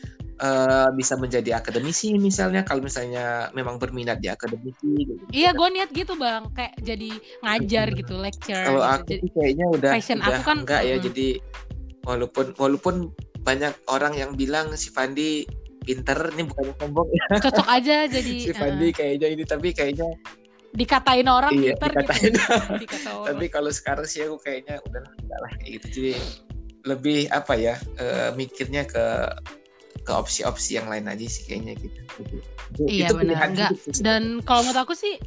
uh, 0.41 0.89
bisa 0.93 1.17
menjadi 1.17 1.57
akademisi 1.57 2.13
misalnya 2.17 2.61
kalau 2.61 2.85
misalnya 2.85 3.49
memang 3.53 3.81
berminat 3.81 4.21
di 4.21 4.29
akademisi 4.29 5.05
gitu. 5.05 5.23
Iya, 5.33 5.53
gue 5.53 5.67
niat 5.73 5.89
gitu 5.93 6.13
bang, 6.17 6.49
kayak 6.53 6.73
jadi 6.81 7.09
ngajar 7.43 7.87
gitu, 7.93 8.13
lecture. 8.17 8.65
Kalau 8.65 8.81
gitu. 8.81 8.93
aku 8.93 9.11
jadi, 9.13 9.27
kayaknya 9.33 9.65
udah, 9.73 9.91
passion 9.93 10.19
udah 10.21 10.29
aku 10.29 10.41
kan 10.45 10.57
enggak 10.63 10.81
ya, 10.85 10.95
jadi 11.01 11.27
walaupun 12.07 12.45
walaupun 12.55 12.95
banyak 13.41 13.73
orang 13.87 14.13
yang 14.15 14.31
bilang 14.35 14.71
si 14.75 14.91
Fandi 14.91 15.47
pinter, 15.87 16.19
ini 16.35 16.43
bukan 16.43 16.75
sombong 16.77 17.09
ya. 17.15 17.25
Cocok 17.47 17.67
aja 17.67 17.95
jadi. 18.11 18.35
si 18.43 18.51
Fandi 18.53 18.87
uh, 18.89 18.91
kayaknya 18.93 19.27
ini 19.31 19.43
tapi 19.47 19.71
kayaknya 19.71 20.09
dikatain 20.75 21.25
orang 21.25 21.55
iya, 21.55 21.73
pinter 21.73 21.89
dikatain 21.95 22.33
gitu. 22.35 22.53
Dikata 22.85 23.11
tapi 23.31 23.45
kalau 23.47 23.71
sekarang 23.71 24.05
sih 24.05 24.27
aku 24.27 24.37
kayaknya 24.43 24.83
udah 24.83 25.01
enggak 25.01 25.39
lah 25.39 25.51
kayak 25.57 25.71
gitu 25.79 25.87
jadi 25.95 26.13
lebih 26.87 27.19
apa 27.33 27.53
ya 27.55 27.75
uh, 27.97 28.29
mikirnya 28.35 28.83
ke 28.85 29.05
ke 30.07 30.15
opsi-opsi 30.15 30.79
yang 30.79 30.87
lain 30.87 31.11
aja 31.11 31.27
sih 31.27 31.43
kayaknya 31.43 31.75
gitu. 31.75 31.99
Iya 32.87 33.11
itu 33.11 33.15
benar. 33.19 33.51
Enggak. 33.51 33.71
Dan 33.99 34.39
kalau 34.47 34.63
menurut 34.63 34.87
aku 34.87 34.95
sih 34.95 35.19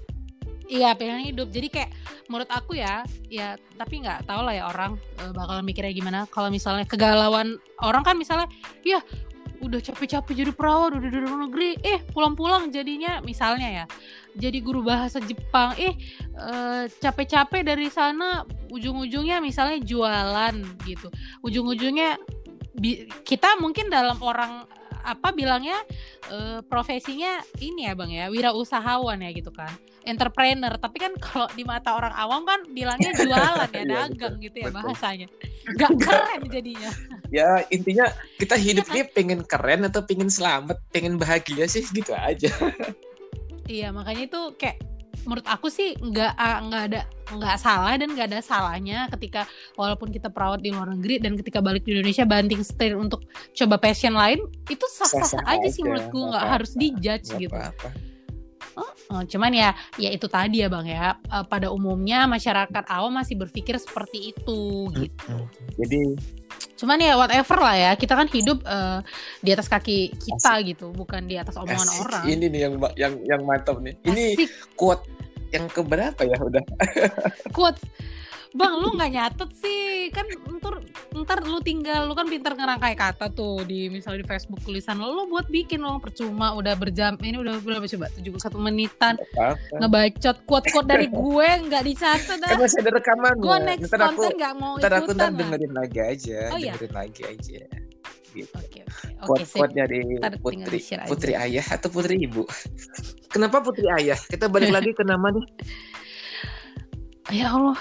Iya 0.70 0.94
pilihan 0.94 1.27
hidup. 1.27 1.51
Jadi 1.51 1.66
kayak 1.66 1.90
menurut 2.31 2.47
aku 2.47 2.78
ya, 2.78 3.02
ya 3.27 3.59
tapi 3.74 4.07
nggak 4.07 4.23
tahu 4.23 4.47
lah 4.47 4.55
ya 4.55 4.70
orang 4.70 4.94
uh, 5.19 5.35
bakal 5.35 5.59
mikirnya 5.66 5.90
gimana. 5.90 6.31
Kalau 6.31 6.47
misalnya 6.47 6.86
kegalauan 6.86 7.59
orang 7.82 8.07
kan 8.07 8.15
misalnya, 8.15 8.47
ya 8.86 9.02
udah 9.61 9.82
capek-capek 9.82 10.47
jadi 10.47 10.52
perawat 10.55 10.97
udah 10.97 11.11
di 11.11 11.19
luar 11.20 11.51
negeri, 11.51 11.77
eh 11.85 12.01
pulang-pulang 12.15 12.73
jadinya 12.73 13.20
misalnya 13.20 13.69
ya, 13.69 13.85
jadi 14.32 14.57
guru 14.65 14.81
bahasa 14.81 15.20
Jepang, 15.20 15.77
eh 15.77 15.93
uh, 16.32 16.89
capek-capek 16.89 17.61
dari 17.61 17.93
sana 17.93 18.48
ujung-ujungnya 18.73 19.36
misalnya 19.44 19.85
jualan 19.85 20.55
gitu, 20.89 21.12
ujung-ujungnya 21.44 22.16
kita 23.24 23.61
mungkin 23.61 23.93
dalam 23.93 24.16
orang 24.24 24.65
apa 25.01 25.32
bilangnya 25.32 25.81
uh, 26.28 26.61
profesinya 26.69 27.40
ini 27.61 27.89
ya 27.89 27.97
bang 27.97 28.11
ya 28.12 28.27
wirausahawan 28.28 29.20
ya 29.24 29.31
gitu 29.32 29.48
kan. 29.52 29.73
Entrepreneur 30.01 30.73
tapi 30.81 30.97
kan 30.97 31.12
kalau 31.20 31.48
di 31.52 31.65
mata 31.65 31.93
orang 31.93 32.12
awam 32.16 32.44
kan 32.48 32.65
bilangnya 32.73 33.12
jualan 33.20 33.69
ya 33.69 33.85
iya, 33.85 33.85
dagang 33.85 34.36
gitu 34.40 34.57
ya 34.61 34.69
bahasanya. 34.73 35.28
Nggak 35.77 35.93
keren 36.01 36.40
jadinya. 36.48 36.90
Ya 37.31 37.62
intinya 37.70 38.11
kita 38.43 38.59
hidup 38.59 38.90
iya, 38.90 39.07
ini 39.07 39.15
pengen 39.15 39.40
keren 39.47 39.86
atau 39.86 40.02
pengen 40.02 40.27
selamat 40.27 40.82
pengen 40.90 41.15
bahagia 41.15 41.62
sih 41.70 41.86
gitu 41.94 42.11
aja. 42.11 42.51
Iya 43.70 43.94
makanya 43.94 44.27
itu 44.27 44.40
kayak 44.59 44.82
menurut 45.25 45.47
aku 45.47 45.69
sih 45.69 45.95
nggak 45.99 46.33
ah, 46.37 46.59
nggak 46.65 46.83
ada 46.93 47.01
nggak 47.31 47.57
salah 47.63 47.95
dan 47.95 48.09
nggak 48.11 48.29
ada 48.33 48.41
salahnya 48.43 49.07
ketika 49.15 49.47
walaupun 49.79 50.11
kita 50.11 50.33
perawat 50.33 50.61
di 50.65 50.75
luar 50.75 50.91
negeri 50.91 51.23
dan 51.23 51.39
ketika 51.39 51.63
balik 51.63 51.87
di 51.87 51.95
Indonesia 51.95 52.27
banting 52.27 52.63
setir 52.67 52.99
untuk 52.99 53.23
coba 53.55 53.77
passion 53.79 54.19
lain 54.19 54.43
itu 54.67 54.87
sah-sah 54.91 55.47
aja, 55.47 55.63
aja 55.63 55.69
sih 55.71 55.83
menurutku 55.87 56.19
nggak 56.19 56.47
harus 56.47 56.73
dijudge 56.75 57.29
gitu. 57.39 57.55
Apa-apa. 57.55 58.10
Oh, 59.11 59.23
cuman 59.27 59.51
ya 59.51 59.70
ya 59.98 60.11
itu 60.11 60.27
tadi 60.31 60.62
ya 60.62 60.69
bang 60.70 60.86
ya 60.86 61.19
uh, 61.32 61.44
pada 61.44 61.70
umumnya 61.70 62.24
masyarakat 62.31 62.85
awam 62.86 63.19
masih 63.19 63.35
berpikir 63.39 63.77
seperti 63.77 64.32
itu 64.35 64.90
gitu. 64.94 65.35
Jadi 65.78 66.16
cuman 66.81 66.97
ya 66.97 67.12
whatever 67.20 67.61
lah 67.61 67.77
ya 67.77 67.93
kita 67.93 68.16
kan 68.16 68.24
hidup 68.32 68.65
uh, 68.65 69.05
di 69.44 69.52
atas 69.52 69.69
kaki 69.69 70.16
kita 70.16 70.65
Asik. 70.65 70.73
gitu 70.74 70.97
bukan 70.97 71.28
di 71.28 71.36
atas 71.36 71.61
omongan 71.61 71.89
Asik. 71.89 72.01
orang. 72.09 72.24
Ini 72.24 72.44
nih 72.48 72.61
yang 72.65 72.74
yang 72.97 73.15
yang 73.27 73.40
mantap 73.44 73.77
nih. 73.85 73.94
Ini 74.07 74.24
Asik. 74.36 74.48
quote 74.77 75.05
yang 75.51 75.66
keberapa 75.69 76.23
ya 76.24 76.39
udah? 76.40 76.65
quote 77.57 77.81
Bang, 78.51 78.83
lu 78.83 78.91
nggak 78.99 79.11
nyatet 79.15 79.51
sih? 79.55 80.11
Kan 80.11 80.27
ntar, 80.59 80.83
ntar 81.15 81.39
lu 81.47 81.63
tinggal, 81.63 82.11
lu 82.11 82.19
kan 82.19 82.27
pintar 82.27 82.59
ngerangkai 82.59 82.99
kata 82.99 83.31
tuh 83.31 83.63
di 83.63 83.87
misalnya 83.87 84.23
di 84.23 84.27
Facebook 84.27 84.59
tulisan 84.67 84.99
lu 84.99 85.31
buat 85.31 85.47
bikin 85.47 85.79
lo 85.79 86.03
percuma 86.03 86.59
udah 86.59 86.75
berjam, 86.75 87.15
ini 87.23 87.39
udah 87.39 87.63
berapa 87.63 87.87
coba? 87.87 88.11
71 88.19 88.67
menitan 88.67 89.15
ngebacot 89.79 90.37
quote-quote 90.51 90.89
dari 90.91 91.07
gue 91.07 91.49
nggak 91.71 91.83
dicatat 91.87 92.37
dah. 92.43 92.51
Kan 92.51 92.59
masih 92.59 92.83
ada 92.83 92.91
rekaman 92.99 93.33
Gue 93.39 93.59
next 93.63 93.87
ntar 93.87 94.01
konten 94.11 94.33
nggak 94.35 94.55
mau 94.59 94.75
ntar 94.83 94.93
aku 94.99 95.11
ntar 95.15 95.31
dengerin 95.31 95.73
lagi 95.75 95.99
aja, 96.03 96.39
oh, 96.51 96.59
iya? 96.59 96.75
dengerin 96.75 96.95
lagi 96.95 97.23
aja. 97.23 97.61
Gitu. 98.31 98.55
Oke, 98.55 98.87
oke. 98.87 99.27
Quote-quote 99.27 99.75
dari 99.75 100.03
Putri, 100.39 100.79
Putri 101.07 101.33
Ayah 101.35 101.67
atau 101.67 101.91
Putri 101.91 102.15
Ibu. 102.31 102.47
Kenapa 103.27 103.59
Putri 103.59 103.91
Ayah? 103.91 104.19
Kita 104.19 104.47
balik 104.47 104.71
lagi 104.71 104.95
ke 104.95 105.03
nama 105.03 105.35
nih 105.35 105.47
ya 107.31 107.55
Allah. 107.55 107.78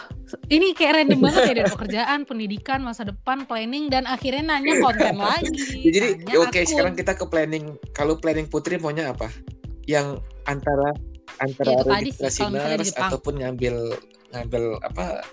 Ini 0.49 0.77
kayak 0.77 0.93
random 1.01 1.19
banget 1.26 1.41
ya 1.41 1.53
dari 1.61 1.69
pekerjaan 1.73 2.19
pendidikan 2.26 2.80
masa 2.85 3.05
depan 3.05 3.49
planning 3.49 3.89
dan 3.89 4.05
akhirnya 4.05 4.55
nanya 4.55 4.77
konten 4.81 5.17
lagi. 5.26 5.49
Ya, 5.81 5.89
jadi 5.89 6.07
oke 6.38 6.53
okay, 6.53 6.63
sekarang 6.69 6.93
kita 6.93 7.17
ke 7.17 7.26
planning. 7.26 7.77
Kalau 7.97 8.17
planning 8.17 8.45
putri 8.45 8.77
maunya 8.77 9.09
apa? 9.09 9.27
Yang 9.89 10.21
antara 10.45 10.93
antara 11.41 11.71
ya, 11.71 11.81
registrasi 11.85 12.41
nurse 12.49 12.93
ataupun 12.97 13.41
ngambil 13.41 13.97
ngambil 14.34 14.77
apa 14.85 15.26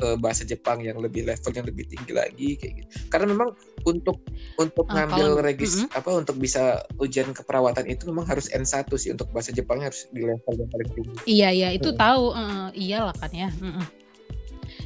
uh, 0.00 0.16
bahasa 0.16 0.42
Jepang 0.42 0.82
yang 0.82 0.98
lebih 0.98 1.28
level 1.28 1.52
yang 1.52 1.66
lebih 1.68 1.84
tinggi 1.86 2.12
lagi 2.12 2.48
kayak 2.56 2.72
gitu. 2.82 2.88
Karena 3.12 3.26
memang 3.30 3.54
untuk 3.86 4.20
untuk 4.56 4.86
uh, 4.88 4.92
ngambil 4.96 5.38
kalau, 5.38 5.44
regis 5.44 5.72
uh 5.80 5.86
-huh. 5.86 5.98
apa 6.00 6.10
untuk 6.24 6.36
bisa 6.40 6.82
ujian 6.98 7.30
keperawatan 7.30 7.86
itu 7.86 8.08
memang 8.08 8.26
harus 8.26 8.48
N1 8.50 8.88
sih 8.96 9.12
untuk 9.12 9.30
bahasa 9.30 9.52
Jepangnya 9.52 9.92
harus 9.92 10.08
di 10.10 10.24
level 10.24 10.54
yang 10.56 10.70
paling 10.72 10.90
tinggi. 10.96 11.14
Iya 11.28 11.48
iya 11.52 11.68
itu 11.76 11.92
hmm. 11.92 11.98
tahu 12.00 12.24
uh, 12.34 12.68
iyalah 12.74 13.16
kan 13.16 13.32
ya. 13.32 13.48
Uh 13.60 13.80
-uh. 13.80 13.86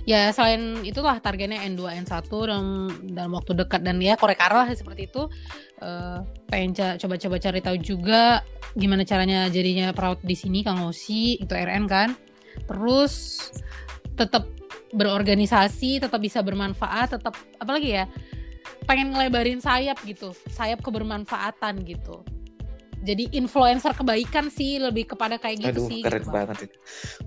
Ya 0.04 0.28
selain 0.36 0.84
itulah 0.84 1.16
targetnya 1.16 1.64
N2 1.64 2.04
N1 2.04 2.28
dalam 2.28 2.92
dalam 3.08 3.32
waktu 3.32 3.56
dekat 3.56 3.80
dan 3.80 3.96
ya 4.04 4.20
korek-korek 4.20 4.52
lah 4.52 4.68
seperti 4.76 5.08
itu. 5.08 5.32
Uh, 5.80 6.20
pengen 6.48 6.76
coba-coba 6.76 7.36
cari 7.40 7.60
tahu 7.64 7.76
juga 7.80 8.44
gimana 8.76 9.04
caranya 9.06 9.48
jadinya 9.48 9.96
perawat 9.96 10.20
di 10.20 10.36
sini 10.36 10.60
Kang 10.60 10.84
Osi 10.84 11.40
itu 11.40 11.52
RN 11.52 11.88
kan. 11.88 12.12
Terus 12.68 13.48
tetap 14.14 14.44
berorganisasi, 14.94 15.98
tetap 15.98 16.22
bisa 16.22 16.40
bermanfaat, 16.40 17.18
tetap 17.18 17.34
apalagi 17.58 17.98
ya 18.00 18.04
pengen 18.88 19.12
ngelebarin 19.12 19.60
sayap 19.60 20.00
gitu, 20.06 20.32
sayap 20.48 20.80
kebermanfaatan 20.80 21.82
gitu. 21.84 22.22
Jadi 23.04 23.36
influencer 23.36 23.92
kebaikan 23.92 24.48
sih 24.48 24.80
lebih 24.80 25.12
kepada 25.12 25.36
kayak 25.36 25.60
gitu 25.60 25.84
Aduh, 25.84 25.88
sih. 25.92 26.00
keren 26.00 26.24
gitu, 26.24 26.32
banget 26.32 26.56
itu. 26.64 26.76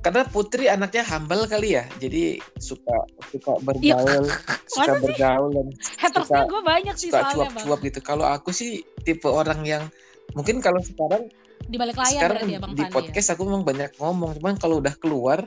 Karena 0.01 0.21
Putri 0.25 0.65
anaknya 0.73 1.05
humble 1.05 1.45
kali 1.45 1.77
ya, 1.77 1.85
jadi 2.01 2.41
suka 2.57 3.05
suka 3.29 3.61
bergaul, 3.61 4.25
suka 4.73 4.93
bergaul 4.97 5.53
dan 5.53 5.67
hatersnya 6.01 6.49
gue 6.49 6.61
banyak 6.65 6.95
sih 6.97 7.13
suka 7.13 7.29
cuap-cuap 7.29 7.79
gitu. 7.85 7.99
Kalau 8.01 8.25
aku 8.25 8.49
sih 8.49 8.81
tipe 9.05 9.29
orang 9.29 9.61
yang 9.69 9.85
mungkin 10.33 10.65
kalau 10.65 10.81
sekarang 10.81 11.29
di 11.67 11.77
balik 11.77 11.99
layar 11.99 12.31
sekarang 12.31 12.47
ya, 12.47 12.59
Bang 12.63 12.73
di 12.73 12.81
Fandi, 12.81 12.89
ya? 12.89 12.95
podcast 12.95 13.27
ya? 13.27 13.33
aku 13.35 13.41
memang 13.45 13.63
banyak 13.67 13.91
ngomong 13.99 14.31
cuman 14.39 14.55
kalau 14.57 14.75
udah 14.79 14.95
keluar 14.97 15.39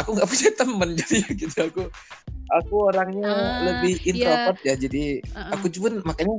aku 0.00 0.16
nggak 0.16 0.28
punya 0.28 0.50
temen 0.56 0.88
jadi 1.00 1.16
gitu 1.36 1.58
aku 1.60 1.82
aku 2.50 2.74
orangnya 2.90 3.30
uh, 3.30 3.58
lebih 3.68 3.94
iya. 4.00 4.08
introvert 4.10 4.58
yeah. 4.64 4.74
ya 4.74 4.82
jadi 4.88 5.02
uh 5.20 5.38
-uh. 5.38 5.50
aku 5.54 5.66
cuma 5.70 5.88
makanya 6.02 6.36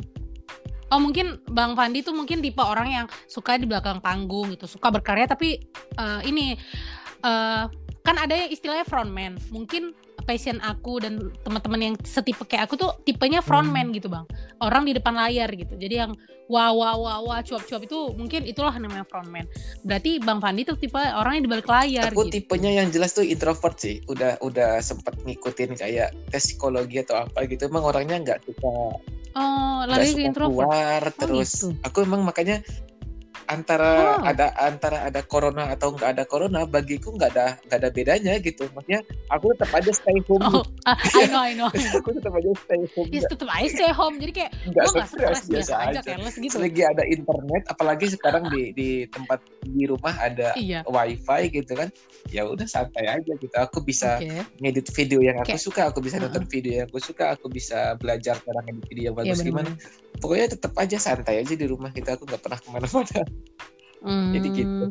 Oh 0.91 0.99
mungkin 0.99 1.39
Bang 1.47 1.71
Fandi 1.79 2.03
tuh 2.03 2.11
mungkin 2.11 2.43
tipe 2.43 2.59
orang 2.59 2.91
yang 2.91 3.05
suka 3.23 3.55
di 3.55 3.63
belakang 3.63 4.03
panggung 4.03 4.51
gitu, 4.51 4.67
suka 4.67 4.91
berkarya 4.91 5.23
tapi 5.23 5.63
uh, 5.95 6.19
ini 6.27 6.59
uh, 7.23 7.71
kan 8.03 8.15
ada 8.19 8.35
yang 8.35 8.51
istilahnya 8.51 8.83
frontman. 8.83 9.39
Mungkin 9.55 9.95
passion 10.31 10.63
aku 10.63 11.03
dan 11.03 11.19
teman-teman 11.43 11.91
yang 11.91 11.95
setipe 12.07 12.47
kayak 12.47 12.71
aku 12.71 12.79
tuh 12.79 12.95
tipenya 13.03 13.43
frontman 13.43 13.91
hmm. 13.91 13.95
gitu 13.99 14.07
bang, 14.07 14.23
orang 14.63 14.87
di 14.87 14.95
depan 14.95 15.11
layar 15.11 15.51
gitu. 15.51 15.75
Jadi 15.75 15.95
yang 15.99 16.15
wah 16.47 16.71
wah 16.71 16.95
wah 16.95 17.19
wah 17.19 17.39
cuap-cuap 17.43 17.83
itu 17.83 17.99
mungkin 18.15 18.47
itulah 18.47 18.71
namanya 18.79 19.03
frontman. 19.03 19.43
Berarti 19.83 20.23
Bang 20.23 20.39
Fandi 20.39 20.63
tuh 20.63 20.79
tipe 20.79 20.95
orang 20.95 21.35
yang 21.35 21.43
di 21.43 21.51
balik 21.51 21.67
layar. 21.67 22.15
Aku 22.15 22.31
gitu. 22.31 22.39
tipenya 22.39 22.79
yang 22.79 22.87
jelas 22.95 23.11
tuh 23.11 23.27
introvert 23.27 23.75
sih. 23.75 23.99
Udah 24.07 24.39
udah 24.39 24.79
sempet 24.79 25.19
ngikutin 25.27 25.75
kayak 25.75 26.15
tes 26.31 26.47
psikologi 26.47 27.03
atau 27.03 27.27
apa 27.27 27.43
gitu. 27.43 27.67
Emang 27.67 27.83
orangnya 27.83 28.15
nggak 28.23 28.39
suka 28.47 28.95
Oh, 29.31 29.87
lari 29.87 30.11
ke 30.11 30.27
introvert. 30.27 30.67
Keluar, 30.67 31.03
oh, 31.07 31.13
terus 31.15 31.51
gitu. 31.63 31.71
aku 31.87 32.03
emang 32.03 32.27
makanya 32.27 32.59
antara 33.51 33.91
oh. 34.15 34.23
ada 34.23 34.55
antara 34.55 34.97
ada 35.03 35.21
corona 35.27 35.75
atau 35.75 35.91
nggak 35.91 36.09
ada 36.15 36.23
corona 36.23 36.63
bagiku 36.63 37.11
nggak 37.11 37.29
ada 37.35 37.45
nggak 37.67 37.77
ada 37.83 37.89
bedanya 37.91 38.33
gitu. 38.39 38.63
Maksudnya 38.71 39.03
aku 39.27 39.51
tetap 39.51 39.71
aja 39.75 39.91
stay 39.91 40.19
home. 40.23 40.43
Oh, 40.47 40.63
uh, 40.87 40.97
I 41.19 41.27
know 41.27 41.43
I 41.43 41.53
know. 41.53 41.67
Aku 41.99 42.15
tetap 42.15 42.31
aja 42.31 42.49
stay 42.63 42.83
home. 42.95 43.09
Yes 43.11 43.27
tetap 43.27 43.51
aja 43.51 43.67
stay 43.67 43.91
home. 43.91 44.15
Jadi 44.23 44.31
kayak 44.31 44.51
nggak 44.71 44.85
nggak 44.95 45.07
stres 45.11 45.43
biasa 45.51 45.73
aja, 45.75 45.99
aja. 45.99 46.15
gitu. 46.15 46.47
Selagi 46.47 46.81
ada 46.87 47.03
internet 47.03 47.63
apalagi 47.67 48.05
sekarang 48.15 48.47
di 48.47 48.71
di 48.71 48.89
tempat 49.11 49.43
di 49.67 49.83
rumah 49.85 50.15
ada 50.17 50.55
iya. 50.55 50.81
wifi 50.87 51.51
gitu 51.51 51.75
kan 51.75 51.91
ya 52.31 52.47
udah 52.47 52.65
santai 52.65 53.11
aja 53.11 53.33
gitu. 53.35 53.55
Aku 53.59 53.83
bisa 53.83 54.15
okay. 54.17 54.47
ngedit 54.63 54.87
video 54.95 55.19
yang 55.19 55.35
aku 55.43 55.53
okay. 55.53 55.59
suka 55.59 55.91
aku 55.91 55.99
bisa 55.99 56.15
uh 56.17 56.23
-huh. 56.23 56.31
nonton 56.31 56.47
video 56.47 56.71
yang 56.81 56.85
aku 56.87 57.03
suka 57.03 57.35
aku 57.35 57.51
bisa 57.51 57.99
belajar 57.99 58.39
cara 58.39 58.59
ngedit 58.63 58.85
video 58.87 59.03
yang 59.11 59.15
bagus. 59.19 59.43
Yeah, 59.43 59.47
gimana 59.51 59.71
pokoknya 60.21 60.53
tetap 60.53 60.73
aja 60.77 60.97
santai 61.01 61.41
aja 61.41 61.53
di 61.57 61.65
rumah 61.65 61.89
kita 61.89 62.15
aku 62.15 62.29
nggak 62.29 62.41
pernah 62.45 62.59
ke 62.61 62.67
mana-mana 62.69 63.21
hmm. 64.05 64.31
jadi 64.37 64.47
gitu 64.53 64.85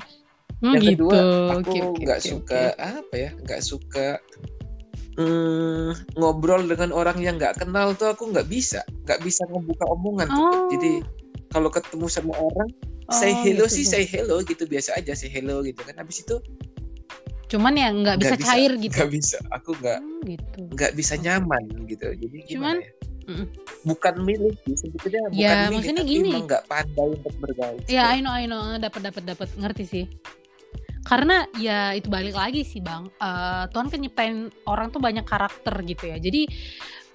hmm, 0.61 0.73
yang 0.75 0.83
gitu. 0.83 1.07
kedua 1.07 1.19
aku 1.55 1.73
nggak 2.03 2.19
okay, 2.21 2.27
okay, 2.27 2.31
suka 2.35 2.63
okay. 2.75 2.91
apa 2.99 3.15
ya 3.15 3.31
nggak 3.39 3.61
suka 3.63 4.09
hmm, 5.17 5.89
ngobrol 6.19 6.63
dengan 6.67 6.91
orang 6.91 7.19
yang 7.23 7.39
nggak 7.39 7.63
kenal 7.63 7.95
tuh 7.95 8.11
aku 8.11 8.29
nggak 8.35 8.51
bisa 8.51 8.83
nggak 9.07 9.23
bisa 9.23 9.47
ngebuka 9.49 9.85
omongan 9.89 10.29
oh. 10.35 10.37
tuh 10.37 10.55
jadi 10.77 10.93
kalau 11.51 11.71
ketemu 11.71 12.07
sama 12.07 12.35
orang 12.39 12.69
oh, 13.11 13.15
say 13.15 13.35
hello 13.35 13.67
gitu, 13.67 13.83
sih 13.83 13.85
say 13.87 14.05
hello 14.07 14.43
gitu 14.43 14.67
biasa 14.67 14.99
aja 14.99 15.15
say 15.15 15.31
hello 15.31 15.63
gitu 15.63 15.81
kan 15.87 15.95
habis 15.99 16.23
itu 16.23 16.39
cuman 17.51 17.75
ya 17.75 17.91
nggak 17.91 18.23
bisa, 18.23 18.39
bisa 18.39 18.47
cair 18.47 18.73
gitu 18.79 18.95
nggak 18.95 19.11
bisa 19.11 19.39
aku 19.51 19.75
nggak 19.83 19.99
hmm, 19.99 20.23
gitu. 20.23 20.61
nggak 20.71 20.93
bisa 20.95 21.15
nyaman 21.19 21.63
gitu 21.91 22.07
jadi 22.15 22.37
cuman 22.55 22.79
ya? 22.79 22.91
Bukan 23.87 24.15
milik 24.23 24.57
sih 24.67 24.77
sebetulnya 24.77 25.21
ya, 25.31 25.31
bukan 25.31 25.57
milik 25.57 25.75
maksudnya 25.77 26.05
tapi 26.05 26.13
gini. 26.13 26.31
nggak 26.45 26.65
pandai 26.69 27.09
untuk 27.15 27.35
bergaul. 27.41 27.79
Ya 27.89 28.05
I 28.13 28.21
know 28.21 28.35
I 28.35 28.47
know. 28.49 28.63
Dapat 28.77 29.01
dapat 29.13 29.23
dapat 29.25 29.49
ngerti 29.57 29.85
sih. 29.87 30.05
Karena 31.01 31.49
ya 31.57 31.97
itu 31.97 32.13
balik 32.13 32.37
lagi 32.37 32.61
sih 32.63 32.85
bang. 32.85 33.09
Uh, 33.17 33.65
Tuhan 33.73 33.89
kan 33.89 33.99
nyiptain 33.99 34.53
orang 34.69 34.93
tuh 34.93 35.01
banyak 35.01 35.25
karakter 35.25 35.75
gitu 35.89 36.13
ya. 36.13 36.21
Jadi 36.21 36.45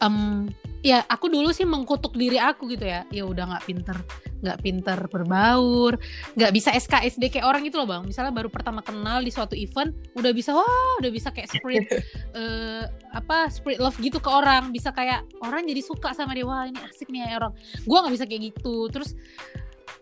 um, 0.02 0.50
ya 0.86 1.02
aku 1.10 1.34
dulu 1.34 1.50
sih 1.50 1.66
mengkutuk 1.66 2.14
diri 2.14 2.38
aku 2.38 2.70
gitu 2.70 2.86
ya. 2.86 3.02
Ya 3.10 3.26
udah 3.26 3.58
nggak 3.58 3.66
pinter 3.66 3.98
nggak 4.46 4.62
pinter 4.62 5.00
berbaur 5.10 5.98
nggak 6.38 6.52
bisa 6.54 6.70
SKSD 6.70 7.34
kayak 7.34 7.50
orang 7.50 7.66
itu 7.66 7.74
loh 7.74 7.90
bang. 7.90 8.06
Misalnya 8.06 8.30
baru 8.30 8.54
pertama 8.54 8.86
kenal 8.86 9.26
di 9.26 9.34
suatu 9.34 9.58
event 9.58 9.90
udah 10.14 10.30
bisa 10.30 10.54
wah 10.54 10.94
udah 11.02 11.10
bisa 11.10 11.34
kayak 11.34 11.50
spirit 11.50 11.90
uh, 12.38 12.86
apa 13.20 13.50
spirit 13.50 13.82
love 13.82 13.98
gitu 13.98 14.22
ke 14.22 14.30
orang. 14.30 14.70
Bisa 14.70 14.94
kayak 14.94 15.26
orang 15.42 15.66
jadi 15.66 15.82
suka 15.82 16.14
sama 16.14 16.38
dia. 16.38 16.46
Wah 16.46 16.70
ini 16.70 16.78
asik 16.86 17.10
nih 17.10 17.26
ya 17.26 17.42
orang. 17.42 17.58
Gue 17.82 17.98
nggak 17.98 18.14
bisa 18.14 18.26
kayak 18.30 18.42
gitu. 18.54 18.94
Terus 18.94 19.18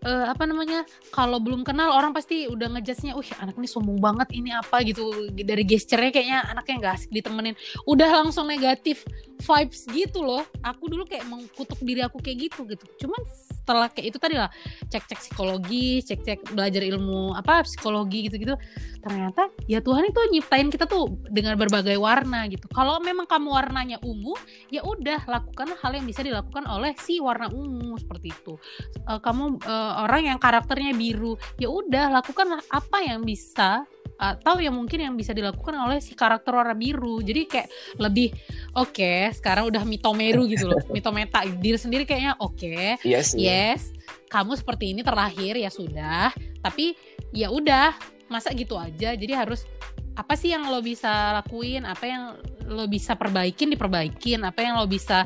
uh, 0.05 0.25
apa 0.31 0.43
namanya 0.47 0.83
kalau 1.11 1.39
belum 1.39 1.63
kenal 1.63 1.95
orang 1.95 2.11
pasti 2.11 2.45
udah 2.47 2.73
ngejudge-nya, 2.77 3.13
uh 3.15 3.29
anak 3.39 3.55
ini 3.57 3.67
sombong 3.67 3.99
banget 3.99 4.29
ini 4.35 4.51
apa? 4.51 4.81
gitu. 4.83 5.31
Dari 5.33 5.63
gesturnya 5.63 6.11
kayaknya 6.11 6.39
anaknya 6.49 6.75
nggak 6.83 6.93
asik 6.99 7.09
ditemenin. 7.11 7.55
Udah 7.87 8.23
langsung 8.23 8.49
negatif 8.49 9.03
vibes 9.43 9.87
gitu 9.91 10.23
loh. 10.23 10.43
Aku 10.63 10.87
dulu 10.87 11.07
kayak 11.07 11.27
mengkutuk 11.27 11.79
diri 11.83 12.03
aku 12.03 12.19
kayak 12.19 12.51
gitu 12.51 12.67
gitu. 12.67 12.85
Cuman 13.05 13.21
setelah 13.63 13.87
kayak 13.87 14.11
itu 14.11 14.19
tadi 14.19 14.35
lah 14.35 14.51
cek-cek 14.91 15.23
psikologi 15.23 16.03
cek-cek 16.03 16.51
belajar 16.51 16.83
ilmu 16.83 17.31
apa 17.31 17.63
psikologi 17.63 18.27
gitu-gitu 18.27 18.59
ternyata 19.03 19.51
ya 19.67 19.83
Tuhan 19.83 20.07
itu 20.07 20.19
nyiptain 20.31 20.71
kita 20.71 20.87
tuh 20.87 21.11
dengan 21.27 21.59
berbagai 21.59 21.99
warna 21.99 22.47
gitu. 22.47 22.65
Kalau 22.71 23.03
memang 23.03 23.27
kamu 23.27 23.51
warnanya 23.51 23.97
ungu 23.99 24.33
ya 24.71 24.81
udah 24.81 25.27
lakukan 25.27 25.75
hal 25.75 25.91
yang 25.91 26.07
bisa 26.07 26.23
dilakukan 26.23 26.63
oleh 26.65 26.95
si 26.97 27.19
warna 27.19 27.51
ungu 27.51 27.99
seperti 27.99 28.31
itu. 28.31 28.55
Uh, 29.03 29.19
kamu 29.19 29.59
uh, 29.67 30.07
orang 30.07 30.33
yang 30.33 30.39
karakternya 30.39 30.95
biru 30.95 31.35
ya 31.59 31.67
udah 31.67 32.23
lakukan 32.23 32.63
apa 32.71 32.97
yang 33.03 33.21
bisa 33.27 33.83
atau 34.13 34.61
yang 34.61 34.77
mungkin 34.77 35.03
yang 35.03 35.15
bisa 35.19 35.35
dilakukan 35.35 35.73
oleh 35.75 35.99
si 35.99 36.15
karakter 36.15 36.55
warna 36.55 36.77
biru. 36.77 37.19
Jadi 37.19 37.41
kayak 37.43 37.67
lebih 37.99 38.31
oke 38.77 38.95
okay, 38.95 39.27
sekarang 39.35 39.67
udah 39.67 39.83
mitomeru 39.83 40.47
gitu 40.47 40.71
loh. 40.71 40.79
Mitometa 40.95 41.43
diri 41.43 41.75
sendiri 41.75 42.07
kayaknya 42.07 42.39
oke. 42.39 42.55
Okay, 42.55 42.95
yes, 43.03 43.35
yes 43.35 43.91
kamu 44.33 44.57
seperti 44.57 44.97
ini 44.97 45.05
terlahir 45.05 45.53
ya 45.61 45.69
sudah. 45.69 46.33
Tapi 46.65 46.97
ya 47.29 47.53
udah 47.53 47.93
masa 48.33 48.49
gitu 48.57 48.73
aja 48.73 49.13
jadi 49.13 49.45
harus 49.45 49.69
apa 50.13 50.33
sih 50.37 50.53
yang 50.53 50.69
lo 50.69 50.81
bisa 50.81 51.41
lakuin 51.41 51.85
apa 51.85 52.05
yang 52.05 52.23
lo 52.69 52.85
bisa 52.85 53.17
perbaikin 53.17 53.73
diperbaikin 53.73 54.45
apa 54.45 54.61
yang 54.61 54.77
lo 54.77 54.85
bisa 54.85 55.25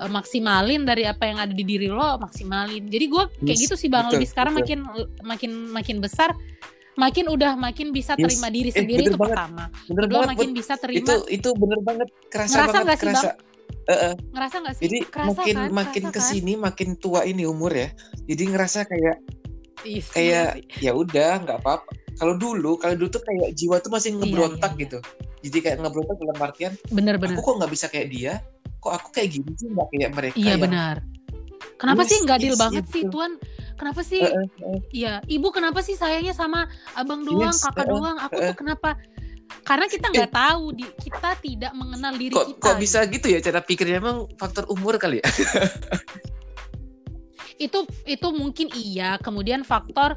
uh, 0.00 0.10
maksimalin 0.10 0.84
dari 0.84 1.08
apa 1.08 1.24
yang 1.28 1.40
ada 1.40 1.52
di 1.52 1.64
diri 1.64 1.88
lo 1.88 2.20
maksimalin 2.20 2.86
jadi 2.88 3.04
gue 3.08 3.24
kayak 3.44 3.56
yes, 3.56 3.62
gitu 3.68 3.74
sih 3.74 3.88
bang 3.88 4.08
betul, 4.08 4.14
lebih 4.20 4.28
sekarang 4.28 4.52
betul. 4.56 4.64
makin 4.64 4.80
makin 5.24 5.50
makin 5.72 5.96
besar 6.00 6.30
makin 6.98 7.30
udah 7.30 7.54
makin 7.54 7.94
bisa 7.94 8.18
terima 8.18 8.48
yes. 8.50 8.54
diri 8.54 8.70
eh, 8.70 8.76
sendiri 8.76 9.00
eh, 9.00 9.08
itu 9.08 9.18
banget. 9.18 9.36
pertama 9.36 9.64
bener 9.88 10.02
kedua 10.04 10.18
banget, 10.20 10.30
makin 10.34 10.48
bisa 10.52 10.74
terima 10.76 10.98
itu 10.98 11.14
itu 11.32 11.48
bener 11.56 11.80
banget 11.80 12.08
kerasa 12.28 12.54
ngerasa 12.54 12.76
banget 12.76 12.88
gak 12.88 12.98
sih 12.98 13.06
kerasa 13.08 13.28
bang? 13.28 13.46
Uh, 13.88 13.92
uh. 13.92 14.12
ngerasa 14.36 14.56
gak 14.60 14.74
sih 14.76 14.82
jadi 14.84 14.98
kerasa 15.08 15.28
makin 15.40 15.56
kan? 15.56 15.68
makin 15.72 16.04
kerasa 16.04 16.14
ke 16.14 16.20
sini 16.20 16.52
kan? 16.52 16.62
makin 16.68 16.88
tua 17.00 17.20
ini 17.24 17.44
umur 17.48 17.72
ya 17.72 17.88
jadi 18.28 18.42
ngerasa 18.52 18.80
kayak 18.84 19.16
Isi, 19.86 20.10
kayak 20.10 20.58
ya 20.82 20.90
udah 20.90 21.38
nggak 21.46 21.62
apa-apa 21.62 22.07
kalau 22.18 22.34
dulu 22.34 22.74
kalau 22.76 22.94
dulu 22.98 23.08
tuh 23.08 23.22
kayak 23.22 23.54
jiwa 23.54 23.78
tuh 23.78 23.90
masih 23.94 24.10
iya, 24.12 24.18
ngebrontak 24.18 24.72
iya, 24.74 24.76
iya, 24.76 24.82
gitu. 24.84 24.98
Jadi 25.38 25.58
kayak 25.62 25.76
ngebrontak 25.86 26.16
dalam 26.18 26.38
artian 26.42 26.72
bener-bener 26.90 27.38
aku 27.38 27.42
kok 27.46 27.54
nggak 27.62 27.72
bisa 27.72 27.86
kayak 27.86 28.08
dia? 28.10 28.32
Kok 28.82 28.92
aku 28.92 29.08
kayak 29.14 29.28
gini 29.38 29.50
sih 29.54 29.68
nggak 29.70 29.88
kayak 29.94 30.10
mereka 30.12 30.34
iya 30.36 30.54
yang... 30.54 30.62
benar. 30.66 30.96
Kenapa 31.78 32.02
yes, 32.02 32.10
sih 32.10 32.18
nggak 32.26 32.38
deal 32.42 32.56
yes, 32.58 32.60
banget 32.60 32.84
yes, 32.84 32.92
sih 32.92 33.02
tuan? 33.06 33.32
Kenapa 33.78 34.00
sih 34.02 34.22
iya 34.90 35.22
uh, 35.22 35.22
uh, 35.22 35.22
uh. 35.22 35.30
ibu 35.30 35.48
kenapa 35.54 35.78
sih 35.86 35.94
sayangnya 35.94 36.34
sama 36.34 36.66
abang 36.98 37.22
doang 37.22 37.54
yes, 37.54 37.62
kakak 37.62 37.86
uh, 37.86 37.90
doang? 37.94 38.16
Aku 38.18 38.34
uh, 38.34 38.46
tuh 38.50 38.56
kenapa? 38.58 38.90
Karena 39.62 39.86
kita 39.88 40.06
nggak 40.12 40.30
eh, 40.30 40.34
tahu 40.34 40.64
di 40.76 40.84
kita 40.98 41.30
tidak 41.40 41.72
mengenal 41.72 42.12
diri 42.18 42.34
kok, 42.34 42.46
kita. 42.52 42.62
kok 42.66 42.76
bisa 42.76 42.98
gitu 43.08 43.26
ya 43.30 43.38
cara 43.40 43.60
pikirnya? 43.62 44.02
Emang 44.02 44.26
faktor 44.36 44.66
umur 44.68 44.98
kali 44.98 45.22
ya? 45.22 45.26
Itu 47.58 47.90
itu 48.06 48.28
mungkin 48.30 48.70
iya. 48.70 49.18
Kemudian 49.18 49.66
faktor 49.66 50.14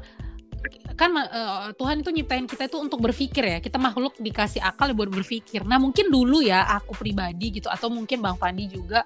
kan 0.94 1.10
uh, 1.16 1.72
Tuhan 1.74 2.04
itu 2.04 2.10
nyiptain 2.12 2.46
kita 2.46 2.70
itu 2.70 2.78
untuk 2.78 3.02
berpikir 3.02 3.42
ya. 3.42 3.58
Kita 3.58 3.80
makhluk 3.80 4.14
dikasih 4.20 4.62
akal 4.62 4.94
buat 4.94 5.10
berpikir. 5.10 5.66
Nah 5.66 5.80
mungkin 5.82 6.12
dulu 6.12 6.44
ya 6.44 6.62
aku 6.68 6.94
pribadi 6.94 7.58
gitu 7.58 7.72
atau 7.72 7.90
mungkin 7.90 8.22
Bang 8.22 8.38
Fandi 8.38 8.68
juga 8.70 9.02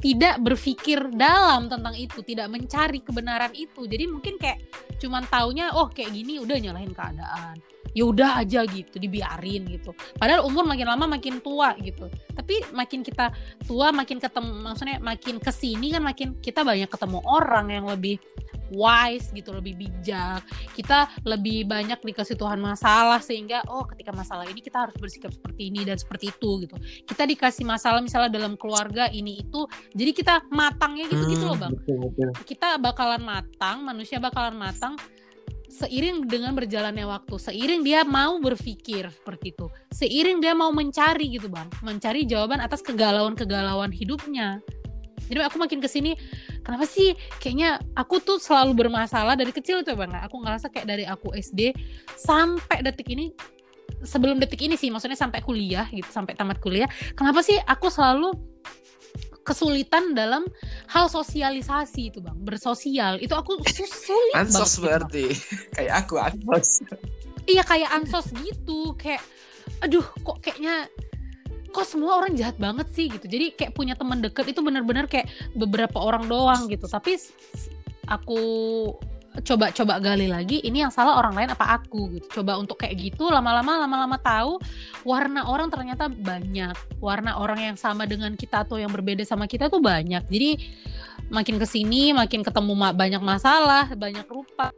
tidak 0.00 0.40
berpikir 0.40 1.12
dalam 1.14 1.68
tentang 1.68 1.94
itu 1.98 2.22
tidak 2.24 2.48
mencari 2.48 3.02
kebenaran 3.02 3.52
itu. 3.52 3.84
Jadi 3.84 4.04
mungkin 4.08 4.40
kayak 4.40 4.62
cuman 5.02 5.26
taunya 5.28 5.74
oh 5.74 5.90
kayak 5.92 6.14
gini 6.14 6.40
udah 6.40 6.56
nyalahin 6.56 6.94
keadaan 6.94 7.73
ya 7.94 8.04
udah 8.10 8.42
aja 8.42 8.66
gitu 8.66 8.98
dibiarin 8.98 9.64
gitu. 9.70 9.94
Padahal 10.18 10.44
umur 10.44 10.66
makin 10.66 10.90
lama 10.90 11.06
makin 11.06 11.38
tua 11.38 11.78
gitu. 11.78 12.10
Tapi 12.34 12.74
makin 12.74 13.06
kita 13.06 13.30
tua 13.64 13.94
makin 13.94 14.18
ketemu 14.18 14.50
maksudnya 14.60 14.98
makin 14.98 15.38
ke 15.38 15.50
sini 15.54 15.94
kan 15.94 16.02
makin 16.02 16.36
kita 16.42 16.66
banyak 16.66 16.90
ketemu 16.90 17.22
orang 17.24 17.70
yang 17.70 17.86
lebih 17.86 18.18
wise 18.74 19.30
gitu 19.30 19.54
lebih 19.54 19.78
bijak. 19.78 20.42
Kita 20.74 21.06
lebih 21.22 21.70
banyak 21.70 22.02
dikasih 22.02 22.34
Tuhan 22.34 22.58
masalah 22.58 23.22
sehingga 23.22 23.62
oh 23.70 23.86
ketika 23.86 24.10
masalah 24.10 24.44
ini 24.50 24.58
kita 24.58 24.88
harus 24.88 24.96
bersikap 24.98 25.30
seperti 25.30 25.70
ini 25.70 25.86
dan 25.86 25.96
seperti 25.96 26.34
itu 26.34 26.66
gitu. 26.66 26.76
Kita 27.06 27.24
dikasih 27.24 27.62
masalah 27.62 28.02
misalnya 28.02 28.34
dalam 28.34 28.58
keluarga 28.58 29.06
ini 29.08 29.38
itu 29.46 29.64
jadi 29.94 30.10
kita 30.10 30.34
matangnya 30.50 31.06
gitu 31.06 31.24
gitu 31.30 31.44
loh 31.46 31.56
bang. 31.56 31.72
kita 32.44 32.76
bakalan 32.80 33.22
matang 33.22 33.86
manusia 33.86 34.18
bakalan 34.18 34.58
matang 34.58 34.98
seiring 35.74 36.30
dengan 36.30 36.54
berjalannya 36.54 37.02
waktu, 37.02 37.34
seiring 37.34 37.82
dia 37.82 38.06
mau 38.06 38.38
berpikir 38.38 39.10
seperti 39.10 39.50
itu, 39.50 39.66
seiring 39.90 40.38
dia 40.38 40.54
mau 40.54 40.70
mencari 40.70 41.34
gitu 41.34 41.50
bang, 41.50 41.66
mencari 41.82 42.22
jawaban 42.22 42.62
atas 42.62 42.78
kegalauan-kegalauan 42.86 43.90
hidupnya. 43.90 44.62
jadi 45.24 45.48
aku 45.48 45.56
makin 45.56 45.80
ke 45.80 45.88
sini 45.88 46.14
kenapa 46.60 46.84
sih? 46.84 47.16
Kayaknya 47.40 47.80
aku 47.96 48.20
tuh 48.20 48.36
selalu 48.36 48.86
bermasalah 48.86 49.34
dari 49.34 49.50
kecil 49.50 49.80
tuh 49.80 49.96
bang 49.96 50.12
aku 50.20 50.36
ngerasa 50.38 50.68
kayak 50.68 50.86
dari 50.86 51.04
aku 51.08 51.32
SD 51.32 51.72
sampai 52.12 52.84
detik 52.84 53.08
ini 53.08 53.32
sebelum 54.04 54.36
detik 54.36 54.60
ini 54.60 54.76
sih 54.76 54.92
maksudnya 54.92 55.16
sampai 55.16 55.40
kuliah 55.40 55.88
gitu 55.88 56.06
sampai 56.12 56.36
tamat 56.36 56.60
kuliah 56.60 56.86
kenapa 57.16 57.40
sih 57.40 57.56
aku 57.64 57.88
selalu 57.88 58.36
kesulitan 59.44 60.16
dalam 60.16 60.48
hal 60.88 61.06
sosialisasi 61.12 62.10
itu 62.10 62.18
bang. 62.24 62.36
Bersosial. 62.40 63.20
Itu 63.20 63.36
aku 63.36 63.60
sulit 64.08 64.34
ansos 64.34 64.80
banget 64.80 65.06
berarti. 65.06 65.24
Kayak 65.76 65.94
aku 66.04 66.14
ansos. 66.18 66.82
Iya 67.44 67.62
kayak 67.62 67.90
ansos 67.92 68.32
gitu. 68.40 68.96
Kayak 68.96 69.20
aduh 69.84 70.04
kok 70.24 70.40
kayaknya 70.40 70.88
kok 71.74 71.84
semua 71.84 72.24
orang 72.24 72.32
jahat 72.34 72.56
banget 72.56 72.88
sih 72.96 73.12
gitu. 73.12 73.28
Jadi 73.28 73.52
kayak 73.52 73.76
punya 73.76 73.92
teman 73.92 74.24
deket 74.24 74.48
itu 74.48 74.64
benar-benar 74.64 75.04
kayak 75.06 75.28
beberapa 75.52 76.00
orang 76.00 76.24
doang 76.24 76.66
gitu. 76.72 76.88
Tapi 76.88 77.20
aku 78.08 78.40
coba 79.42 79.74
coba 79.74 79.98
gali 79.98 80.30
lagi 80.30 80.62
ini 80.62 80.86
yang 80.86 80.94
salah 80.94 81.18
orang 81.18 81.34
lain 81.34 81.50
apa 81.50 81.74
aku 81.82 82.14
gitu. 82.14 82.40
Coba 82.40 82.54
untuk 82.54 82.78
kayak 82.78 82.94
gitu 82.94 83.26
lama-lama 83.26 83.82
lama-lama 83.82 84.14
tahu 84.22 84.62
warna 85.02 85.50
orang 85.50 85.74
ternyata 85.74 86.06
banyak. 86.06 86.74
Warna 87.02 87.42
orang 87.42 87.74
yang 87.74 87.76
sama 87.80 88.06
dengan 88.06 88.38
kita 88.38 88.62
atau 88.62 88.78
yang 88.78 88.94
berbeda 88.94 89.26
sama 89.26 89.50
kita 89.50 89.66
tuh 89.66 89.82
banyak. 89.82 90.22
Jadi 90.30 90.50
makin 91.34 91.58
ke 91.58 91.66
sini 91.66 92.14
makin 92.14 92.46
ketemu 92.46 92.94
banyak 92.94 93.22
masalah 93.22 93.90
banyak 93.98 94.26
rupa. 94.30 94.70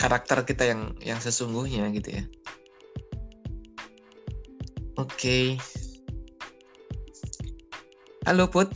Karakter 0.00 0.48
kita 0.48 0.64
yang 0.64 0.96
yang 1.04 1.20
sesungguhnya 1.20 1.92
gitu 1.92 2.08
ya. 2.08 2.24
Oke. 4.96 5.16
Okay. 5.16 5.46
halo 8.24 8.48
put. 8.48 8.72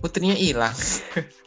Putrinya 0.00 0.36
hilang 0.36 0.76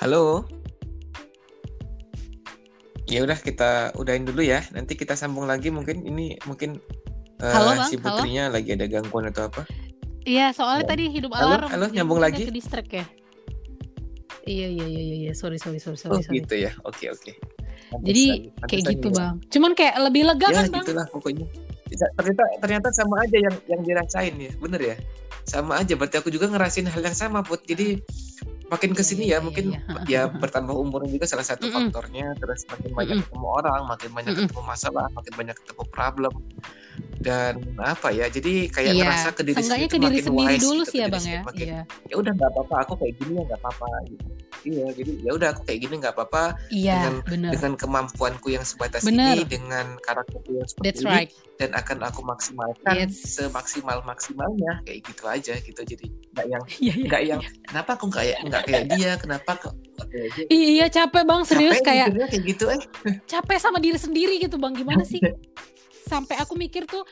Halo. 0.00 0.48
Ya 3.04 3.20
udah 3.20 3.36
kita 3.36 3.92
udahin 4.00 4.24
dulu 4.24 4.40
ya. 4.40 4.64
Nanti 4.72 4.96
kita 4.96 5.12
sambung 5.12 5.44
lagi 5.44 5.68
mungkin 5.68 6.08
ini 6.08 6.40
mungkin 6.48 6.80
uh, 7.44 7.52
halo, 7.52 7.76
bang, 7.76 7.90
si 7.92 8.00
putrinya 8.00 8.48
halo? 8.48 8.56
lagi 8.56 8.80
ada 8.80 8.88
gangguan 8.88 9.28
atau 9.28 9.52
apa? 9.52 9.68
Iya, 10.24 10.56
soalnya 10.56 10.88
ya. 10.88 10.90
tadi 10.96 11.04
hidup 11.12 11.36
halo, 11.36 11.52
alarm. 11.52 11.68
Halo, 11.68 11.86
nyambung 11.92 12.16
lagi. 12.16 12.48
Ke 12.48 12.54
distrik 12.54 12.88
ya. 12.88 13.04
Iya, 14.48 14.72
iya, 14.72 14.86
iya, 14.88 15.02
iya, 15.04 15.16
iya. 15.28 15.32
Sorry, 15.36 15.60
sorry, 15.60 15.76
sorry, 15.76 16.00
sorry. 16.00 16.16
Oh, 16.16 16.24
sorry. 16.24 16.40
gitu 16.40 16.54
ya. 16.56 16.72
Oke, 16.88 17.12
oke. 17.12 17.36
Jadi 18.00 18.24
lagi. 18.56 18.68
kayak 18.72 18.82
gitu, 18.96 19.08
ya. 19.12 19.16
Bang. 19.20 19.34
Cuman 19.52 19.70
kayak 19.76 19.94
lebih 20.00 20.22
lega 20.24 20.48
ya, 20.48 20.56
kan, 20.56 20.80
Bang? 20.80 20.84
gitulah 20.88 21.06
pokoknya. 21.12 21.46
Ternyata 21.92 22.42
ternyata 22.64 22.88
sama 22.96 23.20
aja 23.20 23.36
yang 23.36 23.56
yang 23.68 23.80
dirasain 23.84 24.32
ya. 24.32 24.52
Bener 24.56 24.80
ya? 24.80 24.96
Sama 25.44 25.76
aja 25.76 25.92
berarti 25.92 26.16
aku 26.16 26.32
juga 26.32 26.48
ngerasain 26.48 26.88
hal 26.88 27.04
yang 27.04 27.12
sama, 27.12 27.44
Put. 27.44 27.68
Jadi 27.68 28.00
makin 28.70 28.94
ke 28.94 29.02
sini 29.02 29.26
ya, 29.26 29.42
ya 29.42 29.44
mungkin 29.44 29.74
ya, 29.74 29.80
ya 30.06 30.22
bertambah 30.30 30.72
umur 30.72 31.02
juga 31.10 31.26
salah 31.26 31.42
satu 31.42 31.66
faktornya 31.68 32.38
terus 32.38 32.62
makin 32.70 32.90
banyak 32.94 33.16
ketemu 33.26 33.46
orang 33.50 33.82
makin 33.90 34.10
banyak 34.14 34.32
ketemu 34.38 34.62
masalah 34.62 35.06
makin 35.10 35.32
banyak 35.34 35.56
ketemu 35.58 35.82
problem 35.90 36.32
dan 37.20 37.60
apa 37.76 38.08
ya 38.10 38.26
jadi 38.32 38.68
kayak 38.72 38.92
iya. 38.96 39.04
ngerasa 39.04 39.28
ke 39.36 39.42
diri 39.44 39.60
sendiri 39.60 39.86
ke 39.88 39.98
diri 40.00 40.18
sendiri 40.24 40.56
dulu 40.56 40.82
gitu, 40.84 40.90
sih 40.92 40.98
ya 41.04 41.08
bang 41.12 41.24
ya 41.24 41.40
makin, 41.44 41.66
iya. 41.66 41.82
ya 42.08 42.14
udah 42.16 42.32
nggak 42.32 42.50
apa-apa 42.56 42.74
aku 42.88 42.92
kayak 43.00 43.14
gini 43.20 43.32
ya 43.36 43.42
nggak 43.48 43.60
apa-apa 43.60 43.88
gitu 44.08 44.28
iya 44.64 44.86
jadi 44.92 45.12
ya 45.24 45.30
udah 45.36 45.48
aku 45.56 45.62
kayak 45.64 45.80
gini 45.88 45.94
nggak 46.00 46.14
apa-apa 46.16 46.44
iya, 46.68 46.92
dengan 47.00 47.14
bener. 47.24 47.50
dengan 47.56 47.72
kemampuanku 47.80 48.48
yang 48.52 48.64
sebatas 48.64 49.02
bener. 49.04 49.40
ini 49.40 49.44
dengan 49.48 49.96
karakterku 50.04 50.50
yang 50.52 50.68
seperti 50.68 50.86
That's 50.86 51.02
ini 51.04 51.12
right. 51.12 51.30
dan 51.56 51.70
akan 51.76 51.98
aku 52.04 52.20
maksimalkan 52.24 52.94
yes. 52.96 53.40
semaksimal 53.40 54.04
maksimalnya 54.04 54.84
kayak 54.84 55.00
gitu 55.08 55.24
aja 55.24 55.54
gitu 55.60 55.80
jadi 55.80 56.06
nggak 56.36 56.46
yang 56.46 56.62
iya, 56.84 56.92
iya. 56.92 57.06
nggak 57.08 57.22
yang 57.24 57.40
kenapa 57.64 57.90
aku 57.96 58.04
nggak 58.12 58.24
nggak 58.48 58.62
kayak 58.68 58.84
dia 58.96 59.10
kenapa 59.16 59.52
kok 59.56 59.74
Iya 60.48 60.88
capek 60.88 61.28
bang 61.28 61.42
serius 61.44 61.76
capek 61.84 61.86
kayak 61.92 62.08
kayak 62.32 62.44
gitu 62.48 62.64
eh 62.72 62.80
capek 63.28 63.58
sama 63.60 63.76
diri 63.76 64.00
sendiri 64.00 64.40
gitu 64.40 64.56
bang 64.56 64.72
gimana 64.72 65.04
sih 65.04 65.20
sampai 66.10 66.34
aku 66.42 66.58
mikir 66.58 66.82
tuh 66.90 67.06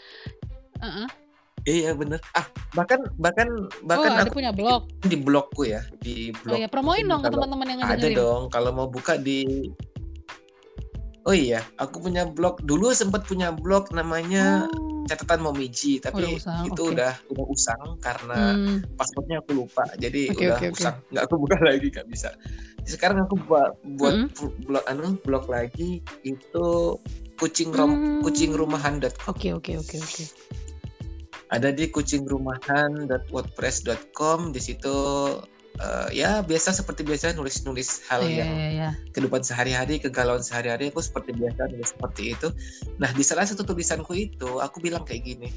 uh 0.82 0.86
-uh. 0.86 1.08
Iya 1.68 1.92
bener. 1.92 2.16
Ah 2.32 2.48
bahkan 2.72 3.04
bahkan 3.20 3.48
bahkan 3.84 4.10
oh, 4.16 4.22
aku 4.24 4.40
punya 4.40 4.52
blog 4.56 4.88
di 5.04 5.16
blogku 5.20 5.68
ya 5.68 5.84
di 6.00 6.32
blog. 6.32 6.56
Oh 6.56 6.58
ya 6.58 6.68
promoin 6.70 7.04
dong 7.04 7.20
ke 7.20 7.28
teman-teman 7.28 7.66
yang 7.76 7.80
ada 7.84 8.08
dong. 8.08 8.48
Kalau 8.48 8.70
mau 8.72 8.88
buka 8.88 9.20
di 9.20 9.68
Oh 11.28 11.36
iya, 11.36 11.60
aku 11.76 12.08
punya 12.08 12.24
blog 12.24 12.64
dulu 12.64 12.88
sempat 12.96 13.28
punya 13.28 13.52
blog 13.52 13.92
namanya 13.92 14.64
oh. 14.64 15.04
catatan 15.12 15.44
Momiji, 15.44 16.00
tapi 16.00 16.24
udah 16.24 16.40
usang, 16.40 16.64
itu 16.64 16.82
okay. 16.88 16.92
udah 16.96 17.12
udah 17.28 17.46
usang 17.52 17.84
karena 18.00 18.38
hmm. 18.56 18.96
passwordnya 18.96 19.36
aku 19.44 19.60
lupa, 19.60 19.84
jadi 20.00 20.32
okay, 20.32 20.48
udah 20.48 20.56
okay, 20.56 20.70
usang, 20.72 20.96
okay. 20.96 21.10
nggak 21.12 21.22
aku 21.28 21.34
buka 21.36 21.56
lagi 21.68 21.86
nggak 21.92 22.08
bisa. 22.08 22.32
Sekarang 22.88 23.28
aku 23.28 23.36
buat 23.44 23.76
buat 24.00 24.16
hmm. 24.24 24.72
blog 24.72 24.84
anu 24.88 25.20
blog 25.20 25.44
lagi 25.52 26.00
itu 26.24 26.96
kucing 27.38 27.70
rom 27.70 27.94
hmm. 27.94 28.26
kucing 28.26 28.50
rumahan 28.52 28.98
Oke 28.98 29.14
okay, 29.24 29.54
oke 29.54 29.72
okay, 29.72 29.74
oke 29.78 29.86
okay, 29.86 30.02
oke. 30.02 30.10
Okay. 30.10 30.26
Ada 31.48 31.72
di 31.72 31.88
kucingrumahan.wordpress.com 31.88 34.52
di 34.52 34.60
situ 34.60 34.92
uh, 35.80 36.08
ya 36.12 36.44
biasa 36.44 36.76
seperti 36.76 37.08
biasa 37.08 37.32
nulis-nulis 37.32 38.04
hal 38.04 38.20
yeah, 38.28 38.44
yang 38.44 38.52
yeah, 38.52 38.70
yeah. 38.84 38.92
kehidupan 39.16 39.40
sehari-hari, 39.40 39.96
kegalauan 39.96 40.44
sehari-hari 40.44 40.92
aku 40.92 41.00
seperti 41.00 41.32
biasa 41.32 41.72
nulis 41.72 41.96
seperti 41.96 42.36
itu. 42.36 42.52
Nah, 43.00 43.08
di 43.16 43.24
salah 43.24 43.48
satu 43.48 43.64
tulisanku 43.64 44.12
itu 44.12 44.60
aku 44.60 44.84
bilang 44.84 45.08
kayak 45.08 45.24
gini. 45.24 45.48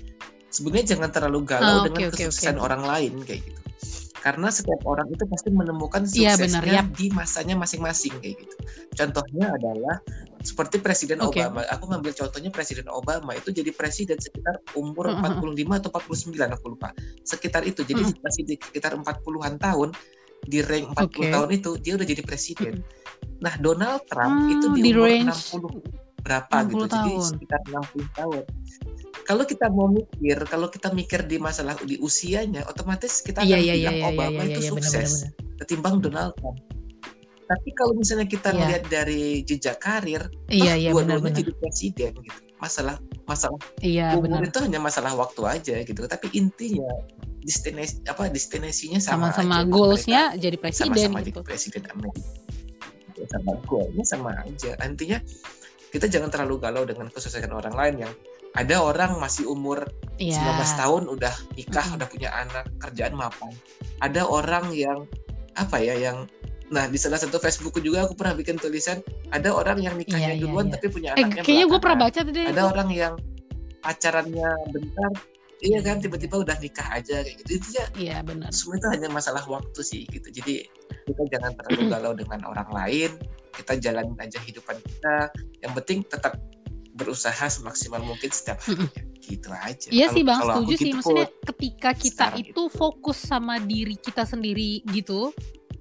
Sebenarnya 0.47 0.95
jangan 0.95 1.11
terlalu 1.11 1.43
galau 1.43 1.83
oh, 1.83 1.91
dengan 1.91 2.07
okay, 2.07 2.23
kesuksesan 2.23 2.55
okay. 2.55 2.63
orang 2.63 2.87
lain 2.87 3.19
kayak 3.27 3.43
gitu 3.43 3.60
karena 4.21 4.53
setiap 4.53 4.85
orang 4.85 5.09
itu 5.09 5.25
pasti 5.25 5.49
menemukan 5.49 6.05
iya, 6.13 6.37
suksesnya 6.37 6.61
ya, 6.61 6.85
benar, 6.85 6.93
ya. 6.93 6.93
di 6.93 7.05
masanya 7.09 7.55
masing-masing 7.57 8.13
kayak 8.21 8.37
gitu. 8.37 8.55
Contohnya 8.93 9.49
adalah 9.49 9.97
seperti 10.45 10.77
Presiden 10.77 11.25
okay. 11.25 11.49
Obama. 11.49 11.65
Aku 11.73 11.89
ngambil 11.89 12.13
contohnya 12.13 12.53
Presiden 12.53 12.85
Obama 12.93 13.33
itu 13.33 13.49
jadi 13.49 13.73
presiden 13.73 14.21
sekitar 14.21 14.61
umur 14.77 15.09
uh 15.09 15.17
-huh. 15.17 15.41
45 15.41 15.81
atau 15.81 15.89
49 16.37 16.37
aku 16.53 16.65
lupa. 16.69 16.93
Sekitar 17.25 17.65
itu. 17.65 17.81
Jadi 17.81 18.01
uh 18.05 18.13
-huh. 18.13 18.21
masih 18.21 18.43
di 18.45 18.55
sekitar 18.61 18.93
40-an 18.93 19.57
tahun 19.57 19.89
di 20.45 20.59
rank 20.61 20.93
40 20.97 21.01
okay. 21.01 21.29
tahun 21.33 21.49
itu 21.57 21.71
dia 21.81 21.93
udah 21.97 22.07
jadi 22.07 22.21
presiden. 22.21 22.73
Nah, 23.41 23.57
Donald 23.57 24.05
Trump 24.05 24.45
hmm, 24.45 24.53
itu 24.53 24.65
di, 24.77 24.81
di 24.85 24.91
umur 24.93 25.09
range 25.09 25.37
60 25.49 26.21
berapa 26.21 26.55
60 26.61 26.69
gitu. 26.69 26.85
Tahun. 26.85 27.09
Jadi 27.09 27.21
sekitar 27.25 27.61
60 27.65 28.17
tahun 28.21 28.43
kalau 29.31 29.47
kita 29.47 29.71
mau 29.71 29.87
mikir, 29.87 30.37
kalau 30.43 30.67
kita 30.67 30.91
mikir 30.91 31.23
di 31.23 31.39
masalah 31.39 31.79
di 31.79 31.95
usianya, 32.03 32.67
otomatis 32.67 33.23
kita 33.23 33.47
iya, 33.47 33.55
akan 33.55 33.63
iya, 33.63 33.73
bilang 33.79 33.95
iya, 33.95 34.03
iya, 34.03 34.09
Obama 34.11 34.41
iya, 34.43 34.49
itu 34.51 34.59
iya, 34.59 34.69
sukses 34.75 35.11
bener, 35.23 35.31
bener. 35.31 35.57
ketimbang 35.63 35.95
Donald 36.03 36.33
Trump. 36.35 36.59
Tapi 37.47 37.69
kalau 37.79 37.93
misalnya 37.95 38.27
kita 38.27 38.51
iya. 38.51 38.59
lihat 38.59 38.83
dari 38.91 39.23
jejak 39.47 39.79
karir, 39.79 40.27
iya, 40.51 40.75
iya, 40.75 40.91
dua-duanya 40.91 41.31
jadi 41.31 41.51
presiden 41.63 42.11
gitu. 42.19 42.39
Masalah 42.59 42.99
masalah 43.23 43.55
iya, 43.79 44.19
umur 44.19 44.43
bener. 44.43 44.51
itu 44.51 44.59
hanya 44.67 44.83
masalah 44.83 45.15
waktu 45.15 45.41
aja 45.47 45.75
gitu. 45.79 46.03
Tapi 46.11 46.27
intinya 46.35 46.91
destinasi 47.47 48.03
apa 48.11 48.27
destinasinya 48.27 48.99
sama 48.99 49.31
sama-sama 49.31 49.63
goalsnya 49.65 50.35
jadi 50.35 50.59
presiden 50.59 50.91
sama-sama 50.91 51.19
gitu. 51.23 51.39
jadi 51.39 51.47
presiden 51.47 51.83
Amerika 51.89 53.23
sama 53.33 53.51
goalnya 53.65 54.05
sama 54.05 54.29
aja 54.45 54.77
intinya 54.85 55.17
kita 55.89 56.05
jangan 56.05 56.29
terlalu 56.29 56.61
galau 56.61 56.83
dengan 56.85 57.09
kesuksesan 57.09 57.49
orang 57.49 57.73
lain 57.73 57.95
yang 58.05 58.13
ada 58.55 58.83
orang 58.83 59.15
masih 59.19 59.47
umur 59.47 59.87
yeah. 60.19 60.35
19 60.59 60.81
tahun 60.81 61.03
udah 61.07 61.33
nikah, 61.55 61.87
mm. 61.87 61.95
udah 61.99 62.07
punya 62.07 62.29
anak, 62.35 62.65
kerjaan 62.83 63.15
mapan. 63.15 63.51
Ada 64.03 64.27
orang 64.27 64.71
yang 64.75 65.07
apa 65.55 65.79
ya 65.79 65.95
yang 65.99 66.27
Nah, 66.71 66.87
di 66.87 66.95
salah 66.95 67.19
satu 67.19 67.35
Facebookku 67.35 67.83
juga 67.83 68.07
aku 68.07 68.15
pernah 68.15 68.31
bikin 68.31 68.55
tulisan, 68.55 69.03
ada 69.35 69.51
orang 69.51 69.83
yang 69.83 69.99
nikahnya 69.99 70.31
yeah, 70.31 70.39
iya, 70.39 70.43
duluan 70.47 70.71
yeah, 70.71 70.79
tapi 70.79 70.87
punya 70.87 71.09
eh, 71.19 71.27
anaknya 71.27 71.43
Kayaknya 71.43 71.65
gue 71.67 71.79
pernah 71.83 71.99
baca 71.99 72.19
tadi. 72.23 72.41
Ada 72.47 72.63
orang 72.63 72.89
yang 72.95 73.13
pacarannya 73.83 74.49
bentar, 74.71 75.11
iya 75.59 75.79
kan 75.83 75.99
tiba-tiba 75.99 76.35
udah 76.39 76.55
nikah 76.63 76.87
aja 76.95 77.27
kayak 77.27 77.43
gitu. 77.43 77.51
Itu 77.59 77.67
ya. 77.75 77.85
Iya, 77.99 78.17
benar. 78.23 78.55
Semua 78.55 78.79
itu 78.79 78.87
hanya 78.87 79.11
masalah 79.11 79.43
waktu 79.51 79.81
sih 79.83 80.07
gitu. 80.07 80.31
Jadi 80.31 80.63
kita 81.11 81.21
jangan 81.27 81.51
terlalu 81.59 81.81
galau 81.91 82.13
dengan 82.15 82.39
orang 82.47 82.69
lain, 82.71 83.11
kita 83.51 83.75
jalanin 83.75 84.15
aja 84.15 84.39
hidupan 84.39 84.79
kita. 84.79 85.27
Yang 85.59 85.71
penting 85.83 85.99
tetap 86.07 86.39
berusaha 87.01 87.45
semaksimal 87.49 88.05
mungkin 88.05 88.29
setiap 88.29 88.61
hari 88.61 88.85
gitu 89.25 89.49
aja. 89.49 89.89
Iya 89.89 90.13
sih 90.13 90.21
bang, 90.21 90.41
setuju 90.41 90.73
sih. 90.77 90.93
Gitu, 90.93 90.97
Maksudnya 91.01 91.27
ketika 91.49 91.89
kita 91.97 92.25
itu 92.37 92.53
gitu. 92.53 92.63
fokus 92.69 93.17
sama 93.17 93.57
diri 93.57 93.97
kita 93.97 94.23
sendiri 94.29 94.85
gitu, 94.93 95.33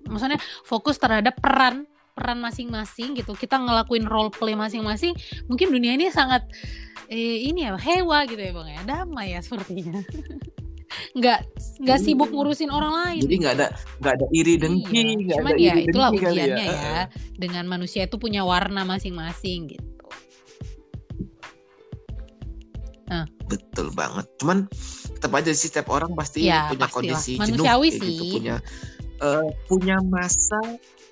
maksudnya 0.08 0.40
fokus 0.64 0.96
terhadap 0.96 1.36
peran 1.36 1.84
peran 2.16 2.40
masing-masing 2.40 3.16
gitu. 3.16 3.36
Kita 3.36 3.60
ngelakuin 3.60 4.08
role 4.08 4.32
play 4.32 4.56
masing-masing. 4.56 5.12
Mungkin 5.48 5.68
dunia 5.68 5.96
ini 5.96 6.08
sangat 6.08 6.48
eh, 7.12 7.48
ini 7.48 7.68
ya 7.68 7.76
hewa 7.76 8.24
gitu 8.24 8.40
ya 8.40 8.52
bang 8.56 8.68
ya, 8.72 8.80
damai 8.88 9.36
ya 9.36 9.40
sepertinya. 9.44 10.00
nggak 11.14 11.38
nggak 11.82 11.98
iya. 11.98 12.04
sibuk 12.04 12.30
ngurusin 12.34 12.70
orang 12.70 12.92
lain 12.94 13.22
jadi 13.22 13.34
nggak 13.46 13.54
ada 13.58 13.68
nggak 14.02 14.12
ada 14.18 14.26
iri 14.34 14.54
dengki 14.58 15.02
iya. 15.22 15.34
cuman 15.38 15.54
ya 15.54 15.74
itulah 15.78 16.10
ya. 16.10 16.18
ujiannya 16.18 16.66
ya. 16.66 16.82
ya 16.82 17.02
dengan 17.38 17.64
manusia 17.70 18.06
itu 18.06 18.16
punya 18.18 18.42
warna 18.42 18.82
masing-masing 18.82 19.70
gitu 19.74 19.99
Uh. 23.10 23.26
Betul 23.50 23.90
banget. 23.92 24.26
Cuman 24.38 24.70
tetap 25.18 25.34
aja 25.34 25.50
sih 25.50 25.68
setiap 25.68 25.90
orang 25.90 26.14
pasti 26.14 26.46
ya, 26.46 26.70
punya 26.70 26.86
pastilah. 26.86 26.94
kondisi 26.94 27.32
Manusiawi 27.36 27.88
jenuh 27.90 28.00
sih. 28.00 28.14
gitu, 28.14 28.34
punya 28.38 28.56
uh, 29.20 29.48
punya 29.66 29.96
masa 30.06 30.60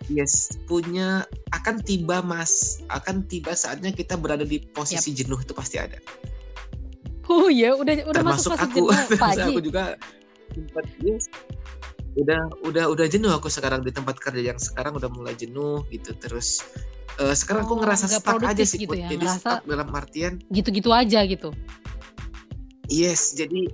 yes, 0.07 0.55
punya 0.71 1.27
akan 1.51 1.83
tiba 1.83 2.23
mas 2.23 2.79
akan 2.89 3.27
tiba 3.27 3.53
saatnya 3.53 3.91
kita 3.91 4.15
berada 4.15 4.47
di 4.47 4.63
posisi 4.71 5.11
yep. 5.11 5.27
jenuh 5.27 5.39
itu 5.43 5.53
pasti 5.53 5.77
ada. 5.83 5.99
Oh 7.29 7.53
ya, 7.53 7.77
udah 7.77 8.09
udah 8.09 8.23
termasuk 8.25 8.57
masuk 8.57 8.57
fase 8.57 8.65
aku, 8.65 8.77
jenuh, 8.89 9.19
Pak 9.21 9.33
aku 9.43 9.61
juga 9.61 9.83
sempat 10.55 10.87
yes, 11.05 11.25
udah 12.17 12.41
udah 12.65 12.85
udah 12.89 13.07
jenuh 13.07 13.31
aku 13.31 13.53
sekarang 13.53 13.85
di 13.85 13.93
tempat 13.93 14.17
kerja 14.17 14.55
yang 14.55 14.59
sekarang 14.59 14.97
udah 14.97 15.11
mulai 15.13 15.37
jenuh 15.37 15.85
gitu 15.93 16.17
terus 16.17 16.65
uh, 17.19 17.33
sekarang 17.33 17.63
aku 17.63 17.75
Oh, 17.75 17.81
ngerasa 17.81 18.07
stuck 18.09 18.41
aja 18.41 18.63
sih 18.63 18.79
gitu 18.81 18.95
ya, 18.95 19.07
jadi 19.07 19.19
ngerasa- 19.21 19.41
stuck 19.41 19.63
dalam 19.65 19.89
artian 19.91 20.33
Gitu-gitu 20.49 20.91
aja 20.91 21.21
gitu. 21.25 21.51
yes 22.89 23.33
jadi 23.33 23.69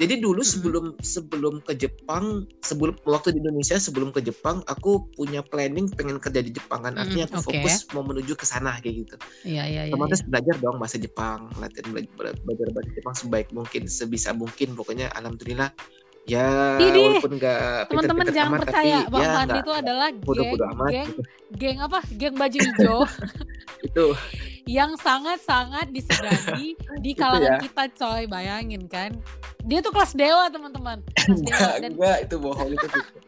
jadi 0.00 0.16
dulu 0.16 0.40
sebelum 0.40 0.96
sebelum 0.98 1.60
ke 1.60 1.76
Jepang 1.76 2.48
sebelum 2.60 2.96
waktu 3.04 3.36
di 3.36 3.38
Indonesia 3.38 3.76
sebelum 3.76 4.08
ke 4.08 4.24
Jepang 4.24 4.64
aku 4.64 5.04
punya 5.12 5.44
planning 5.44 5.92
pengen 5.92 6.16
kerja 6.16 6.40
di 6.40 6.48
Jepang 6.50 6.80
kan 6.82 6.96
artinya 6.96 7.28
Mm-mm, 7.28 7.36
aku 7.36 7.44
oke. 7.44 7.60
fokus 7.60 7.84
mau 7.92 8.00
menuju 8.00 8.32
ke 8.32 8.48
sana 8.48 8.80
kayak 8.80 9.04
gitu 9.04 9.16
Iya 9.44 9.68
iya 9.68 9.82
iya. 9.84 9.92
otomatis 9.92 10.24
iya. 10.24 10.28
belajar 10.30 10.54
dong 10.56 10.80
bahasa 10.80 10.96
Jepang 10.96 11.52
latihan 11.54 11.92
bela- 11.92 12.08
bela- 12.16 12.38
belajar 12.40 12.66
bahasa 12.72 12.90
Jepang 12.90 13.14
sebaik 13.14 13.48
mungkin 13.52 13.82
sebisa 13.86 14.32
mungkin 14.32 14.72
pokoknya 14.72 15.12
alhamdulillah 15.12 15.68
ya 16.28 16.76
Idih, 16.78 17.20
walaupun 17.20 17.32
nggak 17.36 17.60
Teman-teman 17.90 18.26
jangan 18.30 18.50
amat, 18.52 18.60
percaya, 18.62 18.96
tapi 19.00 19.10
Bang 19.10 19.22
ya 19.22 19.30
Fandi 19.32 19.50
nggak 19.50 19.62
itu 19.64 19.72
adalah 19.72 20.08
bodoh-bodoh 20.20 20.66
geng, 20.66 20.74
amat 20.76 20.90
geng, 20.90 21.08
gitu. 21.08 21.20
geng 21.56 21.78
apa? 21.80 21.98
Geng 22.14 22.34
baju 22.36 22.58
hijau 22.60 22.98
itu 23.88 24.06
yang 24.68 24.92
sangat-sangat 25.00 25.86
disegani 25.90 26.76
di 27.04 27.10
kalangan 27.16 27.56
ya. 27.56 27.60
kita, 27.64 27.84
coy. 27.96 28.22
Bayangin 28.28 28.84
kan? 28.86 29.10
Dia 29.66 29.80
tuh 29.82 29.90
kelas 29.90 30.12
dewa, 30.14 30.46
teman-teman. 30.52 31.02
Kelas 31.16 31.40
dewa 31.42 31.70
dan 31.80 31.90
enggak 31.96 32.18
itu 32.28 32.34
bohong 32.38 32.70
itu 32.70 32.86
fitnah 32.86 33.24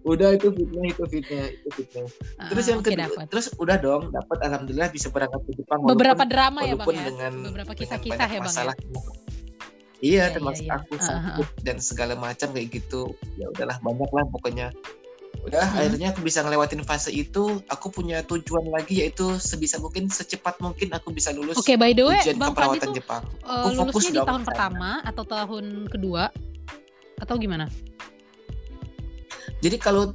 udah 0.00 0.32
itu 0.32 0.48
fitnah 0.48 0.84
itu 0.88 1.02
fitnah 1.04 1.46
itu 1.52 1.68
fitnah 1.76 2.08
terus 2.48 2.64
Ah, 2.64 2.70
yang 2.72 2.80
oke, 2.80 2.88
kedua 2.88 3.04
dapet. 3.04 3.24
terus 3.28 3.46
udah 3.60 3.76
dong 3.76 4.02
dapat 4.08 4.38
alhamdulillah 4.48 4.88
bisa 4.88 5.12
berangkat 5.12 5.40
ke 5.44 5.52
Jepang 5.60 5.84
beberapa 5.84 6.24
walaupun 6.24 6.32
drama 6.32 6.60
ya, 6.64 6.74
Bang 6.80 6.88
ya. 6.88 7.04
dengan 7.04 7.32
Beberapa 7.44 7.72
kisah-kisah 7.76 8.28
ya, 8.32 8.40
Bang 8.40 8.56
ya. 8.56 8.72
Iya 10.00 10.26
Iya, 10.26 10.34
termasuk 10.34 10.64
iya, 10.64 10.72
iya. 10.72 10.80
aku 10.80 10.94
Ah, 10.94 11.00
ah, 11.00 11.08
sakit 11.36 11.48
dan 11.60 11.76
segala 11.78 12.14
macam 12.14 12.48
kayak 12.50 12.68
gitu 12.70 13.12
ya 13.36 13.46
udahlah 13.48 13.76
banyak 13.80 14.10
lah 14.10 14.24
pokoknya 14.28 14.68
udah 15.40 15.62
Hmm. 15.62 15.78
akhirnya 15.78 16.08
aku 16.10 16.20
bisa 16.20 16.42
ngelewatin 16.42 16.82
fase 16.82 17.08
itu 17.08 17.64
aku 17.66 17.88
punya 17.88 18.20
tujuan 18.22 18.66
lagi 18.68 19.00
yaitu 19.00 19.38
sebisa 19.38 19.78
mungkin 19.78 20.10
secepat 20.10 20.58
mungkin 20.58 20.92
aku 20.92 21.14
bisa 21.14 21.32
lulus 21.32 21.56
Oke, 21.56 21.80
by 21.80 21.92
the 21.92 22.04
way, 22.04 22.18
ujian 22.18 22.36
Bang 22.36 22.52
keperawatan 22.52 22.88
tuh 22.90 22.96
Jepang 22.98 23.22
eh, 23.24 23.62
Aku 23.62 23.68
fokus 23.88 24.04
di 24.08 24.20
tahun 24.20 24.42
pertama 24.42 25.00
atau 25.00 25.24
tahun 25.24 25.64
kedua 25.88 26.28
atau 27.16 27.34
gimana? 27.36 27.68
Jadi 29.60 29.76
kalau 29.76 30.12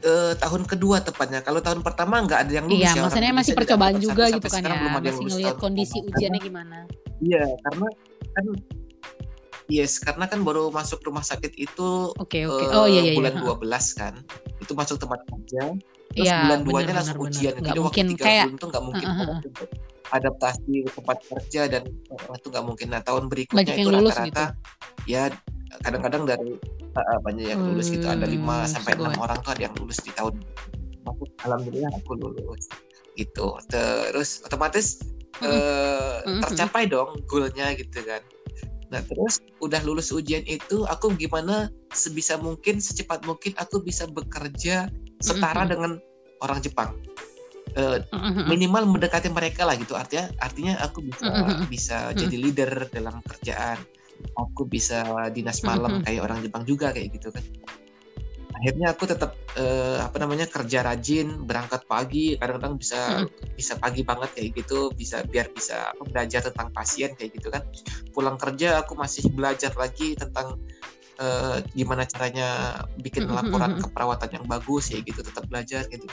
eh, 0.00 0.32
tahun 0.36 0.62
kedua 0.64 1.00
tepatnya, 1.00 1.40
kalau 1.40 1.60
tahun 1.60 1.80
pertama 1.80 2.20
nggak 2.20 2.40
ada 2.48 2.52
yang 2.52 2.66
lulus 2.68 2.84
Iya, 2.84 2.92
ya. 2.96 3.02
maksudnya 3.04 3.32
masih 3.32 3.52
percobaan 3.52 3.96
juga 3.96 4.28
gitu 4.28 4.44
sampai 4.48 4.60
kan 4.60 4.72
ya. 4.72 4.78
belum 4.80 4.94
ada 4.96 5.08
Masih 5.08 5.24
ngelihat 5.28 5.56
kondisi 5.56 5.98
ujiannya 6.00 6.40
gimana. 6.40 6.78
Iya, 7.20 7.44
karena 7.64 7.86
kan 8.32 8.44
yes, 9.70 9.98
karena 9.98 10.26
kan 10.26 10.42
baru 10.42 10.68
masuk 10.68 11.00
rumah 11.00 11.22
sakit 11.22 11.54
itu 11.56 12.12
Oke, 12.18 12.44
oke. 12.44 12.64
eh, 12.66 12.74
Oh 12.74 12.86
iya 12.86 13.00
iya 13.00 13.12
iya. 13.12 13.14
bulan 13.16 13.34
Ha. 13.34 13.40
12 13.40 13.86
kan. 13.94 14.14
Itu 14.58 14.72
masuk 14.74 14.98
tempat 14.98 15.22
kerja. 15.24 15.62
Terus 16.10 16.26
Iya, 16.26 16.36
bulan 16.42 16.60
benar 16.60 16.66
duanya 16.66 16.86
benar 16.90 16.98
langsung 17.00 17.16
benar. 17.16 17.30
ujian. 17.30 17.52
Nggak 17.54 17.62
Jadi 17.64 17.78
mungkin 17.78 18.04
waktu 18.04 18.12
tiga 18.12 18.24
kayak 18.26 18.44
bulan 18.44 18.52
itu 18.52 18.64
nggak 18.66 18.84
mungkin 18.84 19.06
Heeh, 19.06 19.16
banget 19.16 19.46
untuk 19.46 19.68
adaptasi 20.10 20.72
ke 20.82 20.90
tempat 20.90 21.18
kerja 21.22 21.60
dan 21.70 21.82
eh, 21.86 22.36
itu 22.36 22.46
nggak 22.50 22.64
mungkin. 22.66 22.86
Nah 22.90 23.00
tahun 23.00 23.24
berikutnya 23.30 23.62
banyak 23.62 23.76
itu 23.78 23.88
lulus 23.94 24.14
gitu. 24.18 24.26
rata-rata 24.26 24.44
ya 25.06 25.22
kadang-kadang 25.80 26.22
dari 26.26 26.50
eh, 26.90 27.18
banyak 27.22 27.46
yang 27.48 27.62
lulus 27.62 27.86
gitu. 27.88 28.06
Ada 28.06 28.26
lima 28.26 28.56
Hmm, 28.58 28.72
sampai 28.74 28.92
enam 28.98 29.14
orang 29.16 29.38
tuh 29.38 29.50
ada 29.54 29.62
yang 29.62 29.74
lulus 29.78 29.98
di 30.02 30.10
tahun. 30.10 30.34
Alhamdulillah 31.40 31.90
aku 31.94 32.12
lulus 32.18 32.62
gitu. 33.14 33.46
Terus 33.70 34.42
otomatis 34.42 34.98
eh, 35.40 36.16
Mm-mm. 36.26 36.42
tercapai 36.42 36.90
dong 36.90 37.22
goalnya 37.30 37.70
gitu 37.78 38.02
kan. 38.02 38.20
Nah 38.90 39.00
terus 39.06 39.38
udah 39.62 39.80
lulus 39.86 40.10
ujian 40.10 40.42
itu 40.46 40.82
aku 40.86 41.14
gimana 41.14 41.70
sebisa 41.94 42.36
mungkin 42.38 42.82
secepat 42.82 43.22
mungkin 43.22 43.54
aku 43.56 43.82
bisa 43.82 44.10
bekerja 44.10 44.90
setara 45.22 45.62
Mm-mm. 45.64 45.70
dengan 45.70 45.92
orang 46.42 46.58
Jepang. 46.58 46.90
Eh, 47.78 48.02
Mm-mm. 48.10 48.50
minimal 48.50 48.82
mendekati 48.90 49.30
mereka 49.30 49.62
lah 49.62 49.78
gitu 49.78 49.94
artinya 49.94 50.26
artinya 50.42 50.74
aku 50.82 51.06
bisa 51.06 51.22
Mm-mm. 51.22 51.70
bisa 51.70 52.10
Mm-mm. 52.10 52.18
jadi 52.18 52.36
leader 52.42 52.72
dalam 52.90 53.22
kerjaan 53.22 53.78
aku 54.34 54.66
bisa 54.66 55.30
dinas 55.30 55.62
malam 55.62 56.02
Mm-mm. 56.02 56.04
kayak 56.04 56.22
orang 56.26 56.42
Jepang 56.42 56.66
juga 56.66 56.90
kayak 56.90 57.14
gitu 57.14 57.30
kan 57.30 57.46
akhirnya 58.60 58.92
aku 58.92 59.08
tetap 59.08 59.32
eh, 59.56 59.98
apa 59.98 60.20
namanya 60.20 60.44
kerja 60.44 60.84
rajin 60.84 61.48
berangkat 61.48 61.88
pagi 61.88 62.36
kadang-kadang 62.36 62.76
bisa 62.76 63.24
bisa 63.56 63.80
pagi 63.80 64.04
banget 64.04 64.36
kayak 64.36 64.50
gitu 64.60 64.92
bisa 64.92 65.24
biar 65.24 65.48
bisa 65.56 65.88
apa, 65.96 66.02
belajar 66.04 66.44
tentang 66.44 66.68
pasien 66.76 67.16
kayak 67.16 67.40
gitu 67.40 67.48
kan. 67.48 67.64
Pulang 68.12 68.36
kerja 68.36 68.84
aku 68.84 68.92
masih 69.00 69.32
belajar 69.32 69.72
lagi 69.80 70.12
tentang 70.12 70.60
eh, 71.16 71.64
gimana 71.72 72.04
caranya 72.04 72.80
bikin 73.00 73.24
Mm-mm, 73.24 73.36
laporan 73.40 73.80
mm-mm. 73.80 73.84
keperawatan 73.88 74.30
yang 74.36 74.44
bagus 74.44 74.92
ya 74.92 75.00
gitu 75.00 75.24
tetap 75.24 75.48
belajar 75.48 75.88
gitu 75.88 76.04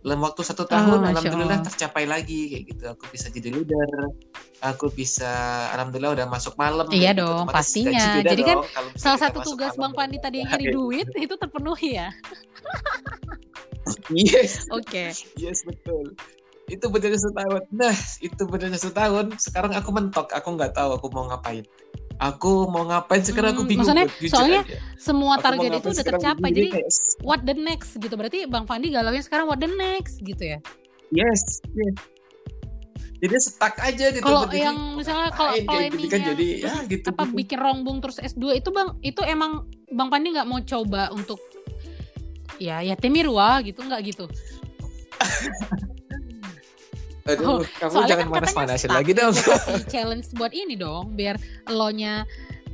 dalam 0.00 0.20
waktu 0.20 0.40
satu 0.40 0.64
Oh, 0.64 0.68
tahun 0.68 0.98
Masya 0.98 1.10
alhamdulillah 1.12 1.58
Allah. 1.60 1.68
tercapai 1.68 2.04
lagi 2.04 2.40
kayak 2.48 2.64
gitu 2.68 2.84
aku 2.88 3.04
bisa 3.08 3.26
jadi 3.28 3.48
leader 3.52 3.90
aku 4.60 4.86
bisa 4.88 5.30
alhamdulillah 5.72 6.12
udah 6.16 6.26
masuk 6.26 6.56
malam 6.56 6.88
Iya 6.88 7.12
gitu. 7.12 7.20
dong, 7.20 7.44
Otomatis 7.44 7.56
pastinya. 7.56 8.06
Jadi 8.18 8.42
kan 8.42 8.56
dong 8.60 8.88
Salah 8.96 9.20
satu 9.20 9.38
tugas. 9.40 9.76
Bang 9.76 9.92
Pandi 9.92 10.16
tadi 10.16 10.40
yang 10.40 10.48
nyari 10.48 10.66
duit 10.70 11.08
itu 11.24 11.34
terpenuhi 11.34 11.96
ya. 11.96 12.08
yes 14.12 14.68
Oke. 14.70 15.10
yes 15.36 15.64
betul 15.64 16.12
itu 16.70 16.86
benernya 16.86 17.18
setahun 17.18 17.62
nah 17.70 17.96
itu 18.20 18.42
benernya 18.46 18.78
setahun 18.78 19.26
sekarang 19.42 19.74
aku 19.74 19.90
mentok 19.90 20.30
aku 20.30 20.54
nggak 20.54 20.70
tahu 20.72 20.94
aku 20.94 21.06
mau 21.10 21.26
ngapain 21.26 21.66
aku 22.20 22.68
mau 22.68 22.84
ngapain 22.84 23.24
sekarang 23.24 23.56
aku 23.56 23.64
Hmm, 23.64 23.70
bingung 23.72 23.88
maksudnya 23.88 24.06
jujur 24.20 24.28
soalnya 24.30 24.60
aja. 24.68 24.76
Semua 25.00 25.34
target 25.40 25.70
itu 25.72 25.88
udah 25.88 26.04
tercapai. 26.04 26.48
Jadi 26.52 26.68
what 27.24 27.40
the 27.42 27.56
next 27.56 27.96
gitu. 27.96 28.12
Berarti 28.12 28.44
Bang 28.44 28.68
Fandi 28.68 28.92
galaunya 28.92 29.24
sekarang 29.24 29.48
what 29.48 29.56
the 29.56 29.70
next 29.72 30.20
gitu 30.20 30.44
ya. 30.44 30.58
yes 31.10 31.42
yes 31.74 31.96
jadi 33.20 33.36
stuck 33.36 33.76
aja 33.82 34.16
gitu 34.16 34.24
Kalau 34.24 34.48
yang 34.48 34.96
misalnya 34.96 35.28
kalau 35.34 35.52
gitu 35.52 35.68
planning 35.68 36.08
kan 36.08 36.20
yang 36.22 36.28
jadi 36.32 36.46
ya 36.62 36.74
gitu 36.88 37.04
apa 37.10 37.22
gitu. 37.28 37.36
bikin 37.36 37.58
rongbung 37.60 37.98
terus 38.00 38.16
S2 38.16 38.56
itu 38.56 38.70
Bang 38.72 38.96
itu 39.04 39.20
emang 39.26 39.68
Bang 39.92 40.08
Pandi 40.08 40.32
nggak 40.32 40.48
mau 40.48 40.62
coba 40.62 41.12
untuk 41.12 41.36
ya 42.56 42.80
ya 42.80 42.96
Temirwa 42.96 43.60
gitu 43.60 43.82
nggak 43.84 44.00
gitu. 44.08 44.24
Aduh, 47.32 47.46
Oh, 47.46 47.60
kamu 47.60 47.90
Soalnya 47.90 48.10
jangan 48.10 48.26
kan 48.26 48.42
stuck. 48.80 48.90
lagi 48.90 49.12
dong. 49.12 49.32
Kasih 49.32 49.84
challenge 49.92 50.26
buat 50.32 50.52
ini 50.52 50.74
dong 50.74 51.14
biar 51.14 51.36
elonya 51.64 52.24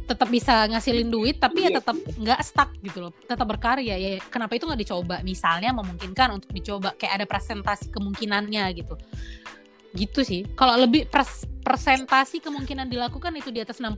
tetap 0.07 0.31
bisa 0.31 0.71
ngasilin 0.71 1.11
duit 1.11 1.37
tapi 1.37 1.67
ya 1.67 1.71
Iya. 1.75 1.83
tetap 1.83 1.97
nggak 1.99 2.41
stuck 2.41 2.71
gitu 2.79 3.03
loh 3.03 3.13
tetap 3.27 3.43
berkarya 3.43 3.99
ya 3.99 4.23
kenapa 4.25 4.55
itu 4.55 4.63
nggak 4.63 4.79
dicoba 4.79 5.19
misalnya 5.21 5.75
memungkinkan 5.75 6.31
untuk 6.31 6.55
dicoba 6.55 6.95
kayak 6.95 7.19
ada 7.19 7.27
presentasi 7.27 7.91
kemungkinannya 7.91 8.71
gitu 8.73 8.95
gitu 9.99 10.23
sih 10.23 10.47
kalau 10.55 10.79
lebih 10.79 11.11
pres- 11.11 11.51
presentasi 11.59 12.39
kemungkinan 12.39 12.87
dilakukan 12.87 13.35
itu 13.35 13.51
di 13.51 13.59
atas 13.59 13.83
60% 13.83 13.91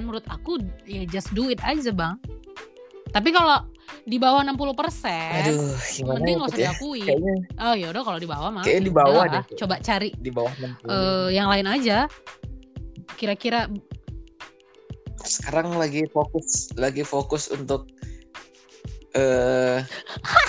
menurut 0.00 0.24
aku 0.24 0.64
ya 0.88 1.04
just 1.04 1.28
do 1.32 1.52
it 1.52 1.60
aja 1.60 1.92
bang 1.92 2.16
tapi 3.08 3.30
kalau 3.30 3.58
di 4.04 4.16
bawah 4.16 4.40
60% 4.40 4.48
Aduh, 4.68 5.72
gimana 5.90 6.16
mending 6.16 6.34
ya, 6.34 6.38
nggak 6.38 6.48
usah 6.48 6.56
ya? 6.56 6.62
diakui 6.66 7.00
Kayaknya 7.02 7.34
oh 7.58 7.74
ya 7.74 7.86
udah 7.88 8.02
kalau 8.04 8.18
di 8.18 8.28
bawah 8.28 8.48
mah 8.50 8.62
Kayaknya 8.62 8.84
di 8.84 8.92
bawah 8.92 9.24
deh. 9.26 9.42
coba 9.56 9.74
cari 9.80 10.08
di 10.14 10.30
bawah 10.30 10.52
60. 10.54 10.84
eh 10.86 11.26
yang 11.32 11.48
lain 11.48 11.66
aja 11.66 11.98
kira-kira 13.14 13.68
sekarang 15.18 15.74
lagi 15.74 16.06
fokus 16.08 16.72
lagi 16.74 17.02
fokus 17.02 17.48
untuk 17.48 17.88
eh 19.12 19.80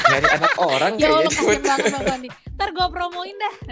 nyari 0.06 0.28
anak 0.38 0.54
orang 0.56 0.94
ya 0.96 1.10
Allah 1.10 1.26
kayaknya 1.26 1.32
kasian 1.32 1.64
banget 1.64 1.88
bang 1.90 2.06
Bandi 2.06 2.28
ntar 2.54 2.70
gue 2.70 2.88
promoin 2.90 3.36
dah 3.36 3.56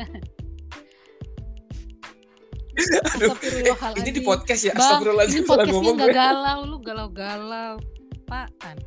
Aduh, 2.78 3.34
Astagfirullahaladzim. 3.34 4.00
ini 4.00 4.12
di 4.14 4.22
podcast 4.22 4.62
ya 4.62 4.74
bang 4.74 5.02
ini 5.26 5.42
podcastnya 5.42 5.92
gue. 5.98 6.10
galau 6.14 6.60
lu 6.64 6.78
galau-galau 6.80 7.82
apaan? 8.28 8.78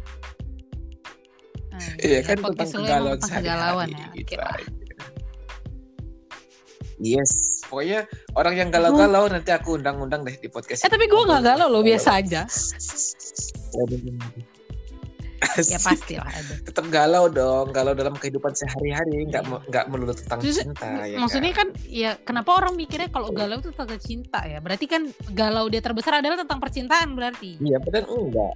Ah, 1.72 1.80
Iya 2.04 2.20
kan 2.20 2.36
podcast 2.44 2.76
tentang 2.76 2.84
kegalauan 2.84 3.18
kegalauan 3.24 3.88
ya 3.88 4.06
gitu 4.12 4.36
aja. 4.36 4.72
Yes, 7.00 7.64
pokoknya 7.64 8.04
orang 8.36 8.60
yang 8.60 8.68
galau-galau 8.68 9.24
nanti 9.32 9.48
aku 9.56 9.80
undang-undang 9.80 10.20
deh 10.20 10.36
di 10.36 10.52
podcast. 10.52 10.84
eh 10.84 10.92
tapi 10.92 11.08
gue 11.08 11.16
nggak 11.24 11.40
galau 11.48 11.72
loh 11.72 11.80
biasa 11.80 12.20
aja. 12.20 12.44
Ya 15.56 15.80
pasti 15.80 16.20
lah 16.20 16.28
ada 16.28 16.52
tetap 16.68 16.84
galau 16.92 17.24
dong 17.32 17.72
galau 17.72 17.96
dalam 17.96 18.12
kehidupan 18.12 18.52
sehari-hari 18.52 19.24
nggak 19.32 19.40
yeah. 19.48 19.60
nggak 19.72 19.84
melulu 19.88 20.12
tentang 20.12 20.44
Just, 20.44 20.60
cinta 20.68 21.08
ya 21.08 21.16
maksudnya 21.16 21.56
kan? 21.56 21.72
kan 21.72 21.80
ya 21.88 22.10
kenapa 22.20 22.60
orang 22.60 22.76
mikirnya 22.76 23.08
kalau 23.08 23.32
galau 23.32 23.56
itu 23.56 23.72
tentang 23.72 23.96
cinta 24.04 24.44
ya? 24.44 24.60
Berarti 24.60 24.84
kan 24.84 25.08
galau 25.32 25.72
dia 25.72 25.80
terbesar 25.80 26.20
adalah 26.20 26.36
tentang 26.44 26.60
percintaan 26.60 27.16
berarti? 27.16 27.56
Iya 27.56 27.80
benar 27.80 28.04
enggak 28.04 28.52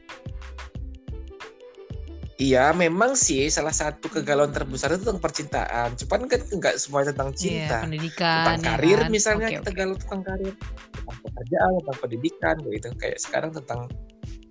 Iya, 2.35 2.75
memang 2.75 3.15
sih 3.15 3.47
salah 3.47 3.71
satu 3.71 4.11
kegalauan 4.11 4.51
terbesar 4.51 4.91
itu 4.91 5.07
tentang 5.07 5.23
percintaan. 5.23 5.95
Cuman 5.95 6.27
kan 6.27 6.41
nggak 6.43 6.75
semua 6.83 7.07
tentang 7.07 7.31
iya, 7.31 7.39
cinta. 7.39 7.77
Iya, 7.79 7.85
pendidikan. 7.87 8.35
Tentang 8.35 8.59
ya 8.59 8.67
karir 8.67 8.99
kan? 8.99 9.11
misalnya 9.15 9.47
okay, 9.47 9.57
kita 9.63 9.71
okay. 9.71 9.79
galau 9.79 9.95
tentang 9.95 10.21
karir, 10.27 10.55
tentang 10.59 11.19
pekerjaan, 11.23 11.71
tentang 11.79 11.99
pendidikan, 12.03 12.55
gitu. 12.67 12.89
Kayak 12.99 13.19
sekarang 13.23 13.51
tentang 13.55 13.81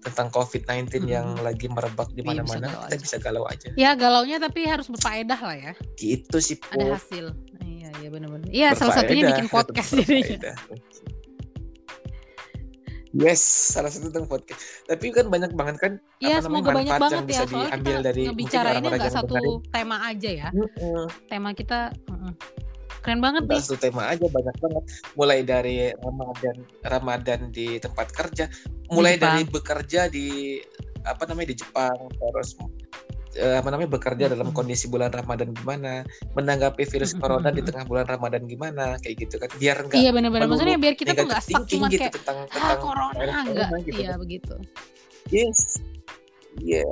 tentang 0.03 0.27
COVID-19 0.35 0.67
hmm. 0.91 1.07
yang 1.07 1.27
lagi 1.39 1.67
merebak 1.71 2.11
di 2.11 2.21
iya, 2.23 2.27
mana-mana, 2.27 2.67
kita 2.87 2.95
bisa 2.99 3.15
galau 3.19 3.43
aja. 3.47 3.71
Ya 3.79 3.95
galaunya 3.95 4.37
tapi 4.39 4.67
harus 4.67 4.87
berfaedah 4.91 5.39
lah 5.39 5.55
ya. 5.55 5.71
Gitu 5.95 6.37
sih. 6.43 6.59
Ada 6.71 6.99
hasil. 6.99 7.31
Iya, 7.63 7.89
iya 8.03 8.09
benar-benar. 8.11 8.47
Iya, 8.51 8.69
salah 8.75 8.95
satunya 8.99 9.31
bikin 9.31 9.47
podcast 9.55 9.95
jadinya. 9.95 10.55
Yes, 13.13 13.45
salah 13.45 13.93
satu 13.93 14.09
tentang 14.09 14.25
podcast. 14.25 14.57
Tapi 14.89 15.13
kan 15.13 15.29
banyak 15.29 15.53
banget 15.53 15.77
kan 15.77 15.93
Iya, 16.17 16.41
semoga 16.41 16.73
banyak 16.73 16.97
banget 16.97 17.23
ya, 17.29 17.45
diambil 17.45 17.97
kita 18.01 18.01
dari 18.09 18.23
ini 18.81 18.87
nggak 18.89 19.13
satu 19.13 19.37
dengerin. 19.37 19.69
tema 19.69 19.97
aja 20.01 20.29
ya. 20.33 20.49
Mm 20.49 20.65
-hmm. 20.65 21.03
Tema 21.29 21.49
kita 21.53 21.79
mm 22.09 22.17
-mm. 22.17 22.31
keren 23.05 23.21
banget 23.21 23.43
nih. 23.45 23.61
Satu 23.61 23.77
tema 23.77 24.09
aja 24.09 24.25
banyak 24.25 24.55
banget. 24.57 24.83
Mulai 25.13 25.39
dari 25.45 25.77
Ramadan 25.93 26.57
Ramadan 26.81 27.39
di 27.53 27.77
tempat 27.77 28.09
kerja, 28.09 28.49
mulai 28.89 29.13
di 29.13 29.21
dari 29.21 29.41
bekerja 29.45 30.09
di 30.09 30.57
apa 31.05 31.29
namanya 31.29 31.53
di 31.53 31.57
Jepang, 31.61 31.97
terus 32.17 32.57
uh, 33.39 33.55
apa 33.61 33.67
namanya 33.73 33.89
bekerja 33.97 34.25
dalam 34.29 34.53
kondisi 34.53 34.85
bulan 34.89 35.09
Ramadan 35.09 35.53
gimana, 35.53 36.05
menanggapi 36.37 36.83
virus 36.85 37.17
corona 37.17 37.49
di 37.49 37.61
tengah 37.65 37.85
bulan 37.87 38.05
Ramadan 38.05 38.45
gimana, 38.45 38.97
kayak 39.01 39.27
gitu 39.27 39.35
kan. 39.41 39.49
Biar 39.57 39.77
enggak 39.81 39.97
Iya 39.97 40.09
benar-benar 40.13 40.47
maksudnya 40.49 40.77
biar 40.77 40.93
kita 40.97 41.11
tuh 41.17 41.25
enggak 41.25 41.43
stuck 41.43 41.65
cuma 41.69 41.87
gitu 41.89 41.99
kayak 42.05 42.13
tentang, 42.17 42.37
ah, 42.43 42.47
tentang 42.49 42.79
corona 42.81 43.35
enggak. 43.45 43.69
Gitu. 43.85 43.99
Iya 44.01 44.11
begitu. 44.17 44.55
Yes. 45.31 45.59
Iya. 46.61 46.85
Yeah. 46.85 46.91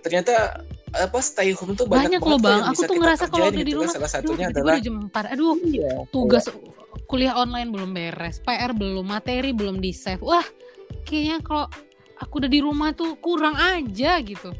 Ternyata 0.00 0.64
apa 0.94 1.18
stay 1.18 1.50
home 1.50 1.74
tuh 1.74 1.90
banyak, 1.90 2.18
banyak 2.18 2.22
loh 2.22 2.38
bang. 2.38 2.62
Aku 2.70 2.80
tuh 2.86 2.96
ngerasa 2.96 3.24
kalau 3.26 3.50
udah 3.50 3.52
di 3.52 3.62
gitu 3.66 3.82
kan. 3.82 3.82
rumah, 3.82 3.94
salah 3.98 4.10
satunya 4.10 4.46
aduh, 4.48 4.54
adalah 4.62 4.74
jam 4.78 4.96
4 5.10 5.32
Aduh, 5.34 5.56
iya, 5.66 5.92
tugas 6.14 6.44
iya. 6.46 6.54
kuliah 7.10 7.34
online 7.34 7.68
belum 7.74 7.90
beres, 7.90 8.38
PR 8.46 8.70
belum, 8.70 9.02
materi 9.02 9.50
belum 9.50 9.82
di 9.82 9.90
save. 9.90 10.22
Wah, 10.22 10.46
kayaknya 11.02 11.42
kalau 11.42 11.66
aku 12.22 12.34
udah 12.38 12.50
di 12.50 12.60
rumah 12.62 12.94
tuh 12.94 13.18
kurang 13.18 13.58
aja 13.58 14.22
gitu. 14.22 14.54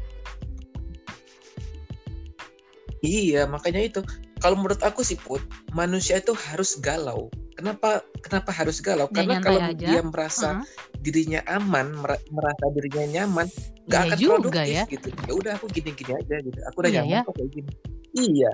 Iya, 3.05 3.41
makanya 3.45 3.81
itu. 3.85 4.01
Kalau 4.41 4.57
menurut 4.57 4.81
aku 4.81 5.05
sih 5.05 5.15
Put, 5.15 5.41
manusia 5.71 6.17
itu 6.19 6.33
harus 6.33 6.75
galau. 6.81 7.29
Kenapa 7.55 8.03
kenapa 8.19 8.51
harus 8.51 8.83
galau? 8.83 9.07
Dia 9.13 9.23
Karena 9.23 9.37
kalau 9.39 9.61
aja. 9.63 9.87
dia 9.87 10.01
merasa 10.03 10.47
uh 10.49 10.53
-huh. 10.59 10.65
dirinya 10.99 11.39
aman, 11.47 11.95
merasa 12.33 12.65
dirinya 12.75 13.05
nyaman, 13.21 13.47
nggak 13.87 14.01
iya 14.01 14.09
akan 14.11 14.17
juga, 14.19 14.33
produktif 14.41 14.75
ya. 14.75 14.83
gitu. 14.91 15.07
Ya 15.23 15.33
udah 15.39 15.51
aku 15.55 15.65
gini-gini 15.71 16.13
aja 16.19 16.35
gitu. 16.43 16.59
Aku 16.73 16.77
udah 16.83 16.91
iya, 16.91 16.99
nyaman 17.05 17.15
ya? 17.15 17.21
kok 17.23 17.33
kayak 17.39 17.51
gini. 17.53 17.71
Iya. 18.15 18.51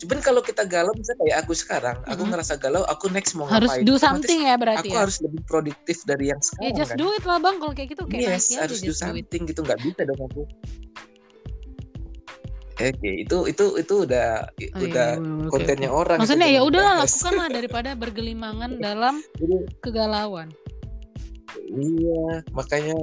Cuman 0.00 0.18
kalau 0.24 0.40
kita 0.40 0.64
galau 0.64 0.96
bisa 0.96 1.12
kayak 1.20 1.44
aku 1.44 1.52
sekarang, 1.52 2.00
aku 2.08 2.08
mm 2.08 2.16
-hmm. 2.16 2.28
ngerasa 2.32 2.54
galau, 2.56 2.82
aku 2.88 3.06
next 3.12 3.36
mau 3.36 3.44
harus 3.44 3.68
ngapain? 3.68 3.84
Harus 3.84 3.88
do 3.92 3.94
something 4.00 4.40
ya 4.48 4.54
berarti 4.56 4.88
Aku 4.88 4.96
ya? 4.96 5.00
harus 5.04 5.16
lebih 5.20 5.42
produktif 5.44 5.96
dari 6.08 6.32
yang 6.32 6.40
sekarang 6.40 6.64
Ya 6.64 6.70
just 6.72 6.92
kan? 6.96 6.98
do 7.04 7.06
it 7.12 7.24
lah 7.28 7.38
bang, 7.38 7.56
kalau 7.60 7.72
kayak 7.76 7.88
gitu 7.92 8.02
kayak 8.08 8.40
Yes, 8.40 8.56
harus 8.56 8.80
do 8.80 8.96
something 8.96 9.42
gitu, 9.44 9.60
nggak 9.60 9.78
bisa 9.84 10.00
dong 10.08 10.20
aku 10.24 10.42
Oke, 12.80 12.96
okay, 12.96 13.14
itu 13.28 13.38
itu 13.44 13.64
itu 13.76 13.94
udah 14.08 14.48
oh, 14.48 14.80
udah 14.80 15.08
iya, 15.20 15.48
kontennya 15.52 15.90
okay. 15.92 16.00
orang. 16.00 16.18
Maksudnya 16.24 16.48
ya 16.48 16.60
udahlah 16.64 17.04
lakukanlah 17.04 17.48
daripada 17.52 17.90
bergelimangan 17.92 18.80
dalam 18.80 19.20
kegalauan. 19.84 20.48
Iya, 21.68 22.40
makanya 22.56 22.96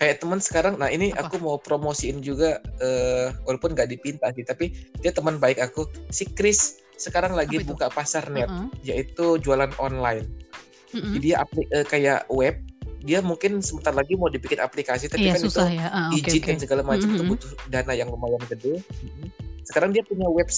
kayak 0.00 0.16
teman 0.22 0.40
sekarang 0.40 0.74
nah 0.80 0.88
ini 0.88 1.12
Apa? 1.12 1.28
aku 1.28 1.36
mau 1.44 1.60
promosiin 1.60 2.24
juga 2.24 2.62
uh, 2.80 3.36
walaupun 3.44 3.76
nggak 3.76 3.90
dipinta 3.92 4.32
sih 4.32 4.46
tapi 4.48 4.72
dia 5.04 5.12
teman 5.12 5.36
baik 5.36 5.60
aku 5.60 5.84
si 6.08 6.24
Chris 6.24 6.80
sekarang 6.96 7.36
lagi 7.36 7.60
buka 7.60 7.92
pasar 7.92 8.24
net 8.32 8.48
uh 8.48 8.64
-huh. 8.64 8.68
yaitu 8.80 9.36
jualan 9.44 9.68
online 9.76 10.24
uh 10.96 11.04
-huh. 11.04 11.12
jadi 11.16 11.20
dia 11.20 11.36
aplik 11.44 11.68
uh, 11.76 11.84
kayak 11.84 12.24
web 12.32 12.56
dia 13.00 13.24
mungkin 13.24 13.64
sebentar 13.64 13.96
lagi 13.96 14.12
mau 14.16 14.28
dibikin 14.28 14.60
aplikasi 14.60 15.08
tapi 15.08 15.28
iya, 15.28 15.36
kan 15.36 15.40
susah 15.40 15.66
itu 15.72 15.80
ya. 15.80 15.88
ah, 15.88 16.10
izin 16.12 16.40
okay, 16.40 16.48
dan 16.52 16.58
segala 16.60 16.82
macam 16.84 17.08
mm 17.08 17.16
-hmm. 17.16 17.24
itu 17.24 17.32
butuh 17.32 17.50
dana 17.72 17.92
yang 17.96 18.08
lumayan 18.12 18.42
gede. 18.48 18.84
Sekarang 19.64 19.90
dia 19.96 20.04
punya 20.04 20.28
web 20.28 20.48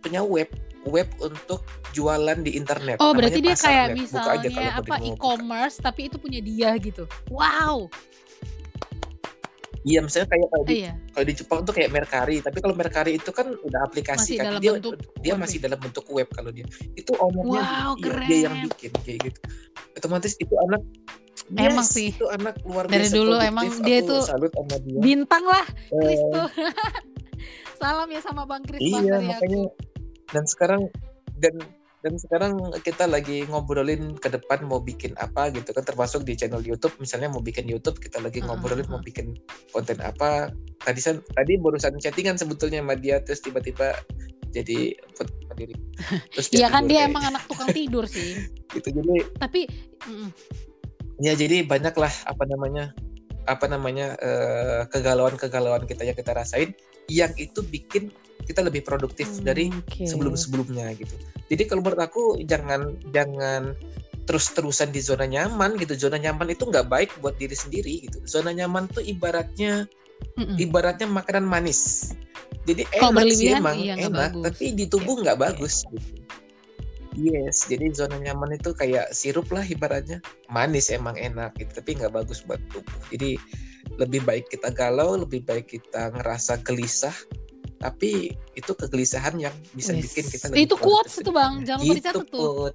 punya 0.00 0.20
web 0.24 0.48
web 0.88 1.08
untuk 1.20 1.60
jualan 1.92 2.40
di 2.40 2.56
internet. 2.56 2.96
Oh, 3.04 3.12
berarti 3.12 3.44
dia 3.44 3.56
kayak 3.56 3.92
misalnya 3.92 4.48
aja 4.48 4.80
apa 4.80 4.96
e-commerce 5.04 5.76
tapi 5.76 6.08
itu 6.08 6.16
punya 6.16 6.40
dia 6.40 6.72
gitu. 6.80 7.04
Wow. 7.28 7.92
Iya, 9.80 10.04
misalnya 10.04 10.28
kayak 10.28 10.48
kalau 10.52 10.64
di, 10.68 10.74
iya. 10.84 10.92
kalau 11.16 11.24
di 11.24 11.34
Jepang 11.40 11.60
tuh 11.64 11.72
kayak 11.72 11.88
Mercari, 11.88 12.36
tapi 12.44 12.58
kalau 12.60 12.76
Mercari 12.76 13.16
itu 13.16 13.32
kan 13.32 13.48
udah 13.48 13.80
aplikasi 13.88 14.36
masih 14.36 14.44
kan 14.44 14.52
dia 14.60 14.72
dia 15.24 15.34
masih 15.40 15.56
dalam 15.56 15.80
bentuk 15.80 16.04
web 16.12 16.28
kalau 16.36 16.52
dia. 16.52 16.68
Itu 16.92 17.16
ownernya 17.16 17.64
wow, 17.64 17.96
dia, 17.96 18.12
dia 18.28 18.38
yang 18.44 18.56
bikin 18.68 18.92
kayak 19.00 19.18
gitu. 19.32 19.40
Otomatis 19.96 20.36
itu 20.36 20.52
anak 20.68 20.84
Yes, 21.50 21.74
emang 21.74 21.86
sih. 21.86 22.14
itu 22.14 22.26
anak 22.30 22.62
luar 22.62 22.86
biasa 22.86 22.94
dari 22.94 23.08
dulu 23.10 23.34
emang 23.42 23.66
dia 23.82 23.98
tuh 24.06 24.22
dia. 24.22 25.00
bintang 25.02 25.42
lah 25.42 25.66
Chris 25.90 26.22
uh, 26.22 26.30
tuh 26.34 26.48
salam 27.80 28.08
ya 28.12 28.20
sama 28.22 28.46
bang 28.46 28.62
Chris 28.62 28.78
iya 28.78 29.18
makanya 29.18 29.66
aku. 29.66 29.74
dan 30.30 30.44
sekarang 30.46 30.82
dan 31.42 31.54
dan 32.00 32.16
sekarang 32.16 32.56
kita 32.80 33.04
lagi 33.04 33.44
ngobrolin 33.44 34.16
ke 34.16 34.32
depan 34.32 34.64
mau 34.64 34.80
bikin 34.80 35.12
apa 35.20 35.52
gitu 35.52 35.76
kan 35.76 35.84
termasuk 35.84 36.24
di 36.24 36.32
channel 36.32 36.64
YouTube 36.64 36.96
misalnya 36.96 37.28
mau 37.28 37.44
bikin 37.44 37.68
YouTube 37.68 38.00
kita 38.00 38.24
lagi 38.24 38.40
ngobrolin 38.40 38.88
uh, 38.88 38.96
mau 38.96 39.02
bikin 39.04 39.36
konten 39.68 40.00
apa. 40.00 40.48
Tadi 40.80 41.00
tadi 41.12 41.52
barusan 41.60 42.00
chattingan 42.00 42.40
sebetulnya 42.40 42.80
sama 42.80 42.96
dia 42.96 43.20
terus 43.20 43.44
tiba-tiba 43.44 43.92
jadi 44.48 44.96
diri 45.54 45.76
terus 46.32 46.48
iya 46.56 46.72
kan 46.72 46.88
dia 46.88 47.04
emang 47.04 47.28
anak 47.28 47.44
tukang 47.44 47.68
tidur 47.68 48.08
sih. 48.08 48.48
Gitu 48.74 48.88
jadi 48.96 49.28
tapi 49.36 49.68
mm, 50.08 50.30
ya 51.20 51.36
jadi 51.36 51.68
banyaklah 51.68 52.10
apa 52.26 52.44
namanya 52.48 52.96
apa 53.48 53.66
namanya 53.68 54.16
uh, 54.20 54.82
kegalauan-kegalauan 54.88 55.84
kita 55.84 56.04
yang 56.04 56.16
kita 56.16 56.32
rasain 56.32 56.72
yang 57.10 57.32
itu 57.36 57.60
bikin 57.66 58.08
kita 58.46 58.64
lebih 58.64 58.82
produktif 58.82 59.28
hmm, 59.28 59.44
dari 59.44 59.66
okay. 59.70 60.08
sebelum-sebelumnya 60.08 60.96
gitu. 60.96 61.14
Jadi 61.52 61.62
kalau 61.68 61.84
menurut 61.84 62.00
aku 62.00 62.22
jangan 62.46 62.96
jangan 63.12 63.74
terus-terusan 64.24 64.94
di 64.94 65.02
zona 65.02 65.26
nyaman 65.26 65.76
gitu. 65.76 65.98
Zona 65.98 66.16
nyaman 66.16 66.54
itu 66.54 66.66
nggak 66.66 66.86
baik 66.86 67.10
buat 67.18 67.36
diri 67.36 67.56
sendiri 67.56 68.06
gitu. 68.06 68.22
Zona 68.24 68.54
nyaman 68.54 68.86
tuh 68.90 69.02
ibaratnya 69.02 69.90
Mm-mm. 70.38 70.56
ibaratnya 70.56 71.10
makanan 71.10 71.44
manis. 71.44 72.12
Jadi 72.68 72.86
enak 72.92 73.24
sih 73.32 73.56
emang 73.56 73.76
iya, 73.80 73.96
enak, 73.96 74.36
tapi 74.44 74.76
di 74.76 74.84
tubuh 74.86 75.18
nggak 75.18 75.36
okay. 75.36 75.46
bagus. 75.50 75.82
Gitu. 75.90 76.20
Yes, 77.18 77.66
jadi 77.66 77.90
zona 77.90 78.22
nyaman 78.22 78.54
itu 78.54 78.70
kayak 78.70 79.10
sirup 79.10 79.50
lah 79.50 79.66
ibaratnya. 79.66 80.22
Manis 80.46 80.94
emang 80.94 81.18
enak 81.18 81.58
gitu, 81.58 81.82
tapi 81.82 81.98
nggak 81.98 82.14
bagus 82.14 82.46
buat 82.46 82.62
tubuh. 82.70 83.02
Jadi 83.10 83.34
lebih 83.98 84.22
baik 84.22 84.46
kita 84.46 84.70
galau, 84.70 85.18
lebih 85.18 85.42
baik 85.42 85.66
kita 85.74 86.14
ngerasa 86.14 86.62
gelisah. 86.62 87.14
Tapi 87.80 88.30
itu 88.54 88.72
kegelisahan 88.76 89.40
yang 89.40 89.54
bisa 89.74 89.96
yes. 89.96 90.12
bikin 90.12 90.24
kita 90.28 90.44
lebih 90.52 90.68
Itu 90.68 90.76
quotes 90.78 91.14
itu 91.18 91.30
bang, 91.32 91.64
jangan 91.66 91.80
lupa 91.82 91.88
gitu, 91.90 91.98
dicatat 91.98 92.26
tuh. 92.28 92.70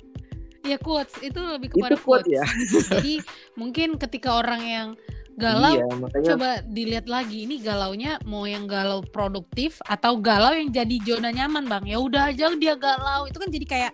Iya 0.66 0.78
quotes, 0.82 1.16
itu 1.22 1.40
lebih 1.40 1.68
kepada 1.78 1.94
itu 1.94 2.02
quotes. 2.02 2.28
ya. 2.28 2.46
Jadi 2.98 3.16
mungkin 3.54 4.02
ketika 4.02 4.42
orang 4.42 4.62
yang 4.66 4.88
galau 5.36 5.76
iya, 5.76 5.88
makanya... 6.00 6.28
coba 6.32 6.50
dilihat 6.64 7.08
lagi 7.12 7.44
ini 7.44 7.60
galaunya 7.60 8.16
mau 8.24 8.48
yang 8.48 8.72
galau 8.72 9.04
produktif 9.04 9.84
atau 9.84 10.16
galau 10.16 10.56
yang 10.56 10.72
jadi 10.72 10.96
zona 11.04 11.28
nyaman 11.28 11.68
bang 11.68 11.84
ya 11.92 12.00
udah 12.00 12.32
aja 12.32 12.56
dia 12.56 12.80
galau 12.80 13.28
itu 13.28 13.36
kan 13.36 13.52
jadi 13.52 13.66
kayak 13.68 13.92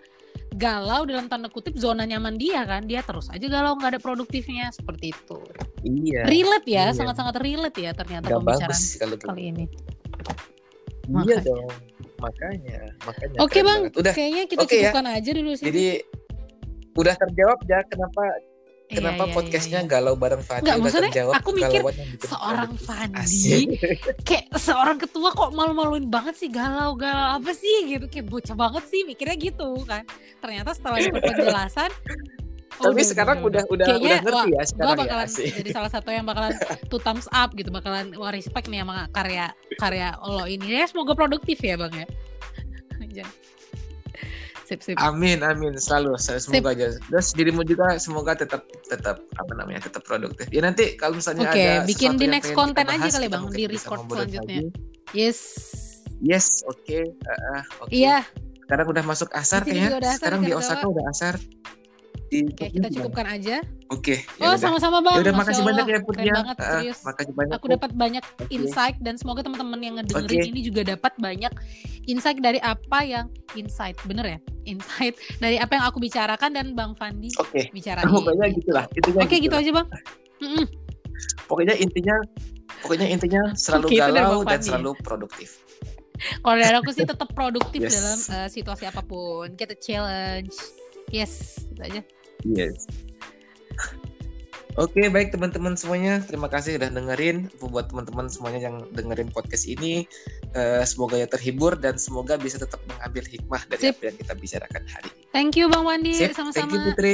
galau 0.51 1.07
dalam 1.07 1.31
tanda 1.31 1.47
kutip 1.47 1.75
zona 1.79 2.03
nyaman 2.03 2.35
dia 2.35 2.63
kan. 2.67 2.83
Dia 2.85 3.01
terus 3.01 3.31
aja 3.31 3.43
galau 3.47 3.79
nggak 3.79 3.97
ada 3.97 4.01
produktifnya. 4.01 4.71
Seperti 4.71 5.15
itu. 5.15 5.39
Iya. 5.83 6.27
Relate 6.27 6.67
ya 6.67 6.85
sangat-sangat 6.91 7.35
iya. 7.39 7.43
relate 7.43 7.79
ya 7.79 7.91
ternyata 7.95 8.25
gak 8.27 8.39
pembicaraan 8.43 8.83
kalau 8.99 9.17
kali 9.17 9.43
ini. 9.51 9.65
Iya 11.25 11.37
dong. 11.43 11.71
Makanya 12.21 12.79
makanya 13.01 13.37
oke 13.41 13.49
okay, 13.49 13.61
bang. 13.65 13.81
udah. 13.89 14.13
Kayaknya 14.13 14.43
kita 14.45 14.61
okay, 14.61 14.77
ya. 14.77 14.81
cukupkan 14.93 15.05
ya. 15.09 15.17
aja 15.17 15.29
dulu 15.33 15.51
sih 15.57 15.65
jadi 15.65 15.85
udah 16.91 17.15
terjawab 17.17 17.59
ya 17.65 17.79
kenapa 17.87 18.21
Iya, 18.29 18.50
Kenapa 18.91 19.23
iya, 19.23 19.33
podcastnya 19.33 19.79
iya, 19.81 19.87
iya. 19.87 19.93
galau 19.95 20.15
bareng 20.19 20.43
Fandi? 20.43 20.67
Gak 20.67 20.77
maksudnya 20.83 21.11
aku 21.31 21.49
mikir 21.55 21.81
seorang 22.19 22.71
Fandi 22.75 23.55
kayak 24.27 24.45
seorang 24.59 24.97
ketua 24.99 25.31
kok 25.31 25.51
malu-maluin 25.55 26.11
banget 26.11 26.35
sih 26.35 26.51
galau-galau 26.51 27.39
apa 27.39 27.51
sih 27.55 27.87
gitu 27.87 28.05
kayak 28.11 28.27
bocah 28.27 28.55
banget 28.55 28.83
sih 28.91 29.07
mikirnya 29.07 29.37
gitu 29.39 29.79
kan. 29.87 30.03
Ternyata 30.43 30.75
setelah 30.75 30.99
ikut 30.99 31.23
penjelasan 31.31 31.91
Tapi 32.81 32.97
udah, 32.97 33.05
sekarang 33.05 33.37
udah 33.45 33.63
udah 33.69 33.85
Kayaknya, 33.85 34.09
udah 34.09 34.19
ngerti 34.25 34.33
wah, 34.33 34.45
ya 34.47 34.63
sekarang 34.65 34.87
gua 34.87 34.95
ya, 34.95 35.01
bakalan 35.05 35.27
ya. 35.29 35.51
jadi 35.61 35.69
salah 35.69 35.91
satu 35.91 36.09
yang 36.09 36.25
bakalan 36.25 36.53
two 36.89 36.99
thumbs 37.03 37.27
up 37.29 37.49
gitu, 37.53 37.69
bakalan 37.69 38.09
wah 38.17 38.31
respect 38.33 38.65
nih 38.71 38.81
sama 38.81 39.05
karya 39.13 39.53
karya 39.77 40.17
lo 40.17 40.49
ini. 40.49 40.81
Ya 40.81 40.89
semoga 40.89 41.13
produktif 41.13 41.61
ya 41.61 41.77
Bang 41.77 41.93
ya. 41.93 42.07
sip, 44.71 44.79
sip. 44.79 44.95
Amin, 45.03 45.43
amin. 45.43 45.75
Selalu, 45.75 46.15
semoga 46.15 46.39
sip. 46.47 46.63
aja. 46.63 46.85
Terus 46.95 47.27
dirimu 47.35 47.61
juga 47.67 47.99
semoga 47.99 48.31
tetap 48.39 48.63
tetap 48.87 49.19
apa 49.35 49.51
namanya 49.59 49.91
tetap 49.91 50.07
produktif. 50.07 50.47
Ya 50.47 50.63
nanti 50.63 50.95
kalau 50.95 51.19
misalnya 51.19 51.51
okay, 51.51 51.83
ada 51.83 51.87
bikin 51.87 52.15
di 52.15 52.31
next 52.31 52.55
konten 52.55 52.87
aja 52.87 53.11
kali 53.11 53.27
bang, 53.27 53.45
di 53.51 53.63
record 53.67 54.07
selanjutnya. 54.07 54.63
Lagi. 54.63 54.71
Yes. 55.11 55.39
Yes, 56.23 56.63
oke. 56.63 56.79
Okay. 56.87 57.03
Uh, 57.27 57.61
okay. 57.83 58.07
Iya. 58.07 58.23
Sekarang 58.63 58.87
udah 58.87 59.03
masuk 59.03 59.29
asar 59.35 59.67
kayaknya. 59.67 59.99
Sekarang 60.15 60.47
di 60.47 60.55
Osaka 60.55 60.87
udah 60.87 61.03
asar 61.11 61.35
Oke, 62.31 62.71
kita 62.71 62.87
cukupkan 62.95 63.27
aja. 63.27 63.59
Oke. 63.91 64.23
Okay, 64.23 64.39
ya 64.39 64.55
oh, 64.55 64.55
sama-sama 64.55 65.03
Bang. 65.03 65.19
Yaudah, 65.19 65.35
makasih 65.35 65.67
banyak 65.67 65.83
ya 65.83 65.99
Putri. 65.99 66.31
Keren 66.31 66.39
banget, 66.39 66.57
serius. 66.63 66.99
Uh, 67.03 67.11
makasih 67.11 67.33
banyak. 67.35 67.53
Aku 67.59 67.67
dapat 67.67 67.91
banyak 67.91 68.23
okay. 68.23 68.55
insight 68.55 68.95
dan 69.03 69.19
semoga 69.19 69.43
teman-teman 69.43 69.79
yang 69.83 69.99
ngedengerin 69.99 70.39
okay. 70.39 70.47
ini 70.47 70.61
juga 70.63 70.81
dapat 70.95 71.11
banyak 71.19 71.51
insight 72.07 72.39
dari 72.39 72.63
apa 72.63 72.99
yang 73.03 73.27
insight, 73.59 73.99
bener 74.07 74.23
ya? 74.23 74.39
Insight 74.63 75.19
dari 75.43 75.59
apa 75.59 75.75
yang 75.75 75.83
aku 75.91 75.99
bicarakan 75.99 76.55
dan 76.55 76.71
Bang 76.71 76.95
Fandi 76.95 77.35
okay. 77.35 77.67
bicarain. 77.75 78.07
Pokoknya 78.07 78.47
gitulah. 78.55 78.85
Oke, 78.87 79.27
okay, 79.27 79.37
gitu, 79.43 79.51
gitu 79.51 79.55
aja 79.67 79.71
Bang. 79.75 79.87
Mm 80.39 80.49
-mm. 80.55 80.65
Pokoknya 81.51 81.75
intinya 81.75 82.15
pokoknya 82.79 83.11
intinya 83.11 83.41
selalu 83.59 83.91
okay, 83.91 83.99
galau 83.99 84.47
dan 84.47 84.63
selalu 84.63 84.95
produktif. 85.03 85.59
Kalau 86.39 86.55
dari 86.55 86.75
aku 86.79 86.95
sih 86.95 87.03
tetap 87.03 87.27
produktif 87.35 87.91
yes. 87.91 87.93
dalam 87.99 88.19
uh, 88.39 88.47
situasi 88.47 88.87
apa 88.87 89.03
pun. 89.03 89.51
Kita 89.59 89.75
challenge. 89.75 90.55
Yes, 91.11 91.67
itu 91.67 91.81
aja. 91.83 92.01
Yes. 92.45 92.87
Oke, 94.79 95.03
baik 95.11 95.35
teman-teman 95.35 95.75
semuanya. 95.75 96.23
Terima 96.23 96.47
kasih 96.47 96.79
sudah 96.79 96.87
dengerin. 96.87 97.51
Buat 97.59 97.91
teman-teman 97.91 98.31
semuanya 98.31 98.71
yang 98.71 98.87
dengerin 98.95 99.27
podcast 99.27 99.67
ini, 99.67 100.07
uh, 100.55 100.79
semoga 100.87 101.19
ya 101.19 101.27
terhibur 101.27 101.75
dan 101.75 101.99
semoga 101.99 102.39
bisa 102.39 102.55
tetap 102.55 102.79
mengambil 102.87 103.23
hikmah 103.27 103.61
dari 103.67 103.91
Sip. 103.91 103.99
apa 103.99 104.03
yang 104.07 104.17
kita 104.23 104.33
bicarakan 104.39 104.83
hari 104.87 105.09
ini. 105.11 105.23
Thank 105.35 105.59
you 105.59 105.67
Bang 105.67 105.83
Wandi, 105.83 106.15
sama-sama. 106.31 106.55
Thank 106.55 106.71
you 106.71 106.79
Putri. 106.87 107.13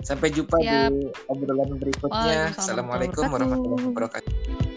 Sampai 0.00 0.32
jumpa 0.32 0.56
Siap. 0.62 0.90
di 0.94 1.10
obrolan 1.28 1.76
berikutnya. 1.76 2.56
Assalamualaikum 2.56 3.24
warahmatullahi 3.28 3.84
wabarakatuh. 3.92 4.67